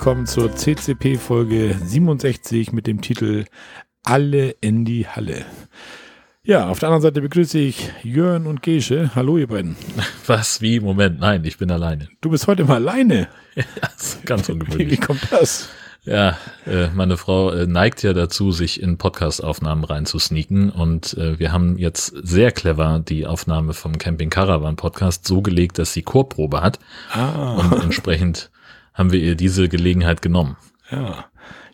willkommen 0.00 0.24
zur 0.24 0.56
CCP 0.56 1.18
Folge 1.18 1.76
67 1.78 2.72
mit 2.72 2.86
dem 2.86 3.02
Titel 3.02 3.44
Alle 4.02 4.48
in 4.62 4.86
die 4.86 5.06
Halle. 5.06 5.44
Ja, 6.42 6.68
auf 6.68 6.78
der 6.78 6.88
anderen 6.88 7.02
Seite 7.02 7.20
begrüße 7.20 7.58
ich 7.58 7.92
Jörn 8.02 8.46
und 8.46 8.62
Gesche. 8.62 9.10
Hallo, 9.14 9.36
ihr 9.36 9.46
beiden. 9.46 9.76
Was? 10.26 10.62
Wie? 10.62 10.80
Moment, 10.80 11.20
nein, 11.20 11.44
ich 11.44 11.58
bin 11.58 11.70
alleine. 11.70 12.08
Du 12.22 12.30
bist 12.30 12.46
heute 12.46 12.64
mal 12.64 12.76
alleine. 12.76 13.28
ja, 13.54 13.64
das 13.82 14.14
ist 14.14 14.24
ganz 14.24 14.48
ungewöhnlich. 14.48 14.86
Wie, 14.86 14.92
wie 14.92 14.96
kommt 14.96 15.20
das? 15.30 15.68
Ja, 16.04 16.38
äh, 16.64 16.88
meine 16.94 17.18
Frau 17.18 17.50
äh, 17.50 17.66
neigt 17.66 18.02
ja 18.02 18.14
dazu, 18.14 18.52
sich 18.52 18.80
in 18.80 18.96
Podcast-Aufnahmen 18.96 19.84
reinzusneaken 19.84 20.70
und 20.70 21.12
äh, 21.18 21.38
wir 21.38 21.52
haben 21.52 21.76
jetzt 21.76 22.14
sehr 22.22 22.52
clever 22.52 23.02
die 23.06 23.26
Aufnahme 23.26 23.74
vom 23.74 23.98
Camping 23.98 24.30
Caravan 24.30 24.76
Podcast 24.76 25.26
so 25.26 25.42
gelegt, 25.42 25.78
dass 25.78 25.92
sie 25.92 26.00
Chorprobe 26.00 26.62
hat 26.62 26.78
Ah, 27.12 27.56
und 27.56 27.82
entsprechend 27.82 28.50
haben 29.00 29.12
wir 29.12 29.20
ihr 29.20 29.34
diese 29.34 29.68
Gelegenheit 29.68 30.20
genommen. 30.22 30.56
ja. 30.90 31.24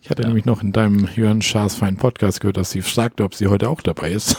Ich 0.00 0.10
hatte 0.10 0.22
nämlich 0.22 0.44
noch 0.44 0.62
in 0.62 0.70
deinem 0.70 1.08
Jörn 1.16 1.42
Schaas 1.42 1.74
feinen 1.74 1.96
Podcast 1.96 2.40
gehört, 2.40 2.56
dass 2.58 2.70
sie 2.70 2.80
fragte, 2.80 3.24
ob 3.24 3.34
sie 3.34 3.48
heute 3.48 3.68
auch 3.68 3.80
dabei 3.80 4.12
ist. 4.12 4.36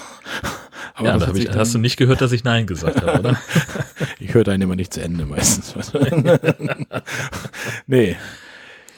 Aber 0.93 1.09
ja, 1.09 1.17
das 1.17 1.33
da 1.33 1.35
ich, 1.37 1.45
dann- 1.47 1.57
hast 1.57 1.73
du 1.75 1.79
nicht 1.79 1.97
gehört, 1.97 2.21
dass 2.21 2.31
ich 2.31 2.45
Nein 2.45 2.65
gesagt 2.67 3.01
habe, 3.01 3.19
oder? 3.19 3.41
Ich 4.19 4.33
höre 4.33 4.47
einen 4.47 4.61
immer 4.61 4.77
nicht 4.77 4.93
zu 4.93 5.01
Ende 5.01 5.25
meistens. 5.25 5.75
nee. 7.87 8.15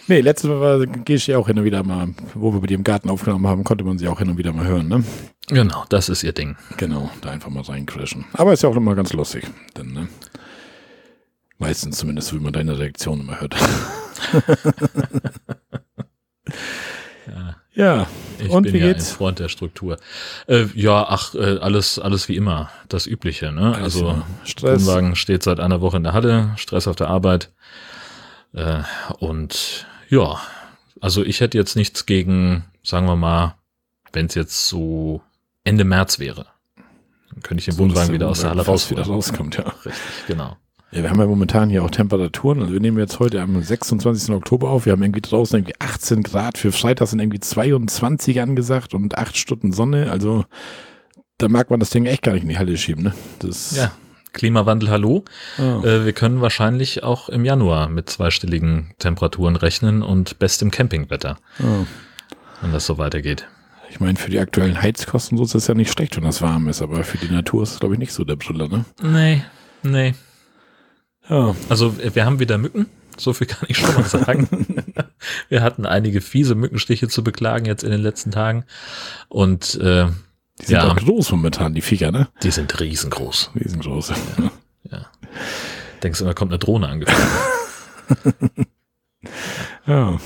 Nee, 0.07 0.21
letztes 0.21 0.47
Mal 0.49 0.59
war 0.61 0.85
Gesche 0.85 1.39
auch 1.39 1.47
hin 1.47 1.57
und 1.57 1.65
wieder 1.65 1.81
mal, 1.83 2.09
wo 2.35 2.53
wir 2.53 2.61
bei 2.61 2.67
dir 2.67 2.75
im 2.77 2.83
Garten 2.83 3.09
aufgenommen 3.09 3.47
haben, 3.47 3.63
konnte 3.63 3.83
man 3.83 3.97
sie 3.97 4.07
auch 4.07 4.19
hin 4.19 4.29
und 4.29 4.37
wieder 4.37 4.53
mal 4.53 4.67
hören, 4.67 4.87
ne? 4.87 5.03
genau, 5.47 5.85
das 5.89 6.09
ist 6.09 6.23
ihr 6.23 6.33
Ding. 6.33 6.55
Genau, 6.77 7.09
da 7.21 7.31
einfach 7.31 7.49
mal 7.49 7.63
reincrashen. 7.63 8.25
Aber 8.33 8.53
ist 8.53 8.61
ja 8.61 8.69
auch 8.69 8.75
immer 8.75 8.93
ganz 8.93 9.11
lustig. 9.13 9.47
Denn, 9.75 9.91
ne? 9.91 10.07
Meistens 11.59 11.97
zumindest, 11.97 12.33
wie 12.33 12.39
man 12.39 12.53
deine 12.53 12.79
Reaktion 12.79 13.19
immer 13.19 13.39
hört. 13.39 13.55
Ja, 17.27 17.55
ja, 17.73 18.07
ich 18.39 18.49
und 18.49 18.63
bin 18.63 18.73
wie 18.73 18.77
ja 18.79 18.87
geht's? 18.87 19.11
ein 19.11 19.15
Freund 19.17 19.39
der 19.39 19.49
Struktur. 19.49 19.97
Äh, 20.47 20.65
ja, 20.73 21.05
ach, 21.07 21.35
äh, 21.35 21.57
alles, 21.59 21.99
alles 21.99 22.27
wie 22.27 22.35
immer, 22.35 22.69
das 22.87 23.05
Übliche. 23.05 23.51
Ne? 23.51 23.75
Alles 23.75 23.95
also. 24.01 24.23
Wohnwagen 24.61 25.15
steht 25.15 25.43
seit 25.43 25.59
einer 25.59 25.79
Woche 25.81 25.97
in 25.97 26.03
der 26.03 26.13
Halle, 26.13 26.53
Stress 26.57 26.87
auf 26.87 26.95
der 26.95 27.07
Arbeit. 27.09 27.51
Äh, 28.53 28.81
und 29.19 29.85
ja, 30.09 30.39
also 31.01 31.23
ich 31.23 31.39
hätte 31.39 31.57
jetzt 31.57 31.75
nichts 31.75 32.05
gegen, 32.05 32.65
sagen 32.83 33.05
wir 33.05 33.15
mal, 33.15 33.55
wenn 34.11 34.25
es 34.25 34.33
jetzt 34.35 34.67
so 34.67 35.21
Ende 35.63 35.83
März 35.83 36.17
wäre. 36.19 36.47
Dann 37.31 37.43
könnte 37.43 37.59
ich 37.59 37.65
den 37.65 37.75
So, 37.75 37.79
Wohnwagen 37.83 38.11
wieder 38.13 38.27
aus 38.27 38.41
der 38.41 38.49
Halle 38.49 38.63
fast 38.65 38.89
wieder 38.89 39.01
rausholen. 39.01 39.15
rauskommt, 39.15 39.57
ja. 39.57 39.67
Richtig, 39.85 40.01
genau. 40.27 40.57
Ja. 40.91 41.03
Wir 41.03 41.09
haben 41.09 41.19
ja 41.19 41.25
momentan 41.27 41.69
hier 41.69 41.83
auch 41.83 41.91
Temperaturen. 41.91 42.61
Also 42.61 42.73
wir 42.73 42.79
nehmen 42.79 42.97
jetzt 42.97 43.19
heute 43.19 43.41
am 43.41 43.61
26. 43.61 44.33
Oktober 44.33 44.69
auf. 44.69 44.85
Wir 44.85 44.93
haben 44.93 45.03
irgendwie 45.03 45.21
draußen 45.21 45.57
irgendwie 45.59 45.75
18 45.79 46.23
Grad. 46.23 46.57
Für 46.57 46.71
Freitag 46.71 47.07
sind 47.07 47.19
irgendwie 47.19 47.39
22 47.39 48.41
angesagt 48.41 48.93
und 48.93 49.17
8 49.17 49.37
Stunden 49.37 49.71
Sonne. 49.71 50.11
Also 50.11 50.45
da 51.37 51.47
mag 51.47 51.69
man 51.69 51.79
das 51.79 51.89
Ding 51.91 52.05
echt 52.05 52.23
gar 52.23 52.33
nicht 52.33 52.43
in 52.43 52.49
die 52.49 52.57
Halle 52.57 52.75
schieben, 52.77 53.03
ne? 53.03 53.13
Das, 53.39 53.75
Ja, 53.75 53.91
Klimawandel, 54.33 54.89
hallo. 54.89 55.23
Ah. 55.57 55.79
Äh, 55.83 56.05
wir 56.05 56.13
können 56.13 56.41
wahrscheinlich 56.41 57.03
auch 57.03 57.29
im 57.29 57.45
Januar 57.45 57.87
mit 57.89 58.09
zweistelligen 58.09 58.93
Temperaturen 58.99 59.55
rechnen 59.55 60.03
und 60.03 60.37
bestem 60.39 60.69
Campingwetter, 60.69 61.37
Ah. 61.59 61.85
wenn 62.61 62.71
das 62.73 62.85
so 62.85 62.97
weitergeht. 62.97 63.47
Ich 63.89 63.99
meine, 63.99 64.17
für 64.19 64.29
die 64.29 64.37
aktuellen 64.39 64.79
Heizkosten 64.81 65.37
so 65.37 65.43
ist 65.45 65.55
es 65.55 65.65
ja 65.67 65.73
nicht 65.73 65.91
schlecht, 65.91 66.15
wenn 66.17 66.23
das 66.25 66.41
warm 66.43 66.67
ist, 66.67 66.81
aber 66.81 67.03
für 67.03 67.17
die 67.17 67.33
Natur 67.33 67.63
ist 67.63 67.71
es, 67.73 67.79
glaube 67.79 67.95
ich, 67.95 67.99
nicht 67.99 68.13
so 68.13 68.23
der 68.23 68.35
Brüller, 68.35 68.67
ne? 68.67 68.85
Nee, 69.01 69.43
nee. 69.81 70.13
Ja. 71.29 71.55
Also 71.69 71.95
wir 71.97 72.25
haben 72.25 72.39
wieder 72.39 72.57
Mücken, 72.57 72.87
so 73.17 73.33
viel 73.33 73.47
kann 73.47 73.67
ich 73.69 73.77
schon 73.77 73.93
mal 73.93 74.03
sagen. 74.03 74.47
wir 75.49 75.61
hatten 75.61 75.85
einige 75.85 76.21
fiese 76.21 76.55
Mückenstiche 76.55 77.07
zu 77.07 77.23
beklagen 77.23 77.65
jetzt 77.65 77.83
in 77.83 77.91
den 77.91 78.01
letzten 78.01 78.31
Tagen 78.31 78.65
und 79.27 79.75
äh, 79.75 80.07
Die 80.61 80.65
sind 80.65 80.75
Ja. 80.75 80.87
auch 80.91 80.95
groß 80.95 81.31
momentan, 81.31 81.73
die 81.73 81.81
Viecher, 81.81 82.11
ne? 82.11 82.27
die 82.43 82.51
sind 82.51 82.79
riesengroß. 82.79 83.51
Riesengroß. 83.55 84.13
Ja. 84.91 85.05
Denkst 86.03 86.19
du, 86.19 86.25
da 86.25 86.33
kommt 86.33 86.51
eine 86.51 86.59
Drohne 86.59 86.87
angeflogen? 86.87 88.65
Ja. 89.85 90.17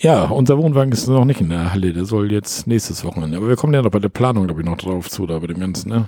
Ja, 0.00 0.24
unser 0.26 0.58
Wohnwagen 0.58 0.92
ist 0.92 1.08
noch 1.08 1.24
nicht 1.24 1.40
in 1.40 1.50
der 1.50 1.72
Halle, 1.72 1.92
der 1.92 2.04
soll 2.04 2.30
jetzt 2.30 2.66
nächstes 2.68 3.04
Wochenende. 3.04 3.36
Aber 3.36 3.48
wir 3.48 3.56
kommen 3.56 3.74
ja 3.74 3.82
noch 3.82 3.90
bei 3.90 3.98
der 3.98 4.08
Planung, 4.10 4.46
glaube 4.46 4.60
ich, 4.60 4.66
noch 4.66 4.76
drauf 4.78 5.10
zu, 5.10 5.26
da 5.26 5.38
bei 5.40 5.48
dem 5.48 5.58
Ganzen, 5.58 5.88
ne? 5.88 6.06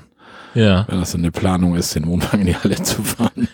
Ja. 0.54 0.86
Wenn 0.88 1.00
das 1.00 1.14
eine 1.14 1.30
Planung 1.30 1.76
ist, 1.76 1.94
den 1.94 2.06
Wohnwagen 2.06 2.40
in 2.40 2.46
die 2.46 2.56
Halle 2.56 2.76
zu 2.82 3.02
fahren. 3.02 3.48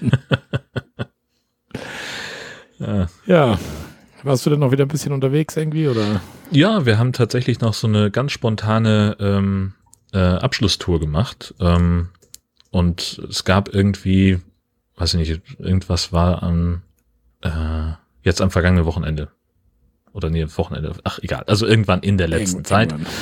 ja. 2.78 3.06
ja. 3.26 3.58
Warst 4.22 4.44
du 4.44 4.50
denn 4.50 4.58
noch 4.58 4.72
wieder 4.72 4.84
ein 4.84 4.88
bisschen 4.88 5.12
unterwegs 5.12 5.56
irgendwie, 5.56 5.86
oder? 5.88 6.20
Ja, 6.50 6.84
wir 6.84 6.98
haben 6.98 7.12
tatsächlich 7.12 7.60
noch 7.60 7.74
so 7.74 7.86
eine 7.86 8.10
ganz 8.10 8.32
spontane 8.32 9.16
ähm, 9.20 9.74
äh, 10.12 10.18
Abschlusstour 10.18 10.98
gemacht. 10.98 11.54
Ähm, 11.60 12.08
und 12.70 13.20
es 13.30 13.44
gab 13.44 13.72
irgendwie, 13.72 14.40
weiß 14.96 15.14
ich 15.14 15.28
nicht, 15.28 15.60
irgendwas 15.60 16.12
war 16.12 16.42
am 16.42 16.82
äh, 17.42 17.92
jetzt 18.22 18.40
am 18.40 18.50
vergangenen 18.50 18.84
Wochenende. 18.84 19.28
Oder 20.12 20.28
nee, 20.30 20.44
Wochenende. 20.56 20.92
Ach, 21.04 21.18
egal. 21.22 21.44
Also 21.46 21.66
irgendwann 21.66 22.00
in 22.00 22.18
der 22.18 22.26
letzten 22.28 22.56
Irgend- 22.56 22.66
Zeit 22.66 22.90
irgendwann. 22.92 23.12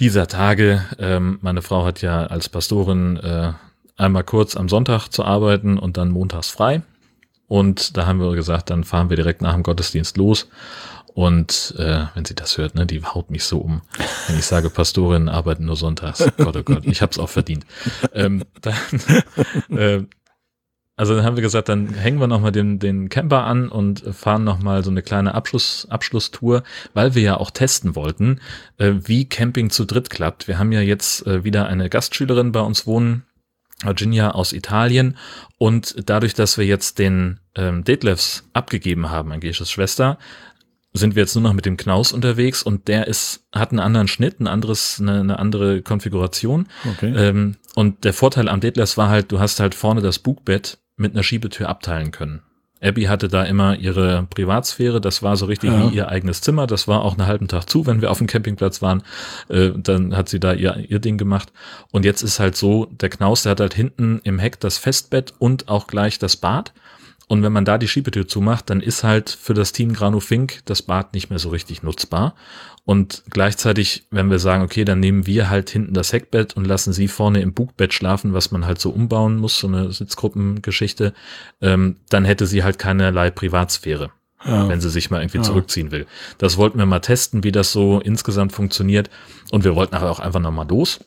Dieser 0.00 0.26
Tage. 0.26 0.84
Ähm, 0.98 1.38
meine 1.40 1.62
Frau 1.62 1.84
hat 1.84 2.02
ja 2.02 2.26
als 2.26 2.48
Pastorin 2.48 3.16
äh, 3.16 3.52
einmal 3.96 4.24
kurz 4.24 4.56
am 4.56 4.68
Sonntag 4.68 5.08
zu 5.08 5.24
arbeiten 5.24 5.78
und 5.78 5.96
dann 5.96 6.10
montags 6.10 6.50
frei. 6.50 6.82
Und 7.46 7.96
da 7.96 8.06
haben 8.06 8.20
wir 8.20 8.34
gesagt, 8.34 8.70
dann 8.70 8.84
fahren 8.84 9.10
wir 9.10 9.16
direkt 9.16 9.42
nach 9.42 9.54
dem 9.54 9.62
Gottesdienst 9.62 10.16
los. 10.16 10.48
Und 11.14 11.74
äh, 11.78 12.06
wenn 12.14 12.24
sie 12.24 12.34
das 12.34 12.58
hört, 12.58 12.74
ne, 12.74 12.86
die 12.86 13.04
haut 13.04 13.30
mich 13.30 13.44
so 13.44 13.58
um, 13.58 13.82
wenn 14.26 14.36
ich 14.36 14.46
sage, 14.46 14.68
Pastorinnen 14.68 15.28
arbeiten 15.28 15.64
nur 15.64 15.76
sonntags. 15.76 16.24
Gott, 16.36 16.56
oh 16.56 16.62
Gott, 16.64 16.84
ich 16.84 17.02
hab's 17.02 17.20
auch 17.20 17.28
verdient. 17.28 17.64
Ähm, 18.12 18.42
dann, 18.60 18.74
äh, 19.78 20.02
also 20.96 21.16
dann 21.16 21.24
haben 21.24 21.36
wir 21.36 21.42
gesagt, 21.42 21.68
dann 21.68 21.92
hängen 21.94 22.20
wir 22.20 22.28
nochmal 22.28 22.52
den, 22.52 22.78
den 22.78 23.08
Camper 23.08 23.44
an 23.44 23.68
und 23.68 24.00
fahren 24.14 24.44
nochmal 24.44 24.84
so 24.84 24.90
eine 24.90 25.02
kleine 25.02 25.34
Abschluss, 25.34 25.86
Abschlusstour, 25.90 26.62
weil 26.92 27.14
wir 27.14 27.22
ja 27.22 27.36
auch 27.36 27.50
testen 27.50 27.96
wollten, 27.96 28.40
äh, 28.78 28.92
wie 29.02 29.28
Camping 29.28 29.70
zu 29.70 29.86
dritt 29.86 30.08
klappt. 30.08 30.46
Wir 30.46 30.58
haben 30.58 30.70
ja 30.70 30.80
jetzt 30.80 31.26
äh, 31.26 31.42
wieder 31.42 31.66
eine 31.66 31.90
Gastschülerin 31.90 32.52
bei 32.52 32.60
uns 32.60 32.86
wohnen, 32.86 33.24
Virginia 33.82 34.30
aus 34.30 34.52
Italien. 34.52 35.16
Und 35.58 35.96
dadurch, 36.08 36.34
dass 36.34 36.58
wir 36.58 36.64
jetzt 36.64 37.00
den 37.00 37.40
ähm, 37.56 37.82
Detlefs 37.82 38.48
abgegeben 38.52 39.10
haben, 39.10 39.32
an 39.32 39.40
Gesches 39.40 39.70
Schwester, 39.70 40.18
sind 40.96 41.16
wir 41.16 41.22
jetzt 41.22 41.34
nur 41.34 41.42
noch 41.42 41.52
mit 41.52 41.66
dem 41.66 41.76
Knaus 41.76 42.12
unterwegs 42.12 42.62
und 42.62 42.86
der 42.86 43.08
ist, 43.08 43.44
hat 43.52 43.72
einen 43.72 43.80
anderen 43.80 44.06
Schnitt, 44.08 44.40
ein 44.40 44.46
anderes, 44.46 44.98
eine, 45.00 45.20
eine 45.20 45.38
andere 45.38 45.82
Konfiguration. 45.82 46.68
Okay. 46.88 47.12
Ähm, 47.16 47.56
und 47.74 48.04
der 48.04 48.12
Vorteil 48.12 48.48
am 48.48 48.60
Detlefs 48.60 48.96
war 48.96 49.08
halt, 49.08 49.32
du 49.32 49.40
hast 49.40 49.58
halt 49.58 49.74
vorne 49.74 50.00
das 50.00 50.20
Bugbett 50.20 50.78
mit 50.96 51.12
einer 51.12 51.24
Schiebetür 51.24 51.68
abteilen 51.68 52.12
können. 52.12 52.42
Abby 52.80 53.04
hatte 53.04 53.28
da 53.28 53.44
immer 53.44 53.76
ihre 53.78 54.26
Privatsphäre, 54.28 55.00
das 55.00 55.22
war 55.22 55.36
so 55.36 55.46
richtig 55.46 55.70
Ja. 55.70 55.90
wie 55.90 55.96
ihr 55.96 56.08
eigenes 56.08 56.42
Zimmer, 56.42 56.66
das 56.66 56.86
war 56.86 57.02
auch 57.02 57.16
einen 57.16 57.26
halben 57.26 57.48
Tag 57.48 57.68
zu, 57.68 57.86
wenn 57.86 58.02
wir 58.02 58.10
auf 58.10 58.18
dem 58.18 58.26
Campingplatz 58.26 58.82
waren, 58.82 59.02
äh, 59.48 59.70
dann 59.74 60.14
hat 60.14 60.28
sie 60.28 60.38
da 60.38 60.52
ihr, 60.52 60.76
ihr 60.88 60.98
Ding 60.98 61.16
gemacht. 61.16 61.50
Und 61.90 62.04
jetzt 62.04 62.22
ist 62.22 62.38
halt 62.40 62.56
so, 62.56 62.86
der 62.90 63.08
Knaus, 63.08 63.42
der 63.42 63.52
hat 63.52 63.60
halt 63.60 63.74
hinten 63.74 64.20
im 64.22 64.38
Heck 64.38 64.60
das 64.60 64.76
Festbett 64.76 65.32
und 65.38 65.68
auch 65.68 65.86
gleich 65.86 66.18
das 66.18 66.36
Bad. 66.36 66.72
Und 67.28 67.42
wenn 67.42 67.52
man 67.52 67.64
da 67.64 67.78
die 67.78 67.88
Schiebetür 67.88 68.28
zumacht, 68.28 68.68
dann 68.70 68.80
ist 68.80 69.02
halt 69.04 69.30
für 69.30 69.54
das 69.54 69.72
Team 69.72 69.92
Granu 69.92 70.20
Fink 70.20 70.60
das 70.66 70.82
Bad 70.82 71.14
nicht 71.14 71.30
mehr 71.30 71.38
so 71.38 71.48
richtig 71.48 71.82
nutzbar. 71.82 72.34
Und 72.84 73.22
gleichzeitig, 73.30 74.06
wenn 74.10 74.30
wir 74.30 74.38
sagen, 74.38 74.62
okay, 74.62 74.84
dann 74.84 75.00
nehmen 75.00 75.26
wir 75.26 75.48
halt 75.48 75.70
hinten 75.70 75.94
das 75.94 76.12
Heckbett 76.12 76.54
und 76.54 76.66
lassen 76.66 76.92
sie 76.92 77.08
vorne 77.08 77.40
im 77.40 77.54
Bugbett 77.54 77.94
schlafen, 77.94 78.34
was 78.34 78.50
man 78.50 78.66
halt 78.66 78.78
so 78.78 78.90
umbauen 78.90 79.36
muss, 79.36 79.58
so 79.58 79.68
eine 79.68 79.90
Sitzgruppengeschichte, 79.90 81.14
ähm, 81.62 81.96
dann 82.10 82.26
hätte 82.26 82.46
sie 82.46 82.62
halt 82.62 82.78
keinerlei 82.78 83.30
Privatsphäre 83.30 84.10
ja. 84.44 84.68
wenn 84.68 84.80
sie 84.80 84.90
sich 84.90 85.10
mal 85.10 85.20
irgendwie 85.20 85.38
Ja. 85.38 85.42
zurückziehen 85.44 85.90
will. 85.90 86.06
Das 86.38 86.56
wollten 86.56 86.78
wir 86.78 86.86
mal 86.86 87.00
testen, 87.00 87.44
wie 87.44 87.52
das 87.52 87.72
so 87.72 88.00
insgesamt 88.00 88.52
funktioniert. 88.52 89.10
Und 89.50 89.64
wir 89.64 89.74
wollten 89.74 89.94
aber 89.94 90.10
auch 90.10 90.20
einfach 90.20 90.40
nochmal 90.40 90.68
los. 90.68 91.00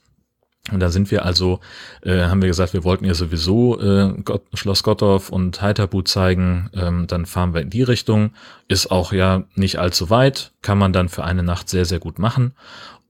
Und 0.71 0.81
da 0.81 0.89
sind 0.89 1.11
wir 1.11 1.23
also, 1.25 1.59
äh, 2.01 2.23
haben 2.23 2.41
wir 2.41 2.49
gesagt, 2.49 2.73
wir 2.73 2.83
wollten 2.83 3.05
ihr 3.05 3.15
sowieso 3.15 3.79
äh, 3.79 4.13
Gott, 4.23 4.43
Schloss 4.53 4.83
Gottorf 4.83 5.29
und 5.29 5.61
Heiterbu 5.61 6.01
zeigen. 6.01 6.69
Ähm, 6.73 7.07
dann 7.07 7.25
fahren 7.25 7.53
wir 7.53 7.61
in 7.61 7.69
die 7.69 7.83
Richtung. 7.83 8.31
Ist 8.67 8.91
auch 8.91 9.13
ja 9.13 9.43
nicht 9.55 9.79
allzu 9.79 10.09
weit, 10.09 10.51
kann 10.61 10.77
man 10.77 10.91
dann 10.91 11.07
für 11.09 11.23
eine 11.23 11.43
Nacht 11.43 11.69
sehr, 11.69 11.85
sehr 11.85 11.99
gut 11.99 12.19
machen. 12.19 12.53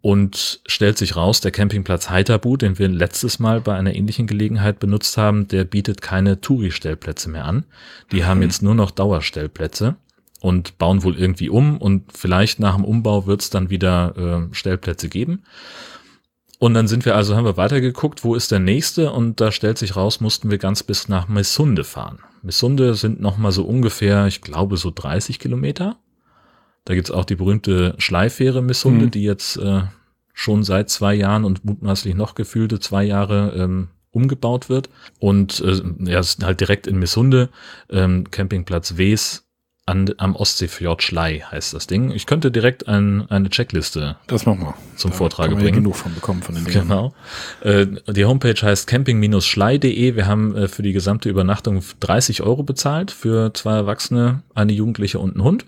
Und 0.02 0.62
stellt 0.68 0.98
sich 0.98 1.16
raus, 1.16 1.42
der 1.42 1.52
Campingplatz 1.52 2.10
Heiterbu, 2.10 2.56
den 2.58 2.78
wir 2.78 2.88
letztes 2.88 3.40
Mal 3.40 3.60
bei 3.60 3.76
einer 3.76 3.96
ähnlichen 3.96 4.28
Gelegenheit 4.28 4.80
benutzt 4.80 5.18
haben, 5.18 5.48
der 5.48 5.64
bietet 5.64 6.02
keine 6.02 6.40
Touri-Stellplätze 6.40 7.30
mehr 7.30 7.46
an. 7.46 7.66
Die 8.12 8.24
haben 8.24 8.44
jetzt 8.44 8.62
nur 8.62 8.76
noch 8.76 8.92
Dauerstellplätze 8.92 9.96
und 10.40 10.78
bauen 10.78 11.04
wohl 11.04 11.18
irgendwie 11.18 11.50
um 11.50 11.78
und 11.78 12.16
vielleicht 12.16 12.60
nach 12.60 12.76
dem 12.76 12.86
Umbau 12.86 13.26
wird 13.26 13.42
es 13.42 13.50
dann 13.50 13.70
wieder 13.72 14.48
äh, 14.52 14.56
Stellplätze 14.56 15.10
geben. 15.10 15.44
Und 16.60 16.74
dann 16.74 16.88
sind 16.88 17.06
wir 17.06 17.16
also, 17.16 17.36
haben 17.36 17.46
wir 17.46 17.58
weitergeguckt, 17.58 18.24
wo 18.24 18.34
ist 18.34 18.52
der 18.52 18.60
nächste? 18.60 19.12
Und 19.12 19.40
da 19.40 19.52
stellt 19.52 19.78
sich 19.78 19.96
raus, 19.96 20.22
mussten 20.22 20.50
wir 20.50 20.58
ganz 20.58 20.82
bis 20.84 21.08
nach 21.08 21.28
Messunde 21.28 21.84
fahren. 21.84 22.20
Missunde 22.42 22.96
sind 22.96 23.22
nochmal 23.22 23.52
so 23.52 23.64
ungefähr, 23.64 24.26
ich 24.28 24.42
glaube, 24.42 24.78
so 24.78 24.92
30 24.94 25.40
Kilometer. 25.40 25.98
Da 26.86 26.96
gibt's 26.96 27.12
auch 27.12 27.26
die 27.26 27.36
berühmte 27.36 27.96
Schleifähre 27.98 28.64
Missunde, 28.64 29.06
mhm. 29.06 29.12
die 29.12 29.24
jetzt 29.24 29.58
äh, 29.58 29.82
schon 30.34 30.64
seit 30.64 30.90
zwei 30.90 31.14
Jahren 31.14 31.44
und 31.44 31.66
mutmaßlich 31.66 32.16
noch 32.16 32.34
gefühlte 32.34 32.80
zwei 32.80 33.04
Jahre 33.04 33.54
ähm, 33.56 33.90
umgebaut 34.12 34.70
wird. 34.70 34.90
Und 35.20 35.60
äh, 35.60 35.82
ja, 36.10 36.20
es 36.20 36.36
ist 36.36 36.44
halt 36.44 36.60
direkt 36.60 36.88
in 36.88 36.98
Missunde, 36.98 37.50
ähm, 37.90 38.32
Campingplatz 38.32 38.98
Wes 38.98 39.47
an, 39.88 40.14
am 40.18 40.36
Ostseefjord 40.36 41.02
Schlei 41.02 41.40
heißt 41.40 41.74
das 41.74 41.88
Ding. 41.88 42.12
Ich 42.12 42.26
könnte 42.26 42.52
direkt 42.52 42.88
ein, 42.88 43.26
eine 43.32 43.50
Checkliste 43.50 44.18
das 44.28 44.46
machen 44.46 44.60
wir. 44.60 44.76
zum 44.98 45.12
da 45.12 45.18
Vortrage 45.18 45.56
bringen. 45.56 45.76
genug 45.76 45.96
von 45.96 46.14
bekommen 46.14 46.44
von 46.44 46.56
den 46.56 46.66
Dingen. 46.66 46.82
Genau. 46.82 47.14
Äh, 47.62 47.88
die 48.08 48.26
Homepage 48.26 48.62
heißt 48.62 48.86
camping-schlei.de. 48.86 50.16
Wir 50.16 50.28
haben 50.28 50.56
äh, 50.56 50.68
für 50.68 50.84
die 50.84 50.92
gesamte 50.92 51.30
Übernachtung 51.30 51.82
30 52.02 52.44
Euro 52.44 52.64
bezahlt 52.64 53.12
für 53.12 53.54
zwei 53.54 53.76
Erwachsene, 53.76 54.44
eine 54.54 54.74
Jugendliche 54.74 55.20
und 55.20 55.36
einen 55.36 55.44
Hund. 55.44 55.66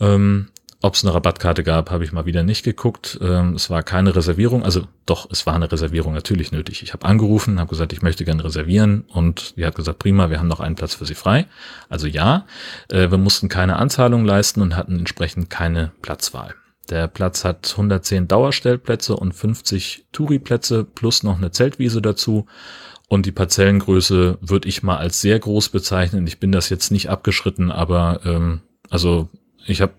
Ähm, 0.00 0.48
ob 0.82 0.94
es 0.94 1.04
eine 1.04 1.14
Rabattkarte 1.14 1.64
gab, 1.64 1.90
habe 1.90 2.04
ich 2.04 2.12
mal 2.12 2.26
wieder 2.26 2.42
nicht 2.42 2.62
geguckt. 2.62 3.18
Ähm, 3.22 3.54
es 3.54 3.70
war 3.70 3.82
keine 3.82 4.14
Reservierung, 4.14 4.62
also 4.62 4.86
doch, 5.06 5.28
es 5.30 5.46
war 5.46 5.54
eine 5.54 5.70
Reservierung 5.70 6.12
natürlich 6.12 6.52
nötig. 6.52 6.82
Ich 6.82 6.92
habe 6.92 7.06
angerufen, 7.06 7.58
habe 7.58 7.70
gesagt, 7.70 7.92
ich 7.92 8.02
möchte 8.02 8.24
gerne 8.24 8.44
reservieren 8.44 9.04
und 9.08 9.56
die 9.56 9.64
hat 9.64 9.74
gesagt, 9.74 9.98
prima, 9.98 10.30
wir 10.30 10.38
haben 10.38 10.48
noch 10.48 10.60
einen 10.60 10.76
Platz 10.76 10.94
für 10.94 11.06
Sie 11.06 11.14
frei. 11.14 11.46
Also 11.88 12.06
ja, 12.06 12.46
äh, 12.88 13.10
wir 13.10 13.18
mussten 13.18 13.48
keine 13.48 13.76
Anzahlung 13.76 14.24
leisten 14.24 14.60
und 14.60 14.76
hatten 14.76 14.98
entsprechend 14.98 15.48
keine 15.48 15.92
Platzwahl. 16.02 16.54
Der 16.90 17.08
Platz 17.08 17.44
hat 17.44 17.70
110 17.72 18.28
Dauerstellplätze 18.28 19.16
und 19.16 19.32
50 19.32 20.06
Touri-Plätze 20.12 20.84
plus 20.84 21.22
noch 21.22 21.36
eine 21.36 21.50
Zeltwiese 21.50 22.00
dazu. 22.00 22.46
Und 23.08 23.26
die 23.26 23.32
Parzellengröße 23.32 24.38
würde 24.40 24.68
ich 24.68 24.82
mal 24.82 24.96
als 24.96 25.20
sehr 25.20 25.38
groß 25.38 25.68
bezeichnen. 25.70 26.26
Ich 26.26 26.40
bin 26.40 26.52
das 26.52 26.68
jetzt 26.68 26.90
nicht 26.90 27.08
abgeschritten, 27.08 27.70
aber 27.70 28.20
ähm, 28.24 28.60
also 28.90 29.28
ich 29.64 29.80
habe 29.80 29.94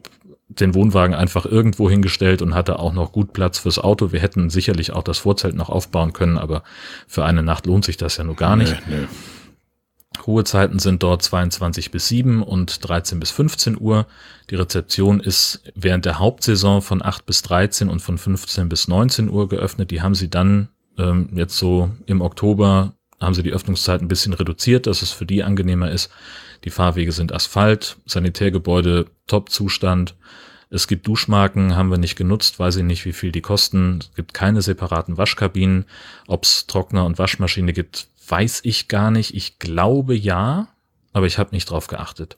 den 0.49 0.73
Wohnwagen 0.73 1.13
einfach 1.13 1.45
irgendwo 1.45 1.89
hingestellt 1.89 2.41
und 2.41 2.55
hatte 2.55 2.79
auch 2.79 2.94
noch 2.94 3.11
gut 3.11 3.33
Platz 3.33 3.59
fürs 3.59 3.79
Auto. 3.79 4.11
Wir 4.11 4.21
hätten 4.21 4.49
sicherlich 4.49 4.91
auch 4.94 5.03
das 5.03 5.17
Vorzelt 5.17 5.55
noch 5.55 5.69
aufbauen 5.69 6.13
können, 6.13 6.38
aber 6.38 6.63
für 7.07 7.25
eine 7.25 7.44
Nacht 7.44 7.65
lohnt 7.65 7.85
sich 7.85 7.97
das 7.97 8.17
ja 8.17 8.23
nur 8.23 8.35
gar 8.35 8.55
nicht. 8.55 8.75
Nee, 8.88 8.95
nee. 9.01 9.07
Ruhezeiten 10.25 10.79
sind 10.79 11.03
dort 11.03 11.21
22 11.21 11.91
bis 11.91 12.07
7 12.07 12.41
und 12.41 12.88
13 12.88 13.19
bis 13.19 13.31
15 13.31 13.79
Uhr. 13.79 14.07
Die 14.49 14.55
Rezeption 14.55 15.19
ist 15.19 15.61
während 15.75 16.05
der 16.05 16.19
Hauptsaison 16.19 16.81
von 16.81 17.03
8 17.03 17.25
bis 17.25 17.41
13 17.44 17.89
und 17.89 18.01
von 18.01 18.17
15 18.17 18.69
bis 18.69 18.88
19 18.88 19.29
Uhr 19.29 19.47
geöffnet. 19.47 19.91
Die 19.91 20.01
haben 20.01 20.15
sie 20.15 20.29
dann 20.29 20.69
ähm, 20.97 21.29
jetzt 21.33 21.57
so 21.57 21.91
im 22.05 22.21
Oktober 22.21 22.94
haben 23.19 23.33
sie 23.33 23.44
die 23.44 23.51
Öffnungszeit 23.51 24.01
ein 24.01 24.07
bisschen 24.07 24.33
reduziert, 24.33 24.85
dass 24.88 25.01
es 25.01 25.11
für 25.11 25.25
die 25.25 25.44
angenehmer 25.44 25.91
ist. 25.91 26.11
Die 26.63 26.69
Fahrwege 26.69 27.12
sind 27.12 27.33
Asphalt, 27.33 27.98
Sanitärgebäude 28.06 29.07
Top-Zustand. 29.27 30.15
Es 30.69 30.88
gibt 30.88 31.07
Duschmarken, 31.07 31.75
haben 31.75 31.89
wir 31.89 31.98
nicht 31.98 32.18
genutzt, 32.18 32.59
weiß 32.59 32.77
ich 32.77 32.83
nicht, 32.83 33.06
wie 33.06 33.13
viel 33.13 33.31
die 33.31 33.42
kosten. 33.42 34.00
Es 34.00 34.15
gibt 34.15 34.33
keine 34.33 34.62
separaten 34.62 35.18
Waschkabinen. 35.18 35.86
Ob 36.27 36.44
es 36.44 36.68
Trockner 36.68 37.06
und 37.06 37.18
Waschmaschine 37.18 37.71
gibt, 37.71 38.07
weiß 38.27 38.62
ich 38.63 38.88
gar 38.88 39.12
nicht. 39.12 39.33
Ich 39.33 39.59
glaube 39.59 40.15
ja, 40.15 40.68
aber 41.13 41.25
ich 41.25 41.38
habe 41.38 41.56
nicht 41.56 41.69
drauf 41.69 41.88
geachtet. 41.88 42.38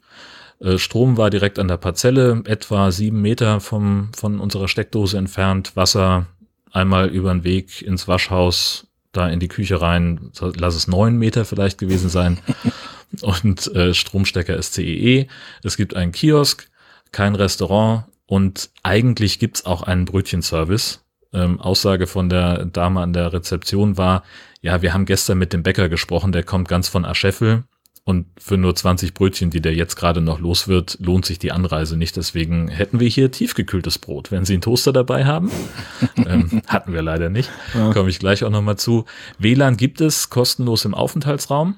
Äh, 0.60 0.78
Strom 0.78 1.18
war 1.18 1.30
direkt 1.30 1.58
an 1.58 1.68
der 1.68 1.78
Parzelle, 1.78 2.44
etwa 2.46 2.92
sieben 2.92 3.22
Meter 3.22 3.60
vom, 3.60 4.10
von 4.16 4.40
unserer 4.40 4.68
Steckdose 4.68 5.18
entfernt. 5.18 5.76
Wasser 5.76 6.28
einmal 6.72 7.10
über 7.10 7.34
den 7.34 7.44
Weg 7.44 7.82
ins 7.82 8.08
Waschhaus, 8.08 8.88
da 9.12 9.28
in 9.28 9.40
die 9.40 9.48
Küche 9.48 9.82
rein, 9.82 10.32
lass 10.40 10.76
es 10.76 10.88
neun 10.88 11.18
Meter 11.18 11.46
vielleicht 11.46 11.80
gewesen 11.80 12.10
sein. 12.10 12.40
und 13.22 13.68
äh, 13.76 13.94
Stromstecker 13.94 14.56
ist 14.56 14.74
CEE. 14.74 15.22
E. 15.22 15.28
Es 15.64 15.78
gibt 15.78 15.96
einen 15.96 16.12
Kiosk, 16.12 16.70
kein 17.12 17.36
Restaurant 17.36 18.06
und 18.26 18.70
eigentlich 18.84 19.40
gibt's 19.40 19.66
auch 19.66 19.84
einen 19.84 20.06
Brötchenservice. 20.06 21.04
Ähm, 21.32 21.60
Aussage 21.60 22.08
von 22.08 22.30
der 22.30 22.66
Dame 22.66 23.02
an 23.02 23.14
der 23.14 23.34
Rezeption 23.34 23.98
war, 23.98 24.24
ja, 24.62 24.82
wir 24.82 24.94
haben 24.94 25.06
gestern 25.06 25.38
mit 25.38 25.54
dem 25.54 25.64
Bäcker 25.64 25.88
gesprochen, 25.88 26.32
der 26.32 26.44
kommt 26.44 26.68
ganz 26.68 26.88
von 26.88 27.06
Ascheffel 27.06 27.64
und 28.04 28.26
für 28.40 28.58
nur 28.58 28.76
20 28.76 29.14
Brötchen, 29.14 29.52
die 29.52 29.62
der 29.62 29.76
jetzt 29.76 29.96
gerade 29.96 30.22
noch 30.22 30.40
los 30.40 30.68
wird, 30.68 30.98
lohnt 31.00 31.26
sich 31.26 31.38
die 31.38 31.52
Anreise 31.52 31.96
nicht. 31.96 32.16
Deswegen 32.16 32.68
hätten 32.68 33.00
wir 33.00 33.08
hier 33.08 33.32
tiefgekühltes 33.32 34.00
Brot. 34.00 34.32
Wenn 34.32 34.46
Sie 34.46 34.54
einen 34.54 34.64
Toaster 34.64 34.92
dabei 34.92 35.26
haben, 35.26 35.52
ähm, 36.18 36.64
hatten 36.66 36.94
wir 36.94 37.04
leider 37.04 37.30
nicht, 37.30 37.52
ja. 37.76 37.94
komme 37.94 38.10
ich 38.10 38.18
gleich 38.18 38.44
auch 38.44 38.50
nochmal 38.50 38.78
zu. 38.78 39.06
WLAN 39.38 39.78
gibt 39.78 40.02
es 40.02 40.32
kostenlos 40.32 40.86
im 40.86 40.96
Aufenthaltsraum. 40.96 41.76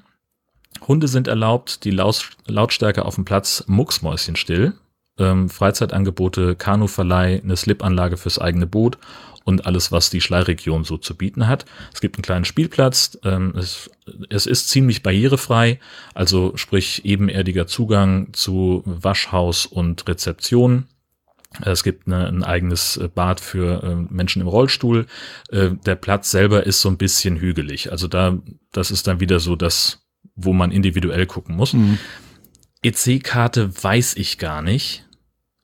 Hunde 0.86 1.08
sind 1.08 1.28
erlaubt, 1.28 1.84
die 1.84 1.90
Lautstärke 1.90 3.04
auf 3.04 3.14
dem 3.14 3.24
Platz 3.24 3.64
mucksmäuschenstill. 3.66 4.74
Ähm, 5.18 5.50
Freizeitangebote, 5.50 6.56
Kanuverleih, 6.56 7.40
eine 7.42 7.56
Slipanlage 7.56 8.16
fürs 8.16 8.38
eigene 8.38 8.66
Boot 8.66 8.98
und 9.44 9.66
alles, 9.66 9.92
was 9.92 10.10
die 10.10 10.20
Schleiregion 10.20 10.84
so 10.84 10.96
zu 10.96 11.16
bieten 11.16 11.48
hat. 11.48 11.66
Es 11.92 12.00
gibt 12.00 12.16
einen 12.16 12.22
kleinen 12.22 12.44
Spielplatz. 12.44 13.18
Ähm, 13.24 13.54
es, 13.56 13.90
es, 14.30 14.46
ist 14.46 14.68
ziemlich 14.68 15.02
barrierefrei, 15.02 15.80
also 16.14 16.52
sprich 16.56 17.04
ebenerdiger 17.04 17.66
Zugang 17.66 18.32
zu 18.32 18.82
Waschhaus 18.86 19.66
und 19.66 20.08
Rezeption. 20.08 20.86
Es 21.60 21.84
gibt 21.84 22.06
eine, 22.06 22.28
ein 22.28 22.44
eigenes 22.44 22.98
Bad 23.14 23.40
für 23.40 23.82
äh, 23.82 23.94
Menschen 23.94 24.40
im 24.40 24.48
Rollstuhl. 24.48 25.06
Äh, 25.50 25.70
der 25.84 25.96
Platz 25.96 26.30
selber 26.30 26.64
ist 26.64 26.80
so 26.80 26.88
ein 26.88 26.96
bisschen 26.96 27.36
hügelig. 27.36 27.92
Also 27.92 28.08
da, 28.08 28.38
das 28.72 28.90
ist 28.90 29.06
dann 29.06 29.20
wieder 29.20 29.38
so 29.38 29.54
das 29.54 30.01
wo 30.34 30.52
man 30.52 30.70
individuell 30.70 31.26
gucken 31.26 31.56
muss. 31.56 31.72
Mhm. 31.72 31.98
EC-Karte 32.82 33.70
weiß 33.82 34.16
ich 34.16 34.38
gar 34.38 34.62
nicht. 34.62 35.06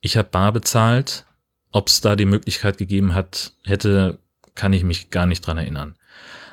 Ich 0.01 0.17
habe 0.17 0.29
bar 0.29 0.51
bezahlt. 0.51 1.25
Ob 1.71 1.87
es 1.87 2.01
da 2.01 2.15
die 2.15 2.25
Möglichkeit 2.25 2.77
gegeben 2.77 3.13
hat, 3.13 3.53
hätte, 3.63 4.19
kann 4.55 4.73
ich 4.73 4.83
mich 4.83 5.11
gar 5.11 5.25
nicht 5.25 5.45
dran 5.45 5.57
erinnern. 5.57 5.95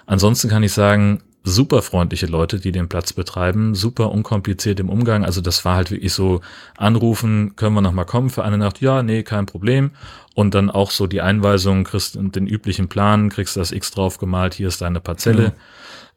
Ansonsten 0.04 0.48
kann 0.48 0.62
ich 0.62 0.72
sagen, 0.72 1.22
super 1.46 1.80
freundliche 1.80 2.26
Leute, 2.26 2.58
die 2.58 2.72
den 2.72 2.88
Platz 2.88 3.12
betreiben, 3.12 3.74
super 3.74 4.10
unkompliziert 4.10 4.80
im 4.80 4.90
Umgang. 4.90 5.24
Also 5.24 5.40
das 5.40 5.64
war 5.64 5.76
halt 5.76 5.90
wirklich 5.90 6.12
so, 6.12 6.40
anrufen, 6.76 7.54
können 7.56 7.74
wir 7.74 7.80
nochmal 7.80 8.04
kommen 8.04 8.30
für 8.30 8.44
eine 8.44 8.58
Nacht? 8.58 8.80
Ja, 8.80 9.02
nee, 9.02 9.22
kein 9.22 9.46
Problem. 9.46 9.92
Und 10.34 10.54
dann 10.54 10.70
auch 10.70 10.90
so 10.90 11.06
die 11.06 11.22
Einweisung, 11.22 11.84
kriegst 11.84 12.18
den 12.20 12.46
üblichen 12.46 12.88
Plan, 12.88 13.30
kriegst 13.30 13.56
das 13.56 13.72
X 13.72 13.92
drauf 13.92 14.18
gemalt, 14.18 14.54
hier 14.54 14.68
ist 14.68 14.82
deine 14.82 15.00
Parzelle. 15.00 15.48
Mhm. 15.48 15.52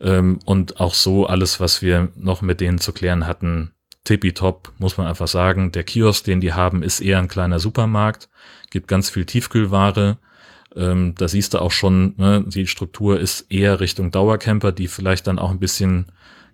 Ähm, 0.01 0.39
und 0.45 0.79
auch 0.79 0.93
so 0.93 1.25
alles, 1.25 1.59
was 1.59 1.81
wir 1.81 2.09
noch 2.15 2.41
mit 2.41 2.61
denen 2.61 2.79
zu 2.79 2.93
klären 2.93 3.27
hatten, 3.27 3.71
tippitopp, 4.05 4.71
muss 4.77 4.97
man 4.97 5.07
einfach 5.07 5.27
sagen. 5.27 5.71
Der 5.71 5.83
Kiosk, 5.83 6.23
den 6.23 6.41
die 6.41 6.53
haben, 6.53 6.83
ist 6.83 6.99
eher 6.99 7.19
ein 7.19 7.27
kleiner 7.27 7.59
Supermarkt, 7.59 8.29
gibt 8.71 8.87
ganz 8.87 9.09
viel 9.09 9.25
Tiefkühlware. 9.25 10.17
Ähm, 10.75 11.15
da 11.17 11.27
siehst 11.27 11.53
du 11.53 11.59
auch 11.59 11.71
schon, 11.71 12.15
ne, 12.17 12.43
die 12.47 12.67
Struktur 12.67 13.19
ist 13.19 13.51
eher 13.51 13.79
Richtung 13.79 14.11
Dauercamper, 14.11 14.71
die 14.71 14.87
vielleicht 14.87 15.27
dann 15.27 15.39
auch 15.39 15.51
ein 15.51 15.59
bisschen 15.59 16.05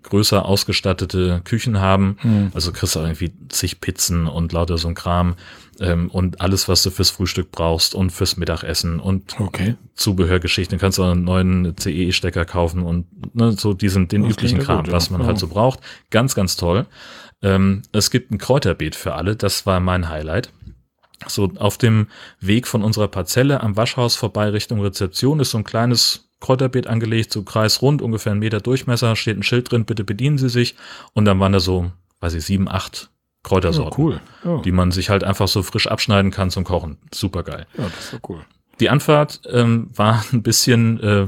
größer 0.04 0.46
ausgestattete 0.46 1.42
Küchen 1.44 1.80
haben. 1.80 2.18
Hm. 2.22 2.52
Also 2.54 2.72
kriegst 2.72 2.96
du 2.96 3.00
irgendwie 3.00 3.34
zig 3.50 3.82
Pizzen 3.82 4.28
und 4.28 4.54
lauter 4.54 4.78
so 4.78 4.88
ein 4.88 4.96
Kram 4.96 5.36
ähm, 5.80 6.10
und 6.10 6.42
alles, 6.42 6.68
was 6.68 6.84
du 6.84 6.90
fürs 6.90 7.10
Frühstück 7.10 7.52
brauchst 7.52 7.96
und 7.96 8.12
fürs 8.12 8.38
Mittagessen 8.38 9.00
und 9.00 9.40
okay. 9.40 9.76
Zubehörgeschichten. 9.96 10.78
Kannst 10.80 10.98
du 10.98 11.04
auch 11.04 11.12
einen 11.12 11.24
neuen 11.24 11.76
CE-Stecker 11.78 12.46
kaufen 12.46 12.84
und 12.84 13.36
ne, 13.36 13.54
so 13.54 13.74
diesen 13.74 14.08
den 14.08 14.24
das 14.24 14.34
üblichen 14.34 14.60
Kram, 14.60 14.78
gut, 14.78 14.88
ja. 14.88 14.94
was 14.94 15.10
man 15.10 15.22
ja. 15.22 15.28
halt 15.28 15.40
so 15.40 15.48
braucht. 15.48 15.80
Ganz, 16.10 16.36
ganz 16.36 16.56
toll. 16.56 16.86
Ähm, 17.42 17.84
es 17.92 18.12
gibt 18.12 18.32
ein 18.32 18.38
Kräuterbeet 18.38 18.96
für 18.96 19.14
alle. 19.16 19.36
Das 19.36 19.66
war 19.66 19.80
mein 19.80 20.10
Highlight. 20.10 20.52
So 21.28 21.52
auf 21.58 21.78
dem 21.78 22.08
Weg 22.40 22.68
von 22.68 22.84
unserer 22.84 23.08
Parzelle 23.08 23.62
am 23.62 23.78
Waschhaus 23.78 24.16
vorbei 24.16 24.50
Richtung 24.50 24.82
Rezeption 24.82 25.40
ist 25.40 25.52
so 25.52 25.58
ein 25.58 25.64
kleines 25.64 26.30
Kräuterbeet 26.42 26.88
angelegt, 26.88 27.32
so 27.32 27.44
kreisrund, 27.44 28.02
ungefähr 28.02 28.32
einen 28.32 28.42
Meter 28.42 28.60
Durchmesser, 28.60 29.16
steht 29.16 29.38
ein 29.38 29.44
Schild 29.44 29.72
drin, 29.72 29.86
bitte 29.86 30.04
bedienen 30.04 30.38
Sie 30.38 30.50
sich. 30.50 30.76
Und 31.14 31.26
dann 31.26 31.40
waren 31.40 31.54
da 31.54 31.60
so, 31.60 31.92
weiß 32.20 32.34
ich, 32.34 32.46
sieben, 32.46 32.70
acht 32.70 33.10
Kräutersorten, 33.46 34.04
oh, 34.04 34.08
cool. 34.08 34.22
Oh. 34.44 34.62
die 34.64 34.72
man 34.72 34.92
sich 34.92 35.10
halt 35.10 35.24
einfach 35.24 35.48
so 35.48 35.64
frisch 35.64 35.88
abschneiden 35.88 36.32
kann 36.32 36.50
zum 36.50 36.64
Kochen. 36.64 36.98
Super 37.14 37.44
geil. 37.44 37.68
Ja, 37.78 37.86
das 37.86 38.06
ist 38.06 38.12
so 38.12 38.18
cool. 38.28 38.42
Die 38.80 38.90
Anfahrt 38.90 39.42
ähm, 39.50 39.90
war 39.96 40.26
ein 40.34 40.44
bisschen 40.44 41.00
äh, 41.00 41.28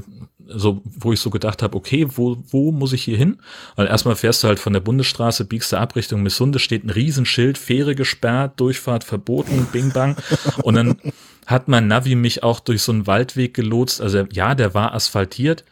so, 0.50 0.82
wo 0.86 1.14
ich 1.14 1.20
so 1.20 1.30
gedacht 1.30 1.62
habe, 1.62 1.76
okay, 1.76 2.08
wo, 2.16 2.38
wo 2.50 2.72
muss 2.72 2.94
ich 2.94 3.04
hier 3.04 3.18
hin? 3.18 3.40
Weil 3.76 3.88
erstmal 3.88 4.16
fährst 4.16 4.44
du 4.44 4.48
halt 4.48 4.60
von 4.60 4.74
der 4.74 4.80
Bundesstraße, 4.80 5.46
biegst 5.46 5.72
du 5.72 5.78
ab 5.78 5.96
Richtung 5.96 6.24
Missunde, 6.24 6.60
steht 6.60 6.84
ein 6.84 6.90
Riesenschild, 6.90 7.58
Fähre 7.58 7.96
gesperrt, 7.96 8.60
Durchfahrt 8.60 9.04
verboten, 9.04 9.68
Bing 9.72 9.92
Bang. 9.92 10.16
Und 10.64 10.76
dann 10.76 10.98
hat 11.46 11.68
mein 11.68 11.88
Navi 11.88 12.16
mich 12.16 12.44
auch 12.44 12.60
durch 12.60 12.82
so 12.82 12.92
einen 12.92 13.08
Waldweg 13.08 13.54
gelotst. 13.54 14.02
Also 14.02 14.26
ja, 14.32 14.56
der 14.56 14.74
war 14.74 14.94
asphaltiert, 14.94 15.64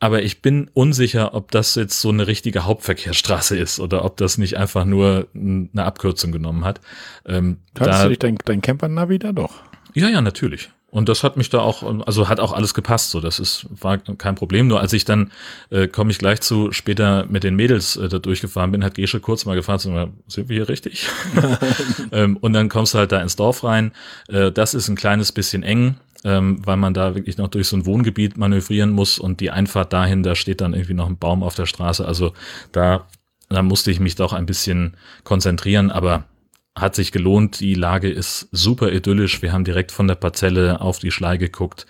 aber 0.00 0.22
ich 0.22 0.42
bin 0.42 0.70
unsicher, 0.74 1.34
ob 1.34 1.50
das 1.50 1.74
jetzt 1.74 2.00
so 2.00 2.10
eine 2.10 2.26
richtige 2.26 2.64
Hauptverkehrsstraße 2.64 3.56
ist 3.56 3.80
oder 3.80 4.04
ob 4.04 4.16
das 4.16 4.38
nicht 4.38 4.56
einfach 4.56 4.84
nur 4.84 5.28
eine 5.34 5.84
Abkürzung 5.84 6.30
genommen 6.30 6.64
hat. 6.64 6.80
Ähm, 7.26 7.58
da, 7.74 8.04
du 8.04 8.10
dich 8.10 8.18
dein, 8.18 8.38
dein 8.44 8.60
Camper-Navi 8.60 9.18
da 9.18 9.32
doch? 9.32 9.62
Ja, 9.94 10.08
ja, 10.08 10.20
natürlich. 10.20 10.70
Und 10.90 11.10
das 11.10 11.22
hat 11.22 11.36
mich 11.36 11.50
da 11.50 11.58
auch, 11.58 11.82
also 12.06 12.28
hat 12.28 12.40
auch 12.40 12.52
alles 12.54 12.72
gepasst. 12.72 13.10
So, 13.10 13.20
das 13.20 13.38
ist 13.38 13.66
war 13.70 13.98
kein 13.98 14.36
Problem. 14.36 14.68
Nur 14.68 14.80
als 14.80 14.94
ich 14.94 15.04
dann 15.04 15.30
äh, 15.68 15.86
komme 15.86 16.10
ich 16.10 16.18
gleich 16.18 16.40
zu 16.40 16.72
später 16.72 17.26
mit 17.28 17.44
den 17.44 17.56
Mädels 17.56 17.96
äh, 17.96 18.08
da 18.08 18.18
durchgefahren 18.18 18.72
bin, 18.72 18.82
hat 18.82 18.94
Gesche 18.94 19.20
kurz 19.20 19.44
mal 19.44 19.54
gefragt, 19.54 19.82
so, 19.82 20.10
sind 20.28 20.48
wir 20.48 20.56
hier 20.56 20.68
richtig? 20.68 21.08
ähm, 22.12 22.38
und 22.38 22.54
dann 22.54 22.70
kommst 22.70 22.94
du 22.94 22.98
halt 22.98 23.12
da 23.12 23.20
ins 23.20 23.36
Dorf 23.36 23.64
rein. 23.64 23.92
Äh, 24.28 24.50
das 24.50 24.72
ist 24.72 24.88
ein 24.88 24.96
kleines 24.96 25.30
bisschen 25.30 25.62
eng, 25.62 25.96
ähm, 26.24 26.64
weil 26.64 26.76
man 26.76 26.94
da 26.94 27.14
wirklich 27.14 27.38
noch 27.38 27.48
durch 27.48 27.68
so 27.68 27.76
ein 27.76 27.86
Wohngebiet 27.86 28.36
manövrieren 28.36 28.90
muss 28.90 29.18
und 29.18 29.40
die 29.40 29.50
Einfahrt 29.50 29.92
dahin, 29.92 30.22
da 30.22 30.34
steht 30.34 30.60
dann 30.60 30.74
irgendwie 30.74 30.94
noch 30.94 31.08
ein 31.08 31.18
Baum 31.18 31.42
auf 31.42 31.54
der 31.54 31.66
Straße. 31.66 32.04
Also 32.04 32.32
da, 32.72 33.06
da 33.48 33.62
musste 33.62 33.90
ich 33.90 34.00
mich 34.00 34.16
doch 34.16 34.32
ein 34.32 34.46
bisschen 34.46 34.96
konzentrieren, 35.24 35.90
aber 35.90 36.24
hat 36.76 36.94
sich 36.94 37.12
gelohnt. 37.12 37.60
Die 37.60 37.74
Lage 37.74 38.08
ist 38.10 38.48
super 38.52 38.92
idyllisch. 38.92 39.42
Wir 39.42 39.52
haben 39.52 39.64
direkt 39.64 39.92
von 39.92 40.08
der 40.08 40.14
Parzelle 40.14 40.80
auf 40.80 40.98
die 40.98 41.10
Schlei 41.10 41.36
geguckt. 41.36 41.86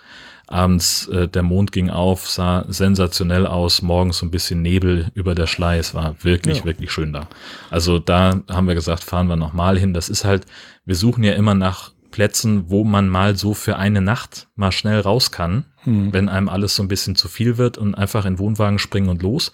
Abends 0.47 1.07
äh, 1.09 1.27
der 1.27 1.43
Mond 1.43 1.71
ging 1.71 1.91
auf, 1.91 2.27
sah 2.27 2.65
sensationell 2.67 3.45
aus. 3.45 3.83
Morgens 3.83 4.17
so 4.17 4.25
ein 4.25 4.31
bisschen 4.31 4.63
Nebel 4.63 5.11
über 5.13 5.35
der 5.35 5.45
Schlei. 5.45 5.77
Es 5.77 5.93
war 5.93 6.15
wirklich, 6.23 6.59
ja. 6.59 6.65
wirklich 6.65 6.91
schön 6.91 7.13
da. 7.13 7.27
Also 7.69 7.99
da 7.99 8.41
haben 8.49 8.67
wir 8.67 8.73
gesagt, 8.73 9.03
fahren 9.03 9.27
wir 9.27 9.35
nochmal 9.35 9.77
hin. 9.77 9.93
Das 9.93 10.09
ist 10.09 10.25
halt, 10.25 10.47
wir 10.85 10.95
suchen 10.95 11.23
ja 11.23 11.33
immer 11.33 11.53
nach 11.53 11.91
Plätzen, 12.11 12.69
wo 12.69 12.83
man 12.83 13.07
mal 13.07 13.35
so 13.35 13.53
für 13.53 13.77
eine 13.77 14.01
Nacht 14.01 14.47
mal 14.55 14.71
schnell 14.71 14.99
raus 14.99 15.31
kann, 15.31 15.65
hm. 15.83 16.13
wenn 16.13 16.29
einem 16.29 16.49
alles 16.49 16.75
so 16.75 16.83
ein 16.83 16.87
bisschen 16.87 17.15
zu 17.15 17.27
viel 17.27 17.57
wird 17.57 17.77
und 17.77 17.95
einfach 17.95 18.25
in 18.25 18.39
Wohnwagen 18.39 18.79
springen 18.79 19.09
und 19.09 19.21
los. 19.21 19.51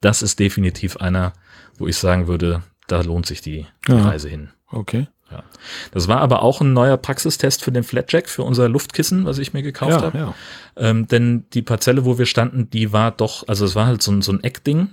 Das 0.00 0.22
ist 0.22 0.38
definitiv 0.38 0.96
einer, 0.96 1.32
wo 1.78 1.86
ich 1.86 1.96
sagen 1.96 2.26
würde, 2.26 2.62
da 2.88 3.00
lohnt 3.00 3.26
sich 3.26 3.40
die, 3.40 3.66
die 3.86 3.92
ja. 3.92 4.02
Reise 4.02 4.28
hin. 4.28 4.50
Okay. 4.70 5.06
Ja. 5.30 5.44
Das 5.92 6.08
war 6.08 6.20
aber 6.20 6.42
auch 6.42 6.60
ein 6.60 6.72
neuer 6.72 6.96
Praxistest 6.98 7.64
für 7.64 7.72
den 7.72 7.84
Flatjack, 7.84 8.28
für 8.28 8.42
unser 8.42 8.68
Luftkissen, 8.68 9.24
was 9.24 9.38
ich 9.38 9.54
mir 9.54 9.62
gekauft 9.62 9.92
ja, 9.92 10.02
habe. 10.02 10.18
Ja. 10.18 10.34
Ähm, 10.76 11.08
denn 11.08 11.46
die 11.54 11.62
Parzelle, 11.62 12.04
wo 12.04 12.18
wir 12.18 12.26
standen, 12.26 12.68
die 12.68 12.92
war 12.92 13.10
doch, 13.12 13.48
also 13.48 13.64
es 13.64 13.74
war 13.74 13.86
halt 13.86 14.02
so 14.02 14.12
ein, 14.12 14.22
so 14.22 14.32
ein 14.32 14.44
Eckding 14.44 14.90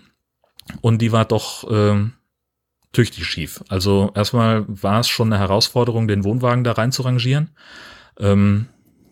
und 0.82 1.02
die 1.02 1.12
war 1.12 1.26
doch 1.26 1.70
ähm, 1.70 2.14
tüchtig 2.92 3.26
schief. 3.26 3.64
Also 3.70 4.12
erstmal 4.16 4.66
war 4.68 5.00
es 5.00 5.08
schon 5.08 5.32
eine 5.32 5.40
Herausforderung, 5.40 6.08
den 6.08 6.24
Wohnwagen 6.24 6.64
da 6.64 6.74
rein 6.74 6.92
zu 6.92 7.04
rangieren. 7.04 7.52
Ähm, 8.20 8.68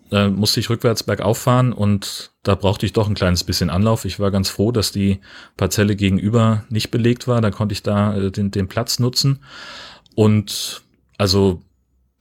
da 0.09 0.29
musste 0.29 0.59
ich 0.59 0.69
rückwärts 0.69 1.03
bergauf 1.03 1.37
fahren 1.37 1.73
und 1.73 2.31
da 2.43 2.55
brauchte 2.55 2.85
ich 2.85 2.93
doch 2.93 3.09
ein 3.09 3.15
kleines 3.15 3.43
bisschen 3.43 3.69
Anlauf. 3.69 4.05
Ich 4.05 4.19
war 4.19 4.31
ganz 4.31 4.49
froh, 4.49 4.71
dass 4.71 4.91
die 4.91 5.19
Parzelle 5.57 5.95
gegenüber 5.95 6.63
nicht 6.69 6.91
belegt 6.91 7.27
war. 7.27 7.41
Da 7.41 7.51
konnte 7.51 7.73
ich 7.73 7.83
da 7.83 8.15
äh, 8.15 8.31
den, 8.31 8.51
den 8.51 8.67
Platz 8.67 8.99
nutzen. 8.99 9.39
Und 10.15 10.81
also 11.17 11.61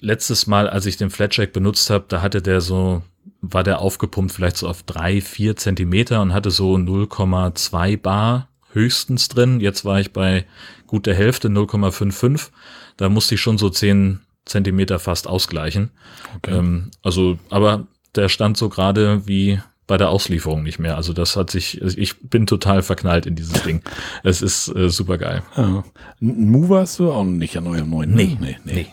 letztes 0.01 0.47
Mal, 0.47 0.69
als 0.69 0.87
ich 0.87 0.97
den 0.97 1.11
Flatjack 1.11 1.53
benutzt 1.53 1.89
habe, 1.91 2.07
da 2.09 2.23
hatte 2.23 2.43
der 2.43 2.61
so, 2.61 3.03
war 3.41 3.63
der 3.63 3.81
aufgepumpt 3.81 4.33
vielleicht 4.33 4.57
so 4.57 4.69
auf 4.69 4.83
drei, 4.83 5.21
vier 5.21 5.57
Zentimeter 5.57 6.21
und 6.23 6.33
hatte 6.33 6.51
so 6.51 6.75
0,2 6.75 7.97
Bar 7.99 8.49
höchstens 8.77 9.29
drin. 9.29 9.61
Jetzt 9.61 9.85
war 9.85 9.99
ich 9.99 10.13
bei 10.13 10.45
gut 10.87 11.07
der 11.07 11.15
Hälfte, 11.15 11.49
0,55. 11.49 12.51
Da 12.97 13.09
musste 13.09 13.35
ich 13.35 13.41
schon 13.41 13.59
so 13.59 13.71
zehn 13.71 14.21
Zentimeter 14.45 14.99
fast 14.99 15.27
ausgleichen. 15.27 15.91
Okay. 16.37 16.57
Ähm, 16.57 16.91
also, 17.03 17.39
aber 17.51 17.87
der 18.15 18.29
stand 18.29 18.57
so 18.57 18.69
gerade 18.69 19.27
wie 19.27 19.61
bei 19.87 19.97
der 19.97 20.11
Auslieferung 20.11 20.63
nicht 20.63 20.79
mehr. 20.79 20.97
Also 20.97 21.13
das 21.13 21.37
hat 21.37 21.51
sich, 21.51 21.81
ich 21.81 22.21
bin 22.21 22.47
total 22.47 22.83
verknallt 22.83 23.27
in 23.27 23.37
dieses 23.37 23.63
Ding. 23.63 23.83
Es 24.25 24.43
ist 24.43 24.69
äh, 24.75 24.89
super 24.89 25.17
geil. 25.19 25.43
Ja. 25.57 25.85
Ein 26.21 26.51
Move 26.51 26.81
hast 26.81 26.99
du 26.99 27.13
auch 27.13 27.25
nicht 27.25 27.57
an 27.57 27.67
eurem 27.67 27.91
neuen? 27.91 28.15
Nee, 28.15 28.37
nee, 28.41 28.59
nee, 28.65 28.73
nee. 28.73 28.87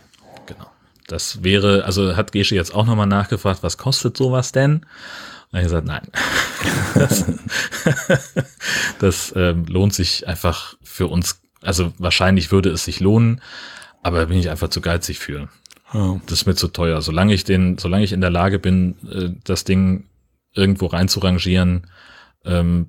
Genau. 0.45 0.67
Das 1.07 1.43
wäre, 1.43 1.85
also 1.85 2.15
hat 2.15 2.31
Gesche 2.31 2.55
jetzt 2.55 2.75
auch 2.75 2.85
nochmal 2.85 3.07
nachgefragt, 3.07 3.63
was 3.63 3.77
kostet 3.77 4.17
sowas 4.17 4.51
denn? 4.51 4.85
Und 5.53 5.59
ich 5.59 5.65
gesagt, 5.65 5.85
nein. 5.85 6.01
das 6.95 7.25
das 8.99 9.33
ähm, 9.35 9.65
lohnt 9.67 9.93
sich 9.93 10.27
einfach 10.27 10.75
für 10.81 11.07
uns. 11.07 11.41
Also 11.61 11.93
wahrscheinlich 11.99 12.51
würde 12.51 12.71
es 12.71 12.85
sich 12.85 12.99
lohnen, 12.99 13.39
aber 14.01 14.25
bin 14.25 14.39
ich 14.39 14.49
einfach 14.49 14.69
zu 14.69 14.81
geizig 14.81 15.19
für. 15.19 15.49
Ja. 15.93 16.19
Das 16.25 16.39
ist 16.39 16.45
mir 16.47 16.55
zu 16.55 16.69
teuer. 16.69 17.01
Solange 17.03 17.35
ich 17.35 17.43
den, 17.43 17.77
solange 17.77 18.03
ich 18.03 18.13
in 18.13 18.21
der 18.21 18.31
Lage 18.31 18.57
bin, 18.57 18.95
äh, 19.09 19.29
das 19.43 19.63
Ding 19.63 20.07
irgendwo 20.53 20.87
reinzurangieren, 20.87 21.87
ähm, 22.45 22.87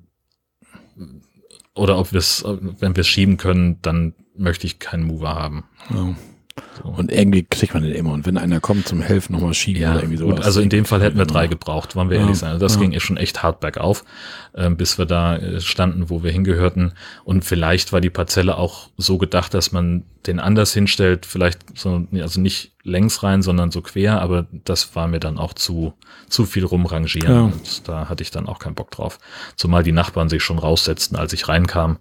oder 1.75 1.99
ob 1.99 2.13
wir 2.13 2.19
es, 2.19 2.43
wenn 2.45 2.95
wir 2.95 3.01
es 3.01 3.07
schieben 3.07 3.37
können, 3.37 3.79
dann 3.81 4.15
möchte 4.35 4.65
ich 4.65 4.79
keinen 4.79 5.03
Mover 5.03 5.35
haben. 5.35 5.65
Ja. 5.93 6.15
So. 6.81 6.89
Und 6.89 7.11
irgendwie 7.11 7.43
kriegt 7.43 7.73
man 7.73 7.83
den 7.83 7.93
immer. 7.93 8.13
Und 8.13 8.25
wenn 8.25 8.37
einer 8.37 8.61
kommt 8.61 8.87
zum 8.87 9.01
Helfen, 9.01 9.33
nochmal 9.33 9.53
schieben 9.53 9.81
ja, 9.81 9.91
oder 9.91 10.01
irgendwie 10.01 10.17
sowas. 10.17 10.35
Gut, 10.37 10.45
also 10.45 10.61
in 10.61 10.69
dem 10.69 10.85
Fall 10.85 11.01
hätten 11.01 11.17
wir 11.17 11.25
drei 11.25 11.47
gebraucht, 11.47 11.95
wollen 11.95 12.09
wir 12.09 12.17
ja, 12.17 12.23
ehrlich 12.23 12.37
sein. 12.37 12.51
Also 12.51 12.65
das 12.65 12.75
ja. 12.75 12.81
ging 12.81 12.99
schon 12.99 13.17
echt 13.17 13.43
hart 13.43 13.59
bergauf, 13.59 14.05
äh, 14.53 14.69
bis 14.69 14.97
wir 14.97 15.05
da 15.05 15.35
äh, 15.35 15.59
standen, 15.59 16.09
wo 16.09 16.23
wir 16.23 16.31
hingehörten. 16.31 16.93
Und 17.25 17.43
vielleicht 17.43 17.91
war 17.91 17.99
die 17.99 18.09
Parzelle 18.09 18.57
auch 18.57 18.89
so 18.97 19.17
gedacht, 19.17 19.53
dass 19.53 19.73
man 19.73 20.03
den 20.27 20.39
anders 20.39 20.73
hinstellt, 20.73 21.25
vielleicht 21.25 21.77
so, 21.77 22.07
also 22.13 22.39
nicht 22.39 22.74
längs 22.85 23.23
rein, 23.23 23.41
sondern 23.41 23.71
so 23.71 23.81
quer, 23.81 24.21
aber 24.21 24.45
das 24.51 24.95
war 24.95 25.07
mir 25.07 25.19
dann 25.19 25.37
auch 25.37 25.53
zu, 25.53 25.93
zu 26.29 26.45
viel 26.45 26.63
rumrangieren 26.63 27.33
ja. 27.33 27.41
und 27.41 27.87
da 27.87 28.07
hatte 28.07 28.21
ich 28.21 28.29
dann 28.31 28.47
auch 28.47 28.59
keinen 28.59 28.75
Bock 28.75 28.91
drauf. 28.91 29.19
Zumal 29.55 29.83
die 29.83 29.91
Nachbarn 29.91 30.29
sich 30.29 30.43
schon 30.43 30.59
raussetzten, 30.59 31.15
als 31.15 31.33
ich 31.33 31.47
reinkam, 31.47 31.97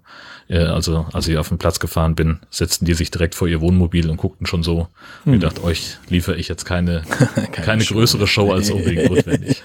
äh, 0.48 0.58
also 0.58 1.06
als 1.12 1.26
ich 1.26 1.38
auf 1.38 1.48
den 1.48 1.58
Platz 1.58 1.80
gefahren 1.80 2.14
bin, 2.14 2.40
setzten 2.50 2.84
die 2.84 2.94
sich 2.94 3.10
direkt 3.10 3.34
vor 3.34 3.48
ihr 3.48 3.62
Wohnmobil 3.62 4.10
und 4.10 4.18
guckten 4.18 4.46
schon 4.46 4.62
so, 4.62 4.88
hm. 5.24 5.34
ich 5.34 5.40
dachte, 5.40 5.64
euch 5.64 5.96
liefere 6.08 6.36
ich 6.36 6.48
jetzt 6.48 6.66
keine, 6.66 7.02
keine, 7.08 7.48
keine 7.50 7.84
größere 7.84 8.26
Show 8.26 8.52
als 8.52 8.70
unbedingt 8.70 9.10
notwendig. 9.10 9.64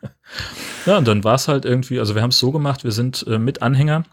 ja, 0.86 0.96
und 0.96 1.06
dann 1.06 1.24
war 1.24 1.34
es 1.34 1.46
halt 1.46 1.66
irgendwie, 1.66 2.00
also 2.00 2.14
wir 2.14 2.22
haben 2.22 2.30
es 2.30 2.38
so 2.38 2.52
gemacht, 2.52 2.84
wir 2.84 2.92
sind 2.92 3.24
äh, 3.28 3.38
mit 3.38 3.60
Anhänger 3.60 4.04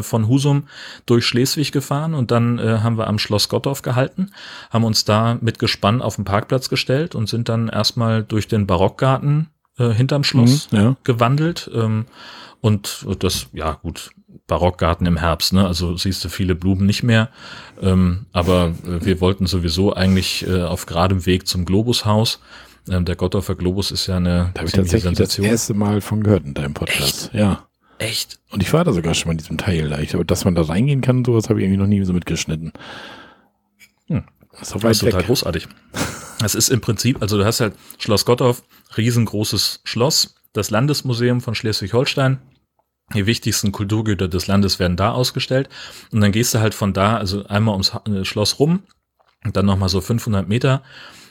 von 0.00 0.26
Husum 0.26 0.68
durch 1.04 1.26
Schleswig 1.26 1.70
gefahren 1.70 2.14
und 2.14 2.30
dann 2.30 2.58
äh, 2.58 2.78
haben 2.78 2.96
wir 2.96 3.08
am 3.08 3.18
Schloss 3.18 3.50
Gottorf 3.50 3.82
gehalten, 3.82 4.30
haben 4.70 4.84
uns 4.84 5.04
da 5.04 5.36
mit 5.42 5.58
Gespann 5.58 6.00
auf 6.00 6.16
den 6.16 6.24
Parkplatz 6.24 6.70
gestellt 6.70 7.14
und 7.14 7.28
sind 7.28 7.50
dann 7.50 7.68
erstmal 7.68 8.22
durch 8.22 8.48
den 8.48 8.66
Barockgarten 8.66 9.50
äh, 9.78 9.90
hinterm 9.90 10.24
Schloss 10.24 10.72
mhm, 10.72 10.78
ja. 10.78 10.96
gewandelt. 11.04 11.70
Ähm, 11.74 12.06
und 12.60 13.06
das, 13.18 13.48
ja 13.52 13.74
gut, 13.74 14.10
Barockgarten 14.46 15.06
im 15.06 15.16
Herbst, 15.16 15.52
ne? 15.52 15.66
Also 15.66 15.96
siehst 15.96 16.24
du 16.24 16.28
viele 16.28 16.54
Blumen 16.54 16.86
nicht 16.86 17.02
mehr. 17.02 17.30
Ähm, 17.80 18.26
aber 18.32 18.74
äh, 18.84 19.04
wir 19.04 19.20
wollten 19.20 19.46
sowieso 19.46 19.94
eigentlich 19.94 20.46
äh, 20.46 20.62
auf 20.62 20.86
geradem 20.86 21.26
Weg 21.26 21.46
zum 21.46 21.64
Globushaus. 21.64 22.40
Ähm, 22.88 23.04
der 23.04 23.16
Gottorfer 23.16 23.56
Globus 23.56 23.90
ist 23.90 24.06
ja 24.06 24.16
eine 24.16 24.50
da 24.54 24.60
habe 24.60 24.68
ich 24.68 24.72
tatsächlich 24.72 25.02
Sensation. 25.02 25.44
das 25.44 25.52
erste 25.52 25.74
Mal 25.74 26.00
von 26.00 26.22
gehört 26.22 26.44
in 26.44 26.54
deinem 26.54 26.74
Podcast. 26.74 27.26
Echt? 27.26 27.34
Ja. 27.34 27.65
Echt? 27.98 28.38
Und 28.50 28.62
ich 28.62 28.72
war 28.72 28.84
da 28.84 28.92
sogar 28.92 29.14
schon 29.14 29.28
mal 29.28 29.32
in 29.32 29.38
diesem 29.38 29.58
Teil. 29.58 29.88
Da. 29.88 29.98
Ich, 29.98 30.16
dass 30.26 30.44
man 30.44 30.54
da 30.54 30.62
reingehen 30.62 31.00
kann, 31.00 31.24
sowas 31.24 31.48
habe 31.48 31.60
ich 31.60 31.64
irgendwie 31.64 31.80
noch 31.80 31.86
nie 31.86 32.04
so 32.04 32.12
mitgeschnitten. 32.12 32.72
Hm. 34.08 34.24
Das 34.52 34.74
ist, 34.74 34.84
das 34.84 34.90
ist 34.92 35.00
total 35.00 35.24
großartig. 35.24 35.68
Es 36.42 36.54
ist 36.54 36.68
im 36.68 36.80
Prinzip, 36.80 37.20
also 37.22 37.38
du 37.38 37.44
hast 37.44 37.60
halt 37.60 37.74
Schloss 37.98 38.24
Gottorf, 38.24 38.62
riesengroßes 38.96 39.80
Schloss, 39.84 40.34
das 40.52 40.70
Landesmuseum 40.70 41.40
von 41.40 41.54
Schleswig-Holstein. 41.54 42.38
Die 43.14 43.26
wichtigsten 43.26 43.72
Kulturgüter 43.72 44.28
des 44.28 44.46
Landes 44.46 44.78
werden 44.78 44.96
da 44.96 45.12
ausgestellt. 45.12 45.68
Und 46.10 46.20
dann 46.20 46.32
gehst 46.32 46.54
du 46.54 46.58
halt 46.58 46.74
von 46.74 46.92
da, 46.92 47.16
also 47.16 47.46
einmal 47.46 47.72
ums 47.72 47.92
äh, 48.06 48.24
Schloss 48.24 48.58
rum 48.58 48.82
und 49.44 49.56
dann 49.56 49.66
nochmal 49.66 49.88
so 49.88 50.00
500 50.00 50.48
Meter 50.48 50.82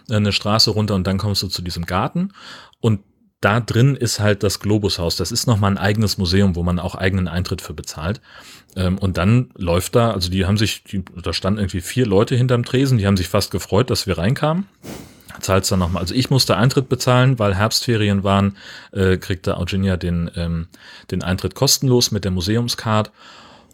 äh, 0.09 0.15
eine 0.15 0.31
Straße 0.31 0.71
runter 0.71 0.95
und 0.95 1.05
dann 1.05 1.17
kommst 1.17 1.43
du 1.43 1.47
zu 1.47 1.61
diesem 1.61 1.85
Garten. 1.85 2.31
Und 2.79 3.01
da 3.45 3.59
drin 3.59 3.95
ist 3.95 4.19
halt 4.19 4.41
das 4.41 4.59
Globushaus. 4.59 5.17
Das 5.17 5.31
ist 5.31 5.45
nochmal 5.45 5.69
ein 5.69 5.77
eigenes 5.77 6.17
Museum, 6.17 6.55
wo 6.55 6.63
man 6.63 6.79
auch 6.79 6.95
eigenen 6.95 7.27
Eintritt 7.27 7.61
für 7.61 7.75
bezahlt. 7.75 8.19
Ähm, 8.75 8.97
und 8.97 9.19
dann 9.19 9.51
läuft 9.55 9.95
da, 9.95 10.09
also 10.09 10.31
die 10.31 10.47
haben 10.47 10.57
sich, 10.57 10.83
die, 10.83 11.05
da 11.21 11.31
standen 11.31 11.59
irgendwie 11.59 11.81
vier 11.81 12.07
Leute 12.07 12.35
hinterm 12.35 12.65
Tresen, 12.65 12.97
die 12.97 13.05
haben 13.05 13.17
sich 13.17 13.29
fast 13.29 13.51
gefreut, 13.51 13.91
dass 13.91 14.07
wir 14.07 14.17
reinkamen. 14.17 14.65
Zahlt's 15.41 15.69
dann 15.69 15.77
nochmal. 15.77 16.01
Also 16.01 16.15
ich 16.15 16.31
musste 16.31 16.57
Eintritt 16.57 16.89
bezahlen, 16.89 17.37
weil 17.37 17.53
Herbstferien 17.53 18.23
waren, 18.23 18.57
äh, 18.93 19.17
kriegte 19.17 19.57
Eugenia 19.57 19.95
den, 19.95 20.31
ähm, 20.35 20.67
den 21.11 21.21
Eintritt 21.21 21.53
kostenlos 21.53 22.09
mit 22.09 22.23
der 22.23 22.31
Museumscard. 22.31 23.11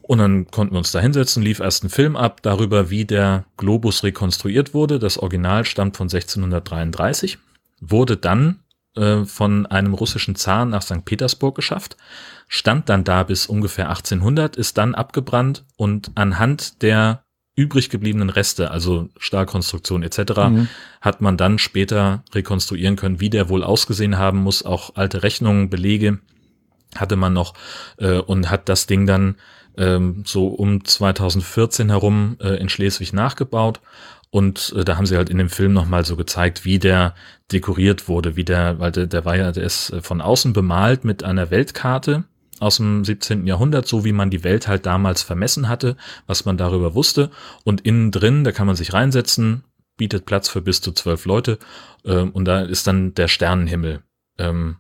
Und 0.01 0.17
dann 0.17 0.47
konnten 0.47 0.73
wir 0.73 0.79
uns 0.79 0.91
da 0.91 0.99
hinsetzen, 0.99 1.43
lief 1.43 1.61
erst 1.61 1.85
ein 1.85 1.89
Film 1.89 2.17
ab 2.17 2.41
darüber, 2.41 2.89
wie 2.89 3.05
der 3.05 3.45
Globus 3.55 4.03
rekonstruiert 4.03 4.73
wurde. 4.73 4.99
Das 4.99 5.17
Original 5.17 5.63
stammt 5.63 5.95
von 5.95 6.09
1633, 6.09 7.37
wurde 7.79 8.17
dann 8.17 8.59
äh, 8.95 9.25
von 9.25 9.65
einem 9.65 9.93
russischen 9.93 10.36
Zar 10.36 10.65
nach 10.65 10.81
St. 10.81 11.05
Petersburg 11.05 11.55
geschafft, 11.55 11.98
stand 12.48 12.89
dann 12.89 13.03
da 13.03 13.24
bis 13.24 13.48
ungefähr 13.48 13.89
1800, 13.89 14.55
ist 14.55 14.77
dann 14.77 14.95
abgebrannt 14.95 15.65
und 15.77 16.12
anhand 16.15 16.81
der 16.81 17.24
übrig 17.55 17.89
gebliebenen 17.89 18.29
Reste, 18.29 18.71
also 18.71 19.10
Stahlkonstruktion 19.17 20.03
etc., 20.03 20.19
mhm. 20.50 20.67
hat 21.01 21.21
man 21.21 21.38
dann 21.38 21.60
später 21.60 22.24
rekonstruieren 22.33 22.95
können, 22.95 23.19
wie 23.19 23.29
der 23.29 23.50
wohl 23.50 23.63
ausgesehen 23.63 24.17
haben 24.17 24.39
muss. 24.39 24.63
Auch 24.63 24.95
alte 24.95 25.24
Rechnungen, 25.24 25.69
Belege 25.69 26.19
hatte 26.95 27.15
man 27.15 27.33
noch 27.33 27.53
äh, 27.98 28.17
und 28.17 28.50
hat 28.50 28.69
das 28.69 28.88
Ding 28.88 29.05
dann 29.05 29.36
ähm, 29.77 30.24
so 30.25 30.48
um 30.48 30.83
2014 30.83 31.89
herum 31.89 32.38
äh, 32.41 32.55
in 32.60 32.69
Schleswig 32.69 33.13
nachgebaut. 33.13 33.79
Und 34.31 34.73
äh, 34.75 34.83
da 34.83 34.97
haben 34.97 35.05
sie 35.05 35.17
halt 35.17 35.29
in 35.29 35.38
dem 35.38 35.50
Film 35.50 35.73
nochmal 35.73 36.05
so 36.05 36.15
gezeigt, 36.15 36.65
wie 36.65 36.79
der 36.79 37.13
dekoriert 37.51 38.07
wurde, 38.07 38.35
wie 38.38 38.45
der, 38.45 38.79
weil 38.79 38.91
der, 38.91 39.05
der 39.05 39.25
war 39.25 39.35
ja, 39.35 39.51
der 39.51 39.63
ist 39.63 39.91
äh, 39.91 40.01
von 40.01 40.21
außen 40.21 40.53
bemalt 40.53 41.03
mit 41.03 41.23
einer 41.23 41.51
Weltkarte 41.51 42.23
aus 42.59 42.77
dem 42.77 43.03
17. 43.03 43.45
Jahrhundert, 43.45 43.88
so 43.88 44.05
wie 44.05 44.13
man 44.13 44.29
die 44.29 44.43
Welt 44.43 44.67
halt 44.67 44.85
damals 44.85 45.21
vermessen 45.21 45.67
hatte, 45.67 45.97
was 46.27 46.45
man 46.45 46.57
darüber 46.57 46.95
wusste. 46.95 47.29
Und 47.65 47.81
innen 47.81 48.11
drin, 48.11 48.43
da 48.43 48.51
kann 48.51 48.67
man 48.67 48.75
sich 48.75 48.93
reinsetzen, 48.93 49.63
bietet 49.97 50.25
Platz 50.25 50.47
für 50.47 50.61
bis 50.61 50.79
zu 50.79 50.93
zwölf 50.93 51.25
Leute. 51.25 51.59
Ähm, 52.05 52.31
und 52.31 52.45
da 52.45 52.61
ist 52.61 52.88
dann 52.88 53.13
der 53.13 53.27
Sternenhimmel 53.27 54.01
ähm, 54.38 54.77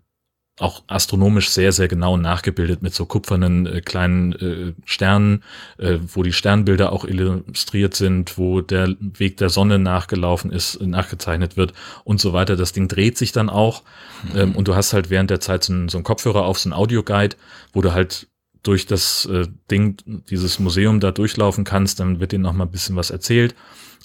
auch 0.61 0.83
astronomisch 0.87 1.49
sehr, 1.49 1.71
sehr 1.71 1.87
genau 1.87 2.17
nachgebildet 2.17 2.81
mit 2.81 2.93
so 2.93 3.05
kupfernen 3.05 3.65
äh, 3.65 3.81
kleinen 3.81 4.33
äh, 4.33 4.73
Sternen, 4.85 5.43
äh, 5.77 5.97
wo 6.13 6.23
die 6.23 6.33
Sternbilder 6.33 6.91
auch 6.91 7.05
illustriert 7.05 7.95
sind, 7.95 8.37
wo 8.37 8.61
der 8.61 8.95
Weg 8.99 9.37
der 9.37 9.49
Sonne 9.49 9.79
nachgelaufen 9.79 10.51
ist, 10.51 10.81
nachgezeichnet 10.81 11.57
wird 11.57 11.73
und 12.03 12.21
so 12.21 12.33
weiter. 12.33 12.55
Das 12.55 12.73
Ding 12.73 12.87
dreht 12.87 13.17
sich 13.17 13.31
dann 13.31 13.49
auch 13.49 13.83
mhm. 14.31 14.39
ähm, 14.39 14.55
und 14.55 14.67
du 14.67 14.75
hast 14.75 14.93
halt 14.93 15.09
während 15.09 15.29
der 15.29 15.39
Zeit 15.39 15.63
so, 15.63 15.73
ein, 15.73 15.89
so 15.89 15.97
einen 15.97 16.03
Kopfhörer 16.03 16.45
auf, 16.45 16.59
so 16.59 16.69
ein 16.69 16.73
Audioguide, 16.73 17.35
wo 17.73 17.81
du 17.81 17.93
halt 17.93 18.27
durch 18.63 18.85
das 18.85 19.25
äh, 19.25 19.47
Ding, 19.71 19.97
dieses 20.29 20.59
Museum 20.59 20.99
da 20.99 21.11
durchlaufen 21.11 21.63
kannst, 21.63 21.99
dann 21.99 22.19
wird 22.19 22.31
dir 22.31 22.39
noch 22.39 22.53
mal 22.53 22.65
ein 22.65 22.71
bisschen 22.71 22.95
was 22.95 23.09
erzählt. 23.09 23.55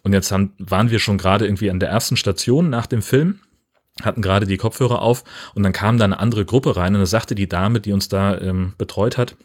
Und 0.02 0.12
jetzt 0.12 0.32
haben, 0.32 0.52
waren 0.58 0.90
wir 0.90 1.00
schon 1.00 1.18
gerade 1.18 1.44
irgendwie 1.44 1.70
an 1.70 1.80
der 1.80 1.90
ersten 1.90 2.16
Station 2.16 2.70
nach 2.70 2.86
dem 2.86 3.02
Film 3.02 3.40
hatten 4.02 4.22
gerade 4.22 4.46
die 4.46 4.56
Kopfhörer 4.56 5.00
auf 5.00 5.24
und 5.54 5.62
dann 5.62 5.72
kam 5.72 5.98
da 5.98 6.04
eine 6.04 6.18
andere 6.18 6.44
Gruppe 6.44 6.76
rein 6.76 6.94
und 6.94 7.00
da 7.00 7.06
sagte 7.06 7.34
die 7.34 7.48
Dame, 7.48 7.80
die 7.80 7.92
uns 7.92 8.08
da 8.08 8.38
ähm, 8.38 8.74
betreut 8.78 9.16
hat, 9.16 9.36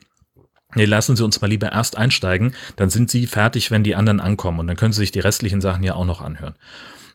nee, 0.75 0.85
lassen 0.85 1.15
Sie 1.15 1.23
uns 1.23 1.41
mal 1.41 1.47
lieber 1.47 1.71
erst 1.71 1.97
einsteigen, 1.97 2.53
dann 2.75 2.89
sind 2.89 3.09
Sie 3.09 3.27
fertig, 3.27 3.71
wenn 3.71 3.83
die 3.83 3.95
anderen 3.95 4.19
ankommen 4.19 4.59
und 4.59 4.67
dann 4.67 4.77
können 4.77 4.93
Sie 4.93 4.99
sich 4.99 5.11
die 5.11 5.19
restlichen 5.19 5.61
Sachen 5.61 5.83
ja 5.83 5.95
auch 5.95 6.05
noch 6.05 6.21
anhören. 6.21 6.55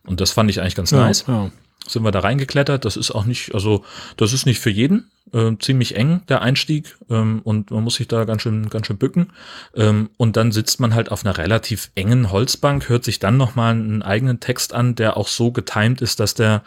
Und 0.07 0.21
das 0.21 0.31
fand 0.31 0.50
ich 0.50 0.61
eigentlich 0.61 0.76
ganz 0.76 0.90
ja, 0.93 0.99
nice. 0.99 1.25
Ja. 1.26 1.50
Sind 1.87 2.02
wir 2.02 2.11
da 2.11 2.21
reingeklettert, 2.21 2.85
das 2.85 2.97
ist 2.97 3.12
auch 3.12 3.26
nicht, 3.26 3.55
also 3.55 3.85
das 4.16 4.33
ist 4.33 4.45
nicht 4.45 4.59
für 4.59 4.71
jeden, 4.71 5.11
äh, 5.33 5.52
ziemlich 5.61 5.95
eng, 5.95 6.23
der 6.28 6.43
Einstieg, 6.43 6.97
ähm, 7.11 7.43
und 7.45 7.71
man 7.71 7.85
muss 7.85 7.97
sich 7.97 8.09
da 8.09 8.25
ganz 8.25 8.43
schön, 8.43 8.69
ganz 8.71 8.88
schön 8.88 8.99
bücken. 8.99 9.33
Ähm, 9.75 10.11
und 10.16 10.37
dann 10.37 10.50
sitzt 10.50 10.81
man 10.81 10.95
halt 10.95 11.12
auf 11.12 11.25
einer 11.25 11.38
relativ 11.38 11.90
engen 11.95 12.33
Holzbank, 12.33 12.88
hört 12.88 13.05
sich 13.05 13.21
dann 13.21 13.37
nochmal 13.37 13.75
einen 13.75 14.02
eigenen 14.02 14.40
Text 14.40 14.75
an, 14.75 14.97
der 14.97 15.16
auch 15.16 15.28
so 15.28 15.52
getimt 15.52 16.00
ist, 16.00 16.19
dass 16.19 16.35
der 16.35 16.62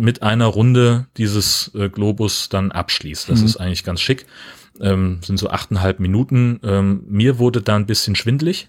mit 0.00 0.22
einer 0.22 0.46
Runde 0.46 1.06
dieses 1.16 1.70
äh, 1.74 1.88
Globus 1.88 2.48
dann 2.48 2.72
abschließt. 2.72 3.28
Das 3.28 3.40
mhm. 3.40 3.46
ist 3.46 3.56
eigentlich 3.56 3.84
ganz 3.84 4.00
schick. 4.00 4.26
Ähm, 4.80 5.20
sind 5.22 5.38
so 5.38 5.50
achteinhalb 5.50 6.00
Minuten. 6.00 6.60
Ähm, 6.62 7.04
mir 7.06 7.38
wurde 7.38 7.62
da 7.62 7.76
ein 7.76 7.86
bisschen 7.86 8.16
schwindlig. 8.16 8.68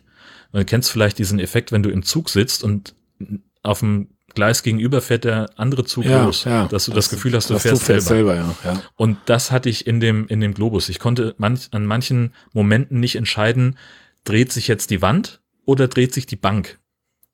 Du 0.51 0.65
kennst 0.65 0.91
vielleicht 0.91 1.17
diesen 1.17 1.39
Effekt, 1.39 1.71
wenn 1.71 1.83
du 1.83 1.89
im 1.89 2.03
Zug 2.03 2.29
sitzt 2.29 2.63
und 2.63 2.93
auf 3.63 3.79
dem 3.79 4.09
Gleis 4.33 4.63
gegenüber 4.63 5.01
fährt 5.01 5.23
der 5.23 5.49
andere 5.57 5.85
Zug 5.85 6.05
ja, 6.05 6.23
los, 6.23 6.45
ja. 6.45 6.67
dass 6.67 6.85
du 6.85 6.91
das, 6.91 7.05
das 7.05 7.09
Gefühl 7.09 7.33
hast, 7.33 7.49
du 7.49 7.59
fährst, 7.59 7.81
du 7.81 7.85
fährst 7.85 8.07
selber. 8.07 8.33
selber 8.33 8.55
ja, 8.63 8.73
ja. 8.73 8.81
Und 8.95 9.17
das 9.25 9.51
hatte 9.51 9.69
ich 9.69 9.87
in 9.87 9.99
dem 9.99 10.27
in 10.27 10.39
dem 10.39 10.53
Globus. 10.53 10.89
Ich 10.89 10.99
konnte 10.99 11.35
manch, 11.37 11.67
an 11.71 11.85
manchen 11.85 12.33
Momenten 12.53 12.99
nicht 12.99 13.15
entscheiden, 13.15 13.77
dreht 14.23 14.51
sich 14.51 14.67
jetzt 14.67 14.89
die 14.89 15.01
Wand 15.01 15.41
oder 15.65 15.87
dreht 15.87 16.13
sich 16.13 16.25
die 16.25 16.35
Bank 16.35 16.79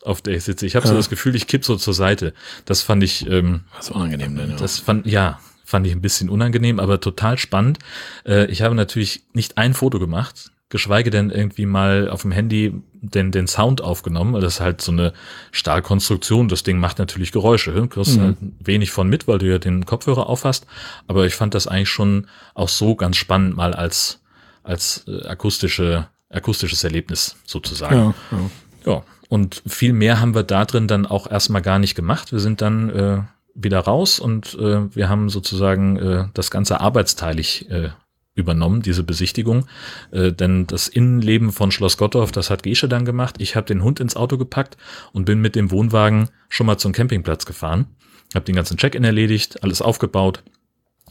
auf 0.07 0.21
der 0.21 0.35
ich 0.35 0.43
sitze. 0.43 0.65
Ich 0.65 0.75
habe 0.75 0.85
ja. 0.85 0.91
so 0.91 0.97
das 0.97 1.09
Gefühl, 1.09 1.35
ich 1.35 1.47
kipp 1.47 1.65
so 1.65 1.75
zur 1.75 1.93
Seite. 1.93 2.33
Das 2.65 2.81
fand 2.81 3.03
ich. 3.03 3.29
Ähm, 3.29 3.61
Was 3.75 3.91
unangenehm 3.91 4.35
denn? 4.35 4.51
Ja. 4.51 4.55
Das 4.55 4.79
fand 4.79 5.05
ja 5.05 5.39
fand 5.67 5.85
ich 5.85 5.91
ein 5.91 6.01
bisschen 6.01 6.29
unangenehm, 6.29 6.79
aber 6.79 7.01
total 7.01 7.37
spannend. 7.37 7.79
Äh, 8.25 8.45
ich 8.45 8.61
habe 8.61 8.73
natürlich 8.73 9.23
nicht 9.33 9.57
ein 9.57 9.73
Foto 9.73 9.99
gemacht, 9.99 10.51
geschweige 10.69 11.09
denn 11.09 11.29
irgendwie 11.29 11.65
mal 11.65 12.09
auf 12.09 12.21
dem 12.21 12.31
Handy 12.31 12.73
den, 12.93 13.31
den 13.31 13.47
Sound 13.47 13.81
aufgenommen, 13.81 14.39
das 14.41 14.55
ist 14.55 14.59
halt 14.61 14.81
so 14.81 14.91
eine 14.91 15.13
Stahlkonstruktion. 15.51 16.47
Das 16.47 16.63
Ding 16.63 16.79
macht 16.79 16.99
natürlich 16.99 17.31
Geräusche. 17.31 17.73
Du 17.73 17.87
kriegst 17.87 18.17
mhm. 18.17 18.21
halt 18.21 18.37
wenig 18.59 18.91
von 18.91 19.09
mit, 19.09 19.27
weil 19.27 19.39
du 19.39 19.45
ja 19.45 19.59
den 19.59 19.85
Kopfhörer 19.85 20.27
aufhast. 20.27 20.65
Aber 21.07 21.25
ich 21.25 21.35
fand 21.35 21.53
das 21.53 21.67
eigentlich 21.67 21.89
schon 21.89 22.27
auch 22.53 22.69
so 22.69 22.95
ganz 22.95 23.17
spannend, 23.17 23.55
mal 23.55 23.73
als, 23.73 24.21
als 24.63 25.05
äh, 25.07 25.25
akustische, 25.25 26.07
akustisches 26.29 26.83
Erlebnis 26.83 27.35
sozusagen. 27.45 27.95
Ja, 27.95 28.13
ja. 28.31 28.93
ja. 28.93 29.03
Und 29.29 29.61
viel 29.65 29.93
mehr 29.93 30.19
haben 30.19 30.35
wir 30.35 30.43
da 30.43 30.65
drin 30.65 30.87
dann 30.87 31.05
auch 31.05 31.29
erstmal 31.29 31.61
gar 31.61 31.79
nicht 31.79 31.95
gemacht. 31.95 32.31
Wir 32.31 32.39
sind 32.39 32.61
dann 32.61 32.89
äh, 32.89 33.21
wieder 33.53 33.79
raus 33.79 34.19
und 34.19 34.53
äh, 34.55 34.95
wir 34.95 35.09
haben 35.09 35.29
sozusagen 35.29 35.97
äh, 35.97 36.25
das 36.33 36.51
Ganze 36.51 36.79
arbeitsteilig 36.79 37.69
äh, 37.69 37.89
übernommen, 38.35 38.81
diese 38.81 39.03
Besichtigung. 39.03 39.65
Äh, 40.11 40.31
denn 40.31 40.67
das 40.67 40.87
Innenleben 40.87 41.51
von 41.51 41.71
Schloss 41.71 41.97
Gottorf, 41.97 42.31
das 42.31 42.49
hat 42.49 42.63
Gesche 42.63 42.87
dann 42.87 43.03
gemacht. 43.03 43.35
Ich 43.39 43.55
habe 43.55 43.65
den 43.65 43.83
Hund 43.83 43.99
ins 43.99 44.15
Auto 44.15 44.37
gepackt 44.37 44.77
und 45.11 45.25
bin 45.25 45.41
mit 45.41 45.55
dem 45.55 45.71
Wohnwagen 45.71 46.29
schon 46.47 46.67
mal 46.67 46.77
zum 46.77 46.93
Campingplatz 46.93 47.45
gefahren. 47.45 47.87
Habe 48.33 48.45
den 48.45 48.55
ganzen 48.55 48.77
Check-in 48.77 49.03
erledigt, 49.03 49.63
alles 49.63 49.81
aufgebaut, 49.81 50.43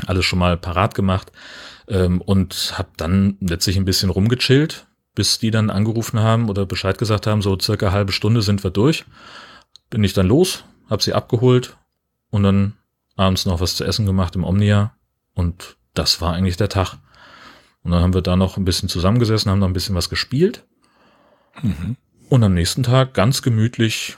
alles 0.06 0.24
schon 0.24 0.38
mal 0.38 0.56
parat 0.56 0.94
gemacht 0.94 1.32
ähm, 1.88 2.20
und 2.20 2.74
habe 2.76 2.90
dann 2.96 3.36
letztlich 3.40 3.76
ein 3.76 3.84
bisschen 3.84 4.10
rumgechillt, 4.10 4.86
bis 5.16 5.40
die 5.40 5.50
dann 5.50 5.70
angerufen 5.70 6.20
haben 6.20 6.48
oder 6.48 6.64
Bescheid 6.66 6.98
gesagt 6.98 7.26
haben, 7.26 7.42
so 7.42 7.58
circa 7.58 7.90
halbe 7.90 8.12
Stunde 8.12 8.42
sind 8.42 8.62
wir 8.62 8.70
durch. 8.70 9.04
Bin 9.90 10.04
ich 10.04 10.12
dann 10.12 10.28
los, 10.28 10.62
hab 10.88 11.02
sie 11.02 11.14
abgeholt 11.14 11.76
und 12.30 12.44
dann 12.44 12.74
abends 13.16 13.46
noch 13.46 13.60
was 13.60 13.74
zu 13.74 13.84
essen 13.84 14.06
gemacht 14.06 14.36
im 14.36 14.44
Omnia 14.44 14.94
und 15.34 15.76
das 15.94 16.20
war 16.20 16.34
eigentlich 16.34 16.58
der 16.58 16.68
Tag. 16.68 16.98
Und 17.82 17.92
dann 17.92 18.02
haben 18.02 18.14
wir 18.14 18.22
da 18.22 18.36
noch 18.36 18.58
ein 18.58 18.64
bisschen 18.64 18.88
zusammengesessen, 18.88 19.50
haben 19.50 19.58
noch 19.58 19.68
ein 19.68 19.72
bisschen 19.72 19.94
was 19.94 20.10
gespielt. 20.10 20.64
Mhm. 21.62 21.96
Und 22.28 22.44
am 22.44 22.52
nächsten 22.52 22.82
Tag 22.82 23.14
ganz 23.14 23.40
gemütlich 23.40 24.16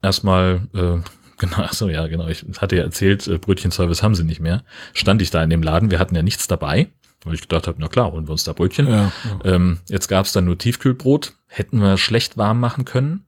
erstmal, 0.00 0.68
äh, 0.74 0.98
genau, 1.38 1.62
also 1.62 1.88
ja, 1.88 2.06
genau, 2.06 2.28
ich 2.28 2.44
hatte 2.58 2.76
ja 2.76 2.84
erzählt, 2.84 3.26
äh, 3.26 3.38
Brötchenservice 3.38 4.02
haben 4.04 4.14
sie 4.14 4.24
nicht 4.24 4.40
mehr. 4.40 4.62
Stand 4.94 5.22
ich 5.22 5.30
da 5.30 5.42
in 5.42 5.50
dem 5.50 5.62
Laden, 5.62 5.90
wir 5.90 5.98
hatten 5.98 6.14
ja 6.14 6.22
nichts 6.22 6.46
dabei. 6.46 6.88
Weil 7.24 7.34
ich 7.34 7.42
gedacht 7.42 7.66
habe, 7.66 7.78
na 7.80 7.88
klar, 7.88 8.12
holen 8.12 8.28
wir 8.28 8.32
uns 8.32 8.44
da 8.44 8.52
Brötchen. 8.52 8.86
Ja, 8.86 9.12
ja. 9.24 9.40
Ähm, 9.44 9.78
jetzt 9.88 10.08
gab 10.08 10.26
es 10.26 10.32
dann 10.32 10.44
nur 10.44 10.58
Tiefkühlbrot, 10.58 11.34
hätten 11.46 11.80
wir 11.80 11.98
schlecht 11.98 12.36
warm 12.36 12.60
machen 12.60 12.84
können. 12.84 13.26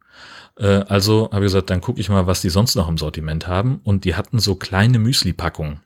Äh, 0.57 0.85
also 0.88 1.31
habe 1.33 1.44
ich 1.44 1.53
gesagt, 1.53 1.70
dann 1.70 1.81
gucke 1.81 2.00
ich 2.00 2.09
mal, 2.09 2.26
was 2.26 2.40
die 2.40 2.50
sonst 2.50 2.76
noch 2.76 2.88
im 2.88 2.98
Sortiment 2.98 3.48
haben. 3.48 3.81
Und 3.83 4.05
die 4.05 4.14
hatten 4.14 4.38
so 4.38 4.55
kleine 4.55 4.98
Müsli-Packungen. 4.98 5.81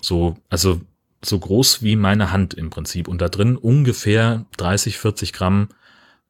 So, 0.00 0.36
also 0.48 0.80
so 1.22 1.38
groß 1.38 1.82
wie 1.82 1.96
meine 1.96 2.30
Hand 2.30 2.54
im 2.54 2.70
Prinzip. 2.70 3.08
Und 3.08 3.20
da 3.20 3.28
drin 3.28 3.56
ungefähr 3.56 4.46
30, 4.56 4.98
40 4.98 5.32
Gramm 5.32 5.68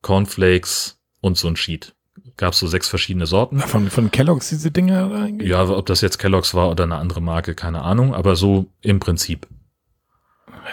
Cornflakes 0.03 0.99
und 1.21 1.39
so 1.39 1.49
ein 1.49 1.57
Sheet. 1.57 1.95
Gab 2.37 2.55
so 2.55 2.67
sechs 2.67 2.89
verschiedene 2.89 3.27
Sorten. 3.27 3.61
Von, 3.61 3.91
von 3.91 4.11
Kellogg's 4.11 4.49
diese 4.49 4.71
Dinger 4.71 5.13
eigentlich? 5.13 5.49
Ja, 5.49 5.69
ob 5.69 5.87
das 5.87 6.01
jetzt 6.01 6.19
Kellogg's 6.19 6.55
war 6.55 6.71
oder 6.71 6.85
eine 6.85 6.97
andere 6.97 7.21
Marke, 7.21 7.55
keine 7.55 7.83
Ahnung, 7.83 8.15
aber 8.15 8.37
so 8.37 8.67
im 8.83 9.01
Prinzip. 9.01 9.47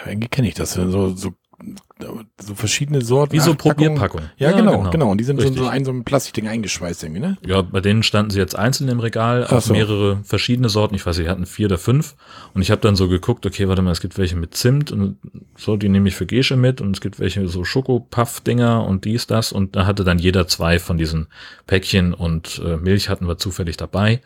Irgendwie 0.06 0.28
kenne 0.28 0.48
ich 0.48 0.54
das. 0.54 0.72
So, 0.72 1.14
so, 1.14 1.34
so 2.40 2.54
verschiedene 2.54 3.02
Sorten. 3.02 3.32
Wie 3.32 3.40
so 3.40 3.54
Probierpackungen. 3.54 4.30
Ja, 4.36 4.50
ja 4.50 4.56
genau, 4.56 4.78
genau, 4.78 4.90
genau, 4.90 5.10
Und 5.10 5.18
die 5.18 5.24
sind 5.24 5.38
Richtig. 5.38 5.56
so 5.56 5.62
in 5.62 5.64
so 5.64 5.70
ein, 5.70 5.84
so 5.84 5.92
ein 5.92 6.04
Plastikding 6.04 6.48
eingeschweißt 6.48 7.04
irgendwie, 7.04 7.20
ne? 7.20 7.38
Ja, 7.46 7.62
bei 7.62 7.80
denen 7.80 8.02
standen 8.02 8.30
sie 8.30 8.38
jetzt 8.38 8.56
einzeln 8.56 8.88
im 8.88 9.00
Regal, 9.00 9.46
auch 9.46 9.60
so. 9.60 9.72
mehrere 9.72 10.20
verschiedene 10.24 10.68
Sorten. 10.68 10.94
Ich 10.94 11.06
weiß, 11.06 11.16
sie 11.16 11.28
hatten 11.28 11.46
vier 11.46 11.66
oder 11.66 11.78
fünf. 11.78 12.16
Und 12.54 12.62
ich 12.62 12.70
habe 12.70 12.80
dann 12.80 12.96
so 12.96 13.08
geguckt, 13.08 13.46
okay, 13.46 13.68
warte 13.68 13.82
mal, 13.82 13.92
es 13.92 14.00
gibt 14.00 14.18
welche 14.18 14.36
mit 14.36 14.54
Zimt 14.54 14.90
und 14.90 15.18
so, 15.56 15.76
die 15.76 15.88
nehme 15.88 16.08
ich 16.08 16.16
für 16.16 16.26
Gesche 16.26 16.56
mit. 16.56 16.80
Und 16.80 16.96
es 16.96 17.00
gibt 17.00 17.20
welche 17.20 17.46
so 17.48 17.64
Schokopuff-Dinger 17.64 18.84
und 18.84 19.04
dies, 19.04 19.26
das. 19.26 19.52
Und 19.52 19.76
da 19.76 19.86
hatte 19.86 20.04
dann 20.04 20.18
jeder 20.18 20.46
zwei 20.48 20.78
von 20.78 20.98
diesen 20.98 21.28
Päckchen 21.66 22.14
und 22.14 22.60
äh, 22.64 22.76
Milch 22.76 23.08
hatten 23.08 23.28
wir 23.28 23.38
zufällig 23.38 23.76
dabei. 23.76 24.20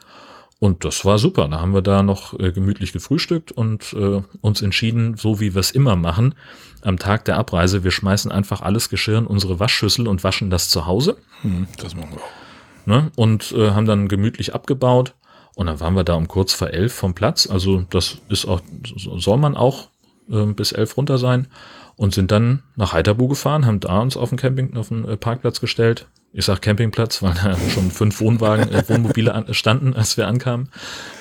Und 0.59 0.85
das 0.85 1.05
war 1.05 1.19
super. 1.19 1.49
Da 1.49 1.61
haben 1.61 1.75
wir 1.75 1.83
da 1.83 2.03
noch 2.03 2.38
äh, 2.38 2.51
gemütlich 2.51 2.92
gefrühstückt 2.92 3.53
und 3.53 3.92
äh, 3.92 4.23
uns 4.40 4.62
entschieden, 4.62 5.16
so 5.16 5.38
wie 5.38 5.55
wir 5.55 5.61
es 5.61 5.71
immer 5.71 5.97
machen, 5.97 6.35
am 6.83 6.99
Tag 6.99 7.25
der 7.27 7.37
Abreise, 7.37 7.85
wir 7.85 7.90
schmeißen 7.90 8.33
einfach 8.33 8.62
alles 8.62 8.88
Geschirr 8.88 9.19
in 9.19 9.27
unsere 9.27 9.61
Waschschüssel 9.61 10.09
und 10.09 10.25
waschen 10.25 10.51
das 10.51 10.69
zu 10.69 10.87
Hause. 10.87 11.19
Hm, 11.42 11.66
das 11.77 11.95
machen 11.95 12.11
wir 12.12 12.23
auch. 12.23 12.87
Ne? 12.87 13.11
Und 13.16 13.53
äh, 13.53 13.73
haben 13.73 13.87
dann 13.87 14.09
gemütlich 14.09 14.55
abgebaut. 14.55 15.14
Und 15.55 15.66
dann 15.66 15.81
waren 15.81 15.95
wir 15.95 16.05
da 16.05 16.14
um 16.14 16.29
kurz 16.29 16.53
vor 16.53 16.69
elf 16.69 16.92
vom 16.92 17.14
Platz. 17.14 17.49
Also 17.51 17.85
das 17.90 18.19
ist 18.29 18.47
auch, 18.47 18.61
soll 18.95 19.38
man 19.38 19.57
auch 19.57 19.88
äh, 20.31 20.45
bis 20.47 20.73
elf 20.73 20.97
runter 20.97 21.19
sein. 21.19 21.49
Und 21.97 22.12
sind 22.14 22.31
dann 22.31 22.62
nach 22.77 22.92
Heiterbu 22.92 23.29
gefahren, 23.29 23.64
haben 23.64 23.81
da 23.81 24.01
uns 24.01 24.19
auf 24.19 24.29
den 24.29 24.37
Camping, 24.38 24.77
auf 24.77 24.88
den 24.88 25.07
äh, 25.07 25.16
Parkplatz 25.16 25.61
gestellt, 25.61 26.07
ich 26.37 26.44
sag 26.44 26.61
Campingplatz, 26.61 27.22
weil 27.22 27.33
da 27.33 27.57
schon 27.57 27.90
fünf 27.90 28.20
Wohnwagen, 28.20 28.70
äh, 28.70 28.87
Wohnmobile 28.87 29.35
an, 29.35 29.55
standen, 29.55 29.94
als 29.94 30.18
wir 30.18 30.29
ankamen. 30.29 30.68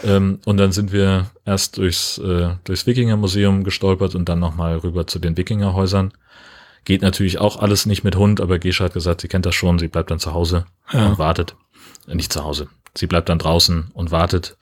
Ähm, 0.04 0.40
und 0.44 0.58
dann 0.58 0.74
sind 0.74 0.92
wir 0.92 1.32
erst 1.46 1.78
durchs, 1.78 2.18
äh, 2.18 2.50
durchs 2.66 2.86
Wikingermuseum 2.86 3.64
gestolpert 3.64 4.14
und 4.14 4.28
dann 4.28 4.40
nochmal 4.40 4.78
rüber 4.78 5.08
zu 5.08 5.20
den 5.20 5.38
Wikingerhäusern. 5.38 6.12
Geht 6.84 7.02
natürlich 7.02 7.38
auch 7.38 7.62
alles 7.62 7.86
nicht 7.86 8.04
mit 8.04 8.18
Hund, 8.18 8.42
aber 8.42 8.60
Gescha 8.60 8.84
hat 8.84 8.94
gesagt, 8.94 9.22
sie 9.22 9.30
kennt 9.30 9.46
das 9.46 9.56
schon, 9.56 9.80
sie 9.80 9.88
bleibt 9.88 10.12
dann 10.12 10.20
zu 10.20 10.34
Hause 10.34 10.66
ja. 10.92 11.08
und 11.08 11.18
wartet. 11.18 11.56
Äh, 12.10 12.16
nicht 12.16 12.34
zu 12.34 12.44
Hause. 12.44 12.68
Sie 12.94 13.08
bleibt 13.08 13.30
dann 13.30 13.40
draußen 13.40 13.92
und 13.94 14.12
wartet. 14.12 14.58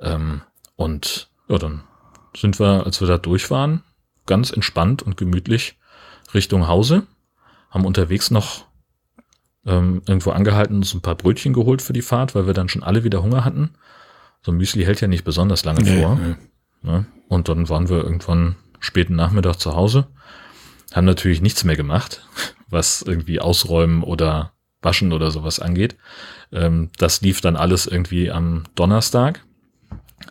Ähm, 0.00 0.42
und 0.76 1.30
ja, 1.48 1.58
dann 1.58 1.82
sind 2.36 2.60
wir, 2.60 2.86
als 2.86 3.00
wir 3.00 3.08
da 3.08 3.18
durch 3.18 3.50
waren, 3.50 3.82
ganz 4.24 4.52
entspannt 4.52 5.02
und 5.02 5.16
gemütlich 5.16 5.76
Richtung 6.32 6.68
Hause 6.68 7.08
haben 7.70 7.84
unterwegs 7.84 8.30
noch 8.30 8.65
ähm, 9.66 10.02
irgendwo 10.06 10.30
angehalten, 10.30 10.76
uns 10.76 10.94
ein 10.94 11.00
paar 11.02 11.16
Brötchen 11.16 11.52
geholt 11.52 11.82
für 11.82 11.92
die 11.92 12.02
Fahrt, 12.02 12.34
weil 12.34 12.46
wir 12.46 12.54
dann 12.54 12.68
schon 12.68 12.82
alle 12.82 13.04
wieder 13.04 13.22
Hunger 13.22 13.44
hatten. 13.44 13.70
So 14.42 14.52
ein 14.52 14.58
Müsli 14.58 14.84
hält 14.84 15.00
ja 15.00 15.08
nicht 15.08 15.24
besonders 15.24 15.64
lange 15.64 15.82
Nee, 15.82 16.02
vor. 16.02 16.16
nee. 16.16 16.36
Ne? 16.82 17.06
Und 17.28 17.48
dann 17.48 17.68
waren 17.68 17.88
wir 17.88 18.04
irgendwann 18.04 18.56
späten 18.78 19.16
Nachmittag 19.16 19.56
zu 19.56 19.74
Hause, 19.74 20.06
haben 20.94 21.04
natürlich 21.04 21.42
nichts 21.42 21.64
mehr 21.64 21.76
gemacht, 21.76 22.26
was 22.68 23.02
irgendwie 23.02 23.40
ausräumen 23.40 24.02
oder 24.02 24.52
waschen 24.82 25.12
oder 25.12 25.30
sowas 25.30 25.58
angeht. 25.58 25.96
Ähm, 26.52 26.90
das 26.98 27.20
lief 27.22 27.40
dann 27.40 27.56
alles 27.56 27.86
irgendwie 27.86 28.30
am 28.30 28.64
Donnerstag. 28.76 29.44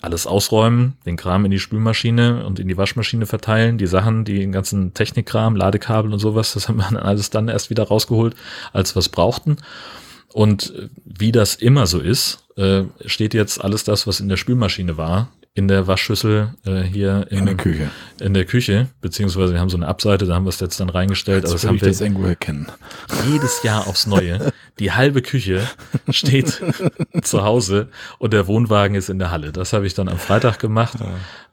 Alles 0.02 0.28
ausräumen, 0.28 0.94
den 1.06 1.18
Kram 1.18 1.46
in 1.46 1.52
die 1.52 1.60
Spülmaschine 1.60 2.46
und 2.46 2.60
in 2.60 2.68
die 2.68 2.78
Waschmaschine 2.78 3.26
verteilen, 3.26 3.78
die 3.78 3.88
Sachen, 3.88 4.26
die 4.26 4.50
ganzen 4.52 4.94
Technikkram, 4.94 5.56
Ladekabel 5.56 6.12
und 6.14 6.20
sowas, 6.20 6.54
das 6.56 6.68
haben 6.68 6.78
wir 6.78 6.84
dann 6.84 6.98
alles 6.98 7.30
dann 7.30 7.48
erst 7.48 7.70
wieder 7.70 7.84
rausgeholt, 7.84 8.36
als 8.74 8.96
wir 8.96 9.00
es 9.00 9.10
brauchten. 9.10 9.58
Und 10.34 10.74
äh, 10.76 10.90
wie 11.06 11.32
das 11.32 11.56
immer 11.56 11.88
so 11.88 12.00
ist, 12.00 12.46
äh, 12.58 12.84
steht 13.06 13.34
jetzt 13.34 13.64
alles 13.64 13.84
das, 13.84 14.08
was 14.08 14.20
in 14.20 14.30
der 14.30 14.38
Spülmaschine 14.38 14.98
war, 14.98 15.30
in 15.58 15.68
der 15.70 15.88
Waschschüssel 15.88 16.54
äh, 16.66 16.82
hier 16.82 17.28
In 17.30 17.46
der 17.46 17.56
Küche. 17.56 17.90
in 18.20 18.34
der 18.34 18.44
Küche, 18.46 18.88
beziehungsweise 19.02 19.54
wir 19.54 19.60
haben 19.62 19.70
so 19.70 19.78
eine 19.78 19.88
Abseite, 19.88 20.26
da 20.26 20.36
haben 20.36 20.44
wir 20.44 20.50
es 20.50 20.60
jetzt 20.60 20.80
dann 20.82 20.90
reingestellt, 20.90 21.46
aber 21.46 21.54
Das 21.54 21.62
das 21.62 21.68
haben 21.68 21.76
ich 21.78 21.82
wir 21.82 21.88
das 21.88 22.02
irgendwo 22.02 22.26
erkennen. 22.26 22.68
jedes 23.32 23.64
Jahr 23.64 23.88
aufs 23.88 24.06
Neue. 24.06 24.52
Die 24.80 24.92
halbe 24.92 25.22
Küche 25.22 25.66
steht 26.10 26.62
zu 27.24 27.44
Hause 27.44 27.88
und 28.20 28.34
der 28.34 28.48
Wohnwagen 28.48 28.96
ist 28.98 29.10
in 29.10 29.18
der 29.18 29.32
Halle. 29.32 29.54
Das 29.54 29.72
habe 29.72 29.88
ich 29.88 29.94
dann 29.94 30.10
am 30.10 30.18
Freitag 30.18 30.60
gemacht, 30.60 30.98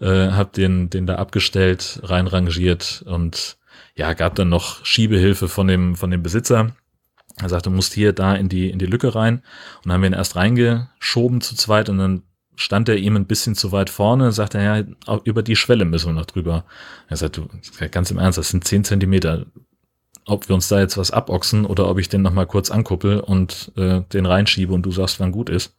äh, 0.01 0.07
habe 0.33 0.51
den, 0.55 0.91
den 0.91 1.07
da 1.07 1.15
abgestellt, 1.17 2.01
reinrangiert 2.03 3.05
und 3.07 3.57
ja, 3.95 4.12
gab 4.15 4.35
dann 4.35 4.49
noch 4.49 4.85
Schiebehilfe 4.85 5.47
von 5.49 5.69
dem, 5.69 5.95
von 5.95 6.11
dem 6.11 6.23
Besitzer. 6.25 6.73
Er 7.41 7.49
sagte, 7.49 7.71
du 7.71 7.77
musst 7.77 7.93
hier 7.95 8.12
da 8.12 8.35
in 8.35 8.49
die, 8.49 8.69
in 8.69 8.79
die 8.79 8.87
Lücke 8.87 9.15
rein. 9.15 9.37
Und 9.37 9.87
dann 9.87 9.93
haben 9.93 10.03
wir 10.03 10.11
ihn 10.11 10.15
erst 10.15 10.35
reingeschoben 10.37 11.41
zu 11.41 11.55
zweit 11.55 11.88
und 11.88 11.99
dann 11.99 12.23
stand 12.55 12.88
er 12.88 12.97
ihm 12.97 13.17
ein 13.17 13.27
bisschen 13.27 13.55
zu 13.55 13.73
weit 13.73 13.91
vorne, 13.91 14.33
sagte 14.33 14.59
er, 14.59 14.79
ja, 14.79 14.85
auch 15.07 15.25
über 15.25 15.43
die 15.43 15.57
Schwelle 15.57 15.85
müssen 15.85 16.09
wir 16.09 16.15
noch 16.15 16.27
drüber. 16.27 16.65
Er 17.09 17.17
sagt, 17.17 17.37
du, 17.38 17.49
ganz 17.91 18.11
im 18.11 18.19
Ernst, 18.19 18.38
das 18.38 18.51
sind 18.51 18.65
zehn 18.65 18.85
Zentimeter. 18.85 19.47
Ob 20.27 20.49
wir 20.49 20.55
uns 20.55 20.69
da 20.69 20.79
jetzt 20.79 20.97
was 20.97 21.11
abochsen 21.11 21.65
oder 21.67 21.88
ob 21.88 21.99
ich 21.99 22.09
den 22.09 22.23
nochmal 22.23 22.47
kurz 22.47 22.71
ankuppel 22.71 23.19
und 23.21 23.73
äh, 23.77 24.03
den 24.12 24.27
reinschiebe 24.27 24.73
und 24.73 24.83
du 24.83 24.93
sagst, 24.93 25.19
wann 25.19 25.33
gut 25.33 25.51
ist. 25.51 25.75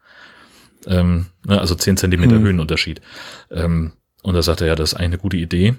Ähm, 0.86 1.28
ne, 1.46 1.60
also 1.60 1.76
zehn 1.76 1.96
Zentimeter 1.96 2.36
Hm. 2.36 2.44
Höhenunterschied. 2.44 3.02
Ähm, 3.52 3.94
und 4.22 4.34
da 4.34 4.42
sagte 4.42 4.66
er, 4.66 4.70
ja, 4.70 4.76
das 4.76 4.92
ist 4.92 4.96
eigentlich 4.96 5.06
eine 5.08 5.18
gute 5.20 5.38
Idee. 5.38 5.76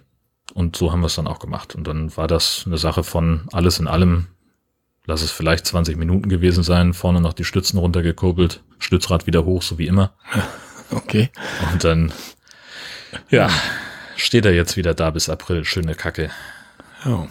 Und 0.54 0.76
so 0.76 0.92
haben 0.92 1.00
wir 1.00 1.06
es 1.06 1.14
dann 1.16 1.26
auch 1.26 1.40
gemacht. 1.40 1.74
Und 1.74 1.86
dann 1.86 2.16
war 2.16 2.26
das 2.26 2.64
eine 2.66 2.78
Sache 2.78 3.02
von 3.02 3.42
alles 3.52 3.78
in 3.80 3.86
allem, 3.86 4.28
lass 5.06 5.22
es 5.22 5.30
vielleicht 5.30 5.66
20 5.66 5.96
Minuten 5.96 6.28
gewesen 6.28 6.62
sein, 6.62 6.94
vorne 6.94 7.20
noch 7.20 7.32
die 7.32 7.44
Stützen 7.44 7.78
runtergekurbelt, 7.78 8.62
Stützrad 8.78 9.26
wieder 9.26 9.44
hoch, 9.44 9.62
so 9.62 9.78
wie 9.78 9.86
immer. 9.86 10.14
Okay. 10.94 11.30
Und 11.72 11.84
dann, 11.84 12.12
ja, 13.30 13.50
steht 14.16 14.44
er 14.44 14.54
jetzt 14.54 14.76
wieder 14.76 14.94
da 14.94 15.10
bis 15.10 15.28
April. 15.28 15.64
Schöne 15.64 15.94
Kacke. 15.94 16.30
Ja. 17.04 17.28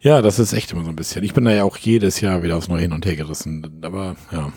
ja, 0.00 0.22
das 0.22 0.38
ist 0.38 0.52
echt 0.52 0.72
immer 0.72 0.84
so 0.84 0.90
ein 0.90 0.96
bisschen. 0.96 1.22
Ich 1.24 1.34
bin 1.34 1.44
da 1.44 1.50
ja 1.50 1.64
auch 1.64 1.76
jedes 1.76 2.20
Jahr 2.20 2.42
wieder 2.42 2.56
aufs 2.56 2.68
Neue 2.68 2.82
hin 2.82 2.92
und 2.92 3.04
her 3.04 3.16
gerissen. 3.16 3.80
Aber 3.82 4.16
ja. 4.30 4.52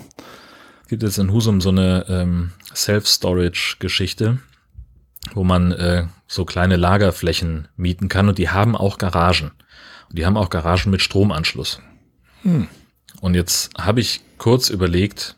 Gibt 0.87 1.03
es 1.03 1.17
in 1.19 1.31
Husum 1.31 1.61
so 1.61 1.69
eine 1.69 2.05
ähm, 2.09 2.51
Self-Storage-Geschichte, 2.73 4.39
wo 5.33 5.43
man 5.43 5.71
äh, 5.71 6.07
so 6.27 6.45
kleine 6.45 6.77
Lagerflächen 6.77 7.67
mieten 7.75 8.09
kann 8.09 8.27
und 8.27 8.39
die 8.39 8.49
haben 8.49 8.75
auch 8.75 8.97
Garagen. 8.97 9.51
Und 10.09 10.17
die 10.17 10.25
haben 10.25 10.37
auch 10.37 10.49
Garagen 10.49 10.89
mit 10.89 11.01
Stromanschluss. 11.01 11.79
Hm. 12.41 12.67
Und 13.21 13.35
jetzt 13.35 13.71
habe 13.77 13.99
ich 13.99 14.21
kurz 14.39 14.69
überlegt, 14.69 15.35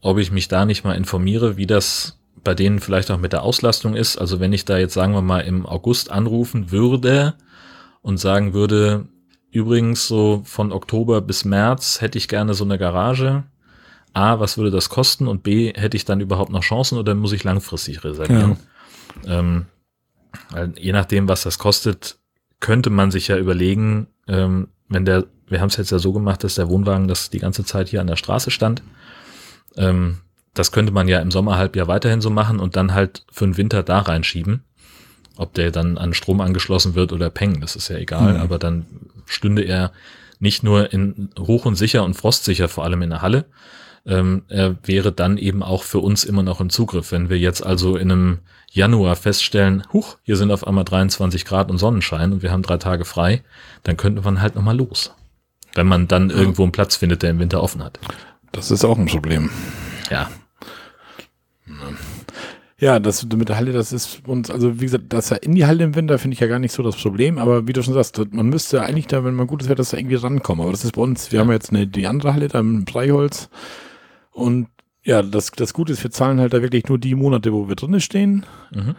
ob 0.00 0.18
ich 0.18 0.30
mich 0.30 0.48
da 0.48 0.64
nicht 0.64 0.84
mal 0.84 0.94
informiere, 0.94 1.56
wie 1.56 1.66
das 1.66 2.18
bei 2.42 2.54
denen 2.54 2.80
vielleicht 2.80 3.10
auch 3.10 3.18
mit 3.18 3.32
der 3.32 3.42
Auslastung 3.42 3.94
ist. 3.94 4.16
Also 4.16 4.40
wenn 4.40 4.52
ich 4.52 4.64
da 4.64 4.78
jetzt, 4.78 4.94
sagen 4.94 5.12
wir 5.12 5.22
mal, 5.22 5.40
im 5.40 5.66
August 5.66 6.10
anrufen 6.10 6.70
würde 6.70 7.34
und 8.02 8.18
sagen 8.18 8.54
würde, 8.54 9.08
übrigens 9.50 10.06
so 10.06 10.42
von 10.44 10.72
Oktober 10.72 11.20
bis 11.20 11.44
März 11.44 12.00
hätte 12.00 12.18
ich 12.18 12.28
gerne 12.28 12.54
so 12.54 12.64
eine 12.64 12.78
Garage. 12.78 13.44
A, 14.12 14.40
was 14.40 14.56
würde 14.56 14.70
das 14.70 14.88
kosten? 14.88 15.28
Und 15.28 15.42
B, 15.42 15.72
hätte 15.74 15.96
ich 15.96 16.04
dann 16.04 16.20
überhaupt 16.20 16.50
noch 16.50 16.62
Chancen 16.62 16.98
oder 16.98 17.14
muss 17.14 17.32
ich 17.32 17.44
langfristig 17.44 18.02
reservieren? 18.02 18.56
Ähm, 19.26 19.66
weil 20.50 20.72
je 20.78 20.92
nachdem, 20.92 21.28
was 21.28 21.42
das 21.42 21.58
kostet, 21.58 22.18
könnte 22.60 22.90
man 22.90 23.10
sich 23.10 23.28
ja 23.28 23.36
überlegen, 23.36 24.08
ähm, 24.28 24.68
wenn 24.88 25.04
der, 25.04 25.26
wir 25.46 25.60
haben 25.60 25.68
es 25.68 25.76
jetzt 25.76 25.90
ja 25.90 25.98
so 25.98 26.12
gemacht, 26.12 26.44
dass 26.44 26.54
der 26.54 26.68
Wohnwagen 26.68 27.08
das 27.08 27.30
die 27.30 27.38
ganze 27.38 27.64
Zeit 27.64 27.88
hier 27.88 28.00
an 28.00 28.06
der 28.06 28.16
Straße 28.16 28.50
stand. 28.50 28.82
Ähm, 29.80 30.18
das 30.54 30.72
könnte 30.72 30.92
man 30.92 31.08
ja 31.08 31.20
im 31.20 31.30
Sommerhalbjahr 31.30 31.88
weiterhin 31.88 32.20
so 32.20 32.30
machen 32.30 32.58
und 32.60 32.76
dann 32.76 32.92
halt 32.92 33.24
für 33.32 33.44
den 33.46 33.56
Winter 33.56 33.82
da 33.82 34.00
reinschieben. 34.00 34.62
Ob 35.36 35.54
der 35.54 35.70
dann 35.70 35.96
an 35.96 36.12
Strom 36.12 36.40
angeschlossen 36.40 36.94
wird 36.94 37.12
oder 37.12 37.30
Peng, 37.30 37.60
das 37.60 37.76
ist 37.76 37.88
ja 37.88 37.96
egal, 37.96 38.34
Mhm. 38.34 38.40
aber 38.40 38.58
dann 38.58 38.84
stünde 39.26 39.62
er 39.62 39.92
nicht 40.38 40.62
nur 40.62 40.92
in 40.92 41.30
hoch 41.38 41.64
und 41.66 41.76
sicher 41.76 42.04
und 42.04 42.14
frostsicher, 42.14 42.68
vor 42.68 42.84
allem 42.84 43.02
in 43.02 43.10
der 43.10 43.22
Halle, 43.22 43.44
ähm, 44.06 44.42
er 44.48 44.76
wäre 44.84 45.12
dann 45.12 45.38
eben 45.38 45.62
auch 45.62 45.82
für 45.84 45.98
uns 45.98 46.24
immer 46.24 46.42
noch 46.42 46.60
im 46.60 46.70
Zugriff. 46.70 47.12
Wenn 47.12 47.28
wir 47.30 47.38
jetzt 47.38 47.64
also 47.64 47.96
in 47.96 48.10
einem 48.10 48.38
Januar 48.72 49.16
feststellen, 49.16 49.84
huch, 49.92 50.16
hier 50.22 50.36
sind 50.36 50.50
auf 50.50 50.66
einmal 50.66 50.84
23 50.84 51.44
Grad 51.44 51.70
und 51.70 51.78
Sonnenschein 51.78 52.32
und 52.32 52.42
wir 52.42 52.50
haben 52.50 52.62
drei 52.62 52.78
Tage 52.78 53.04
frei, 53.04 53.42
dann 53.82 53.96
könnte 53.96 54.22
man 54.22 54.40
halt 54.40 54.54
nochmal 54.56 54.76
los. 54.76 55.12
Wenn 55.74 55.86
man 55.86 56.08
dann 56.08 56.30
irgendwo 56.30 56.62
einen 56.64 56.72
Platz 56.72 56.96
findet, 56.96 57.22
der 57.22 57.30
im 57.30 57.38
Winter 57.38 57.62
offen 57.62 57.84
hat. 57.84 57.98
Das 58.52 58.70
ist 58.70 58.84
auch 58.84 58.98
ein 58.98 59.06
Problem. 59.06 59.50
Ja, 60.10 60.28
Ja, 62.78 62.98
das 62.98 63.26
mit 63.26 63.50
der 63.50 63.56
Halle, 63.56 63.72
das 63.72 63.92
ist 63.92 64.22
uns, 64.26 64.50
also 64.50 64.80
wie 64.80 64.86
gesagt, 64.86 65.04
das 65.10 65.28
ja 65.28 65.36
in 65.36 65.54
die 65.54 65.66
Halle 65.66 65.84
im 65.84 65.94
Winter 65.94 66.18
finde 66.18 66.32
ich 66.34 66.40
ja 66.40 66.46
gar 66.46 66.58
nicht 66.58 66.72
so 66.72 66.82
das 66.82 66.96
Problem, 66.96 67.36
aber 67.36 67.66
wie 67.66 67.74
du 67.74 67.82
schon 67.82 67.92
sagst, 67.92 68.18
man 68.32 68.48
müsste 68.48 68.82
eigentlich 68.82 69.06
da, 69.06 69.22
wenn 69.22 69.34
man 69.34 69.46
gutes 69.46 69.68
Wetter 69.68 69.82
ist, 69.82 69.92
da 69.92 69.98
irgendwie 69.98 70.16
rankommen. 70.16 70.62
Aber 70.62 70.72
das 70.72 70.84
ist 70.84 70.92
bei 70.92 71.02
uns, 71.02 71.30
wir 71.30 71.40
haben 71.40 71.48
ja 71.48 71.54
jetzt 71.54 71.70
eine, 71.70 71.86
die 71.86 72.06
andere 72.06 72.32
Halle 72.32 72.48
da 72.48 72.58
im 72.58 72.86
Breiholz 72.86 73.50
und 74.30 74.68
ja, 75.02 75.22
das, 75.22 75.50
das 75.50 75.74
Gute 75.74 75.92
ist, 75.92 76.02
wir 76.02 76.10
zahlen 76.10 76.40
halt 76.40 76.54
da 76.54 76.62
wirklich 76.62 76.88
nur 76.88 76.98
die 76.98 77.14
Monate, 77.14 77.52
wo 77.52 77.68
wir 77.68 77.76
drinnen 77.76 78.00
stehen. 78.00 78.46
Mhm. 78.70 78.96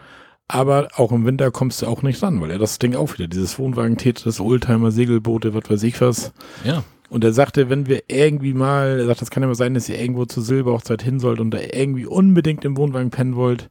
Aber 0.48 0.88
auch 0.96 1.12
im 1.12 1.24
Winter 1.24 1.50
kommst 1.50 1.82
du 1.82 1.86
auch 1.86 2.02
nicht 2.02 2.22
ran, 2.22 2.40
weil 2.40 2.50
er 2.50 2.58
das 2.58 2.78
Ding 2.78 2.94
auch 2.94 3.14
wieder, 3.14 3.28
dieses 3.28 3.58
Wohnwagen, 3.58 3.96
Tetris, 3.96 4.40
Oldtimer, 4.40 4.90
Segelboote, 4.90 5.54
was 5.54 5.70
weiß 5.70 5.82
ich 5.84 6.00
was. 6.00 6.32
ja, 6.64 6.84
Und 7.12 7.22
er 7.24 7.32
sagte, 7.34 7.68
wenn 7.68 7.86
wir 7.86 8.04
irgendwie 8.08 8.54
mal, 8.54 9.00
er 9.00 9.06
sagt, 9.06 9.20
das 9.20 9.30
kann 9.30 9.42
ja 9.42 9.46
mal 9.46 9.54
sein, 9.54 9.74
dass 9.74 9.86
ihr 9.88 9.98
irgendwo 10.00 10.24
zur 10.24 10.42
Silberhochzeit 10.42 11.02
hin 11.02 11.20
sollt 11.20 11.40
und 11.40 11.50
da 11.50 11.58
irgendwie 11.60 12.06
unbedingt 12.06 12.64
im 12.64 12.76
Wohnwagen 12.78 13.10
pennen 13.10 13.36
wollt. 13.36 13.68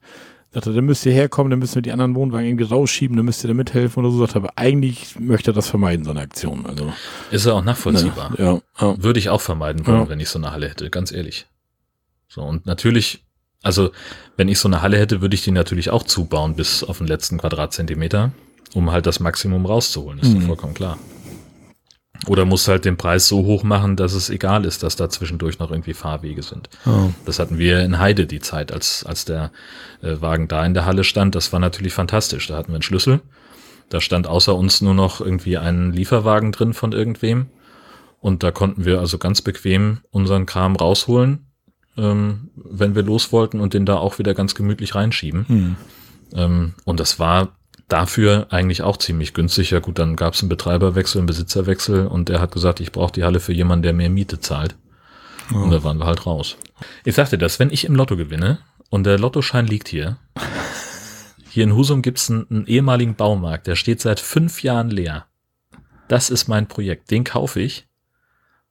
Sagt 0.54 0.68
er, 0.68 0.74
dann 0.74 0.86
müsst 0.86 1.06
ihr 1.06 1.12
herkommen, 1.14 1.50
dann 1.50 1.60
müssen 1.60 1.76
wir 1.76 1.82
die 1.82 1.92
anderen 1.92 2.14
Wohnwagen 2.14 2.46
irgendwie 2.46 2.66
rausschieben, 2.66 3.18
dann 3.18 3.26
müsst 3.26 3.44
ihr 3.44 3.48
da 3.48 3.54
mithelfen 3.54 4.04
oder 4.04 4.12
so. 4.14 4.20
Sagt 4.20 4.36
er, 4.36 4.42
aber 4.44 4.52
eigentlich 4.58 5.20
möchte 5.20 5.52
er 5.52 5.54
das 5.56 5.68
vermeiden, 5.70 6.06
so 6.06 6.12
eine 6.12 6.20
Aktion. 6.22 6.66
Also, 6.68 6.94
ist 7.32 7.46
ja 7.48 7.54
auch 7.54 7.64
nachvollziehbar. 7.64 8.34
ja, 8.38 8.60
ja. 8.80 9.04
Würde 9.04 9.18
ich 9.18 9.30
auch 9.30 9.42
vermeiden 9.42 9.88
wollen, 9.88 10.02
Ja. 10.02 10.10
wenn 10.10 10.20
ich 10.20 10.30
so 10.30 10.38
eine 10.38 10.52
Halle 10.52 10.70
hätte, 10.70 10.90
ganz 10.92 11.12
ehrlich. 11.12 11.48
So, 12.28 12.42
und 12.44 12.66
natürlich, 12.68 13.24
also 13.64 13.90
wenn 14.38 14.50
ich 14.50 14.60
so 14.60 14.68
eine 14.68 14.82
Halle 14.84 15.00
hätte, 15.00 15.22
würde 15.22 15.34
ich 15.36 15.44
die 15.44 15.52
natürlich 15.52 15.90
auch 15.90 16.04
zubauen 16.04 16.56
bis 16.56 16.84
auf 16.84 17.00
den 17.00 17.08
letzten 17.08 17.38
Quadratzentimeter, 17.40 18.32
um 18.76 18.92
halt 18.92 19.06
das 19.08 19.20
Maximum 19.20 19.66
rauszuholen, 19.66 20.20
ist 20.20 20.34
Mhm. 20.34 20.42
vollkommen 20.44 20.74
klar. 20.76 20.98
Oder 22.28 22.46
muss 22.46 22.68
halt 22.68 22.86
den 22.86 22.98
Preis 22.98 23.28
so 23.28 23.46
hoch 23.46 23.64
machen, 23.64 23.96
dass 23.96 24.14
es 24.14 24.30
egal 24.30 24.66
ist, 24.66 24.84
dass 24.84 24.96
da 24.96 25.10
zwischendurch 25.10 25.58
noch 25.58 25.72
irgendwie 25.72 25.94
Fahrwege 25.94 26.44
sind. 26.44 26.70
ja. 26.86 27.10
Das 27.26 27.40
hatten 27.40 27.58
wir 27.58 27.80
in 27.80 28.00
Heide 28.00 28.28
die 28.28 28.40
Zeit, 28.40 28.72
als, 28.72 29.04
als 29.06 29.26
der 29.26 29.52
äh, 30.02 30.22
Wagen 30.22 30.48
da 30.48 30.64
in 30.66 30.74
der 30.76 30.86
Halle 30.86 31.04
stand. 31.04 31.34
Das 31.34 31.52
war 31.52 31.60
natürlich 31.60 31.94
fantastisch. 31.94 32.48
Da 32.48 32.58
hatten 32.58 32.70
wir 32.70 32.76
einen 32.76 32.84
Schlüssel. 32.84 33.22
Da 33.90 34.02
stand 34.02 34.28
außer 34.28 34.56
uns 34.56 34.82
nur 34.82 34.94
noch 34.94 35.20
irgendwie 35.20 35.58
ein 35.58 35.94
Lieferwagen 35.94 36.52
drin 36.52 36.74
von 36.74 36.92
irgendwem. 36.92 37.48
Und 38.20 38.44
da 38.44 38.52
konnten 38.52 38.86
wir 38.86 39.00
also 39.00 39.18
ganz 39.18 39.42
bequem 39.42 40.02
unseren 40.12 40.46
Kram 40.46 40.76
rausholen, 40.76 41.48
ähm, 41.98 42.52
wenn 42.56 42.94
wir 42.94 43.02
los 43.02 43.32
wollten 43.32 43.60
und 43.60 43.74
den 43.74 43.88
da 43.88 43.98
auch 43.98 44.20
wieder 44.20 44.36
ganz 44.36 44.54
gemütlich 44.54 44.94
reinschieben. 44.94 45.48
Hm. 45.48 45.76
Ähm, 46.34 46.74
und 46.86 47.00
das 47.00 47.18
war 47.18 47.58
dafür 47.92 48.48
eigentlich 48.50 48.82
auch 48.82 48.98
ziemlich 48.98 49.34
günstig. 49.34 49.72
Ja 49.72 49.80
gut, 49.80 50.00
dann 50.00 50.16
gab 50.16 50.34
es 50.34 50.42
einen 50.42 50.50
Betreiberwechsel, 50.50 51.20
einen 51.20 51.28
Besitzerwechsel 51.28 52.08
und 52.08 52.30
der 52.30 52.40
hat 52.40 52.52
gesagt, 52.52 52.80
ich 52.80 52.92
brauche 52.92 53.12
die 53.12 53.24
Halle 53.24 53.40
für 53.40 53.54
jemanden, 53.54 53.84
der 53.84 53.94
mehr 53.94 54.10
Miete 54.10 54.40
zahlt. 54.40 54.76
Und 55.52 55.72
da 55.72 55.84
waren 55.84 55.98
wir 55.98 56.06
halt 56.06 56.26
raus. 56.26 56.56
Ich 57.04 57.16
sagte 57.16 57.38
das, 57.38 57.60
wenn 57.60 57.72
ich 57.72 57.86
im 57.86 57.96
Lotto 57.96 58.16
gewinne 58.16 58.60
und 58.90 59.06
der 59.06 59.20
Lottoschein 59.20 59.68
liegt 59.68 59.90
hier, 59.90 60.18
hier 61.50 61.66
in 61.66 61.76
Husum 61.76 62.02
gibt's 62.02 62.30
einen, 62.30 62.48
einen 62.50 62.68
ehemaligen 62.68 63.16
Baumarkt, 63.16 63.68
der 63.68 63.76
steht 63.76 64.00
seit 64.00 64.22
fünf 64.22 64.64
Jahren 64.64 64.90
leer. 64.90 65.26
Das 66.08 66.30
ist 66.30 66.48
mein 66.48 66.68
Projekt, 66.68 67.12
den 67.12 67.26
kaufe 67.26 67.60
ich 67.60 67.88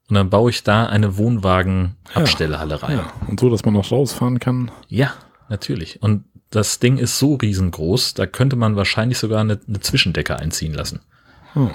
und 0.09 0.15
dann 0.15 0.29
baue 0.29 0.49
ich 0.49 0.63
da 0.63 0.87
eine 0.87 1.17
Wohnwagen-Abstellhalle 1.17 2.83
rein. 2.83 2.97
ja. 2.97 3.13
Und 3.27 3.39
so, 3.39 3.49
dass 3.49 3.63
man 3.63 3.75
noch 3.75 3.91
rausfahren 3.91 4.39
kann. 4.39 4.71
Ja, 4.89 5.13
natürlich. 5.47 6.01
Und 6.01 6.25
das 6.51 6.79
Ding 6.79 6.97
ist 6.97 7.17
so 7.17 7.35
riesengroß, 7.35 8.13
da 8.13 8.27
könnte 8.27 8.55
man 8.55 8.75
wahrscheinlich 8.75 9.17
sogar 9.17 9.39
eine, 9.41 9.59
eine 9.67 9.79
Zwischendecke 9.79 10.37
einziehen 10.37 10.73
lassen. 10.73 10.99
Oh. 11.55 11.69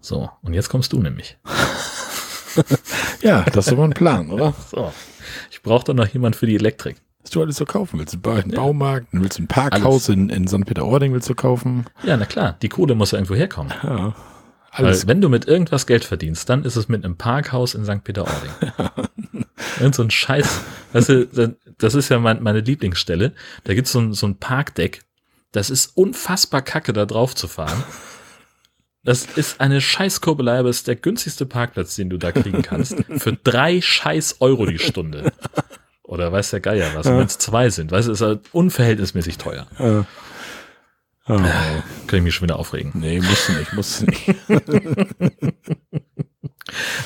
So, 0.00 0.30
und 0.42 0.54
jetzt 0.54 0.68
kommst 0.68 0.92
du 0.92 1.02
nämlich. 1.02 1.36
ja, 3.20 3.42
das 3.42 3.66
ist 3.66 3.72
aber 3.72 3.84
ein 3.84 3.90
Plan, 3.90 4.30
oder? 4.30 4.54
So. 4.70 4.92
Ich 5.50 5.60
brauche 5.62 5.84
doch 5.84 5.94
noch 5.94 6.06
jemand 6.06 6.36
für 6.36 6.46
die 6.46 6.54
Elektrik. 6.54 6.96
Was 7.22 7.30
du 7.30 7.42
alles 7.42 7.56
so 7.56 7.64
kaufen 7.64 7.98
willst. 7.98 8.16
Einen 8.24 8.52
Baumarkt, 8.52 9.08
willst 9.10 9.38
du 9.38 9.42
ein 9.42 9.48
Parkhaus 9.48 10.08
in, 10.08 10.28
in 10.28 10.46
St. 10.46 10.64
Peter-Ording 10.64 11.12
willst 11.12 11.28
du 11.28 11.34
kaufen? 11.34 11.86
Ja, 12.04 12.16
na 12.16 12.24
klar. 12.24 12.56
Die 12.62 12.68
Kohle 12.68 12.94
muss 12.94 13.10
ja 13.10 13.18
irgendwo 13.18 13.34
herkommen. 13.34 13.72
Ja. 13.82 14.14
Alles. 14.70 15.02
Weil 15.02 15.08
wenn 15.08 15.20
du 15.20 15.28
mit 15.28 15.48
irgendwas 15.48 15.86
Geld 15.86 16.04
verdienst, 16.04 16.48
dann 16.48 16.62
ist 16.62 16.76
es 16.76 16.88
mit 16.88 17.04
einem 17.04 17.16
Parkhaus 17.16 17.74
in 17.74 17.84
St. 17.84 18.04
Peter-Ording. 18.04 18.50
Irgend 19.80 19.94
so 19.94 20.02
ein 20.02 20.10
Scheiß. 20.10 20.60
Weißt 20.92 21.08
du, 21.08 21.56
das 21.78 21.94
ist 21.94 22.08
ja 22.08 22.18
mein, 22.18 22.42
meine 22.42 22.60
Lieblingsstelle. 22.60 23.32
Da 23.64 23.74
gibt's 23.74 23.92
so 23.92 24.00
ein, 24.00 24.12
so 24.12 24.26
ein 24.26 24.38
Parkdeck. 24.38 25.04
Das 25.52 25.70
ist 25.70 25.96
unfassbar 25.96 26.62
kacke, 26.62 26.92
da 26.92 27.06
drauf 27.06 27.34
zu 27.34 27.48
fahren. 27.48 27.82
Das 29.02 29.24
ist 29.24 29.60
eine 29.60 29.80
Scheißkurbelei, 29.80 30.58
aber 30.58 30.68
es 30.68 30.78
ist 30.78 30.88
der 30.88 30.96
günstigste 30.96 31.46
Parkplatz, 31.46 31.94
den 31.94 32.10
du 32.10 32.18
da 32.18 32.32
kriegen 32.32 32.62
kannst. 32.62 32.96
Für 33.18 33.32
drei 33.32 33.80
Scheiß 33.80 34.36
Euro 34.40 34.66
die 34.66 34.80
Stunde. 34.80 35.32
Oder 36.02 36.32
weiß 36.32 36.50
der 36.50 36.60
Geier 36.60 36.90
was, 36.94 37.06
ja. 37.06 37.16
wenn 37.16 37.26
es 37.26 37.38
zwei 37.38 37.70
sind. 37.70 37.92
Weißt 37.92 38.08
du, 38.08 38.12
ist 38.12 38.20
halt 38.20 38.40
unverhältnismäßig 38.52 39.38
teuer. 39.38 39.66
Ja. 39.78 40.06
Oh. 41.28 41.34
Äh, 41.34 41.82
kann 42.06 42.18
ich 42.18 42.22
mich 42.22 42.34
schon 42.34 42.48
wieder 42.48 42.58
aufregen. 42.58 42.92
Nee, 42.94 43.20
musst 43.20 43.48
du 43.48 43.52
nicht, 43.54 43.72
musst 43.72 44.00
du 44.00 44.06
nicht. 44.06 44.34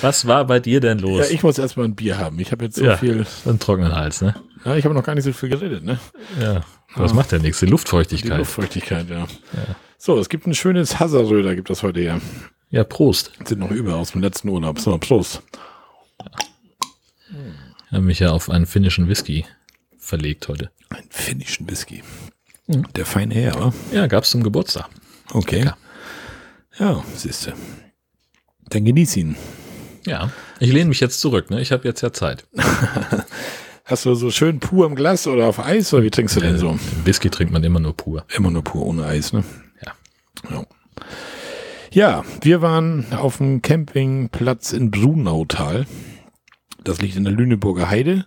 Was 0.03 0.27
war 0.27 0.47
bei 0.47 0.61
dir 0.61 0.81
denn 0.81 0.99
los? 0.99 1.29
Ja, 1.29 1.35
ich 1.35 1.43
muss 1.43 1.59
erstmal 1.59 1.87
ein 1.87 1.95
Bier 1.95 2.19
haben. 2.19 2.39
Ich 2.39 2.53
habe 2.53 2.65
jetzt 2.65 2.77
so 2.77 2.85
ja, 2.85 2.97
viel. 2.97 3.27
Einen 3.47 3.59
trockenen 3.59 3.95
Hals, 3.95 4.21
ne? 4.21 4.35
Ja, 4.65 4.77
ich 4.77 4.85
habe 4.85 4.95
noch 4.95 5.05
gar 5.05 5.15
nicht 5.15 5.25
so 5.25 5.33
viel 5.33 5.49
geredet, 5.49 5.85
ne? 5.85 5.99
Ja. 6.41 6.63
Das 6.97 7.13
oh. 7.13 7.15
macht 7.15 7.33
nichts. 7.33 7.61
Die 7.61 7.67
Luftfeuchtigkeit. 7.67 8.33
Die 8.33 8.37
Luftfeuchtigkeit, 8.39 9.09
ja. 9.09 9.21
ja. 9.21 9.77
So, 9.97 10.19
es 10.19 10.29
gibt 10.29 10.47
ein 10.47 10.55
schönes 10.55 10.99
Hasseröder, 10.99 11.55
gibt 11.55 11.71
das 11.71 11.83
heute 11.83 12.01
ja. 12.01 12.21
Ja, 12.71 12.85
Prost. 12.85 13.33
Sind 13.45 13.59
noch 13.59 13.71
über 13.71 13.97
aus 13.97 14.13
dem 14.13 14.21
letzten 14.21 14.49
Urlaub. 14.49 14.79
So, 14.79 14.97
Prost. 14.99 15.43
Ja. 16.21 16.31
Ich 17.87 17.93
habe 17.93 18.05
mich 18.05 18.21
ja 18.21 18.33
auf 18.33 18.51
einen 18.51 18.67
finnischen 18.67 19.09
Whisky 19.09 19.45
verlegt 19.99 20.49
heute. 20.49 20.71
Einen 20.91 21.11
finnischen 21.11 21.69
Whisky. 21.71 22.03
Mhm. 22.67 22.87
Der 22.95 23.07
feine 23.07 23.35
Herr, 23.35 23.57
oder? 23.57 23.75
Ja, 23.93 24.07
gab 24.07 24.25
es 24.25 24.31
zum 24.31 24.43
Geburtstag. 24.43 24.89
Okay. 25.33 25.59
Lecker. 25.61 25.77
Ja, 26.79 27.05
siehst 27.15 27.47
du. 27.47 27.53
Dann 28.69 28.85
genieß 28.85 29.17
ihn. 29.17 29.37
Ja, 30.07 30.31
ich 30.61 30.73
lehne 30.73 30.89
mich 30.89 31.01
jetzt 31.01 31.21
zurück, 31.21 31.51
ne? 31.51 31.61
Ich 31.61 31.73
habe 31.73 31.87
jetzt 31.87 32.01
ja 32.01 32.13
Zeit. 32.13 32.47
Hast 33.91 34.07
du 34.07 34.15
so 34.15 34.31
schön 34.31 34.61
pur 34.61 34.87
im 34.87 34.95
Glas 34.95 35.27
oder 35.27 35.49
auf 35.49 35.59
Eis 35.59 35.93
oder 35.93 36.05
wie 36.05 36.11
trinkst 36.11 36.37
du 36.37 36.41
denn 36.41 36.57
so? 36.57 36.79
Whisky 37.05 37.29
trinkt 37.29 37.53
man 37.53 37.65
immer 37.65 37.81
nur 37.81 37.93
pur. 37.93 38.25
Immer 38.37 38.53
nur 38.53 38.63
pur, 38.63 38.87
ohne 38.87 39.05
Eis, 39.05 39.33
ne? 39.33 39.43
Ja. 39.85 39.93
Ja, 40.49 40.65
ja 41.91 42.25
wir 42.41 42.63
waren 42.63 43.07
auf 43.11 43.39
dem 43.39 43.63
Campingplatz 43.63 44.73
in 44.73 44.93
Brunautal. 44.93 45.87
Das 46.85 47.03
liegt 47.03 47.17
in 47.17 47.25
der 47.25 47.33
Lüneburger 47.33 47.91
Heide. 47.91 48.27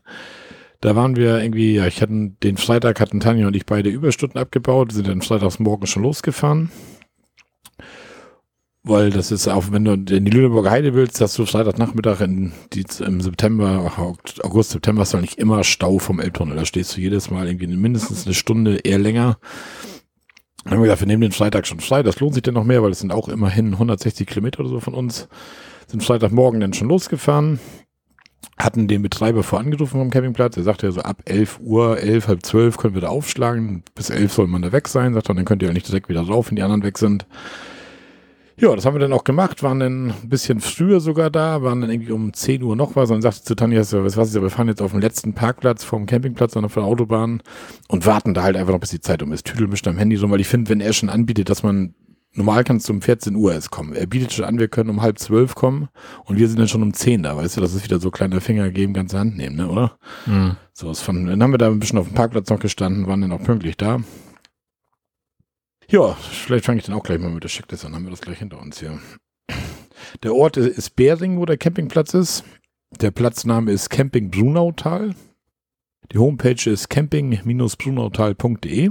Da 0.82 0.98
waren 0.98 1.16
wir 1.16 1.42
irgendwie, 1.42 1.76
ja, 1.76 1.88
ich 1.88 2.02
hatte 2.02 2.34
den 2.44 2.58
Freitag 2.58 3.00
hatten 3.00 3.22
Tanja 3.22 3.48
und 3.48 3.56
ich 3.56 3.66
beide 3.66 3.90
Überstunden 3.90 4.42
abgebaut, 4.42 4.92
sind 4.92 5.08
dann 5.08 5.22
freitags 5.22 5.60
morgen 5.60 5.88
schon 5.88 6.04
losgefahren. 6.04 6.72
Weil 8.86 9.12
das 9.12 9.32
ist 9.32 9.48
auch, 9.48 9.72
wenn 9.72 9.86
du 9.86 9.94
in 9.94 10.26
die 10.26 10.32
Lüneburger 10.32 10.70
Heide 10.70 10.94
willst, 10.94 11.22
hast 11.22 11.38
du 11.38 11.46
Freitagnachmittag 11.46 12.20
in 12.20 12.52
die, 12.74 12.86
im 13.00 13.22
September, 13.22 13.94
August, 14.42 14.72
September 14.72 15.02
hast 15.02 15.14
du 15.14 15.18
eigentlich 15.18 15.38
immer 15.38 15.64
Stau 15.64 16.00
vom 16.00 16.20
Elbtunnel. 16.20 16.58
Da 16.58 16.66
stehst 16.66 16.98
du 16.98 17.02
jedes 17.02 17.32
Mal 17.32 17.48
irgendwie 17.48 17.68
mindestens 17.68 18.26
eine 18.26 18.34
Stunde, 18.34 18.80
eher 18.84 19.00
länger. 19.00 19.38
Dann 20.64 20.74
haben 20.74 20.80
wir 20.80 20.86
gesagt, 20.88 21.02
wir 21.02 21.08
nehmen 21.08 21.22
den 21.22 21.32
Freitag 21.32 21.66
schon 21.66 21.80
frei. 21.80 22.04
Das 22.04 22.20
lohnt 22.20 22.34
sich 22.34 22.44
denn 22.44 22.56
noch 22.56 22.66
mehr, 22.66 22.84
weil 22.84 22.92
es 22.92 23.00
sind 23.00 23.14
auch 23.14 23.30
immerhin 23.30 23.74
160 23.74 24.28
Kilometer 24.28 24.60
oder 24.60 24.70
so 24.70 24.80
von 24.82 24.94
uns. 24.94 25.30
Sind 25.88 26.04
Freitagmorgen 26.04 26.60
dann 26.60 26.74
schon 26.74 26.90
losgefahren 26.90 27.60
hatten 28.58 28.88
den 28.88 29.02
Betreiber 29.02 29.44
vorangerufen 29.44 30.00
vom 30.00 30.10
Campingplatz. 30.10 30.58
Er 30.58 30.64
sagte 30.64 30.86
ja 30.86 30.92
so 30.92 31.02
ab 31.02 31.24
11 31.26 31.60
Uhr, 31.62 32.00
11, 32.00 32.28
halb 32.28 32.46
12 32.46 32.78
können 32.78 32.94
wir 32.94 33.02
da 33.02 33.10
aufschlagen. 33.10 33.84
Bis 33.96 34.10
11 34.10 34.32
soll 34.32 34.48
man 34.48 34.62
da 34.62 34.72
weg 34.72 34.88
sein. 34.88 35.14
Sagt 35.14 35.30
er, 35.30 35.36
dann 35.36 35.46
könnt 35.46 35.62
ihr 35.64 35.70
ja 35.70 35.74
nicht 35.74 35.88
direkt 35.88 36.08
wieder 36.08 36.22
rauf, 36.22 36.50
wenn 36.50 36.56
die 36.56 36.62
anderen 36.62 36.84
weg 36.84 36.98
sind. 36.98 37.26
Ja, 38.58 38.76
das 38.76 38.86
haben 38.86 38.94
wir 38.94 39.00
dann 39.00 39.14
auch 39.14 39.24
gemacht, 39.24 39.64
waren 39.64 39.80
dann 39.80 40.10
ein 40.10 40.30
bisschen 40.30 40.60
früher 40.60 41.00
sogar 41.00 41.32
da, 41.32 41.64
waren 41.64 41.82
dann 41.82 41.90
irgendwie 41.90 42.12
um 42.12 42.34
10 42.34 42.62
Uhr 42.62 42.76
noch 42.76 42.96
was 42.96 43.10
und 43.10 43.22
sagte 43.22 43.44
zu 43.44 43.56
Tanja, 43.56 43.82
was 43.82 44.18
weiß 44.18 44.36
ich, 44.36 44.42
wir 44.42 44.50
fahren 44.52 44.68
jetzt 44.68 44.82
auf 44.82 44.92
dem 44.92 45.00
letzten 45.00 45.34
Parkplatz 45.34 45.84
vom 45.84 46.06
Campingplatz, 46.06 46.54
sondern 46.54 46.70
von 46.70 46.84
der 46.84 46.92
Autobahn 46.92 47.42
und 47.88 48.06
warten 48.06 48.34
da 48.34 48.44
halt 48.44 48.56
einfach 48.56 48.74
noch, 48.74 48.80
bis 48.80 48.92
die 48.92 49.02
Zeit 49.02 49.24
um 49.24 49.32
ist. 49.32 49.46
Tüdel 49.46 49.68
mischt 49.68 49.88
am 49.88 49.98
Handy 49.98 50.18
so, 50.18 50.30
weil 50.30 50.40
ich 50.40 50.48
finde, 50.48 50.70
wenn 50.70 50.82
er 50.82 50.94
schon 50.94 51.10
anbietet, 51.10 51.50
dass 51.50 51.64
man 51.64 51.96
normal 52.36 52.64
kannst 52.64 52.90
du 52.90 52.94
um 52.94 53.02
14 53.02 53.36
Uhr 53.36 53.54
erst 53.54 53.72
kommen. 53.72 53.94
Er 53.94 54.06
bietet 54.06 54.34
schon 54.34 54.46
an, 54.46 54.60
wir 54.60 54.68
können 54.68 54.90
um 54.90 55.02
halb 55.02 55.20
zwölf 55.20 55.56
kommen 55.56 55.90
und 56.26 56.38
wir 56.38 56.48
sind 56.48 56.60
dann 56.60 56.68
schon 56.68 56.84
um 56.84 56.94
10 56.94 57.24
da, 57.24 57.36
weißt 57.38 57.58
du, 57.58 57.62
das 57.62 57.74
ist 57.74 57.84
wieder 57.84 58.00
so 58.00 58.12
kleine 58.12 58.42
Finger 58.42 58.70
geben, 58.70 58.94
ganze 58.94 59.20
Hand 59.20 59.38
nehmen, 59.38 59.56
ne, 59.56 59.68
oder? 59.68 59.98
Mhm. 60.26 60.58
So, 60.74 60.92
ist 60.92 61.02
von, 61.02 61.26
dann 61.26 61.42
haben 61.42 61.52
wir 61.52 61.58
da 61.58 61.68
ein 61.68 61.80
bisschen 61.80 62.00
auf 62.00 62.08
dem 62.08 62.16
Parkplatz 62.16 62.50
noch 62.50 62.60
gestanden, 62.60 63.08
waren 63.08 63.22
dann 63.22 63.32
auch 63.32 63.44
pünktlich 63.44 63.78
da. 63.78 64.00
Ja, 65.94 66.16
vielleicht 66.16 66.66
fange 66.66 66.80
ich 66.80 66.86
dann 66.88 66.96
auch 66.96 67.04
gleich 67.04 67.20
mal 67.20 67.30
mit 67.30 67.44
der 67.44 67.52
Checkliste 67.52 67.86
an, 67.86 67.94
haben 67.94 68.06
wir 68.06 68.10
das 68.10 68.22
gleich 68.22 68.40
hinter 68.40 68.60
uns 68.60 68.80
hier. 68.80 68.98
Der 70.24 70.34
Ort 70.34 70.58
ist 70.58 70.96
Bering, 70.96 71.38
wo 71.38 71.46
der 71.46 71.58
Campingplatz 71.58 72.16
ist. 72.16 72.44
Der 73.00 73.12
Platzname 73.12 73.72
ist 73.72 73.92
Camping 73.92 74.32
Brunautal. 74.32 75.14
Die 76.12 76.18
Homepage 76.18 76.68
ist 76.68 76.90
camping-brunautal.de. 76.90 78.90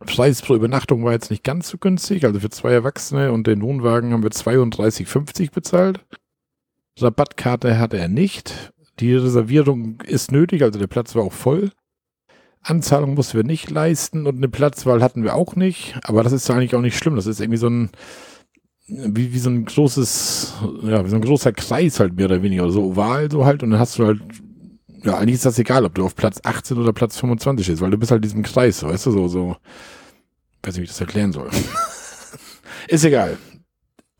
Preis 0.00 0.42
pro 0.42 0.54
Übernachtung 0.54 1.02
war 1.02 1.12
jetzt 1.12 1.30
nicht 1.30 1.44
ganz 1.44 1.70
so 1.70 1.78
günstig. 1.78 2.26
Also 2.26 2.40
für 2.40 2.50
zwei 2.50 2.72
Erwachsene 2.72 3.32
und 3.32 3.46
den 3.46 3.62
Wohnwagen 3.62 4.12
haben 4.12 4.22
wir 4.22 4.28
32,50 4.28 5.50
bezahlt. 5.50 6.04
Rabattkarte 7.00 7.78
hatte 7.78 7.96
er 7.96 8.08
nicht. 8.08 8.70
Die 9.00 9.14
Reservierung 9.14 10.02
ist 10.02 10.30
nötig, 10.30 10.62
also 10.62 10.78
der 10.78 10.88
Platz 10.88 11.14
war 11.14 11.22
auch 11.22 11.32
voll. 11.32 11.70
Anzahlung 12.68 13.14
mussten 13.14 13.38
wir 13.38 13.44
nicht 13.44 13.70
leisten 13.70 14.26
und 14.26 14.36
eine 14.36 14.48
Platzwahl 14.48 15.02
hatten 15.02 15.22
wir 15.22 15.34
auch 15.34 15.56
nicht. 15.56 15.94
Aber 16.02 16.22
das 16.22 16.32
ist 16.32 16.50
eigentlich 16.50 16.74
auch 16.74 16.80
nicht 16.80 16.98
schlimm. 16.98 17.16
Das 17.16 17.26
ist 17.26 17.40
irgendwie 17.40 17.58
so 17.58 17.68
ein, 17.68 17.90
wie, 18.88 19.32
wie 19.32 19.38
so 19.38 19.50
ein 19.50 19.64
großes, 19.64 20.54
ja, 20.82 21.04
wie 21.04 21.10
so 21.10 21.16
ein 21.16 21.22
großer 21.22 21.52
Kreis 21.52 22.00
halt 22.00 22.16
mehr 22.16 22.26
oder 22.26 22.42
weniger. 22.42 22.70
So 22.70 22.84
oval 22.84 23.30
so 23.30 23.44
halt. 23.44 23.62
Und 23.62 23.70
dann 23.70 23.80
hast 23.80 23.98
du 23.98 24.06
halt 24.06 24.20
ja, 25.06 25.18
eigentlich 25.18 25.36
ist 25.36 25.46
das 25.46 25.58
egal, 25.58 25.84
ob 25.84 25.94
du 25.94 26.04
auf 26.04 26.16
Platz 26.16 26.40
18 26.42 26.78
oder 26.78 26.92
Platz 26.92 27.16
25 27.18 27.68
bist, 27.68 27.80
weil 27.80 27.90
du 27.90 27.96
bist 27.96 28.10
halt 28.10 28.24
diesem 28.24 28.42
Kreis, 28.42 28.82
weißt 28.82 29.06
du, 29.06 29.12
so, 29.12 29.28
so, 29.28 29.56
weiß 30.62 30.74
nicht, 30.74 30.78
wie 30.78 30.82
ich 30.82 30.90
das 30.90 31.00
erklären 31.00 31.32
soll. 31.32 31.48
ist 32.88 33.04
egal. 33.04 33.38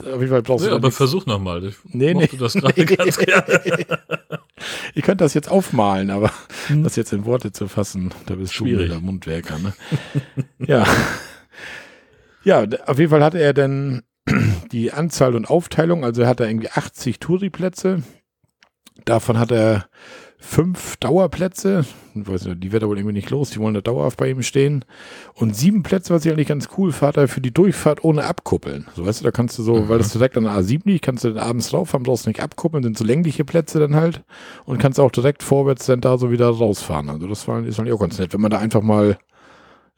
Auf 0.00 0.20
jeden 0.20 0.28
Fall 0.28 0.42
brauchst 0.42 0.64
nee, 0.64 0.70
du. 0.70 0.76
aber 0.76 0.88
nichts. 0.88 0.98
versuch 0.98 1.24
nochmal. 1.26 1.64
Ich 1.64 1.76
nee, 1.85 2.12
nee. 2.12 2.28
das 2.38 2.52
gerade 2.52 2.85
ganz 2.96 3.16
gerne. 3.16 3.61
ich 4.94 5.02
könnte 5.02 5.24
das 5.24 5.35
jetzt 5.35 5.50
aufmalen, 5.50 6.11
aber 6.11 6.30
hm. 6.66 6.85
das 6.85 6.96
jetzt 6.96 7.12
in 7.12 7.24
Worte 7.24 7.52
zu 7.52 7.66
fassen, 7.66 8.12
da 8.26 8.35
bist 8.35 8.52
Schwierig. 8.52 8.88
du 8.88 8.94
der 8.94 9.00
Mundwerker, 9.00 9.59
ne? 9.59 9.72
ja. 10.66 10.85
Ja, 12.44 12.64
auf 12.87 12.98
jeden 12.98 13.11
Fall 13.11 13.24
hatte 13.24 13.40
er 13.40 13.54
dann 13.54 14.02
die 14.72 14.92
Anzahl 14.92 15.35
und 15.35 15.48
Aufteilung, 15.48 16.04
also 16.04 16.22
er 16.22 16.28
hatte 16.28 16.44
irgendwie 16.44 16.70
80 16.70 17.18
Touri-Plätze. 17.18 18.02
Davon 19.04 19.38
hat 19.38 19.50
er 19.50 19.88
fünf 20.38 20.96
Dauerplätze. 20.99 21.85
Ich 22.14 22.27
weiß 22.27 22.46
nicht, 22.46 22.62
die 22.62 22.72
wird 22.72 22.83
er 22.83 22.88
wohl 22.88 22.99
irgendwie 22.99 23.14
nicht 23.14 23.31
los. 23.31 23.51
Die 23.51 23.59
wollen 23.59 23.75
da 23.75 23.81
dauerhaft 23.81 24.16
bei 24.18 24.31
ihm 24.31 24.42
stehen. 24.42 24.85
Und 25.35 25.57
sieben 25.57 25.83
Plätze, 25.83 26.14
was 26.14 26.25
ich 26.25 26.33
eigentlich 26.33 26.49
ganz 26.49 26.68
cool 26.77 26.92
fand, 26.92 27.16
für 27.29 27.40
die 27.40 27.53
Durchfahrt 27.53 28.05
ohne 28.05 28.25
abkuppeln. 28.25 28.87
So 28.94 29.07
weißt 29.07 29.20
du, 29.20 29.25
da 29.25 29.31
kannst 29.31 29.59
du 29.59 29.62
so, 29.62 29.77
mhm. 29.77 29.88
weil 29.88 29.99
das 29.99 30.12
direkt 30.12 30.37
an 30.37 30.44
der 30.44 30.53
A7 30.53 30.83
liegt, 30.85 31.05
kannst 31.05 31.25
du 31.25 31.33
dann 31.33 31.42
abends 31.42 31.70
drauf 31.70 31.92
haben, 31.92 32.05
brauchst 32.05 32.27
nicht 32.27 32.40
abkuppeln, 32.40 32.83
sind 32.83 32.99
so 32.99 33.05
längliche 33.05 33.44
Plätze 33.44 33.79
dann 33.81 33.94
halt. 33.94 34.22
Und 34.64 34.79
kannst 34.79 35.01
auch 35.01 35.11
direkt 35.11 35.42
vorwärts 35.42 35.87
dann 35.87 36.01
da 36.01 36.18
so 36.18 36.31
wieder 36.31 36.49
rausfahren. 36.49 37.11
Also 37.11 37.27
das 37.27 37.46
war, 37.49 37.62
ist 37.64 37.79
eigentlich 37.79 37.94
auch 37.94 38.01
ganz 38.01 38.18
nett, 38.18 38.33
wenn 38.33 38.40
man 38.40 38.51
da 38.51 38.59
einfach 38.59 38.83
mal 38.83 39.18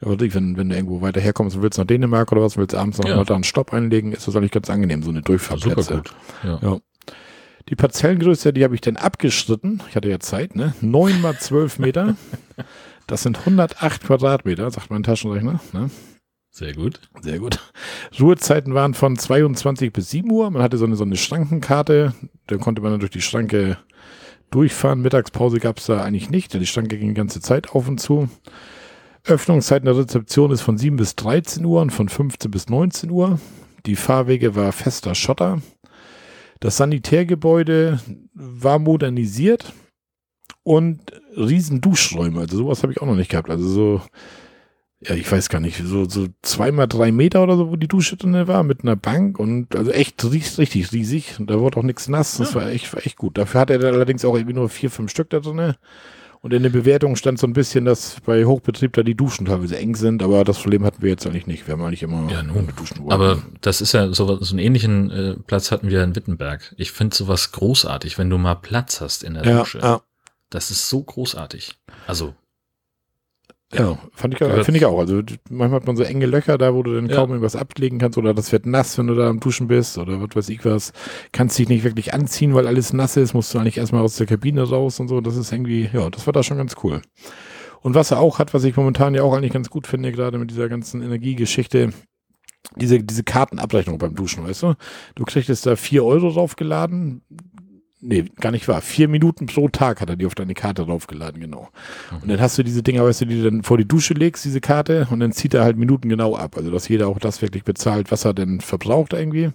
wenn, 0.00 0.56
wenn 0.56 0.68
du 0.68 0.76
irgendwo 0.76 1.00
weiter 1.00 1.20
herkommst 1.20 1.56
und 1.56 1.62
willst 1.62 1.78
nach 1.78 1.86
Dänemark 1.86 2.30
oder 2.30 2.42
was, 2.42 2.56
willst 2.56 2.74
du 2.74 2.78
abends 2.78 2.98
noch 2.98 3.08
ja. 3.08 3.16
mal 3.16 3.24
da 3.24 3.34
einen 3.34 3.44
Stopp 3.44 3.72
einlegen, 3.72 4.12
ist 4.12 4.28
das 4.28 4.36
eigentlich 4.36 4.52
ganz 4.52 4.70
angenehm, 4.70 5.02
so 5.02 5.10
eine 5.10 5.22
Durchfahrtplätze. 5.22 5.82
Super 5.82 5.96
gut. 5.96 6.14
Ja. 6.44 6.58
ja. 6.62 6.78
Die 7.68 7.76
Parzellengröße, 7.76 8.52
die 8.52 8.64
habe 8.64 8.74
ich 8.74 8.80
dann 8.80 8.96
abgeschritten. 8.96 9.82
Ich 9.90 9.96
hatte 9.96 10.08
ja 10.08 10.20
Zeit, 10.20 10.56
ne? 10.56 10.74
9 10.80 11.20
mal 11.20 11.36
12 11.38 11.78
Meter. 11.78 12.16
Das 13.06 13.22
sind 13.22 13.38
108 13.38 14.04
Quadratmeter, 14.04 14.70
sagt 14.70 14.90
mein 14.90 15.02
Taschenrechner. 15.02 15.60
Ne? 15.72 15.90
Sehr 16.50 16.74
gut. 16.74 17.00
Sehr 17.22 17.38
gut. 17.38 17.58
Ruhezeiten 18.20 18.74
waren 18.74 18.92
von 18.92 19.16
22 19.16 19.92
bis 19.92 20.10
7 20.10 20.30
Uhr. 20.30 20.50
Man 20.50 20.62
hatte 20.62 20.76
so 20.76 20.84
eine, 20.84 20.96
so 20.96 21.04
eine 21.04 21.16
Schrankenkarte. 21.16 22.14
Da 22.46 22.56
konnte 22.56 22.82
man 22.82 22.92
dann 22.92 23.00
durch 23.00 23.12
die 23.12 23.22
Schranke 23.22 23.78
durchfahren. 24.50 25.00
Mittagspause 25.00 25.58
gab 25.58 25.78
es 25.78 25.86
da 25.86 26.02
eigentlich 26.02 26.30
nicht. 26.30 26.52
Die 26.52 26.66
Schranke 26.66 26.98
ging 26.98 27.08
die 27.08 27.14
ganze 27.14 27.40
Zeit 27.40 27.70
auf 27.70 27.88
und 27.88 27.98
zu. 27.98 28.28
Öffnungszeiten 29.24 29.86
der 29.86 29.96
Rezeption 29.96 30.50
ist 30.50 30.62
von 30.62 30.78
7 30.78 30.96
bis 30.96 31.16
13 31.16 31.64
Uhr 31.64 31.80
und 31.80 31.90
von 31.90 32.08
15 32.08 32.50
bis 32.50 32.68
19 32.68 33.10
Uhr. 33.10 33.38
Die 33.86 33.96
Fahrwege 33.96 34.54
war 34.54 34.72
fester 34.72 35.14
Schotter. 35.14 35.62
Das 36.60 36.76
Sanitärgebäude 36.76 38.00
war 38.34 38.78
modernisiert 38.78 39.72
und 40.62 41.00
riesen 41.36 41.80
Duschräume. 41.80 42.40
Also 42.40 42.58
sowas 42.58 42.82
habe 42.82 42.92
ich 42.92 43.00
auch 43.00 43.06
noch 43.06 43.16
nicht 43.16 43.30
gehabt. 43.30 43.50
Also 43.50 43.68
so 43.68 44.02
ja, 45.00 45.14
ich 45.14 45.30
weiß 45.30 45.48
gar 45.48 45.60
nicht, 45.60 45.80
so, 45.84 46.08
so 46.08 46.26
zweimal 46.42 46.88
drei 46.88 47.12
Meter 47.12 47.42
oder 47.44 47.56
so, 47.56 47.70
wo 47.70 47.76
die 47.76 47.86
Dusche 47.86 48.16
drin 48.16 48.48
war, 48.48 48.64
mit 48.64 48.82
einer 48.82 48.96
Bank 48.96 49.38
und 49.38 49.76
also 49.76 49.92
echt 49.92 50.24
richtig, 50.24 50.58
richtig 50.58 50.92
riesig. 50.92 51.38
Und 51.38 51.48
da 51.48 51.60
wurde 51.60 51.78
auch 51.78 51.84
nichts 51.84 52.08
nass. 52.08 52.38
Das 52.38 52.54
ja. 52.54 52.60
war 52.60 52.70
echt, 52.70 52.92
war 52.92 53.06
echt 53.06 53.16
gut. 53.16 53.38
Dafür 53.38 53.60
hat 53.60 53.70
er 53.70 53.82
allerdings 53.84 54.24
auch 54.24 54.34
irgendwie 54.34 54.54
nur 54.54 54.68
vier, 54.68 54.90
fünf 54.90 55.10
Stück 55.12 55.30
da 55.30 55.38
drin. 55.38 55.74
Und 56.40 56.52
in 56.52 56.62
der 56.62 56.70
Bewertung 56.70 57.16
stand 57.16 57.38
so 57.38 57.46
ein 57.46 57.52
bisschen, 57.52 57.84
dass 57.84 58.20
bei 58.24 58.44
Hochbetrieb 58.44 58.92
da 58.92 59.02
die 59.02 59.16
Duschen 59.16 59.46
teilweise 59.46 59.76
eng 59.76 59.96
sind, 59.96 60.22
aber 60.22 60.44
das 60.44 60.60
Problem 60.60 60.84
hatten 60.84 61.02
wir 61.02 61.10
jetzt 61.10 61.26
eigentlich 61.26 61.46
nicht. 61.46 61.66
Wir 61.66 61.72
haben 61.72 61.82
eigentlich 61.82 62.02
immer 62.02 62.30
ja, 62.30 62.42
nun, 62.42 62.68
Duschen. 62.76 62.98
Wollen. 63.00 63.12
Aber 63.12 63.42
das 63.60 63.80
ist 63.80 63.92
ja 63.92 64.12
so, 64.12 64.42
so 64.42 64.52
einen 64.52 64.58
ähnlichen 64.60 65.10
äh, 65.10 65.34
Platz 65.46 65.72
hatten 65.72 65.90
wir 65.90 66.02
in 66.04 66.14
Wittenberg. 66.14 66.74
Ich 66.76 66.92
finde 66.92 67.16
sowas 67.16 67.52
großartig, 67.52 68.18
wenn 68.18 68.30
du 68.30 68.38
mal 68.38 68.54
Platz 68.54 69.00
hast 69.00 69.24
in 69.24 69.34
der 69.34 69.44
ja, 69.44 69.58
Dusche. 69.58 69.78
Ja. 69.80 70.02
Das 70.50 70.70
ist 70.70 70.88
so 70.88 71.02
großartig. 71.02 71.74
Also 72.06 72.34
ja, 73.74 73.98
fand 74.14 74.32
ich, 74.32 74.38
finde 74.38 74.76
ich 74.78 74.86
auch. 74.86 74.98
Also 74.98 75.20
manchmal 75.50 75.80
hat 75.80 75.86
man 75.86 75.96
so 75.96 76.02
enge 76.02 76.24
Löcher 76.24 76.56
da, 76.56 76.74
wo 76.74 76.82
du 76.82 76.94
dann 76.94 77.06
ja. 77.06 77.16
kaum 77.16 77.30
irgendwas 77.30 77.54
ablegen 77.54 77.98
kannst 77.98 78.16
oder 78.16 78.32
das 78.32 78.50
wird 78.50 78.64
nass, 78.64 78.96
wenn 78.96 79.08
du 79.08 79.14
da 79.14 79.28
am 79.28 79.40
Duschen 79.40 79.68
bist 79.68 79.98
oder 79.98 80.22
was 80.22 80.34
weiß 80.34 80.48
ich 80.48 80.64
was. 80.64 80.92
Kannst 81.32 81.58
dich 81.58 81.68
nicht 81.68 81.84
wirklich 81.84 82.14
anziehen, 82.14 82.54
weil 82.54 82.66
alles 82.66 82.94
nass 82.94 83.18
ist, 83.18 83.34
musst 83.34 83.52
du 83.52 83.58
eigentlich 83.58 83.76
erstmal 83.76 84.02
aus 84.02 84.16
der 84.16 84.26
Kabine 84.26 84.62
raus 84.62 85.00
und 85.00 85.08
so. 85.08 85.20
Das 85.20 85.36
ist 85.36 85.52
irgendwie, 85.52 85.90
ja, 85.92 86.08
das 86.08 86.26
war 86.26 86.32
da 86.32 86.42
schon 86.42 86.56
ganz 86.56 86.76
cool. 86.82 87.02
Und 87.80 87.94
was 87.94 88.10
er 88.10 88.20
auch 88.20 88.38
hat, 88.38 88.54
was 88.54 88.64
ich 88.64 88.74
momentan 88.76 89.14
ja 89.14 89.22
auch 89.22 89.34
eigentlich 89.34 89.52
ganz 89.52 89.68
gut 89.68 89.86
finde, 89.86 90.12
gerade 90.12 90.38
mit 90.38 90.50
dieser 90.50 90.70
ganzen 90.70 91.02
Energiegeschichte, 91.02 91.92
diese, 92.76 93.02
diese 93.02 93.22
Kartenabrechnung 93.22 93.98
beim 93.98 94.14
Duschen, 94.14 94.44
weißt 94.44 94.62
du? 94.62 94.74
Du 95.14 95.24
kriegst 95.24 95.66
da 95.66 95.76
vier 95.76 96.04
Euro 96.04 96.30
draufgeladen, 96.32 97.22
nee, 98.00 98.24
gar 98.40 98.50
nicht 98.50 98.68
wahr. 98.68 98.80
Vier 98.80 99.08
Minuten 99.08 99.46
pro 99.46 99.68
Tag 99.68 100.00
hat 100.00 100.10
er 100.10 100.16
die 100.16 100.26
auf 100.26 100.34
deine 100.34 100.54
Karte 100.54 100.84
draufgeladen, 100.84 101.40
genau. 101.40 101.68
Mhm. 102.10 102.22
Und 102.22 102.28
dann 102.28 102.40
hast 102.40 102.58
du 102.58 102.62
diese 102.62 102.82
Dinger, 102.82 103.04
weißt 103.04 103.22
du, 103.22 103.26
die 103.26 103.42
du 103.42 103.50
dann 103.50 103.62
vor 103.62 103.78
die 103.78 103.88
Dusche 103.88 104.14
legst, 104.14 104.44
diese 104.44 104.60
Karte, 104.60 105.08
und 105.10 105.20
dann 105.20 105.32
zieht 105.32 105.54
er 105.54 105.64
halt 105.64 105.76
Minuten 105.76 106.08
genau 106.08 106.36
ab. 106.36 106.56
Also, 106.56 106.70
dass 106.70 106.88
jeder 106.88 107.08
auch 107.08 107.18
das 107.18 107.42
wirklich 107.42 107.64
bezahlt, 107.64 108.10
was 108.10 108.24
er 108.24 108.34
denn 108.34 108.60
verbraucht 108.60 109.12
irgendwie. 109.12 109.50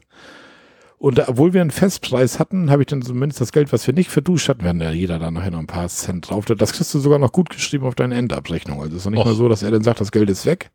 Und 1.04 1.18
da, 1.18 1.26
obwohl 1.28 1.54
wir 1.54 1.60
einen 1.60 1.72
Festpreis 1.72 2.40
hatten, 2.40 2.72
habe 2.72 2.84
ich 2.84 2.88
dann 2.88 3.02
zumindest 3.02 3.42
das 3.42 3.52
Geld, 3.52 3.74
was 3.74 3.86
wir 3.86 3.94
nicht 3.94 4.10
verduscht 4.10 4.48
hatten, 4.48 4.64
werden 4.64 4.82
ja 4.82 4.92
jeder 4.92 5.20
da 5.20 5.32
nachher 5.32 5.52
noch 5.52 5.60
ein 5.60 5.68
paar 5.68 5.90
Cent 5.90 6.30
drauf. 6.30 6.46
Das 6.46 6.72
kriegst 6.72 6.94
du 6.94 7.00
sogar 7.00 7.20
noch 7.20 7.34
gut 7.34 7.50
geschrieben 7.50 7.86
auf 7.86 7.96
deine 7.96 8.16
Endabrechnung. 8.16 8.80
Also 8.80 8.92
es 8.92 9.00
ist 9.00 9.06
doch 9.06 9.12
nicht 9.12 9.20
Och. 9.20 9.26
mal 9.26 9.36
so, 9.36 9.50
dass 9.50 9.64
er 9.64 9.72
dann 9.72 9.84
sagt, 9.84 10.00
das 10.00 10.14
Geld 10.14 10.30
ist 10.30 10.46
weg, 10.46 10.72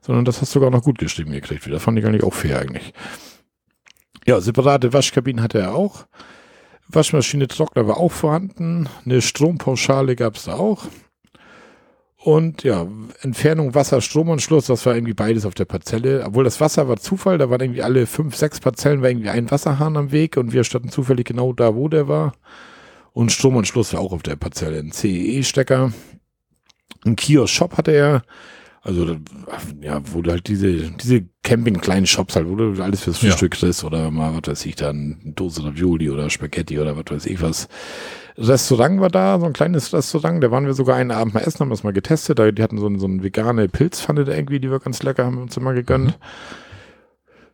sondern 0.00 0.24
das 0.24 0.40
hast 0.40 0.52
du 0.52 0.58
sogar 0.58 0.70
noch 0.72 0.82
gut 0.82 0.98
geschrieben 0.98 1.30
gekriegt. 1.30 1.64
Das 1.70 1.80
fand 1.80 1.96
ich 1.96 2.04
eigentlich 2.04 2.24
auch 2.24 2.34
fair 2.34 2.58
eigentlich. 2.58 2.92
Ja, 4.26 4.40
separate 4.40 4.92
Waschkabinen 4.92 5.42
hatte 5.42 5.60
er 5.60 5.76
auch. 5.76 6.06
Waschmaschine, 6.88 7.48
Trockner 7.48 7.86
war 7.86 7.98
auch 7.98 8.12
vorhanden. 8.12 8.88
Eine 9.04 9.22
Strompauschale 9.22 10.16
gab 10.16 10.36
es 10.36 10.44
da 10.44 10.54
auch. 10.54 10.86
Und 12.16 12.64
ja, 12.64 12.86
Entfernung 13.20 13.74
Wasser, 13.74 14.00
Stromanschluss, 14.00 14.66
das 14.66 14.84
war 14.86 14.94
irgendwie 14.94 15.14
beides 15.14 15.46
auf 15.46 15.54
der 15.54 15.66
Parzelle. 15.66 16.24
Obwohl 16.26 16.44
das 16.44 16.60
Wasser 16.60 16.88
war 16.88 16.96
Zufall, 16.96 17.38
da 17.38 17.48
waren 17.48 17.60
irgendwie 17.60 17.82
alle 17.82 18.06
fünf, 18.06 18.34
sechs 18.34 18.58
Parzellen, 18.58 19.02
war 19.02 19.10
irgendwie 19.10 19.30
ein 19.30 19.50
Wasserhahn 19.50 19.96
am 19.96 20.10
Weg 20.10 20.36
und 20.36 20.52
wir 20.52 20.64
standen 20.64 20.88
zufällig 20.88 21.26
genau 21.26 21.52
da, 21.52 21.74
wo 21.74 21.88
der 21.88 22.08
war. 22.08 22.32
Und 23.12 23.32
Stromanschluss 23.32 23.92
war 23.92 24.00
auch 24.00 24.12
auf 24.12 24.22
der 24.22 24.36
Parzelle. 24.36 24.78
Ein 24.78 24.92
CEE-Stecker. 24.92 25.92
Ein 27.04 27.16
Kiosk-Shop 27.16 27.76
hatte 27.76 27.92
er. 27.92 28.22
Also, 28.88 29.16
ja, 29.82 30.00
wo 30.14 30.22
du 30.22 30.30
halt 30.30 30.48
diese, 30.48 30.72
diese 30.92 31.26
Camping-kleinen 31.42 32.06
Shops 32.06 32.36
halt, 32.36 32.48
wo 32.48 32.56
du 32.56 32.82
alles 32.82 33.02
fürs 33.02 33.18
Frühstück 33.18 33.54
ja. 33.54 33.60
kriegst 33.60 33.84
oder 33.84 34.10
mal, 34.10 34.32
was 34.34 34.50
weiß 34.50 34.64
ich, 34.64 34.76
dann 34.76 35.20
eine 35.22 35.34
Dose 35.34 35.62
Ravioli 35.62 36.08
oder 36.08 36.30
Spaghetti 36.30 36.78
oder 36.78 36.96
was 36.96 37.04
weiß 37.10 37.26
ich 37.26 37.42
was. 37.42 37.68
Restaurant 38.38 38.98
war 39.02 39.10
da, 39.10 39.38
so 39.38 39.44
ein 39.44 39.52
kleines 39.52 39.92
Restaurant, 39.92 40.42
da 40.42 40.50
waren 40.50 40.64
wir 40.64 40.72
sogar 40.72 40.96
einen 40.96 41.10
Abend 41.10 41.34
mal 41.34 41.40
essen, 41.40 41.60
haben 41.60 41.68
das 41.68 41.84
mal 41.84 41.92
getestet, 41.92 42.38
die 42.38 42.62
hatten 42.62 42.78
so, 42.78 42.90
so 42.96 43.06
eine 43.06 43.22
vegane 43.22 43.68
Pilzpfanne 43.68 44.24
da 44.24 44.32
irgendwie, 44.32 44.58
die 44.58 44.70
war 44.70 44.78
ganz 44.78 45.02
lecker, 45.02 45.26
haben 45.26 45.36
wir 45.36 45.42
uns 45.42 45.56
immer 45.58 45.74
gegönnt. 45.74 46.06
Mhm. 46.06 46.14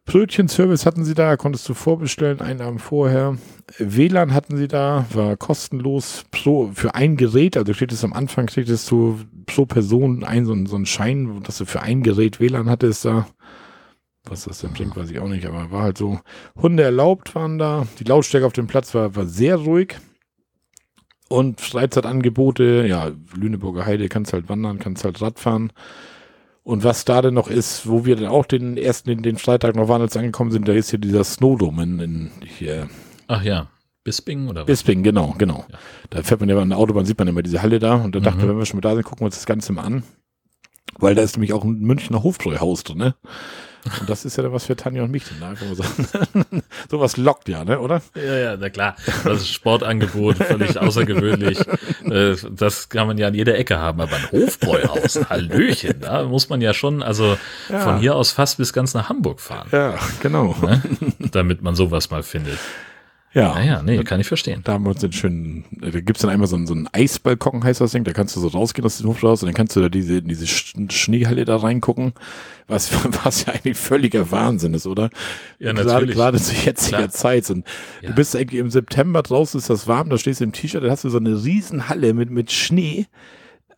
Brötchenservice 0.07 0.85
hatten 0.85 1.05
sie 1.05 1.14
da, 1.14 1.37
konntest 1.37 1.69
du 1.69 1.75
vorbestellen, 1.75 2.40
einen 2.40 2.61
Abend 2.61 2.83
vorher. 2.83 3.38
WLAN 3.79 4.35
hatten 4.35 4.57
sie 4.57 4.69
da, 4.69 5.07
war 5.12 5.37
kostenlos 5.37 6.25
pro, 6.31 6.71
für 6.75 6.95
ein 6.95 7.17
Gerät, 7.17 7.57
also 7.57 7.73
steht 7.73 7.93
es 7.93 8.05
am 8.05 8.12
Anfang, 8.12 8.47
kriegtest 8.47 8.90
du 8.90 9.19
pro 9.47 9.64
Person 9.64 10.23
ein, 10.23 10.45
so, 10.45 10.55
so 10.67 10.77
einen 10.77 10.87
Schein, 10.87 11.43
dass 11.43 11.59
du 11.59 11.64
für 11.64 11.81
ein 11.81 12.03
Gerät 12.03 12.38
WLAN 12.38 12.69
hattest 12.69 13.07
da. 13.07 13.27
Was 14.27 14.45
das 14.45 14.61
denn 14.61 14.73
bringt, 14.73 14.97
weiß 14.97 15.11
ich 15.11 15.19
auch 15.21 15.29
nicht, 15.29 15.47
aber 15.47 15.71
war 15.71 15.83
halt 15.83 15.99
so. 15.99 16.21
Hunde 16.57 16.83
erlaubt 16.83 17.35
waren 17.35 17.59
da. 17.59 17.87
Die 17.99 18.05
Lautstärke 18.05 18.47
auf 18.47 18.55
dem 18.55 18.67
Platz 18.67 18.95
war, 18.95 19.17
war 19.17 19.27
sehr 19.27 19.57
ruhig. 19.57 19.97
Und 21.29 21.61
Freizeitangebote, 21.61 22.87
ja, 22.87 23.11
Lüneburger 23.37 23.85
Heide, 23.85 24.09
kannst 24.09 24.33
halt 24.33 24.49
wandern, 24.49 24.79
kannst 24.79 25.05
halt 25.05 25.21
Radfahren. 25.21 25.73
Und 26.64 26.83
was 26.83 27.05
da 27.05 27.20
denn 27.20 27.35
noch 27.35 27.48
ist, 27.48 27.87
wo 27.87 28.07
wir 28.07 28.16
dann 28.16 28.27
auch 28.27 28.46
den 28.46 28.79
ersten, 28.79 29.11
den, 29.11 29.22
den 29.22 29.37
Freitag 29.37 29.77
noch 29.77 29.88
waren, 29.88 30.00
als 30.00 30.16
angekommen 30.16 30.50
sind, 30.50 30.66
da 30.66 30.72
ist 30.72 30.90
hier 30.90 30.98
dieser 30.98 31.22
Snowdome 31.22 31.83
in, 31.83 32.00
in 32.00 32.31
hier. 32.42 32.88
Ach 33.29 33.42
ja. 33.42 33.68
Bisping 34.03 34.48
oder 34.48 34.62
was? 34.62 34.66
Bisping, 34.66 35.03
genau, 35.03 35.35
genau. 35.37 35.66
Ja. 35.70 35.79
Da 36.11 36.22
fährt 36.22 36.40
man 36.40 36.48
ja 36.48 36.59
an 36.59 36.70
der 36.70 36.79
Autobahn, 36.79 37.05
sieht 37.05 37.18
man 37.18 37.29
immer 37.29 37.42
diese 37.42 37.62
Halle 37.62 37.79
da 37.79 37.96
und 37.96 38.14
da 38.14 38.20
mhm. 38.20 38.24
dachte, 38.24 38.48
wenn 38.48 38.59
wir 38.59 38.64
schon 38.64 38.79
mal 38.79 38.83
da 38.83 38.94
sind, 38.94 39.05
gucken 39.05 39.20
wir 39.20 39.27
uns 39.27 39.37
das 39.37 39.46
Ganze 39.46 39.72
mal 39.74 39.83
an. 39.83 40.05
Weil 40.98 41.14
da 41.14 41.22
ist 41.22 41.37
nämlich 41.37 41.53
auch 41.53 41.64
ein 41.64 41.81
Münchner 41.81 42.22
Hofbräuhaus 42.22 42.85
drin, 42.85 42.98
ne? 42.98 43.14
Und 44.01 44.09
das 44.09 44.25
ist 44.25 44.37
ja 44.37 44.42
dann 44.42 44.53
was 44.53 44.64
für 44.64 44.77
Tanja 44.77 45.03
und 45.03 45.11
mich, 45.11 45.25
ne? 45.38 45.47
Einfach 45.47 45.66
mal 45.66 45.77
sagen. 45.77 46.62
Sowas 46.90 47.16
lockt 47.16 47.49
ja, 47.49 47.64
ne, 47.64 47.79
oder? 47.79 48.03
Ja, 48.14 48.35
ja, 48.37 48.57
na 48.57 48.70
klar. 48.70 48.97
Das 49.25 49.42
ist 49.42 49.53
Sportangebot, 49.53 50.37
völlig 50.37 50.79
außergewöhnlich. 50.79 51.59
Äh, 52.05 52.37
das 52.51 52.88
kann 52.88 53.07
man 53.07 53.18
ja 53.18 53.29
an 53.29 53.35
jeder 53.35 53.57
Ecke 53.57 53.79
haben, 53.79 54.01
aber 54.01 54.16
ein 54.16 54.31
Hofbräuhaus, 54.33 55.29
Hallöchen, 55.29 56.01
da 56.01 56.25
muss 56.25 56.49
man 56.49 56.61
ja 56.61 56.75
schon, 56.75 57.03
also 57.03 57.37
ja. 57.68 57.81
von 57.81 57.99
hier 57.99 58.14
aus 58.14 58.33
fast 58.33 58.59
bis 58.59 58.73
ganz 58.73 58.94
nach 58.94 59.09
Hamburg 59.09 59.40
fahren. 59.40 59.68
Ja, 59.73 59.99
genau. 60.20 60.55
Ne? 60.62 60.83
Damit 61.18 61.62
man 61.62 61.75
sowas 61.75 62.11
mal 62.11 62.23
findet. 62.23 62.59
Ja. 63.35 63.53
Naja, 63.53 63.83
nee, 63.83 64.03
kann 64.05 64.20
ich 64.20 64.29
verstehen. 64.29 64.61
Da 64.62 64.75
haben 64.75 64.85
wir 64.85 64.90
uns 64.90 65.01
den 65.01 65.12
schönen, 65.12 65.64
da 65.73 65.90
gibt's 65.90 66.23
dann 66.23 66.31
einmal 66.31 66.47
so 66.47 66.55
einen, 66.55 66.68
so 66.68 66.75
einen 66.75 66.88
Eisbalkon, 66.92 67.64
heißt 67.64 67.81
das 67.81 67.90
Ding, 67.90 68.05
da 68.05 68.12
kannst 68.12 68.37
du 68.37 68.40
so 68.40 68.47
rausgehen 68.47 68.87
aus 68.87 68.99
dem 68.99 69.09
Hof 69.09 69.23
raus 69.25 69.42
und 69.42 69.49
dann 69.49 69.55
kannst 69.55 69.75
du 69.75 69.81
da 69.81 69.88
diese, 69.88 70.23
diese 70.23 70.47
Schneehalle 70.47 71.44
da 71.44 71.57
reingucken, 71.57 72.12
was, 72.68 72.92
was 73.25 73.47
ja 73.47 73.53
eigentlich 73.53 73.77
völliger 73.77 74.31
Wahnsinn 74.31 74.73
ist, 74.73 74.87
oder? 74.87 75.11
Ja, 75.59 75.73
natürlich. 75.73 76.14
Gerade, 76.14 76.37
gerade 76.37 76.38
zu 76.38 76.55
jetziger 76.55 76.99
Klar. 76.99 77.11
Zeit. 77.11 77.51
Und 77.51 77.66
ja. 78.03 78.11
du 78.11 78.14
bist 78.14 78.37
irgendwie 78.37 78.59
im 78.59 78.70
September 78.70 79.23
draußen, 79.23 79.59
ist 79.59 79.68
das 79.68 79.88
warm, 79.88 80.11
da 80.11 80.16
stehst 80.16 80.38
du 80.38 80.44
im 80.44 80.53
T-Shirt, 80.53 80.85
da 80.85 80.90
hast 80.90 81.03
du 81.03 81.11
so 81.11 81.18
eine 81.18 81.44
riesen 81.44 81.88
Halle 81.88 82.14
mit, 82.14 82.31
mit 82.31 82.53
Schnee 82.53 83.07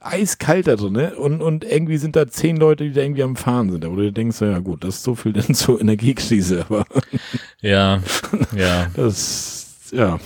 eiskalt 0.01 0.67
da 0.67 0.77
drin, 0.77 0.93
ne? 0.93 1.15
Und, 1.17 1.43
und 1.43 1.65
irgendwie 1.65 1.99
sind 1.99 2.17
da 2.17 2.27
zehn 2.27 2.57
Leute, 2.57 2.85
die 2.85 2.93
da 2.93 3.03
irgendwie 3.03 3.23
am 3.23 3.37
Fahren 3.37 3.71
sind. 3.71 3.87
wo 3.87 3.97
du 3.97 4.13
denkst, 4.13 4.41
ja 4.41 4.59
gut, 4.59 4.85
das 4.85 4.97
ist 4.97 5.03
so 5.03 5.15
viel 5.15 5.33
denn 5.35 5.55
zur 5.55 5.81
Energiekrise, 5.81 6.67
aber. 6.69 6.85
Ja, 7.61 8.03
ja. 8.55 8.91
Das, 8.97 9.91
ja. 9.93 10.19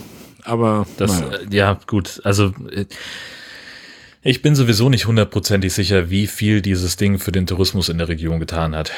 Aber. 0.44 0.86
Das, 0.96 1.20
naja. 1.20 1.32
Äh, 1.34 1.54
ja, 1.54 1.80
gut. 1.86 2.20
Also, 2.24 2.54
äh, 2.70 2.86
ich 4.22 4.42
bin 4.42 4.54
sowieso 4.54 4.88
nicht 4.88 5.06
hundertprozentig 5.06 5.72
sicher, 5.72 6.10
wie 6.10 6.26
viel 6.26 6.60
dieses 6.60 6.96
Ding 6.96 7.18
für 7.18 7.32
den 7.32 7.46
Tourismus 7.46 7.88
in 7.88 7.98
der 7.98 8.08
Region 8.08 8.38
getan 8.40 8.74
hat. 8.74 8.92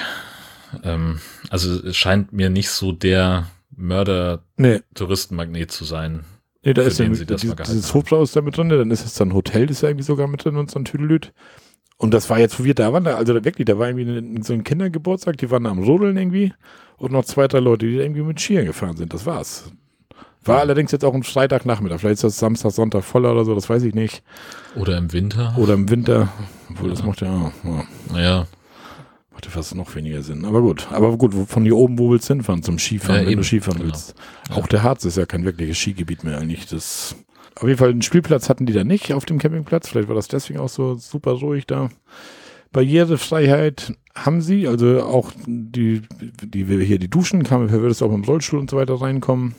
Ähm, 0.83 1.21
also, 1.51 1.87
es 1.87 1.97
scheint 1.97 2.33
mir 2.33 2.51
nicht 2.51 2.71
so 2.71 2.93
der 2.93 3.47
Mörder-Touristenmagnet 3.77 5.71
zu 5.71 5.85
sein. 5.85 6.25
Nee, 6.64 6.75
da 6.75 6.83
ist 6.83 6.98
ja 6.98 7.07
dieses, 7.07 7.27
dieses 7.27 7.94
Hofblau 7.94 8.22
ist 8.22 8.37
da 8.37 8.40
mit 8.40 8.57
drin, 8.57 8.68
dann 8.68 8.90
ist 8.90 9.05
es 9.05 9.14
dann 9.14 9.31
ein 9.31 9.35
Hotel, 9.35 9.68
ist 9.68 9.83
ja 9.83 9.88
irgendwie 9.88 10.05
sogar 10.05 10.29
mit 10.29 10.44
drin 10.44 10.57
und 10.57 10.70
so 10.70 10.79
ein 10.79 10.85
Tüdelüt. 10.85 11.33
Und 11.96 12.14
das 12.14 12.31
war 12.31 12.38
jetzt, 12.38 12.59
wo 12.59 12.64
wir 12.64 12.75
da 12.75 12.92
waren, 12.92 13.07
also 13.07 13.35
da 13.35 13.44
wirklich, 13.44 13.66
da 13.66 13.79
war 13.79 13.88
irgendwie 13.88 14.42
so 14.42 14.53
ein 14.53 14.64
Kindergeburtstag, 14.64 15.38
die 15.38 15.51
waren 15.51 15.64
da 15.64 15.70
am 15.70 15.83
Rodeln 15.83 16.16
irgendwie 16.16 16.53
und 16.96 17.12
noch 17.12 17.25
zwei, 17.25 17.48
drei 17.48 17.61
Leute, 17.61 17.87
die 17.87 17.96
irgendwie 17.96 18.22
mit 18.22 18.40
Skiern 18.40 18.66
gefahren 18.66 18.96
sind. 18.96 19.12
Das 19.12 19.27
war's. 19.27 19.72
War 20.44 20.57
ja. 20.57 20.61
allerdings 20.62 20.90
jetzt 20.90 21.05
auch 21.05 21.14
ein 21.14 21.22
Freitagnachmittag. 21.22 22.01
Vielleicht 22.01 22.14
ist 22.14 22.25
das 22.25 22.38
Samstag, 22.38 22.72
Sonntag 22.72 23.05
voller 23.05 23.33
oder 23.33 23.44
so, 23.44 23.55
das 23.55 23.68
weiß 23.68 23.83
ich 23.85 23.94
nicht. 23.94 24.22
Oder 24.75 24.98
im 24.98 25.12
Winter. 25.12 25.55
Oder 25.57 25.75
im 25.75 25.88
Winter. 25.90 26.33
Obwohl, 26.70 26.88
ja. 26.88 26.94
das 26.94 27.05
macht 27.05 27.20
ja, 27.20 27.53
ja. 27.64 27.85
Naja. 28.12 28.46
Macht 29.43 29.57
ja 29.57 29.61
fast 29.61 29.75
noch 29.75 29.93
weniger 29.97 30.23
Sinn. 30.23 30.45
Aber 30.45 30.61
gut. 30.61 30.87
Aber 30.93 31.17
gut, 31.17 31.35
von 31.35 31.65
hier 31.65 31.77
oben, 31.77 31.99
wo 31.99 32.13
willst 32.13 32.31
du 32.31 32.35
hinfahren? 32.35 32.63
Zum 32.63 32.79
Skifahren, 32.79 33.17
ja, 33.17 33.23
wenn 33.23 33.33
eben. 33.33 33.40
du 33.40 33.45
Skifahren 33.45 33.81
genau. 33.81 33.93
willst. 33.93 34.15
Auch 34.51 34.69
der 34.69 34.85
Harz 34.85 35.05
ist 35.05 35.17
ja 35.17 35.27
kein 35.27 35.45
wirkliches 35.45 35.79
Skigebiet 35.79 36.23
mehr 36.23 36.38
eigentlich. 36.38 36.67
Das, 36.67 37.17
auf 37.57 37.67
jeden 37.67 37.77
Fall 37.77 37.90
einen 37.90 38.03
Spielplatz 38.03 38.49
hatten 38.49 38.67
die 38.67 38.73
da 38.73 38.85
nicht 38.85 39.13
auf 39.13 39.25
dem 39.25 39.38
Campingplatz. 39.38 39.88
Vielleicht 39.88 40.07
war 40.07 40.15
das 40.15 40.29
deswegen 40.29 40.61
auch 40.61 40.69
so 40.69 40.95
super 40.95 41.33
ruhig 41.33 41.67
da. 41.67 41.88
Barrierefreiheit 42.71 43.95
haben 44.15 44.43
sie, 44.43 44.69
also 44.69 45.03
auch 45.03 45.33
die, 45.45 46.03
die 46.40 46.69
wir 46.69 46.79
hier 46.79 47.01
die 47.01 47.11
Duschen, 47.11 47.43
kann 47.43 47.67
man 47.67 47.73
würdest 47.73 48.01
auch 48.05 48.11
mit 48.13 48.19
dem 48.19 48.25
Rollstuhl 48.25 48.61
und 48.61 48.71
so 48.71 48.77
weiter 48.77 49.01
reinkommen. 49.01 49.57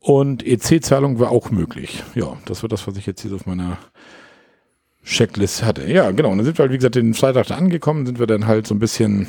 Und 0.00 0.44
EC-Zahlung 0.44 1.20
war 1.20 1.30
auch 1.30 1.52
möglich. 1.52 2.02
Ja, 2.16 2.36
das 2.46 2.64
war 2.64 2.68
das, 2.68 2.88
was 2.88 2.96
ich 2.96 3.06
jetzt 3.06 3.22
hier 3.22 3.32
auf 3.32 3.46
meiner 3.46 3.78
Checklist 5.06 5.62
hatte. 5.62 5.90
Ja, 5.90 6.10
genau. 6.10 6.30
Und 6.30 6.38
dann 6.38 6.44
sind 6.44 6.58
wir 6.58 6.64
halt, 6.64 6.72
wie 6.72 6.76
gesagt, 6.76 6.96
den 6.96 7.14
Freitag 7.14 7.46
da 7.46 7.54
angekommen, 7.54 8.04
sind 8.04 8.18
wir 8.18 8.26
dann 8.26 8.46
halt 8.46 8.66
so 8.66 8.74
ein 8.74 8.80
bisschen 8.80 9.26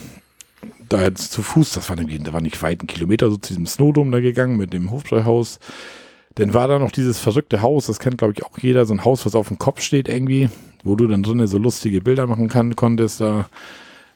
da 0.90 1.02
jetzt 1.02 1.32
zu 1.32 1.44
Fuß, 1.44 1.74
das 1.74 1.90
war 1.90 1.98
irgendwie, 1.98 2.18
da 2.20 2.34
war 2.34 2.42
nicht 2.42 2.62
weit 2.64 2.82
ein 2.82 2.88
Kilometer 2.88 3.30
so 3.30 3.38
zu 3.38 3.50
diesem 3.50 3.68
Snowdome 3.68 4.12
da 4.12 4.20
gegangen 4.20 4.58
mit 4.58 4.74
dem 4.74 4.90
Hofbräuhaus. 4.90 5.60
Dann 6.36 6.54
war 6.54 6.68
da 6.68 6.80
noch 6.80 6.92
dieses 6.92 7.20
verrückte 7.20 7.62
Haus, 7.62 7.88
das 7.88 8.00
kennt 8.00 8.20
glaube 8.20 8.34
ich 8.36 8.44
auch 8.44 8.58
jeder, 8.58 8.86
so 8.86 8.94
ein 8.94 9.04
Haus, 9.06 9.26
was 9.26 9.36
auf 9.36 9.50
dem 9.50 9.60
Kopf 9.60 9.82
steht 9.82 10.08
irgendwie. 10.08 10.50
wo 10.84 10.96
du 10.96 11.08
dann 11.08 11.24
drinnen 11.24 11.48
so 11.48 11.58
lustige 11.58 12.02
Bilder 12.02 12.28
machen 12.28 12.48
kann, 12.48 12.76
konntest 12.76 13.22
da. 13.22 13.50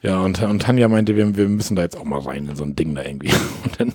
Ja, 0.03 0.19
und, 0.21 0.41
und 0.41 0.61
Tanja 0.63 0.87
meinte, 0.87 1.15
wir, 1.15 1.35
wir 1.37 1.47
müssen 1.47 1.75
da 1.75 1.83
jetzt 1.83 1.95
auch 1.95 2.03
mal 2.03 2.19
rein 2.19 2.47
in 2.47 2.55
so 2.55 2.63
ein 2.63 2.75
Ding 2.75 2.95
da 2.95 3.03
irgendwie. 3.03 3.29
Und 3.63 3.79
dann 3.79 3.93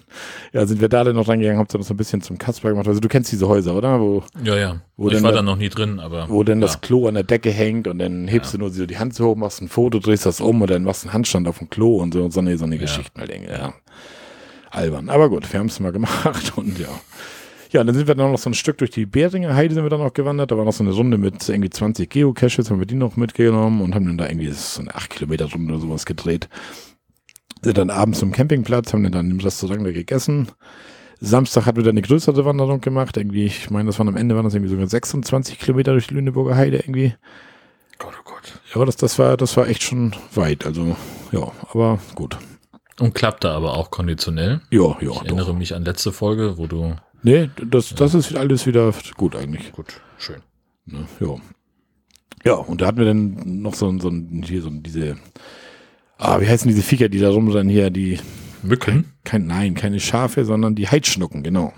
ja, 0.52 0.64
sind 0.64 0.80
wir 0.80 0.88
da 0.88 1.02
dann 1.02 1.16
noch 1.16 1.26
reingegangen, 1.26 1.58
haben 1.58 1.82
so 1.82 1.92
ein 1.92 1.96
bisschen 1.96 2.22
zum 2.22 2.38
Kasper 2.38 2.70
gemacht. 2.70 2.86
Also 2.86 3.00
du 3.00 3.08
kennst 3.08 3.32
diese 3.32 3.48
Häuser, 3.48 3.74
oder? 3.74 4.00
Wo, 4.00 4.22
Ja, 4.44 4.56
ja. 4.56 4.80
Wo 4.96 5.08
ich 5.08 5.14
denn 5.14 5.24
war 5.24 5.32
da- 5.32 5.42
noch 5.42 5.56
nie 5.56 5.68
drin, 5.68 5.98
aber. 5.98 6.28
wo 6.28 6.44
dann 6.44 6.60
ja. 6.60 6.66
das 6.68 6.80
Klo 6.80 7.08
an 7.08 7.14
der 7.14 7.24
Decke 7.24 7.50
hängt 7.50 7.88
und 7.88 7.98
dann 7.98 8.28
hebst 8.28 8.54
du 8.54 8.58
nur 8.58 8.70
so 8.70 8.86
die 8.86 8.98
Hand 8.98 9.14
so 9.16 9.26
hoch, 9.26 9.36
machst 9.36 9.60
ein 9.60 9.68
Foto, 9.68 9.98
drehst 9.98 10.26
das 10.26 10.40
um 10.40 10.62
und 10.62 10.70
dann 10.70 10.84
machst 10.84 11.02
du 11.02 11.08
einen 11.08 11.14
Handstand 11.14 11.48
auf 11.48 11.58
dem 11.58 11.70
Klo 11.70 11.96
und 11.96 12.14
so, 12.14 12.30
so 12.30 12.38
eine, 12.38 12.56
so 12.56 12.64
eine 12.66 12.78
Geschichten 12.78 13.18
halt 13.20 13.30
irgendwie, 13.30 13.50
ja. 13.52 13.74
Albern. 14.70 15.08
Aber 15.08 15.28
gut, 15.28 15.52
wir 15.52 15.58
haben 15.58 15.66
es 15.66 15.80
mal 15.80 15.90
gemacht 15.92 16.52
und 16.56 16.78
ja. 16.78 16.88
Ja, 17.72 17.80
und 17.80 17.86
dann 17.86 17.96
sind 17.96 18.06
wir 18.06 18.14
dann 18.14 18.30
noch 18.30 18.38
so 18.38 18.50
ein 18.50 18.54
Stück 18.54 18.78
durch 18.78 18.90
die 18.90 19.06
Beringer 19.06 19.54
Heide 19.54 19.74
sind 19.74 19.82
wir 19.82 19.90
dann 19.90 20.00
noch 20.00 20.12
gewandert. 20.12 20.50
Da 20.50 20.56
war 20.56 20.64
noch 20.64 20.72
so 20.72 20.84
eine 20.84 20.92
Runde 20.92 21.18
mit 21.18 21.48
irgendwie 21.48 21.70
20 21.70 22.08
Geocaches, 22.08 22.70
haben 22.70 22.78
wir 22.78 22.86
die 22.86 22.94
noch 22.94 23.16
mitgenommen 23.16 23.80
und 23.80 23.94
haben 23.94 24.06
dann 24.06 24.18
da 24.18 24.28
irgendwie 24.28 24.50
so 24.50 24.80
eine 24.80 24.94
8 24.94 25.10
Kilometer 25.10 25.50
Runde 25.50 25.74
oder 25.74 25.82
sowas 25.82 26.06
gedreht. 26.06 26.48
Sind 27.62 27.78
dann 27.78 27.90
abends 27.90 28.20
zum 28.20 28.32
Campingplatz, 28.32 28.92
haben 28.92 29.10
dann 29.10 29.30
im 29.30 29.40
Restaurant 29.40 29.86
da 29.86 29.92
gegessen. 29.92 30.48
Samstag 31.20 31.66
hatten 31.66 31.78
wir 31.78 31.84
dann 31.84 31.94
eine 31.94 32.02
größere 32.02 32.44
Wanderung 32.44 32.80
gemacht. 32.80 33.16
Irgendwie, 33.16 33.46
ich 33.46 33.70
meine, 33.70 33.86
das 33.86 33.98
waren 33.98 34.08
am 34.08 34.16
Ende 34.16 34.36
waren 34.36 34.44
das 34.44 34.54
irgendwie 34.54 34.70
sogar 34.70 34.86
26 34.86 35.58
Kilometer 35.58 35.92
durch 35.92 36.08
die 36.08 36.14
Lüneburger 36.14 36.56
Heide 36.56 36.78
irgendwie. 36.78 37.14
Gott, 37.98 38.12
oh 38.20 38.22
Gott. 38.24 38.60
Ja, 38.74 38.84
das, 38.84 38.96
das 38.96 39.18
war, 39.18 39.36
das 39.36 39.56
war 39.56 39.66
echt 39.68 39.82
schon 39.82 40.14
weit. 40.34 40.66
Also, 40.66 40.96
ja, 41.32 41.50
aber 41.70 41.98
gut. 42.14 42.36
Und 43.00 43.14
klappte 43.14 43.50
aber 43.50 43.74
auch 43.74 43.90
konditionell. 43.90 44.60
Ja, 44.70 44.96
ja, 45.00 45.10
Ich 45.10 45.22
erinnere 45.22 45.54
mich 45.54 45.74
an 45.74 45.84
letzte 45.84 46.12
Folge, 46.12 46.58
wo 46.58 46.66
du. 46.66 46.96
Nee, 47.22 47.50
das, 47.64 47.94
das 47.94 48.14
ist 48.14 48.36
alles 48.36 48.66
wieder 48.66 48.92
gut 49.16 49.34
eigentlich. 49.36 49.72
Gut, 49.72 50.00
schön. 50.18 50.42
Ne? 50.86 51.06
Ja. 51.20 51.36
Ja, 52.44 52.54
und 52.54 52.80
da 52.80 52.86
hatten 52.86 52.98
wir 52.98 53.06
dann 53.06 53.60
noch 53.62 53.74
so, 53.74 53.88
ein- 53.88 53.98
so, 54.00 54.08
ein- 54.08 54.44
hier 54.46 54.62
so 54.62 54.68
ein- 54.68 54.82
diese, 54.82 55.16
ah, 56.18 56.40
wie 56.40 56.46
heißen 56.46 56.68
diese 56.68 56.82
Viecher, 56.82 57.08
die 57.08 57.18
da 57.18 57.30
rumrennen 57.30 57.68
hier, 57.68 57.90
die, 57.90 58.18
Mücken? 58.62 59.12
kein, 59.24 59.46
nein, 59.46 59.74
keine 59.74 59.98
Schafe, 59.98 60.44
sondern 60.44 60.74
die 60.76 60.86
Heidschnucken, 60.88 61.42
genau. 61.42 61.72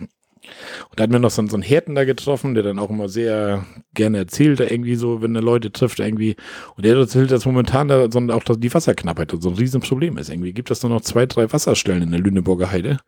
Und 0.91 0.99
da 0.99 1.03
hatten 1.03 1.12
wir 1.12 1.18
noch 1.18 1.30
so, 1.30 1.43
einen- 1.43 1.49
so 1.49 1.57
einen 1.57 1.62
Härten 1.62 1.95
da 1.95 2.05
getroffen, 2.05 2.55
der 2.55 2.62
dann 2.62 2.78
auch 2.78 2.91
immer 2.91 3.09
sehr 3.09 3.64
gerne 3.95 4.18
erzählt, 4.18 4.61
irgendwie 4.61 4.95
so, 4.95 5.22
wenn 5.22 5.34
er 5.34 5.43
Leute 5.43 5.72
trifft, 5.72 6.01
irgendwie. 6.01 6.36
Und 6.76 6.84
der 6.84 6.97
erzählt, 6.97 7.30
dass 7.30 7.45
momentan 7.47 7.89
da 7.89 8.11
so, 8.11 8.18
auch 8.30 8.43
die 8.45 8.72
Wasserknappheit 8.72 9.32
so 9.41 9.49
ein 9.49 9.57
Riesenproblem 9.57 10.18
ist. 10.18 10.30
Irgendwie 10.30 10.53
gibt 10.53 10.70
es 10.70 10.82
nur 10.82 10.91
noch 10.91 11.01
zwei, 11.01 11.26
drei 11.26 11.53
Wasserstellen 11.53 12.03
in 12.03 12.11
der 12.11 12.20
Lüneburger 12.20 12.70
Heide. 12.70 12.99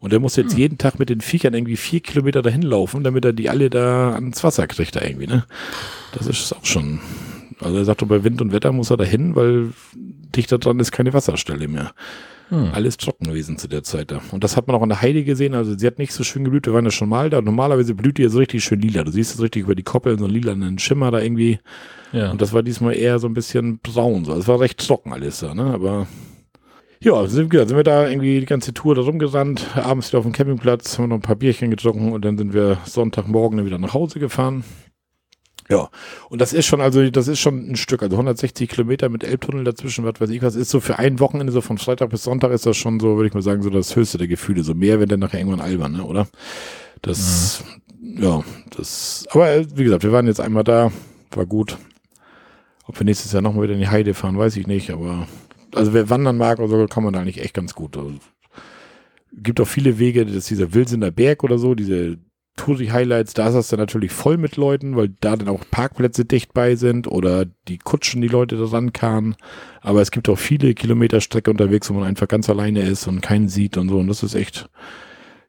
Und 0.00 0.12
der 0.12 0.20
muss 0.20 0.36
jetzt 0.36 0.56
jeden 0.56 0.78
Tag 0.78 0.98
mit 0.98 1.08
den 1.08 1.20
Viechern 1.20 1.54
irgendwie 1.54 1.76
vier 1.76 2.00
Kilometer 2.00 2.42
dahin 2.42 2.62
laufen, 2.62 3.04
damit 3.04 3.24
er 3.24 3.32
die 3.32 3.50
alle 3.50 3.70
da 3.70 4.14
ans 4.14 4.42
Wasser 4.44 4.66
kriegt 4.66 4.96
da 4.96 5.02
irgendwie, 5.02 5.26
ne? 5.26 5.44
Das 6.12 6.26
ist 6.26 6.52
auch 6.52 6.64
schon. 6.64 7.00
Also 7.60 7.76
er 7.76 7.84
sagt, 7.84 8.06
bei 8.08 8.22
Wind 8.24 8.40
und 8.40 8.52
Wetter 8.52 8.72
muss 8.72 8.90
er 8.90 8.96
dahin, 8.96 9.34
weil 9.34 9.70
dichter 10.34 10.58
dran 10.58 10.78
ist 10.80 10.92
keine 10.92 11.12
Wasserstelle 11.12 11.68
mehr. 11.68 11.92
Hm. 12.50 12.70
Alles 12.72 12.96
trocken 12.96 13.26
gewesen 13.26 13.58
zu 13.58 13.68
der 13.68 13.82
Zeit 13.82 14.10
da. 14.10 14.20
Und 14.32 14.42
das 14.42 14.56
hat 14.56 14.66
man 14.66 14.76
auch 14.76 14.82
an 14.82 14.88
der 14.88 15.02
Heide 15.02 15.22
gesehen. 15.24 15.54
Also 15.54 15.76
sie 15.76 15.86
hat 15.86 15.98
nicht 15.98 16.12
so 16.12 16.24
schön 16.24 16.44
geblüht. 16.44 16.66
Wir 16.66 16.72
waren 16.72 16.84
ja 16.86 16.90
schon 16.90 17.08
mal 17.10 17.28
da. 17.28 17.42
Normalerweise 17.42 17.94
blüht 17.94 18.16
die 18.18 18.22
ja 18.22 18.28
so 18.30 18.38
richtig 18.38 18.64
schön 18.64 18.80
lila. 18.80 19.04
Du 19.04 19.10
siehst 19.10 19.34
es 19.34 19.42
richtig 19.42 19.64
über 19.64 19.74
die 19.74 19.82
Koppeln, 19.82 20.18
so 20.18 20.24
einen 20.24 20.32
lilanen 20.34 20.78
Schimmer 20.78 21.10
da 21.10 21.20
irgendwie. 21.20 21.58
Ja. 22.12 22.30
Und 22.30 22.40
das 22.40 22.54
war 22.54 22.62
diesmal 22.62 22.94
eher 22.96 23.18
so 23.18 23.26
ein 23.26 23.34
bisschen 23.34 23.80
braun. 23.80 24.24
So. 24.24 24.32
Es 24.32 24.48
war 24.48 24.60
recht 24.60 24.78
trocken 24.86 25.12
alles 25.12 25.40
da, 25.40 25.54
ne? 25.54 25.64
Aber 25.64 26.06
ja, 27.00 27.26
sind, 27.26 27.52
wir- 27.52 27.66
sind 27.68 27.76
wir 27.76 27.84
da 27.84 28.08
irgendwie 28.08 28.40
die 28.40 28.46
ganze 28.46 28.72
Tour 28.72 28.94
da 28.94 29.02
rumgerannt. 29.02 29.66
Abends 29.76 30.08
wieder 30.10 30.18
auf 30.20 30.24
dem 30.24 30.32
Campingplatz, 30.32 30.96
haben 30.98 31.04
wir 31.04 31.08
noch 31.08 31.16
ein 31.16 31.22
paar 31.22 31.36
Bierchen 31.36 31.70
getrunken 31.70 32.12
und 32.12 32.24
dann 32.24 32.38
sind 32.38 32.54
wir 32.54 32.78
Sonntagmorgen 32.86 33.58
dann 33.58 33.66
wieder 33.66 33.78
nach 33.78 33.92
Hause 33.94 34.20
gefahren. 34.20 34.64
Ja, 35.70 35.90
und 36.30 36.40
das 36.40 36.54
ist 36.54 36.64
schon, 36.64 36.80
also 36.80 37.10
das 37.10 37.28
ist 37.28 37.40
schon 37.40 37.72
ein 37.72 37.76
Stück, 37.76 38.02
also 38.02 38.16
160 38.16 38.70
Kilometer 38.70 39.10
mit 39.10 39.22
Elbtunnel 39.22 39.64
dazwischen, 39.64 40.04
was 40.04 40.18
weiß 40.18 40.30
ich 40.30 40.40
was, 40.40 40.54
ist 40.54 40.70
so 40.70 40.80
für 40.80 40.98
ein 40.98 41.20
Wochenende, 41.20 41.52
so 41.52 41.60
von 41.60 41.76
Freitag 41.76 42.08
bis 42.08 42.22
Sonntag 42.22 42.52
ist 42.52 42.64
das 42.64 42.76
schon 42.76 42.98
so, 43.00 43.16
würde 43.16 43.28
ich 43.28 43.34
mal 43.34 43.42
sagen, 43.42 43.62
so 43.62 43.68
das 43.68 43.94
höchste 43.94 44.16
der 44.16 44.28
Gefühle. 44.28 44.62
So 44.62 44.74
mehr 44.74 44.98
wird 44.98 45.12
dann 45.12 45.20
nachher 45.20 45.40
irgendwann 45.40 45.60
albern, 45.60 45.92
ne, 45.92 46.04
oder? 46.04 46.26
Das, 47.02 47.62
ja, 48.00 48.42
das, 48.74 49.26
aber 49.30 49.50
äh, 49.50 49.66
wie 49.74 49.84
gesagt, 49.84 50.04
wir 50.04 50.12
waren 50.12 50.26
jetzt 50.26 50.40
einmal 50.40 50.64
da, 50.64 50.90
war 51.32 51.46
gut. 51.46 51.76
Ob 52.86 52.98
wir 52.98 53.04
nächstes 53.04 53.32
Jahr 53.32 53.42
nochmal 53.42 53.64
wieder 53.64 53.74
in 53.74 53.80
die 53.80 53.88
Heide 53.88 54.14
fahren, 54.14 54.38
weiß 54.38 54.56
ich 54.56 54.66
nicht, 54.66 54.90
aber 54.90 55.28
also 55.74 55.92
wer 55.92 56.08
wandern 56.08 56.38
mag 56.38 56.60
oder 56.60 56.68
so, 56.68 56.86
kann 56.86 57.04
man 57.04 57.12
da 57.12 57.20
eigentlich 57.20 57.42
echt 57.42 57.52
ganz 57.52 57.74
gut. 57.74 57.94
Also, 57.98 58.14
gibt 59.34 59.60
auch 59.60 59.68
viele 59.68 59.98
Wege, 59.98 60.24
das 60.24 60.34
ist 60.34 60.50
dieser 60.50 60.72
Wilsener 60.72 61.10
Berg 61.10 61.44
oder 61.44 61.58
so, 61.58 61.74
diese 61.74 62.18
Touri-Highlights, 62.58 63.32
da 63.32 63.48
ist 63.48 63.54
das 63.54 63.68
dann 63.68 63.78
natürlich 63.78 64.12
voll 64.12 64.36
mit 64.36 64.56
Leuten, 64.56 64.96
weil 64.96 65.08
da 65.20 65.36
dann 65.36 65.48
auch 65.48 65.64
Parkplätze 65.70 66.24
dicht 66.24 66.52
bei 66.52 66.74
sind 66.74 67.06
oder 67.06 67.46
die 67.68 67.78
Kutschen 67.78 68.20
die 68.20 68.28
Leute 68.28 68.56
da 68.56 68.64
rankarren. 68.64 69.36
Aber 69.80 70.02
es 70.02 70.10
gibt 70.10 70.28
auch 70.28 70.38
viele 70.38 70.74
Kilometer 70.74 71.20
Strecke 71.20 71.50
unterwegs, 71.50 71.88
wo 71.88 71.94
man 71.94 72.04
einfach 72.04 72.28
ganz 72.28 72.50
alleine 72.50 72.82
ist 72.82 73.06
und 73.06 73.22
keinen 73.22 73.48
sieht 73.48 73.76
und 73.78 73.88
so. 73.88 73.98
Und 73.98 74.08
das 74.08 74.22
ist 74.22 74.34
echt 74.34 74.68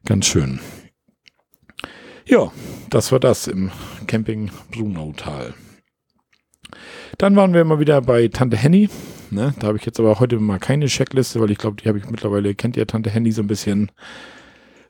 ganz 0.06 0.26
schön. 0.26 0.60
Ja, 2.26 2.52
das 2.88 3.12
war 3.12 3.20
das 3.20 3.46
im 3.46 3.70
Camping 4.06 4.50
Brunautal. 4.70 5.52
Dann 7.18 7.36
waren 7.36 7.52
wir 7.52 7.64
mal 7.64 7.80
wieder 7.80 8.00
bei 8.00 8.28
Tante 8.28 8.56
Henny. 8.56 8.88
Ne? 9.30 9.54
Da 9.58 9.66
habe 9.66 9.78
ich 9.78 9.84
jetzt 9.84 10.00
aber 10.00 10.20
heute 10.20 10.38
mal 10.38 10.58
keine 10.58 10.86
Checkliste, 10.86 11.40
weil 11.40 11.50
ich 11.50 11.58
glaube, 11.58 11.82
die 11.82 11.88
habe 11.88 11.98
ich 11.98 12.08
mittlerweile, 12.08 12.54
kennt 12.54 12.76
ihr 12.76 12.86
Tante 12.86 13.10
Henny 13.10 13.32
so 13.32 13.42
ein 13.42 13.48
bisschen. 13.48 13.90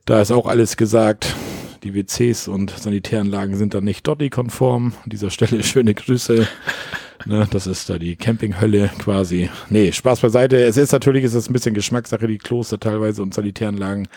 Da 0.05 0.21
ist 0.21 0.31
auch 0.31 0.47
alles 0.47 0.77
gesagt. 0.77 1.35
Die 1.83 1.95
WCs 1.95 2.49
und 2.49 2.71
Sanitäranlagen 2.71 3.57
sind 3.57 3.73
da 3.75 3.81
nicht 3.81 4.07
Dotti-konform. 4.07 4.93
An 5.03 5.11
dieser 5.11 5.31
Stelle 5.31 5.63
schöne 5.63 5.95
Grüße. 5.95 6.47
ne, 7.25 7.49
das 7.51 7.67
ist 7.67 7.89
da 7.89 7.99
die 7.99 8.17
Campinghölle 8.17 8.91
quasi. 8.99 9.49
Nee, 9.71 9.93
Spaß 9.93 10.21
beiseite. 10.21 10.63
Es 10.63 10.77
ist 10.77 10.93
natürlich, 10.93 11.25
es 11.25 11.49
ein 11.49 11.53
bisschen 11.53 11.75
Geschmackssache, 11.75 12.27
die 12.27 12.39
Kloster 12.39 12.79
teilweise 12.79 13.23
und 13.23 13.33
Sanitäranlagen, 13.33 14.09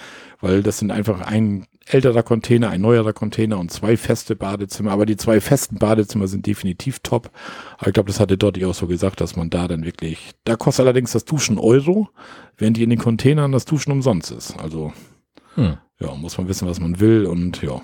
weil 0.42 0.62
das 0.62 0.80
sind 0.80 0.92
einfach 0.92 1.22
ein 1.22 1.66
älterer 1.86 2.24
Container, 2.24 2.70
ein 2.70 2.82
neuerer 2.82 3.14
Container 3.14 3.60
und 3.60 3.72
zwei 3.72 3.96
feste 3.96 4.36
Badezimmer. 4.36 4.92
Aber 4.92 5.06
die 5.06 5.18
zwei 5.18 5.40
festen 5.40 5.78
Badezimmer 5.80 6.28
sind 6.28 6.46
definitiv 6.46 7.00
top. 7.00 7.32
Aber 7.78 7.88
ich 7.88 7.94
glaube, 7.94 8.08
das 8.08 8.20
hatte 8.20 8.38
Dotti 8.38 8.66
auch 8.66 8.74
so 8.74 8.88
gesagt, 8.88 9.22
dass 9.22 9.36
man 9.36 9.50
da 9.50 9.68
dann 9.68 9.86
wirklich, 9.86 10.32
da 10.44 10.58
kostet 10.58 10.84
allerdings 10.86 11.14
das 11.14 11.24
Duschen 11.24 11.58
Euro, 11.58 12.10
während 12.58 12.76
die 12.76 12.84
in 12.84 12.90
den 12.90 13.00
Containern 13.00 13.54
das 13.54 13.66
Duschen 13.66 13.92
umsonst 13.92 14.32
ist. 14.32 14.60
Also 14.60 14.92
Hm. 15.56 15.78
Ja, 16.00 16.14
muss 16.16 16.38
man 16.38 16.48
wissen, 16.48 16.68
was 16.68 16.80
man 16.80 17.00
will 17.00 17.26
und 17.26 17.62
ja. 17.62 17.82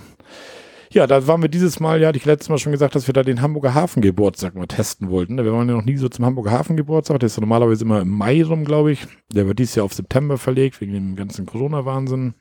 Ja, 0.92 1.06
da 1.06 1.28
waren 1.28 1.44
wir 1.44 1.50
dieses 1.50 1.80
Mal, 1.80 2.02
ja, 2.02 2.08
hatte 2.08 2.18
ich 2.18 2.26
letztes 2.26 2.50
Mal 2.50 2.58
schon 2.58 2.72
gesagt, 2.72 2.96
dass 2.96 3.06
wir 3.06 3.14
da 3.14 3.22
den 3.22 3.42
Hamburger 3.42 3.76
Hafengeburtstag 3.76 4.56
mal 4.56 4.66
testen 4.66 5.12
wollten. 5.12 5.38
Wir 5.38 5.54
waren 5.54 5.70
ja 5.70 5.76
noch 5.76 5.86
nie 5.86 5.98
so 5.98 6.10
zum 6.10 6.26
Hamburger 6.26 6.50
Hafengeburtstag. 6.50 7.20
Der 7.20 7.28
ist 7.28 7.38
ja 7.38 7.42
normalerweise 7.42 7.86
immer 7.86 8.02
im 8.02 8.10
Mai 8.10 8.44
rum, 8.44 8.66
glaube 8.66 8.92
ich. 8.92 9.06
Der 9.32 9.46
wird 9.46 9.60
dieses 9.60 9.76
Jahr 9.76 9.86
auf 9.86 9.94
September 9.94 10.40
verlegt, 10.40 10.82
wegen 10.82 10.94
dem 10.94 11.16
ganzen 11.16 11.46
Corona-Wahnsinn. 11.46 12.34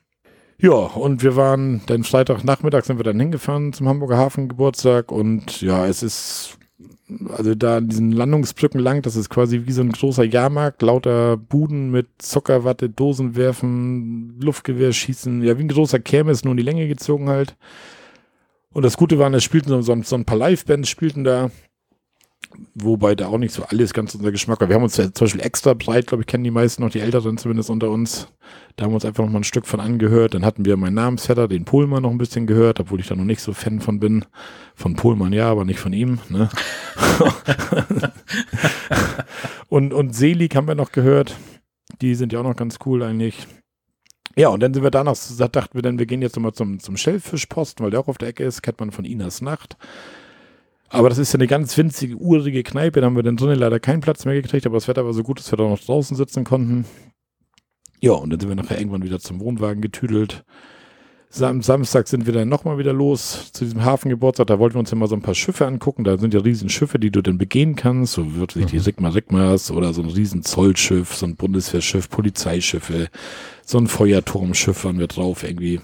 Ja, 0.60 0.72
und 0.72 1.22
wir 1.22 1.36
waren, 1.36 1.82
dann 1.86 2.04
Freitagnachmittag 2.04 2.84
sind 2.84 2.98
wir 2.98 3.04
dann 3.04 3.20
hingefahren 3.20 3.74
zum 3.74 3.86
Hamburger 3.86 4.16
Hafengeburtstag 4.16 5.12
und 5.12 5.60
ja, 5.60 5.86
es 5.86 6.02
ist, 6.02 6.57
also 7.30 7.54
da 7.54 7.78
an 7.78 7.88
diesen 7.88 8.12
Landungsbrücken 8.12 8.80
lang, 8.80 9.02
das 9.02 9.16
ist 9.16 9.30
quasi 9.30 9.62
wie 9.66 9.72
so 9.72 9.82
ein 9.82 9.92
großer 9.92 10.24
Jahrmarkt, 10.24 10.82
lauter 10.82 11.36
Buden 11.36 11.90
mit 11.90 12.08
Zuckerwatte, 12.18 12.90
Dosen 12.90 13.36
werfen, 13.36 14.38
Luftgewehr 14.40 14.92
schießen, 14.92 15.42
ja, 15.42 15.58
wie 15.58 15.64
ein 15.64 15.68
großer 15.68 16.00
Kirmes, 16.00 16.44
nur 16.44 16.52
in 16.52 16.58
die 16.58 16.62
Länge 16.62 16.86
gezogen 16.88 17.28
halt. 17.28 17.56
Und 18.72 18.84
das 18.84 18.96
Gute 18.96 19.18
war, 19.18 19.32
es 19.32 19.44
spielten 19.44 19.70
so, 19.70 19.80
so, 19.80 20.02
so 20.02 20.16
ein 20.16 20.24
paar 20.24 20.36
Live-Bands 20.36 20.88
spielten 20.88 21.24
da, 21.24 21.50
wobei 22.74 23.14
da 23.14 23.28
auch 23.28 23.38
nicht 23.38 23.52
so 23.52 23.64
alles 23.64 23.92
ganz 23.92 24.14
unser 24.14 24.32
Geschmack 24.32 24.60
war. 24.60 24.68
Wir 24.68 24.76
haben 24.76 24.82
uns 24.82 24.96
ja 24.96 25.12
zum 25.12 25.26
Beispiel 25.26 25.42
extra 25.42 25.74
breit, 25.74 26.06
glaube 26.06 26.22
ich, 26.22 26.26
kennen 26.26 26.44
die 26.44 26.50
meisten 26.50 26.82
noch, 26.82 26.90
die 26.90 27.00
Älteren 27.00 27.36
zumindest 27.36 27.70
unter 27.70 27.90
uns. 27.90 28.28
Da 28.76 28.84
haben 28.84 28.92
wir 28.92 28.96
uns 28.96 29.04
einfach 29.04 29.24
noch 29.24 29.32
mal 29.32 29.40
ein 29.40 29.44
Stück 29.44 29.66
von 29.66 29.80
angehört. 29.80 30.34
Dann 30.34 30.44
hatten 30.44 30.64
wir 30.64 30.76
meinen 30.76 30.94
Namensvetter, 30.94 31.48
den 31.48 31.64
Pohlmann, 31.64 32.02
noch 32.02 32.10
ein 32.10 32.18
bisschen 32.18 32.46
gehört, 32.46 32.80
obwohl 32.80 33.00
ich 33.00 33.08
da 33.08 33.16
noch 33.16 33.24
nicht 33.24 33.40
so 33.40 33.52
Fan 33.52 33.80
von 33.80 34.00
bin. 34.00 34.24
Von 34.74 34.94
Pohlmann 34.94 35.32
ja, 35.32 35.50
aber 35.50 35.64
nicht 35.64 35.80
von 35.80 35.92
ihm. 35.92 36.20
Ne? 36.28 36.48
und, 39.68 39.92
und 39.92 40.14
Selig 40.14 40.54
haben 40.54 40.68
wir 40.68 40.74
noch 40.74 40.92
gehört. 40.92 41.36
Die 42.00 42.14
sind 42.14 42.32
ja 42.32 42.40
auch 42.40 42.44
noch 42.44 42.56
ganz 42.56 42.78
cool 42.86 43.02
eigentlich. 43.02 43.46
Ja, 44.36 44.48
und 44.50 44.60
dann 44.60 44.72
sind 44.72 44.84
wir 44.84 44.92
danach, 44.92 45.16
da 45.36 45.48
dachten 45.48 45.74
wir 45.74 45.82
dann, 45.82 45.98
wir 45.98 46.06
gehen 46.06 46.22
jetzt 46.22 46.36
nochmal 46.36 46.52
zum, 46.52 46.78
zum 46.78 46.96
Schellfischposten, 46.96 47.84
weil 47.84 47.90
der 47.90 47.98
auch 47.98 48.06
auf 48.06 48.18
der 48.18 48.28
Ecke 48.28 48.44
ist, 48.44 48.62
kennt 48.62 48.78
man 48.78 48.92
von 48.92 49.04
Inas 49.04 49.40
Nacht. 49.40 49.76
Aber 50.90 51.08
das 51.08 51.18
ist 51.18 51.32
ja 51.32 51.38
eine 51.38 51.46
ganz 51.46 51.76
winzige, 51.76 52.16
urige 52.16 52.62
Kneipe, 52.62 53.00
da 53.00 53.06
haben 53.06 53.16
wir 53.16 53.22
dann 53.22 53.36
drinnen 53.36 53.58
leider 53.58 53.78
keinen 53.78 54.00
Platz 54.00 54.24
mehr 54.24 54.34
gekriegt, 54.40 54.64
aber 54.66 54.76
das 54.76 54.88
Wetter 54.88 55.04
war 55.04 55.12
so 55.12 55.22
gut, 55.22 55.38
dass 55.38 55.52
wir 55.52 55.56
da 55.58 55.64
noch 55.64 55.80
draußen 55.80 56.16
sitzen 56.16 56.44
konnten. 56.44 56.86
Ja, 58.00 58.12
und 58.12 58.30
dann 58.30 58.40
sind 58.40 58.48
wir 58.48 58.56
nachher 58.56 58.78
irgendwann 58.78 59.02
wieder 59.02 59.18
zum 59.18 59.40
Wohnwagen 59.40 59.82
getüdelt. 59.82 60.44
Am 61.42 61.60
Samstag 61.60 62.08
sind 62.08 62.24
wir 62.24 62.32
dann 62.32 62.48
nochmal 62.48 62.78
wieder 62.78 62.94
los 62.94 63.52
zu 63.52 63.64
diesem 63.64 63.84
Hafengeburtstag. 63.84 64.46
Da 64.46 64.58
wollten 64.58 64.76
wir 64.76 64.80
uns 64.80 64.90
ja 64.90 64.96
mal 64.96 65.08
so 65.08 65.14
ein 65.14 65.20
paar 65.20 65.34
Schiffe 65.34 65.66
angucken. 65.66 66.02
Da 66.04 66.16
sind 66.16 66.32
ja 66.32 66.40
riesen 66.40 66.70
Schiffe, 66.70 66.98
die 66.98 67.10
du 67.10 67.20
dann 67.20 67.36
begehen 67.36 67.76
kannst. 67.76 68.14
So 68.14 68.36
wirklich 68.36 68.64
die 68.66 68.76
Mhm. 68.76 68.80
Sigma 68.80 69.08
Rigmas 69.10 69.70
oder 69.70 69.92
so 69.92 70.00
ein 70.00 70.08
riesen 70.08 70.42
Zollschiff, 70.42 71.14
so 71.14 71.26
ein 71.26 71.36
Bundeswehrschiff, 71.36 72.08
Polizeischiffe, 72.08 73.08
so 73.62 73.76
ein 73.76 73.88
Feuerturmschiff 73.88 74.84
waren 74.84 74.98
wir 74.98 75.06
drauf 75.06 75.42
irgendwie. 75.44 75.80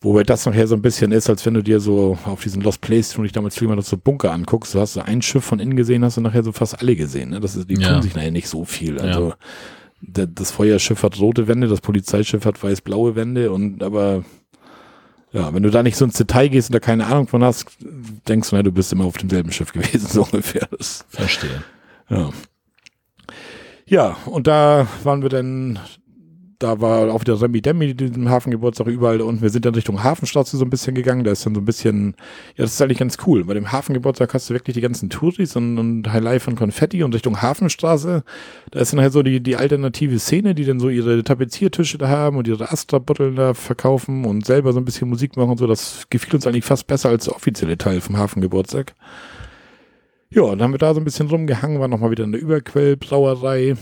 Wobei 0.00 0.22
das 0.22 0.46
nachher 0.46 0.68
so 0.68 0.76
ein 0.76 0.82
bisschen 0.82 1.10
ist, 1.10 1.28
als 1.28 1.44
wenn 1.44 1.54
du 1.54 1.62
dir 1.62 1.80
so 1.80 2.16
auf 2.24 2.42
diesen 2.42 2.62
Lost 2.62 2.80
Place, 2.80 3.18
wo 3.18 3.24
ich 3.24 3.32
damals 3.32 3.58
viel 3.58 3.66
mal 3.66 3.80
so 3.82 3.96
Bunker 3.96 4.30
anguckst, 4.32 4.74
du 4.74 4.80
hast 4.80 4.92
so 4.92 5.00
ein 5.00 5.22
Schiff 5.22 5.44
von 5.44 5.58
innen 5.58 5.74
gesehen, 5.76 6.04
hast 6.04 6.16
du 6.16 6.20
nachher 6.20 6.44
so 6.44 6.52
fast 6.52 6.80
alle 6.80 6.94
gesehen. 6.94 7.30
Ne? 7.30 7.40
Das 7.40 7.56
ist, 7.56 7.68
die 7.68 7.74
Ja. 7.74 7.94
tun 7.94 8.02
sich 8.02 8.14
nachher 8.14 8.30
nicht 8.30 8.48
so 8.48 8.64
viel. 8.64 9.00
Also 9.00 9.34
der, 10.00 10.28
das 10.28 10.52
Feuerschiff 10.52 11.02
hat 11.02 11.18
rote 11.18 11.48
Wände, 11.48 11.66
das 11.66 11.80
Polizeischiff 11.80 12.44
hat 12.44 12.62
weiß-blaue 12.62 13.16
Wände 13.16 13.50
und 13.50 13.82
aber 13.82 14.22
ja, 15.32 15.52
wenn 15.52 15.64
du 15.64 15.70
da 15.70 15.82
nicht 15.82 15.96
so 15.96 16.04
ins 16.04 16.16
Detail 16.16 16.48
gehst 16.48 16.70
und 16.70 16.74
da 16.74 16.80
keine 16.80 17.06
Ahnung 17.06 17.26
von 17.26 17.42
hast, 17.42 17.66
denkst 18.28 18.50
du, 18.50 18.56
na, 18.56 18.62
du 18.62 18.70
bist 18.70 18.92
immer 18.92 19.04
auf 19.04 19.18
demselben 19.18 19.50
Schiff 19.50 19.72
gewesen, 19.74 20.06
so 20.06 20.22
ungefähr. 20.22 20.68
Das, 20.78 21.04
Verstehe. 21.08 21.64
ja. 22.08 22.30
Ja, 23.86 24.16
und 24.26 24.46
da 24.46 24.86
waren 25.02 25.22
wir 25.22 25.30
dann, 25.30 25.78
da 26.58 26.80
war 26.80 27.12
auch 27.12 27.20
wieder 27.20 27.40
Remi 27.40 27.62
Demi, 27.62 27.94
diesem 27.94 28.28
Hafengeburtstag 28.28 28.88
überall 28.88 29.20
und 29.20 29.42
wir 29.42 29.50
sind 29.50 29.64
dann 29.64 29.76
Richtung 29.76 30.02
Hafenstraße 30.02 30.56
so 30.56 30.64
ein 30.64 30.70
bisschen 30.70 30.96
gegangen. 30.96 31.22
Da 31.22 31.30
ist 31.30 31.46
dann 31.46 31.54
so 31.54 31.60
ein 31.60 31.64
bisschen, 31.64 32.16
ja, 32.56 32.64
das 32.64 32.72
ist 32.72 32.82
eigentlich 32.82 32.98
ganz 32.98 33.16
cool. 33.26 33.44
Bei 33.44 33.54
dem 33.54 33.70
Hafengeburtstag 33.70 34.34
hast 34.34 34.50
du 34.50 34.54
wirklich 34.54 34.74
die 34.74 34.80
ganzen 34.80 35.08
Touris 35.08 35.54
und, 35.54 35.78
und 35.78 36.12
Highlight 36.12 36.42
von 36.42 36.56
Konfetti 36.56 37.04
und 37.04 37.14
Richtung 37.14 37.40
Hafenstraße. 37.40 38.24
Da 38.72 38.80
ist 38.80 38.92
dann 38.92 39.00
halt 39.00 39.12
so 39.12 39.22
die, 39.22 39.40
die 39.40 39.54
alternative 39.56 40.18
Szene, 40.18 40.56
die 40.56 40.64
dann 40.64 40.80
so 40.80 40.88
ihre 40.88 41.22
Tapeziertische 41.22 41.96
da 41.96 42.08
haben 42.08 42.36
und 42.36 42.48
ihre 42.48 42.72
Astra-Botteln 42.72 43.36
da 43.36 43.54
verkaufen 43.54 44.24
und 44.24 44.44
selber 44.44 44.72
so 44.72 44.80
ein 44.80 44.84
bisschen 44.84 45.08
Musik 45.08 45.36
machen 45.36 45.50
und 45.50 45.58
so. 45.58 45.68
Das 45.68 46.06
gefiel 46.10 46.34
uns 46.34 46.46
eigentlich 46.46 46.64
fast 46.64 46.88
besser 46.88 47.10
als 47.10 47.26
der 47.26 47.36
offizielle 47.36 47.78
Teil 47.78 48.00
vom 48.00 48.16
Hafengeburtstag. 48.16 48.94
Ja, 50.30 50.42
und 50.42 50.58
dann 50.58 50.64
haben 50.64 50.74
wir 50.74 50.78
da 50.78 50.92
so 50.92 51.00
ein 51.00 51.04
bisschen 51.04 51.28
rumgehangen, 51.28 51.78
waren 51.78 51.90
nochmal 51.90 52.10
wieder 52.10 52.24
in 52.24 52.32
der 52.32 52.40
Überquellbrauerei. 52.40 53.76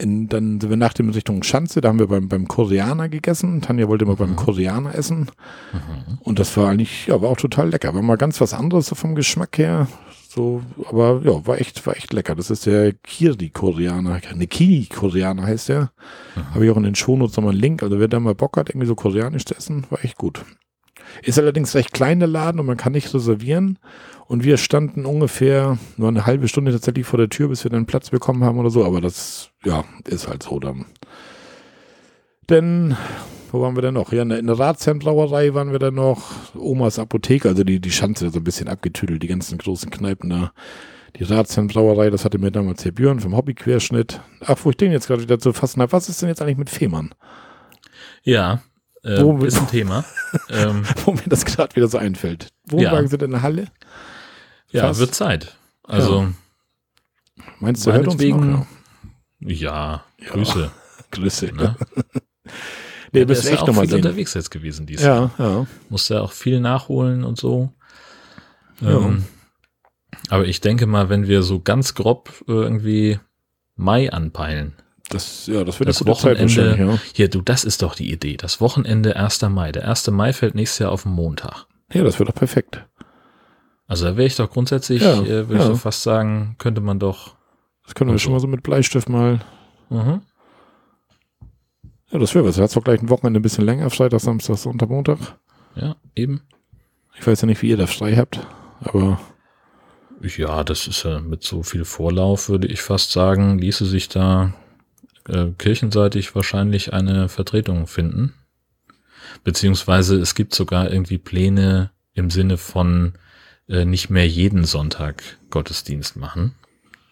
In, 0.00 0.28
dann 0.28 0.60
sind 0.60 0.70
wir 0.70 0.76
nach 0.76 0.94
dem 0.94 1.10
Richtung 1.10 1.42
Schanze, 1.42 1.80
da 1.80 1.88
haben 1.88 1.98
wir 1.98 2.06
beim, 2.06 2.28
beim 2.28 2.48
Koreaner 2.48 3.08
gegessen. 3.08 3.60
Tanja 3.60 3.88
wollte 3.88 4.06
mal 4.06 4.16
beim 4.16 4.36
Koreaner 4.36 4.94
essen. 4.94 5.30
Mhm. 5.72 6.18
Und 6.20 6.38
das 6.38 6.56
war 6.56 6.70
eigentlich, 6.70 7.06
ja, 7.06 7.20
war 7.20 7.28
auch 7.28 7.36
total 7.36 7.68
lecker. 7.68 7.94
War 7.94 8.02
mal 8.02 8.16
ganz 8.16 8.40
was 8.40 8.54
anderes 8.54 8.86
so 8.86 8.94
vom 8.94 9.14
Geschmack 9.14 9.58
her. 9.58 9.88
So, 10.28 10.62
aber 10.88 11.20
ja, 11.24 11.44
war 11.44 11.60
echt, 11.60 11.84
war 11.86 11.96
echt 11.96 12.12
lecker. 12.12 12.36
Das 12.36 12.50
ist 12.50 12.64
der 12.64 12.92
Kiri-Koreaner. 12.92 14.20
Ne, 14.34 14.46
Kiri-Koreaner 14.46 15.42
heißt 15.42 15.70
der. 15.70 15.90
Habe 16.54 16.64
ich 16.64 16.70
auch 16.70 16.76
in 16.76 16.84
den 16.84 16.94
Shownotes 16.94 17.36
nochmal 17.36 17.52
einen 17.52 17.60
Link. 17.60 17.82
Also 17.82 17.98
wer 17.98 18.06
da 18.06 18.20
mal 18.20 18.36
Bock 18.36 18.56
hat, 18.56 18.68
irgendwie 18.68 18.86
so 18.86 18.94
koreanisch 18.94 19.44
zu 19.44 19.56
essen, 19.56 19.86
war 19.90 20.04
echt 20.04 20.16
gut. 20.16 20.44
Ist 21.22 21.38
allerdings 21.38 21.74
recht 21.74 21.92
klein 21.92 22.18
der 22.18 22.28
Laden 22.28 22.60
und 22.60 22.66
man 22.66 22.76
kann 22.76 22.92
nicht 22.92 23.12
reservieren. 23.12 23.78
Und 24.26 24.44
wir 24.44 24.58
standen 24.58 25.06
ungefähr 25.06 25.78
nur 25.96 26.08
eine 26.08 26.24
halbe 26.24 26.46
Stunde 26.46 26.70
tatsächlich 26.70 27.06
vor 27.06 27.18
der 27.18 27.28
Tür, 27.28 27.48
bis 27.48 27.64
wir 27.64 27.70
dann 27.70 27.86
Platz 27.86 28.10
bekommen 28.10 28.44
haben 28.44 28.58
oder 28.58 28.70
so. 28.70 28.84
Aber 28.84 29.00
das, 29.00 29.50
ja, 29.64 29.84
ist 30.06 30.28
halt 30.28 30.44
so 30.44 30.60
dann. 30.60 30.86
Denn, 32.48 32.96
wo 33.50 33.60
waren 33.60 33.76
wir 33.76 33.82
denn 33.82 33.94
noch? 33.94 34.12
Ja, 34.12 34.22
in 34.22 34.28
der, 34.28 34.38
in 34.38 34.46
der 34.46 34.58
Ratsherrenbrauerei 34.58 35.54
waren 35.54 35.72
wir 35.72 35.78
dann 35.80 35.94
noch. 35.94 36.30
Omas 36.54 36.98
Apotheke, 36.98 37.48
also 37.48 37.64
die, 37.64 37.80
die 37.80 37.90
Schanze 37.90 38.30
so 38.30 38.38
ein 38.38 38.44
bisschen 38.44 38.68
abgetüdelt, 38.68 39.22
die 39.22 39.28
ganzen 39.28 39.58
großen 39.58 39.90
Kneipen 39.90 40.30
da. 40.30 40.52
Die 41.16 41.24
Ratsherrenbrauerei, 41.24 42.10
das 42.10 42.24
hatte 42.24 42.38
mir 42.38 42.52
damals 42.52 42.84
Herr 42.84 42.92
Björn 42.92 43.18
vom 43.18 43.36
Hobbyquerschnitt. 43.36 44.20
Ach, 44.42 44.58
wo 44.62 44.70
ich 44.70 44.76
den 44.76 44.92
jetzt 44.92 45.08
gerade 45.08 45.22
wieder 45.22 45.40
zu 45.40 45.52
fassen 45.52 45.82
habe. 45.82 45.92
Was 45.92 46.08
ist 46.08 46.22
denn 46.22 46.28
jetzt 46.28 46.40
eigentlich 46.40 46.56
mit 46.56 46.70
Fehmarn? 46.70 47.10
Ja, 48.22 48.62
äh, 49.02 49.22
Wo- 49.22 49.44
ist 49.44 49.58
ein 49.58 49.68
Thema. 49.68 50.04
ähm, 50.50 50.84
Wo 51.04 51.12
mir 51.12 51.22
das 51.26 51.44
gerade 51.44 51.74
wieder 51.76 51.88
so 51.88 51.98
einfällt. 51.98 52.48
Wohnwagen 52.68 53.04
Ja. 53.04 53.08
sind 53.08 53.22
in 53.22 53.30
der 53.30 53.42
Halle? 53.42 53.66
ja, 54.70 54.82
Fast. 54.88 55.00
wird 55.00 55.14
Zeit. 55.14 55.56
Also, 55.84 56.28
Meinst 57.58 57.86
du, 57.86 57.92
hört 57.92 58.06
uns 58.06 58.22
noch? 58.22 58.66
ja, 59.40 60.04
Ja. 60.18 60.30
Grüße. 60.30 60.60
Ja. 60.60 60.72
Grüße. 61.10 61.46
Ne? 61.46 61.76
Nee, 63.12 63.20
Der 63.20 63.26
müssen 63.26 63.38
ist 63.40 63.44
wir 63.46 63.50
ja 63.52 63.56
echt 63.58 63.66
nochmal 63.66 63.84
viel 63.86 63.90
sehen. 63.96 64.04
unterwegs 64.06 64.34
jetzt 64.34 64.50
gewesen 64.50 64.86
dieses 64.86 65.04
Jahr. 65.06 65.32
Ja, 65.38 65.44
ja. 65.60 65.66
Musste 65.88 66.14
ja 66.14 66.20
auch 66.20 66.32
viel 66.32 66.60
nachholen 66.60 67.24
und 67.24 67.38
so. 67.38 67.72
Ja. 68.80 68.90
Ähm, 68.90 69.24
aber 70.28 70.44
ich 70.46 70.60
denke 70.60 70.86
mal, 70.86 71.08
wenn 71.08 71.26
wir 71.26 71.42
so 71.42 71.60
ganz 71.60 71.94
grob 71.94 72.30
irgendwie 72.46 73.18
Mai 73.74 74.12
anpeilen. 74.12 74.74
Das, 75.10 75.46
ja, 75.46 75.64
das 75.64 75.78
wird 75.80 75.88
Das 75.88 76.06
Wochenende- 76.06 76.42
wahrscheinlich, 76.42 77.00
Hier, 77.14 77.28
du, 77.28 77.42
das 77.42 77.64
ist 77.64 77.82
doch 77.82 77.94
die 77.94 78.10
Idee. 78.12 78.36
Das 78.36 78.60
Wochenende 78.60 79.16
1. 79.16 79.42
Mai. 79.50 79.72
Der 79.72 79.88
1. 79.88 80.08
Mai 80.12 80.32
fällt 80.32 80.54
nächstes 80.54 80.78
Jahr 80.78 80.92
auf 80.92 81.02
den 81.02 81.12
Montag. 81.12 81.66
ja. 81.92 81.98
Ja, 81.98 82.04
das 82.04 82.18
wird 82.18 82.28
doch 82.28 82.34
perfekt. 82.34 82.86
Also 83.88 84.04
da 84.04 84.16
wäre 84.16 84.26
ich 84.26 84.36
doch 84.36 84.48
grundsätzlich, 84.50 85.02
Ja, 85.02 85.20
äh, 85.20 85.48
würde 85.48 85.54
ja. 85.56 85.60
ich 85.62 85.66
doch 85.66 85.78
fast 85.80 86.02
sagen, 86.04 86.54
könnte 86.58 86.80
man 86.80 87.00
doch. 87.00 87.34
Das 87.84 87.94
können 87.96 88.10
wir 88.10 88.12
Also. 88.12 88.22
schon 88.24 88.32
mal 88.34 88.38
so 88.40 88.46
mit 88.46 88.62
Bleistift 88.62 89.08
mal. 89.08 89.40
Mhm. 89.88 90.20
Ja, 92.12 92.18
das 92.18 92.34
wäre 92.34 92.44
was. 92.44 92.56
Er 92.58 92.64
hat 92.64 92.70
zwar 92.70 92.82
gleich 92.82 93.02
ein 93.02 93.08
Wochenende 93.08 93.40
ein 93.40 93.42
bisschen 93.42 93.64
länger, 93.64 93.90
Freitag, 93.90 94.20
Samstag, 94.20 94.56
Sonntag, 94.58 94.88
Montag. 94.90 95.18
Ja, 95.74 95.96
eben. 96.14 96.42
Ich 97.18 97.26
weiß 97.26 97.40
ja 97.40 97.46
nicht, 97.46 97.62
wie 97.62 97.70
ihr 97.70 97.76
das 97.76 97.92
frei 97.92 98.16
habt, 98.16 98.40
aber 98.80 99.20
Ja, 100.36 100.62
das 100.64 100.86
ist 100.86 101.02
ja 101.04 101.18
mit 101.20 101.42
so 101.44 101.62
viel 101.62 101.84
Vorlauf, 101.84 102.48
würde 102.48 102.66
ich 102.68 102.82
fast 102.82 103.10
sagen, 103.12 103.58
ließe 103.58 103.86
sich 103.86 104.08
da 104.08 104.52
äh, 105.28 105.46
kirchenseitig 105.58 106.34
wahrscheinlich 106.34 106.92
eine 106.92 107.28
Vertretung 107.28 107.86
finden. 107.86 108.34
Beziehungsweise 109.44 110.16
es 110.16 110.34
gibt 110.34 110.54
sogar 110.54 110.90
irgendwie 110.90 111.18
Pläne 111.18 111.90
im 112.14 112.30
Sinne 112.30 112.56
von 112.56 113.14
äh, 113.68 113.84
nicht 113.84 114.10
mehr 114.10 114.28
jeden 114.28 114.64
Sonntag 114.64 115.22
Gottesdienst 115.50 116.16
machen. 116.16 116.54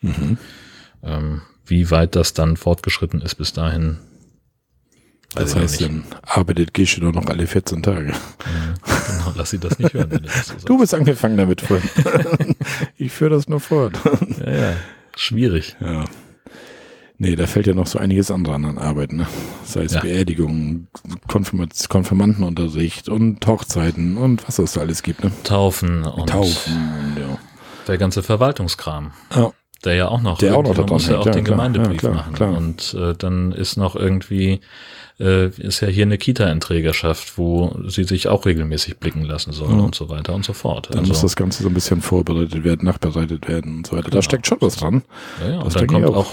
mhm. 0.01 0.39
Ähm, 1.03 1.43
wie 1.65 1.91
weit 1.91 2.17
das 2.17 2.33
dann 2.33 2.57
fortgeschritten 2.57 3.21
ist 3.21 3.37
bis 3.37 3.53
dahin, 3.53 3.99
das 5.35 5.55
heißt, 5.55 5.83
dann 5.83 6.05
arbeitet 6.23 6.73
Gesche 6.73 7.01
doch 7.01 7.13
noch 7.13 7.27
alle 7.27 7.47
14 7.47 7.83
Tage. 7.83 8.07
Genau, 8.07 9.33
lass 9.37 9.51
sie 9.51 9.59
das 9.59 9.79
nicht 9.79 9.93
hören, 9.93 10.11
wenn 10.11 10.23
du 10.23 10.29
das 10.29 10.49
so. 10.49 10.55
Du 10.67 10.79
bist 10.79 10.95
angefangen 10.95 11.37
damit 11.37 11.61
vorhin. 11.61 11.89
ich 12.97 13.13
führe 13.13 13.31
das 13.31 13.49
nur 13.49 13.61
fort. 13.61 13.99
Ja, 14.45 14.51
ja. 14.51 14.77
Schwierig. 15.17 15.77
Ja. 15.81 16.07
Nee, 17.21 17.35
da 17.35 17.49
fällt 17.49 17.67
ja 17.67 17.75
noch 17.75 17.89
so 17.89 17.99
einiges 17.99 18.31
andere 18.31 18.55
an 18.55 18.79
Arbeit, 18.79 19.13
ne? 19.13 19.27
Sei 19.65 19.83
es 19.83 19.93
Ja. 19.93 20.01
Beerdigungen, 20.01 20.87
Konfirmat 21.27 21.89
Konfirmandenunterricht 21.89 23.09
und 23.09 23.45
Hochzeiten 23.45 24.17
und 24.17 24.47
was 24.47 24.61
es 24.61 24.75
da 24.75 24.83
alles 24.83 25.03
gibt, 25.03 25.25
ne? 25.25 25.33
Taufen 25.43 26.05
und 26.05 26.29
Taufen 26.29 27.17
ja. 27.19 27.37
der 27.89 27.99
ganze 27.99 28.23
Verwaltungskram. 28.23 29.13
Ja. 29.35 29.53
Der 29.85 29.95
ja 29.95 30.09
auch 30.09 30.21
noch, 30.21 30.39
Der 30.39 30.57
auch 30.57 30.63
noch 30.63 30.77
man 30.77 30.87
da 30.87 30.93
muss 30.93 31.09
ja 31.09 31.19
auch 31.19 31.25
hängt, 31.25 31.35
den 31.35 31.45
ja, 31.45 31.45
klar, 31.45 31.57
Gemeindebrief 31.57 32.03
ja, 32.03 32.11
klar, 32.11 32.15
machen. 32.15 32.35
klar. 32.35 32.57
Und 32.57 32.95
äh, 32.95 33.15
dann 33.15 33.53
ist 33.53 33.77
noch 33.77 33.97
irgendwie, 33.97 34.61
äh, 35.21 35.49
ist 35.49 35.81
ja 35.81 35.89
hier 35.89 36.05
eine 36.05 36.17
Kita 36.19 36.45
in 36.51 36.61
Trägerschaft, 36.61 37.39
wo 37.39 37.77
sie 37.89 38.05
sich 38.05 38.29
auch 38.29 38.47
regelmäßig 38.47 38.99
blicken 38.99 39.25
lassen 39.25 39.53
sollen 39.53 39.79
Ja. 39.79 39.85
und 39.85 39.95
so 39.95 40.09
weiter 40.09 40.35
und 40.35 40.45
so 40.45 40.53
fort. 40.53 40.89
Dann 40.93 41.07
muss 41.09 41.23
das 41.23 41.35
Ganze 41.35 41.63
so 41.65 41.69
ein 41.69 41.75
bisschen 41.75 42.01
vorbereitet 42.03 42.63
werden, 42.65 42.85
nachbereitet 42.85 43.49
werden 43.49 43.79
und 43.79 43.87
so 43.89 43.93
weiter. 43.93 44.05
Da 44.05 44.11
Genau. 44.11 44.23
steckt 44.23 44.47
schon 44.47 44.59
was 44.61 44.77
dran. 44.77 45.03
ja, 45.41 45.49
ja. 45.51 45.57
das 45.57 45.65
Und 45.65 45.77
dann 45.77 45.85
ich 45.85 45.91
kommt 45.91 46.07
auch. 46.07 46.17
auch. 46.17 46.33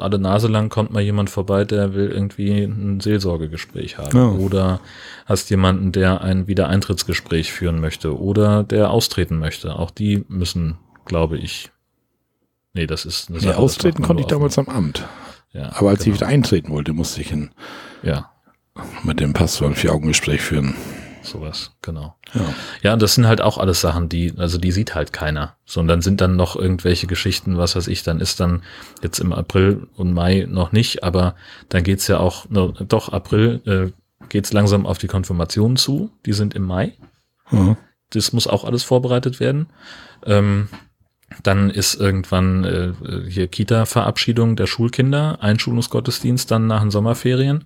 alle 0.00 0.18
Nase 0.18 0.48
lang 0.48 0.68
kommt 0.68 0.92
mal 0.92 1.00
jemand 1.02 1.30
vorbei, 1.30 1.64
der 1.64 1.94
will 1.94 2.10
irgendwie 2.10 2.64
ein 2.64 3.00
Seelsorgegespräch 3.00 3.96
haben. 3.98 4.16
Ja. 4.18 4.28
Oder 4.30 4.80
hast 5.24 5.48
jemanden, 5.50 5.92
der 5.92 6.20
ein 6.20 6.48
Wiedereintrittsgespräch 6.48 7.52
führen 7.52 7.80
möchte 7.80 8.18
oder 8.18 8.62
der 8.64 8.90
austreten 8.90 9.38
möchte. 9.38 9.78
Auch 9.78 9.90
die 9.92 10.24
müssen, 10.28 10.76
glaube 11.06 11.38
ich, 11.38 11.70
nee, 12.74 12.86
das 12.86 13.04
ist 13.06 13.28
eine 13.28 13.38
Nee, 13.38 13.44
Sache, 13.44 13.52
das 13.54 13.62
austreten 13.62 14.02
konnte 14.02 14.22
ich 14.22 14.26
damals 14.26 14.58
am 14.58 14.68
Amt. 14.68 15.04
Ja, 15.52 15.70
Aber 15.76 15.90
als 15.90 16.00
ich 16.00 16.06
genau. 16.06 16.16
wieder 16.16 16.26
eintreten 16.26 16.70
wollte, 16.72 16.92
musste 16.92 17.20
ich 17.22 17.28
hin 17.30 17.50
Ja, 18.06 18.30
mit 19.02 19.18
dem 19.20 19.32
Pastor 19.32 19.68
ein 19.68 19.74
Vier-Augen-Gespräch 19.74 20.40
führen. 20.40 20.74
sowas, 21.22 21.72
genau. 21.82 22.14
Ja. 22.34 22.54
Ja, 22.82 22.92
und 22.92 23.02
das 23.02 23.14
sind 23.14 23.26
halt 23.26 23.40
auch 23.40 23.58
alles 23.58 23.80
Sachen, 23.80 24.08
die, 24.08 24.32
also 24.36 24.58
die 24.58 24.70
sieht 24.70 24.94
halt 24.94 25.12
keiner. 25.12 25.56
Sondern 25.64 26.02
sind 26.02 26.20
dann 26.20 26.36
noch 26.36 26.54
irgendwelche 26.54 27.08
Geschichten, 27.08 27.58
was 27.58 27.74
weiß 27.74 27.88
ich, 27.88 28.04
dann 28.04 28.20
ist 28.20 28.38
dann 28.38 28.62
jetzt 29.02 29.18
im 29.18 29.32
April 29.32 29.88
und 29.96 30.12
Mai 30.12 30.46
noch 30.48 30.70
nicht, 30.70 31.02
aber 31.02 31.34
dann 31.68 31.82
geht's 31.82 32.06
ja 32.06 32.18
auch, 32.18 32.48
no, 32.48 32.68
doch, 32.68 33.08
April 33.08 33.60
äh, 33.66 34.26
geht's 34.28 34.52
langsam 34.52 34.86
auf 34.86 34.98
die 34.98 35.08
Konfirmation 35.08 35.76
zu, 35.76 36.12
die 36.24 36.32
sind 36.32 36.54
im 36.54 36.62
Mai. 36.62 36.96
Ja. 37.50 37.76
Das 38.10 38.32
muss 38.32 38.46
auch 38.46 38.62
alles 38.64 38.84
vorbereitet 38.84 39.40
werden. 39.40 39.66
Ähm, 40.24 40.68
dann 41.42 41.70
ist 41.70 41.94
irgendwann 41.94 42.64
äh, 42.64 42.92
hier 43.28 43.48
Kita-Verabschiedung 43.48 44.56
der 44.56 44.66
Schulkinder, 44.66 45.38
Einschulungsgottesdienst 45.40 46.50
dann 46.50 46.66
nach 46.66 46.80
den 46.80 46.90
Sommerferien. 46.90 47.64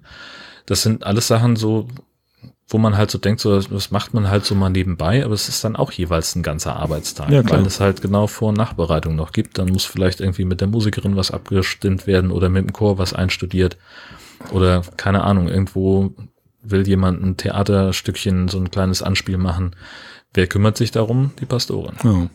Das 0.67 0.83
sind 0.83 1.05
alles 1.05 1.27
Sachen 1.27 1.57
so, 1.57 1.89
wo 2.69 2.79
man 2.79 2.97
halt 2.97 3.11
so 3.11 3.19
denkt, 3.19 3.41
so, 3.41 3.61
das 3.61 3.91
macht 3.91 4.15
man 4.15 4.31
halt 4.31 4.45
so 4.45 4.55
mal 4.55 4.71
nebenbei, 4.71 5.25
aber 5.25 5.35
es 5.35 5.49
ist 5.49 5.65
dann 5.65 5.77
auch 5.77 5.91
jeweils 5.93 6.37
ein 6.37 6.43
ganzer 6.43 6.77
Arbeitstag, 6.77 7.31
Ja, 7.31 7.49
weil 7.49 7.67
es 7.67 7.81
halt 7.81 8.03
genau 8.03 8.27
Vor- 8.27 8.51
und 8.51 8.59
Nachbereitung 8.59 9.17
noch 9.17 9.33
gibt. 9.33 9.59
Dann 9.59 9.71
muss 9.71 9.85
vielleicht 9.85 10.21
irgendwie 10.21 10.45
mit 10.45 10.61
der 10.61 10.69
Musikerin 10.69 11.17
was 11.17 11.31
abgestimmt 11.31 12.07
werden 12.07 12.31
oder 12.31 12.49
mit 12.49 12.65
dem 12.65 12.73
Chor 12.73 12.99
was 12.99 13.13
einstudiert 13.13 13.77
oder 14.53 14.83
keine 14.97 15.25
Ahnung, 15.25 15.49
irgendwo 15.49 16.15
will 16.63 16.87
jemand 16.87 17.23
ein 17.23 17.37
Theaterstückchen, 17.37 18.49
so 18.49 18.59
ein 18.59 18.71
kleines 18.71 19.03
Anspiel 19.03 19.39
machen. 19.39 19.75
Wer 20.33 20.47
kümmert 20.47 20.77
sich 20.77 20.91
darum? 20.91 21.33
Die 21.41 21.47
Pastorin. 21.47 21.97
Ja. 22.05 22.29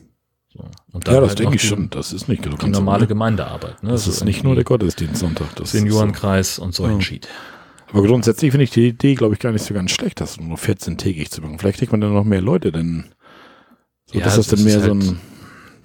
Und 0.91 1.07
ja 1.07 1.19
das 1.19 1.29
halt 1.29 1.39
denke 1.39 1.55
ich 1.55 1.61
die, 1.61 1.67
schon. 1.67 1.89
Das 1.89 2.13
ist 2.13 2.27
nicht 2.29 2.45
Die 2.45 2.69
normale 2.69 3.07
Gemeindearbeit. 3.07 3.83
Ne? 3.83 3.91
Das 3.91 4.01
Also 4.07 4.11
ist 4.11 4.23
nicht 4.25 4.43
nur 4.43 4.55
der 4.55 4.63
Gottesdienst 4.63 5.17
Sonntag. 5.17 5.55
Das 5.55 5.71
Seniorenkreis 5.71 6.59
und 6.59 6.73
so 6.73 6.87
Ja. 6.87 6.97
Ist 6.97 7.07
so. 7.07 7.15
Aber 7.91 8.03
grundsätzlich 8.07 8.51
finde 8.51 8.63
ich 8.63 8.71
die 8.71 8.87
Idee, 8.89 9.15
glaube 9.15 9.33
ich, 9.35 9.39
gar 9.39 9.51
nicht 9.51 9.63
so 9.63 9.73
ganz 9.73 9.91
schlecht, 9.91 10.19
das 10.21 10.39
nur 10.39 10.57
14-tägig 10.57 11.29
zu 11.29 11.41
machen. 11.41 11.59
Vielleicht 11.59 11.79
kriegt 11.79 11.91
man 11.91 12.01
dann 12.01 12.13
noch 12.13 12.23
mehr 12.23 12.41
Leute, 12.41 12.71
denn 12.71 13.05
so, 14.05 14.17
Ja, 14.19 14.25
das 14.25 14.35
das 14.35 14.47
dann 14.47 14.63
mehr 14.63 14.77
ist 14.77 14.83
so 14.85 14.89
halt- 14.93 15.03
ein, 15.03 15.19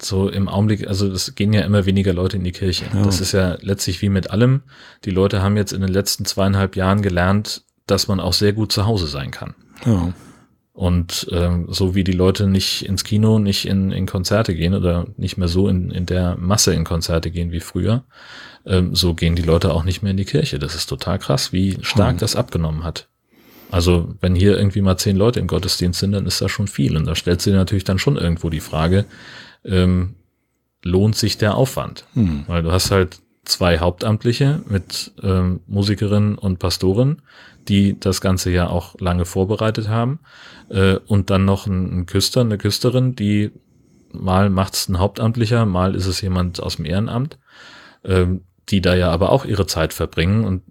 So 0.02 0.28
im 0.30 0.48
Augenblick, 0.48 0.88
also 0.88 1.06
es 1.08 1.34
gehen 1.34 1.52
ja 1.52 1.60
immer 1.60 1.84
weniger 1.84 2.14
Leute 2.14 2.38
in 2.38 2.44
die 2.44 2.52
Kirche. 2.52 2.86
Ja. 2.94 3.02
Das 3.02 3.20
ist 3.20 3.32
ja 3.32 3.58
letztlich 3.60 4.00
wie 4.00 4.08
mit 4.08 4.30
allem. 4.30 4.62
Die 5.04 5.10
Leute 5.10 5.42
haben 5.42 5.58
jetzt 5.58 5.72
in 5.72 5.82
den 5.82 5.90
letzten 5.92 6.24
zweieinhalb 6.24 6.74
Jahren 6.74 7.02
gelernt, 7.02 7.64
dass 7.86 8.08
man 8.08 8.18
auch 8.18 8.32
sehr 8.32 8.54
gut 8.54 8.72
zu 8.72 8.86
Hause 8.86 9.06
sein 9.06 9.30
kann. 9.30 9.54
ja, 9.84 10.12
Und 10.72 11.26
ähm, 11.32 11.66
so 11.68 11.94
wie 11.94 12.04
die 12.04 12.12
Leute 12.12 12.46
nicht 12.46 12.86
ins 12.86 13.04
Kino, 13.04 13.38
nicht 13.38 13.66
in, 13.66 13.90
in 13.90 14.06
Konzerte 14.06 14.54
gehen 14.54 14.74
oder 14.74 15.06
nicht 15.16 15.36
mehr 15.36 15.48
so 15.48 15.68
in, 15.68 15.90
in 15.90 16.06
der 16.06 16.36
Masse 16.36 16.72
in 16.74 16.84
Konzerte 16.84 17.30
gehen 17.30 17.50
wie 17.52 17.60
früher, 17.60 18.04
ähm, 18.64 18.94
so 18.94 19.14
gehen 19.14 19.34
die 19.34 19.42
Leute 19.42 19.72
auch 19.74 19.84
nicht 19.84 20.02
mehr 20.02 20.12
in 20.12 20.16
die 20.16 20.24
Kirche. 20.24 20.58
Das 20.58 20.74
ist 20.74 20.86
total 20.86 21.18
krass, 21.18 21.52
wie 21.52 21.78
stark 21.82 22.12
Hm. 22.12 22.18
das 22.18 22.36
abgenommen 22.36 22.84
hat. 22.84 23.08
Also 23.70 24.14
wenn 24.20 24.34
hier 24.34 24.56
irgendwie 24.56 24.80
mal 24.80 24.96
zehn 24.96 25.16
Leute 25.16 25.40
im 25.40 25.46
Gottesdienst 25.48 26.00
sind, 26.00 26.12
dann 26.12 26.26
ist 26.26 26.40
das 26.40 26.50
schon 26.50 26.66
viel. 26.68 26.96
Und 26.96 27.04
da 27.06 27.14
stellt 27.14 27.40
sich 27.42 27.52
natürlich 27.54 27.84
dann 27.84 27.98
schon 27.98 28.16
irgendwo 28.16 28.48
die 28.50 28.60
Frage, 28.60 29.04
ähm, 29.64 30.14
lohnt 30.82 31.16
sich 31.16 31.36
der 31.36 31.56
Aufwand? 31.56 32.04
hm, 32.14 32.44
Weil 32.46 32.62
du 32.62 32.72
hast 32.72 32.90
halt 32.90 33.20
zwei 33.44 33.78
Hauptamtliche 33.78 34.62
mit 34.68 35.12
ähm, 35.22 35.60
Musikerin 35.66 36.36
und 36.36 36.58
Pastorin, 36.58 37.22
die 37.68 37.98
das 37.98 38.20
Ganze 38.20 38.50
ja 38.50 38.68
auch 38.68 38.98
lange 39.00 39.24
vorbereitet 39.24 39.88
haben. 39.88 40.20
Äh, 40.68 40.96
und 41.06 41.30
dann 41.30 41.44
noch 41.44 41.66
ein, 41.66 42.00
ein 42.00 42.06
Küster, 42.06 42.42
eine 42.42 42.58
Küsterin, 42.58 43.16
die 43.16 43.50
mal 44.12 44.50
macht's 44.50 44.88
ein 44.88 44.98
Hauptamtlicher, 44.98 45.66
mal 45.66 45.94
ist 45.94 46.06
es 46.06 46.20
jemand 46.20 46.60
aus 46.60 46.76
dem 46.76 46.84
Ehrenamt, 46.84 47.38
ähm, 48.04 48.42
die 48.68 48.80
da 48.80 48.94
ja 48.94 49.10
aber 49.10 49.30
auch 49.32 49.44
ihre 49.44 49.66
Zeit 49.66 49.92
verbringen. 49.92 50.44
Und 50.44 50.62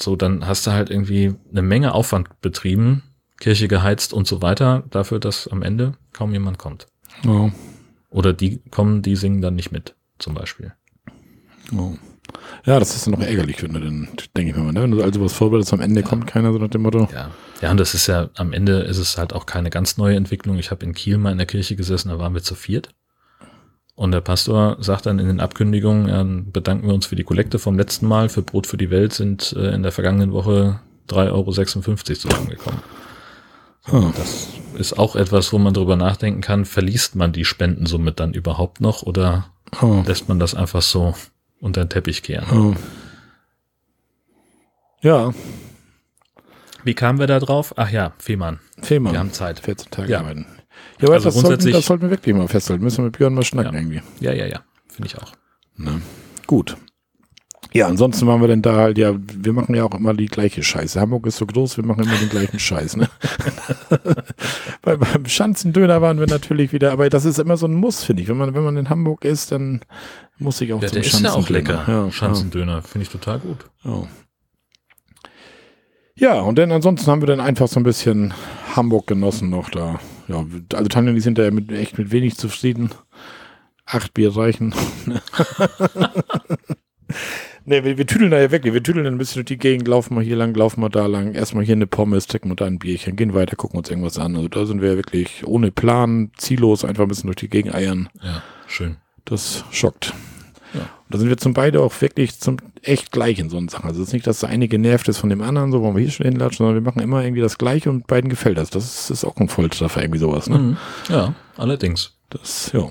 so, 0.00 0.16
dann 0.16 0.46
hast 0.46 0.66
du 0.66 0.72
halt 0.72 0.90
irgendwie 0.90 1.34
eine 1.50 1.62
Menge 1.62 1.94
Aufwand 1.94 2.40
betrieben, 2.40 3.02
Kirche 3.38 3.68
geheizt 3.68 4.12
und 4.12 4.26
so 4.26 4.42
weiter, 4.42 4.84
dafür, 4.90 5.18
dass 5.18 5.48
am 5.48 5.62
Ende 5.62 5.94
kaum 6.12 6.32
jemand 6.32 6.58
kommt. 6.58 6.86
ja, 7.24 7.50
Oder 8.10 8.32
die 8.32 8.58
kommen, 8.70 9.02
die 9.02 9.16
singen 9.16 9.40
dann 9.42 9.56
nicht 9.56 9.72
mit, 9.72 9.96
zum 10.18 10.34
Beispiel. 10.34 10.72
ja. 11.70 11.92
Ja, 12.64 12.78
das 12.78 12.94
ist 12.96 13.06
dann 13.06 13.14
noch 13.14 13.20
ärgerlich, 13.20 13.62
wenn 13.62 13.74
du 13.74 13.80
dann, 13.80 14.08
denke 14.36 14.50
ich 14.50 14.56
mir 14.56 14.62
mal, 14.62 14.72
ne? 14.72 14.82
wenn 14.82 14.90
du 14.90 15.02
also 15.02 15.22
was 15.22 15.32
vorbereitest, 15.32 15.72
am 15.72 15.80
Ende 15.80 16.02
kommt 16.02 16.26
keiner, 16.26 16.52
so 16.52 16.58
nach 16.58 16.68
dem 16.68 16.82
Motto. 16.82 17.08
Ja. 17.12 17.30
ja, 17.60 17.70
und 17.70 17.78
das 17.78 17.94
ist 17.94 18.06
ja, 18.06 18.30
am 18.36 18.52
Ende 18.52 18.80
ist 18.80 18.98
es 18.98 19.18
halt 19.18 19.32
auch 19.32 19.46
keine 19.46 19.70
ganz 19.70 19.96
neue 19.96 20.16
Entwicklung. 20.16 20.58
Ich 20.58 20.70
habe 20.70 20.84
in 20.84 20.94
Kiel 20.94 21.18
mal 21.18 21.32
in 21.32 21.38
der 21.38 21.46
Kirche 21.46 21.76
gesessen, 21.76 22.08
da 22.08 22.18
waren 22.18 22.34
wir 22.34 22.42
zu 22.42 22.54
viert. 22.54 22.90
Und 23.96 24.10
der 24.10 24.22
Pastor 24.22 24.76
sagt 24.80 25.06
dann 25.06 25.18
in 25.18 25.28
den 25.28 25.40
Abkündigungen, 25.40 26.08
ja, 26.08 26.16
dann 26.16 26.50
bedanken 26.50 26.88
wir 26.88 26.94
uns 26.94 27.06
für 27.06 27.16
die 27.16 27.22
Kollekte 27.22 27.58
vom 27.58 27.76
letzten 27.76 28.06
Mal. 28.06 28.28
Für 28.28 28.42
Brot 28.42 28.66
für 28.66 28.76
die 28.76 28.90
Welt 28.90 29.12
sind 29.12 29.54
äh, 29.56 29.72
in 29.72 29.82
der 29.82 29.92
vergangenen 29.92 30.32
Woche 30.32 30.80
3,56 31.08 31.30
Euro 31.30 31.52
zusammengekommen. 31.52 32.80
Ah, 33.86 34.12
Das 34.16 34.48
ist 34.78 34.98
auch 34.98 35.14
etwas, 35.14 35.52
wo 35.52 35.58
man 35.58 35.74
drüber 35.74 35.96
nachdenken 35.96 36.40
kann, 36.40 36.64
verliest 36.64 37.14
man 37.14 37.32
die 37.32 37.44
Spendensumme 37.44 38.12
dann 38.12 38.32
überhaupt 38.32 38.80
noch 38.80 39.02
oder 39.02 39.46
ah, 39.72 40.02
lässt 40.06 40.28
man 40.28 40.38
das 40.38 40.54
einfach 40.54 40.82
so 40.82 41.14
unter 41.64 41.84
den 41.84 41.88
Teppich 41.88 42.22
kehren? 42.22 42.74
ah. 42.74 42.76
Ja, 45.00 45.32
Wie 46.84 46.94
kamen 46.94 47.18
wir 47.18 47.26
da 47.26 47.38
drauf? 47.40 47.72
Ach 47.76 47.90
ja, 47.90 48.12
Fehmarn. 48.18 48.60
Fehmarn. 48.82 49.14
Wir 49.14 49.20
haben 49.20 49.32
Zeit. 49.32 49.60
14 49.60 49.90
Tage 49.90 50.12
Ja. 50.12 50.20
arbeiten. 50.20 50.46
Ja, 51.00 51.06
aber 51.08 51.14
Also 51.14 51.24
das, 51.26 51.34
sollten, 51.34 51.46
grundsätzlich- 51.48 51.74
das 51.74 51.86
sollten 51.86 52.02
wir 52.04 52.10
wirklich 52.10 52.34
mal 52.34 52.46
festhalten. 52.48 52.84
Müssen 52.84 52.98
wir 52.98 53.04
mit 53.06 53.16
Björn 53.18 53.34
mal 53.34 53.42
schnacken 53.44 53.72
Ja. 53.74 53.80
irgendwie. 53.80 54.02
Ja, 54.20 54.32
ja, 54.32 54.46
ja. 54.46 54.60
Finde 54.88 55.06
ich 55.08 55.16
auch. 55.18 55.32
Ne? 55.76 56.02
Gut. 56.46 56.76
Ja, 57.76 57.88
ansonsten 57.88 58.28
waren 58.28 58.40
wir 58.40 58.46
denn 58.46 58.62
da 58.62 58.76
halt, 58.76 58.98
ja, 58.98 59.16
wir 59.18 59.52
machen 59.52 59.74
ja 59.74 59.82
auch 59.82 59.94
immer 59.94 60.14
die 60.14 60.26
gleiche 60.26 60.62
Scheiße. 60.62 61.00
Hamburg 61.00 61.26
ist 61.26 61.38
so 61.38 61.44
groß, 61.44 61.76
wir 61.76 61.84
machen 61.84 62.04
immer 62.04 62.16
den 62.16 62.28
gleichen 62.28 62.60
Scheiß, 62.60 62.96
ne? 62.96 63.08
Bei, 64.82 64.96
beim 64.96 65.26
Schanzendöner 65.26 66.00
waren 66.00 66.20
wir 66.20 66.28
natürlich 66.28 66.72
wieder, 66.72 66.92
aber 66.92 67.10
das 67.10 67.24
ist 67.24 67.40
immer 67.40 67.56
so 67.56 67.66
ein 67.66 67.74
Muss, 67.74 68.04
finde 68.04 68.22
ich. 68.22 68.28
Wenn 68.28 68.36
man, 68.36 68.54
wenn 68.54 68.62
man 68.62 68.76
in 68.76 68.90
Hamburg 68.90 69.24
ist, 69.24 69.50
dann 69.50 69.80
muss 70.38 70.60
ich 70.60 70.72
auch 70.72 70.80
Ja, 70.82 70.86
zum 70.86 70.94
der 70.94 71.04
ist 71.04 71.20
ja 71.20 71.30
auch 71.30 71.44
Schanzendöner. 71.48 71.78
lecker. 71.78 71.84
Ja, 71.92 72.10
Schanzendöner, 72.12 72.82
finde 72.82 73.02
ich 73.06 73.08
total 73.10 73.40
gut. 73.40 73.66
Ja. 73.82 74.02
Ja, 76.16 76.40
und 76.42 76.56
dann 76.58 76.70
ansonsten 76.70 77.10
haben 77.10 77.22
wir 77.22 77.26
dann 77.26 77.40
einfach 77.40 77.66
so 77.66 77.80
ein 77.80 77.82
bisschen 77.82 78.34
Hamburg 78.76 79.08
genossen 79.08 79.50
noch 79.50 79.68
da. 79.70 79.98
Ja, 80.28 80.44
also 80.74 80.88
Tanja, 80.88 81.12
die 81.12 81.18
sind 81.18 81.38
da 81.38 81.50
mit, 81.50 81.72
echt 81.72 81.98
mit 81.98 82.12
wenig 82.12 82.36
zufrieden. 82.36 82.90
Acht 83.84 84.14
Bier 84.14 84.36
reichen. 84.36 84.72
nee, 87.64 87.84
wir, 87.84 87.98
wir 87.98 88.06
tüdeln 88.06 88.30
da 88.30 88.40
ja 88.40 88.50
wirklich. 88.50 88.74
Wir 88.74 88.82
tüdeln 88.82 89.04
dann 89.04 89.14
ein 89.14 89.18
bisschen 89.18 89.40
durch 89.40 89.46
die 89.46 89.58
Gegend, 89.58 89.88
laufen 89.88 90.14
mal 90.14 90.24
hier 90.24 90.36
lang, 90.36 90.54
laufen 90.54 90.80
mal 90.80 90.88
da 90.88 91.06
lang. 91.06 91.34
Erstmal 91.34 91.64
hier 91.64 91.74
eine 91.74 91.86
Pommes, 91.86 92.26
trinken 92.26 92.50
wir 92.50 92.56
da 92.56 92.66
ein 92.66 92.78
Bierchen, 92.78 93.16
gehen 93.16 93.34
weiter, 93.34 93.56
gucken 93.56 93.78
uns 93.78 93.90
irgendwas 93.90 94.18
an. 94.18 94.36
Also 94.36 94.48
da 94.48 94.66
sind 94.66 94.82
wir 94.82 94.96
wirklich 94.96 95.46
ohne 95.46 95.70
Plan, 95.70 96.30
ziellos, 96.36 96.84
einfach 96.84 97.02
ein 97.04 97.08
bisschen 97.08 97.26
durch 97.26 97.36
die 97.36 97.48
Gegend 97.48 97.74
eiern. 97.74 98.08
Ja, 98.22 98.42
schön. 98.66 98.96
Das 99.24 99.64
schockt. 99.70 100.12
Ja. 100.74 100.80
Und 100.80 100.88
da 101.10 101.18
sind 101.18 101.28
wir 101.28 101.36
zum 101.36 101.54
beide 101.54 101.80
auch 101.80 102.00
wirklich 102.00 102.38
zum 102.38 102.58
echt 102.82 103.12
gleich 103.12 103.38
in 103.38 103.48
so 103.48 103.60
Sachen. 103.68 103.88
Also 103.88 104.02
es 104.02 104.08
ist 104.08 104.12
nicht, 104.12 104.26
dass 104.26 104.40
der 104.40 104.50
eine 104.50 104.68
genervt 104.68 105.08
ist 105.08 105.18
von 105.18 105.30
dem 105.30 105.40
anderen, 105.40 105.72
so 105.72 105.80
wollen 105.80 105.96
wir 105.96 106.02
hier 106.02 106.10
schon 106.10 106.26
hinlatschen, 106.26 106.58
sondern 106.58 106.74
wir 106.74 106.82
machen 106.82 107.00
immer 107.00 107.22
irgendwie 107.22 107.40
das 107.40 107.58
Gleiche 107.58 107.90
und 107.90 108.06
beiden 108.06 108.28
gefällt 108.28 108.58
das. 108.58 108.70
Das 108.70 108.84
ist, 108.84 109.10
ist 109.10 109.24
auch 109.24 109.36
ein 109.36 109.48
Volltreffer, 109.48 110.02
irgendwie 110.02 110.18
sowas, 110.18 110.48
ne? 110.48 110.58
Mhm. 110.58 110.76
Ja, 111.08 111.34
allerdings. 111.56 112.12
Das, 112.30 112.72
ja. 112.72 112.90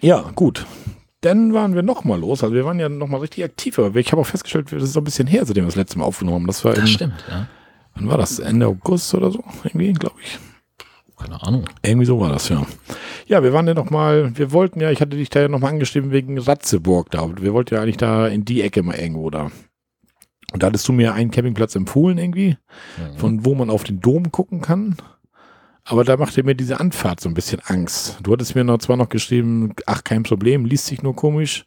Ja, 0.00 0.30
gut. 0.34 0.66
Dann 1.24 1.54
waren 1.54 1.74
wir 1.74 1.82
nochmal 1.82 2.20
los. 2.20 2.42
Also 2.42 2.54
wir 2.54 2.64
waren 2.64 2.78
ja 2.78 2.88
nochmal 2.88 3.20
richtig 3.20 3.44
aktiv, 3.44 3.78
aber 3.78 3.96
ich 3.96 4.12
habe 4.12 4.20
auch 4.20 4.26
festgestellt, 4.26 4.70
das 4.72 4.82
ist 4.82 4.92
so 4.92 5.00
ein 5.00 5.04
bisschen 5.04 5.26
her, 5.26 5.44
seitdem 5.46 5.64
wir 5.64 5.68
das 5.68 5.76
letzte 5.76 5.98
Mal 5.98 6.04
aufgenommen 6.04 6.36
haben. 6.40 6.46
Das 6.46 6.64
war 6.64 6.72
Das 6.74 6.82
in, 6.82 6.86
stimmt, 6.88 7.24
ja. 7.30 7.46
wann 7.94 8.08
war 8.08 8.18
das? 8.18 8.38
Ende 8.38 8.66
August 8.66 9.14
oder 9.14 9.30
so? 9.30 9.42
Irgendwie, 9.64 9.92
glaube 9.92 10.16
ich. 10.22 10.38
Keine 11.16 11.42
Ahnung. 11.42 11.64
Irgendwie 11.82 12.06
so 12.06 12.20
war 12.20 12.28
das, 12.30 12.48
ja. 12.48 12.66
Ja, 13.26 13.42
wir 13.42 13.52
waren 13.52 13.66
ja 13.66 13.72
noch 13.74 13.88
mal, 13.88 14.36
wir 14.36 14.52
wollten 14.52 14.80
ja, 14.80 14.90
ich 14.90 15.00
hatte 15.00 15.16
dich 15.16 15.30
da 15.30 15.40
ja 15.40 15.48
noch 15.48 15.60
mal 15.60 15.68
angeschrieben 15.68 16.10
wegen 16.10 16.36
Ratzeburg 16.38 17.10
da. 17.10 17.30
Wir 17.40 17.54
wollten 17.54 17.74
ja 17.74 17.80
eigentlich 17.80 17.96
da 17.96 18.26
in 18.26 18.44
die 18.44 18.60
Ecke 18.62 18.82
mal 18.82 18.96
irgendwo 18.96 19.30
da. 19.30 19.50
Und 20.52 20.62
da 20.62 20.66
hattest 20.66 20.86
du 20.86 20.92
mir 20.92 21.14
einen 21.14 21.30
Campingplatz 21.30 21.74
empfohlen 21.74 22.18
irgendwie, 22.18 22.58
Mhm. 22.98 23.16
von 23.18 23.44
wo 23.46 23.54
man 23.54 23.70
auf 23.70 23.84
den 23.84 24.00
Dom 24.00 24.30
gucken 24.30 24.60
kann. 24.60 24.96
Aber 25.84 26.04
da 26.04 26.16
machte 26.16 26.42
mir 26.42 26.54
diese 26.54 26.80
Anfahrt 26.80 27.20
so 27.20 27.28
ein 27.28 27.34
bisschen 27.34 27.60
Angst. 27.66 28.18
Du 28.22 28.32
hattest 28.32 28.54
mir 28.54 28.64
noch 28.64 28.78
zwar 28.78 28.96
noch 28.96 29.10
geschrieben, 29.10 29.74
ach, 29.86 30.02
kein 30.02 30.22
Problem, 30.22 30.64
liest 30.64 30.86
sich 30.86 31.02
nur 31.02 31.14
komisch. 31.14 31.66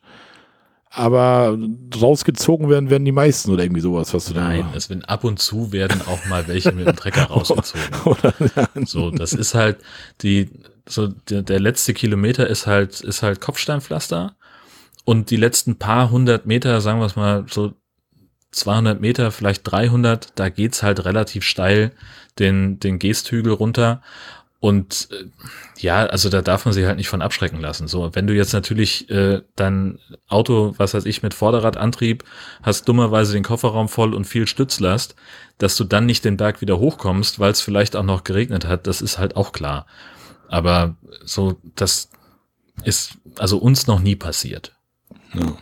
Aber 0.89 1.57
rausgezogen 2.01 2.70
werden 2.70 2.89
werden 2.89 3.05
die 3.05 3.11
meisten 3.11 3.51
oder 3.51 3.63
irgendwie 3.63 3.82
sowas, 3.82 4.13
was 4.13 4.26
du 4.26 4.34
da. 4.34 4.47
Nein, 4.47 4.65
es 4.74 4.89
werden 4.89 5.05
ab 5.05 5.24
und 5.24 5.38
zu 5.38 5.72
werden 5.72 6.01
auch 6.07 6.26
mal 6.26 6.47
welche 6.47 6.72
mit 6.72 6.88
dem 6.88 6.95
Trecker 6.95 7.24
rausgezogen. 7.30 7.84
Oder, 8.05 8.34
ja, 8.55 8.86
So, 8.86 9.11
das 9.11 9.34
ist 9.34 9.53
halt 9.53 9.78
die, 10.22 10.49
so 10.88 11.07
der, 11.07 11.43
der 11.43 11.59
letzte 11.59 11.93
Kilometer 11.93 12.47
ist 12.47 12.68
halt, 12.68 13.01
ist 13.01 13.22
halt 13.22 13.41
Kopfsteinpflaster 13.41 14.36
und 15.03 15.30
die 15.30 15.36
letzten 15.36 15.78
paar 15.78 16.09
hundert 16.09 16.45
Meter, 16.45 16.80
sagen 16.82 16.99
wir 16.99 17.05
es 17.05 17.15
mal 17.18 17.45
so 17.49 17.74
200 18.57 18.99
Meter, 18.99 19.31
vielleicht 19.31 19.61
300, 19.69 20.33
da 20.35 20.49
geht's 20.49 20.83
halt 20.83 21.05
relativ 21.05 21.43
steil 21.43 21.91
den, 22.39 22.79
den 22.79 22.99
Geesthügel 22.99 23.53
runter 23.53 24.01
und 24.59 25.09
äh, 25.11 25.25
ja, 25.79 26.07
also 26.07 26.29
da 26.29 26.41
darf 26.41 26.65
man 26.65 26.73
sich 26.73 26.85
halt 26.85 26.97
nicht 26.97 27.09
von 27.09 27.21
abschrecken 27.21 27.61
lassen. 27.61 27.87
So, 27.87 28.15
wenn 28.15 28.25
du 28.25 28.33
jetzt 28.33 28.53
natürlich 28.53 29.09
äh, 29.09 29.43
dein 29.55 29.99
Auto, 30.27 30.73
was 30.77 30.95
weiß 30.95 31.05
ich, 31.05 31.21
mit 31.21 31.35
Vorderradantrieb, 31.35 32.23
hast 32.63 32.87
dummerweise 32.87 33.33
den 33.33 33.43
Kofferraum 33.43 33.87
voll 33.87 34.15
und 34.15 34.25
viel 34.25 34.47
Stützlast, 34.47 35.15
dass 35.59 35.75
du 35.77 35.83
dann 35.83 36.07
nicht 36.07 36.25
den 36.25 36.37
Berg 36.37 36.61
wieder 36.61 36.79
hochkommst, 36.79 37.39
weil 37.39 37.51
es 37.51 37.61
vielleicht 37.61 37.95
auch 37.95 38.03
noch 38.03 38.23
geregnet 38.23 38.65
hat, 38.65 38.87
das 38.87 39.01
ist 39.01 39.19
halt 39.19 39.35
auch 39.35 39.51
klar. 39.51 39.85
Aber 40.47 40.95
so, 41.23 41.57
das 41.75 42.09
ist 42.83 43.17
also 43.37 43.57
uns 43.59 43.85
noch 43.85 43.99
nie 43.99 44.15
passiert, 44.15 44.75
ja. 45.33 45.55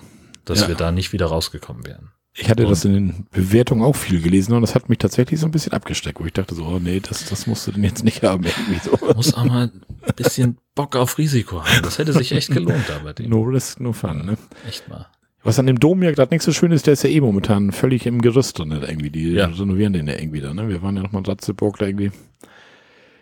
dass 0.46 0.62
Ja. 0.62 0.68
wir 0.70 0.76
da 0.76 0.92
nicht 0.92 1.12
wieder 1.12 1.26
rausgekommen 1.26 1.86
wären. 1.86 2.12
Ich 2.38 2.50
hatte 2.50 2.66
das 2.66 2.84
in 2.84 2.94
den 2.94 3.28
Bewertungen 3.32 3.82
auch 3.82 3.96
viel 3.96 4.22
gelesen 4.22 4.54
und 4.54 4.62
das 4.62 4.76
hat 4.76 4.90
mich 4.90 4.98
tatsächlich 4.98 5.40
so 5.40 5.46
ein 5.46 5.52
bisschen 5.52 5.72
abgesteckt, 5.72 6.20
wo 6.20 6.26
ich 6.26 6.34
dachte 6.34 6.54
so, 6.54 6.66
oh 6.66 6.80
nee, 6.80 7.00
das, 7.00 7.26
das 7.26 7.48
musst 7.48 7.66
du 7.66 7.72
denn 7.72 7.84
jetzt 7.84 8.04
nicht 8.04 8.24
haben, 8.24 8.44
irgendwie 8.44 8.80
so. 8.84 9.14
Muss 9.16 9.34
auch 9.34 9.46
mal 9.46 9.72
ein 10.02 10.14
bisschen 10.18 10.58
Bock 10.76 10.98
auf 10.98 11.18
Risiko 11.18 11.64
haben. 11.64 11.82
Das 11.82 11.98
hätte 11.98 12.12
sich 12.12 12.34
echt 12.34 12.52
gelohnt 12.52 12.84
dem. 13.18 13.30
No 13.30 13.42
risk, 13.44 13.80
no 13.80 13.94
fun, 13.94 14.26
ne? 14.26 14.38
Echt 14.68 14.88
mal. 14.90 15.08
Was 15.44 15.60
an 15.60 15.68
dem 15.68 15.80
Dom 15.80 16.04
ja 16.04 16.12
gerade 16.12 16.34
nicht 16.34 16.42
so 16.42 16.52
schön 16.52 16.72
ist, 16.72 16.88
der 16.88 16.94
ist 16.94 17.04
ja 17.04 17.10
eh 17.10 17.22
momentan 17.22 17.72
völlig 17.72 18.06
im 18.06 18.20
Gerüst 18.22 18.60
drin, 18.60 18.72
irgendwie. 18.72 19.12
Die 19.12 19.32
Ja. 19.32 19.46
renovieren 19.46 19.94
den 19.94 20.08
ja 20.08 20.16
irgendwie 20.16 20.42
da, 20.42 20.54
ne? 20.54 20.68
Wir 20.68 20.82
waren 20.82 20.98
ja 20.98 21.04
noch 21.04 21.14
mal 21.14 21.20
in 21.20 21.26
Ratzeburg 21.26 21.78
da 21.78 21.86
irgendwie. 21.86 22.12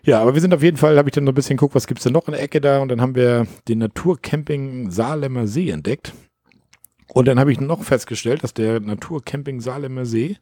Ja, 0.06 0.22
aber 0.22 0.34
wir 0.34 0.42
sind 0.42 0.54
auf 0.54 0.64
jeden 0.64 0.78
Fall, 0.78 0.98
habe 0.98 1.10
ich 1.10 1.14
dann 1.14 1.26
noch 1.26 1.34
ein 1.34 1.36
bisschen 1.36 1.58
geguckt, 1.58 1.76
was 1.76 1.86
gibt's 1.86 2.04
denn 2.04 2.14
noch 2.14 2.28
in 2.28 2.32
der 2.34 2.42
Ecke 2.42 2.62
da 2.62 2.80
und 2.82 2.90
dann 2.90 3.00
haben 3.00 3.16
wir 3.16 3.46
den 3.68 3.78
Naturcamping 3.78 4.90
Saarlemmer 4.90 5.48
See 5.48 5.70
entdeckt. 5.70 6.14
Und 7.14 7.28
dann 7.28 7.40
habe 7.40 7.52
ich 7.52 7.60
noch 7.60 7.84
festgestellt, 7.84 8.44
dass 8.44 8.56
der 8.56 8.80
Naturcamping 8.80 9.62
Saarlemmer 9.62 10.06
See 10.06 10.38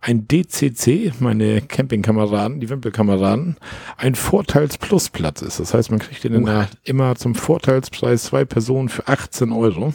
ein 0.00 0.28
DCC, 0.28 1.12
meine 1.18 1.60
Campingkameraden, 1.60 2.60
die 2.60 2.70
Wimpelkameraden, 2.70 3.56
ein 3.96 4.14
Vorteils-Plus-Platz 4.14 5.42
ist. 5.42 5.58
Das 5.58 5.74
heißt, 5.74 5.90
man 5.90 5.98
kriegt 5.98 6.22
den 6.22 6.44
der, 6.44 6.68
immer 6.84 7.16
zum 7.16 7.34
Vorteilspreis 7.34 8.22
zwei 8.24 8.44
Personen 8.44 8.88
für 8.88 9.08
18 9.08 9.50
Euro. 9.50 9.92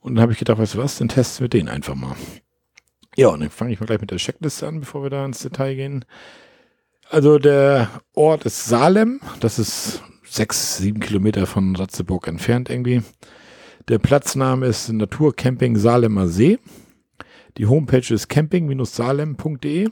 Und 0.00 0.14
dann 0.14 0.22
habe 0.22 0.32
ich 0.32 0.38
gedacht, 0.38 0.58
weißt 0.58 0.74
du 0.74 0.78
was, 0.78 0.96
dann 0.96 1.08
testen 1.08 1.44
wir 1.44 1.50
den 1.50 1.68
einfach 1.68 1.94
mal. 1.94 2.16
Ja, 3.16 3.28
und 3.28 3.40
dann 3.40 3.50
fange 3.50 3.72
ich 3.72 3.80
mal 3.80 3.86
gleich 3.86 4.00
mit 4.00 4.10
der 4.10 4.18
Checkliste 4.18 4.66
an, 4.66 4.80
bevor 4.80 5.02
wir 5.02 5.10
da 5.10 5.26
ins 5.26 5.40
Detail 5.40 5.74
gehen. 5.74 6.04
Also 7.10 7.38
der 7.38 7.90
Ort 8.14 8.46
ist 8.46 8.66
Salem, 8.66 9.20
das 9.40 9.58
ist 9.58 10.02
sechs, 10.24 10.78
sieben 10.78 11.00
Kilometer 11.00 11.46
von 11.46 11.76
Ratzeburg 11.76 12.26
entfernt 12.28 12.70
irgendwie. 12.70 13.02
Der 13.90 13.98
Platzname 13.98 14.66
ist 14.66 14.88
Naturcamping 14.92 15.74
Salemer 15.74 16.28
See. 16.28 16.60
Die 17.58 17.66
Homepage 17.66 18.14
ist 18.14 18.28
camping-salem.de. 18.28 19.88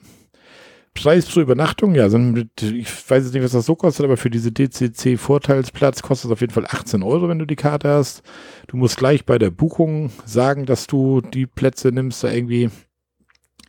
Preis 0.94 1.26
pro 1.26 1.40
Übernachtung, 1.40 1.96
ja, 1.96 2.08
sind 2.08 2.48
ich 2.62 2.86
weiß 3.10 3.24
jetzt 3.24 3.34
nicht, 3.34 3.42
was 3.42 3.50
das 3.50 3.66
so 3.66 3.74
kostet, 3.74 4.04
aber 4.04 4.16
für 4.16 4.30
diese 4.30 4.52
DCC-Vorteilsplatz 4.52 6.02
kostet 6.02 6.26
es 6.26 6.32
auf 6.32 6.40
jeden 6.40 6.52
Fall 6.52 6.66
18 6.66 7.02
Euro, 7.02 7.28
wenn 7.28 7.40
du 7.40 7.44
die 7.44 7.56
Karte 7.56 7.88
hast. 7.88 8.22
Du 8.68 8.76
musst 8.76 8.98
gleich 8.98 9.26
bei 9.26 9.36
der 9.36 9.50
Buchung 9.50 10.12
sagen, 10.24 10.64
dass 10.64 10.86
du 10.86 11.20
die 11.20 11.46
Plätze 11.46 11.88
nimmst, 11.88 12.22
da 12.22 12.30
irgendwie. 12.30 12.70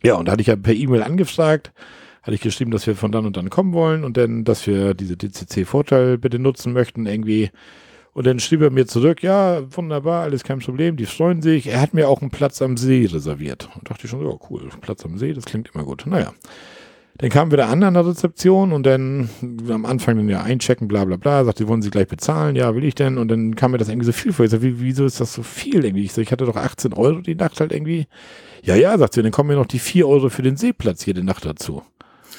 Ja, 0.00 0.14
und 0.14 0.26
da 0.26 0.32
hatte 0.32 0.42
ich 0.42 0.46
ja 0.46 0.54
per 0.54 0.74
E-Mail 0.74 1.02
angefragt, 1.02 1.72
hatte 2.22 2.36
ich 2.36 2.40
geschrieben, 2.40 2.70
dass 2.70 2.86
wir 2.86 2.94
von 2.94 3.10
dann 3.10 3.26
und 3.26 3.36
dann 3.36 3.50
kommen 3.50 3.72
wollen 3.72 4.04
und 4.04 4.16
dann, 4.16 4.44
dass 4.44 4.64
wir 4.68 4.94
diese 4.94 5.16
DCC-Vorteil 5.16 6.18
bitte 6.18 6.38
nutzen 6.38 6.72
möchten, 6.72 7.06
irgendwie. 7.06 7.50
Und 8.12 8.26
dann 8.26 8.40
schrieb 8.40 8.60
er 8.60 8.70
mir 8.70 8.86
zurück, 8.86 9.22
ja, 9.22 9.62
wunderbar, 9.74 10.22
alles 10.22 10.42
kein 10.42 10.58
Problem, 10.58 10.96
die 10.96 11.06
freuen 11.06 11.42
sich. 11.42 11.68
Er 11.68 11.80
hat 11.80 11.94
mir 11.94 12.08
auch 12.08 12.20
einen 12.20 12.30
Platz 12.30 12.60
am 12.60 12.76
See 12.76 13.08
reserviert. 13.10 13.68
Und 13.76 13.88
dachte 13.88 14.04
ich 14.04 14.10
schon, 14.10 14.24
ja, 14.24 14.34
cool, 14.50 14.68
Platz 14.80 15.04
am 15.04 15.16
See, 15.16 15.32
das 15.32 15.44
klingt 15.44 15.70
immer 15.74 15.84
gut. 15.84 16.04
Naja. 16.06 16.32
Dann 17.18 17.28
kamen 17.28 17.50
wir 17.50 17.58
da 17.58 17.68
an 17.68 17.82
an 17.82 17.92
der 17.92 18.06
Rezeption 18.06 18.72
und 18.72 18.86
dann 18.86 19.28
am 19.68 19.84
Anfang 19.84 20.16
dann 20.16 20.30
ja 20.30 20.42
einchecken, 20.42 20.88
bla 20.88 21.04
bla 21.04 21.16
bla, 21.16 21.44
sagte, 21.44 21.68
wollen 21.68 21.82
Sie 21.82 21.90
gleich 21.90 22.08
bezahlen? 22.08 22.56
Ja, 22.56 22.74
will 22.74 22.84
ich 22.84 22.94
denn? 22.94 23.18
Und 23.18 23.28
dann 23.28 23.54
kam 23.56 23.72
mir 23.72 23.78
das 23.78 23.90
irgendwie 23.90 24.06
so 24.06 24.12
viel 24.12 24.32
vor. 24.32 24.46
Ich 24.46 24.50
sag, 24.50 24.62
wie, 24.62 24.80
wieso 24.80 25.04
ist 25.04 25.20
das 25.20 25.34
so 25.34 25.42
viel 25.42 25.84
irgendwie? 25.84 26.04
Ich, 26.04 26.14
sag, 26.14 26.22
ich 26.22 26.32
hatte 26.32 26.46
doch 26.46 26.56
18 26.56 26.94
Euro 26.94 27.20
die 27.20 27.34
Nacht 27.34 27.60
halt 27.60 27.72
irgendwie. 27.72 28.06
Ja, 28.62 28.74
ja, 28.74 28.96
sagt 28.96 29.14
sie, 29.14 29.22
dann 29.22 29.32
kommen 29.32 29.48
mir 29.48 29.56
noch 29.56 29.66
die 29.66 29.78
4 29.78 30.08
Euro 30.08 30.30
für 30.30 30.40
den 30.40 30.56
Seeplatz 30.56 31.04
jede 31.04 31.22
Nacht 31.22 31.44
dazu. 31.44 31.82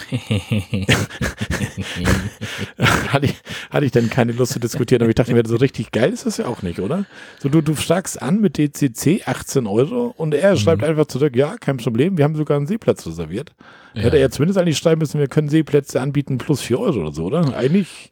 hatte, 2.79 3.25
ich, 3.25 3.35
hatte 3.69 3.85
ich 3.85 3.91
dann 3.91 4.09
keine 4.09 4.31
Lust 4.31 4.53
zu 4.53 4.59
diskutieren, 4.59 5.01
aber 5.01 5.09
ich 5.09 5.15
dachte 5.15 5.33
mir, 5.33 5.43
so 5.45 5.57
richtig 5.57 5.91
geil 5.91 6.11
ist 6.11 6.25
das 6.25 6.37
ja 6.37 6.47
auch 6.47 6.61
nicht, 6.61 6.79
oder? 6.79 7.05
So, 7.39 7.49
du, 7.49 7.61
du 7.61 7.75
fragst 7.75 8.21
an 8.21 8.41
mit 8.41 8.57
DCC 8.57 9.23
18 9.25 9.67
Euro 9.67 10.13
und 10.17 10.33
er 10.33 10.55
schreibt 10.57 10.81
mhm. 10.81 10.89
einfach 10.89 11.07
zurück, 11.07 11.35
ja, 11.35 11.57
kein 11.57 11.77
Problem, 11.77 12.17
wir 12.17 12.25
haben 12.25 12.35
sogar 12.35 12.57
einen 12.57 12.67
Seeplatz 12.67 13.05
reserviert. 13.05 13.53
Ja. 13.93 14.03
Hätte 14.03 14.17
er 14.17 14.21
ja 14.21 14.29
zumindest 14.29 14.59
eigentlich 14.59 14.77
schreiben 14.77 14.99
müssen, 14.99 15.19
wir 15.19 15.27
können 15.27 15.49
Seeplätze 15.49 16.01
anbieten 16.01 16.37
plus 16.37 16.61
4 16.61 16.79
Euro 16.79 17.01
oder 17.01 17.11
so, 17.11 17.25
oder? 17.25 17.55
Eigentlich. 17.55 18.11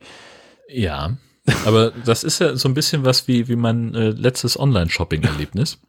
Ja, 0.68 1.18
aber 1.66 1.92
das 2.06 2.24
ist 2.24 2.40
ja 2.40 2.56
so 2.56 2.68
ein 2.68 2.74
bisschen 2.74 3.06
was 3.06 3.28
wie, 3.28 3.48
wie 3.48 3.56
mein 3.56 3.96
äh, 3.96 4.10
letztes 4.10 4.60
Online-Shopping-Erlebnis, 4.60 5.80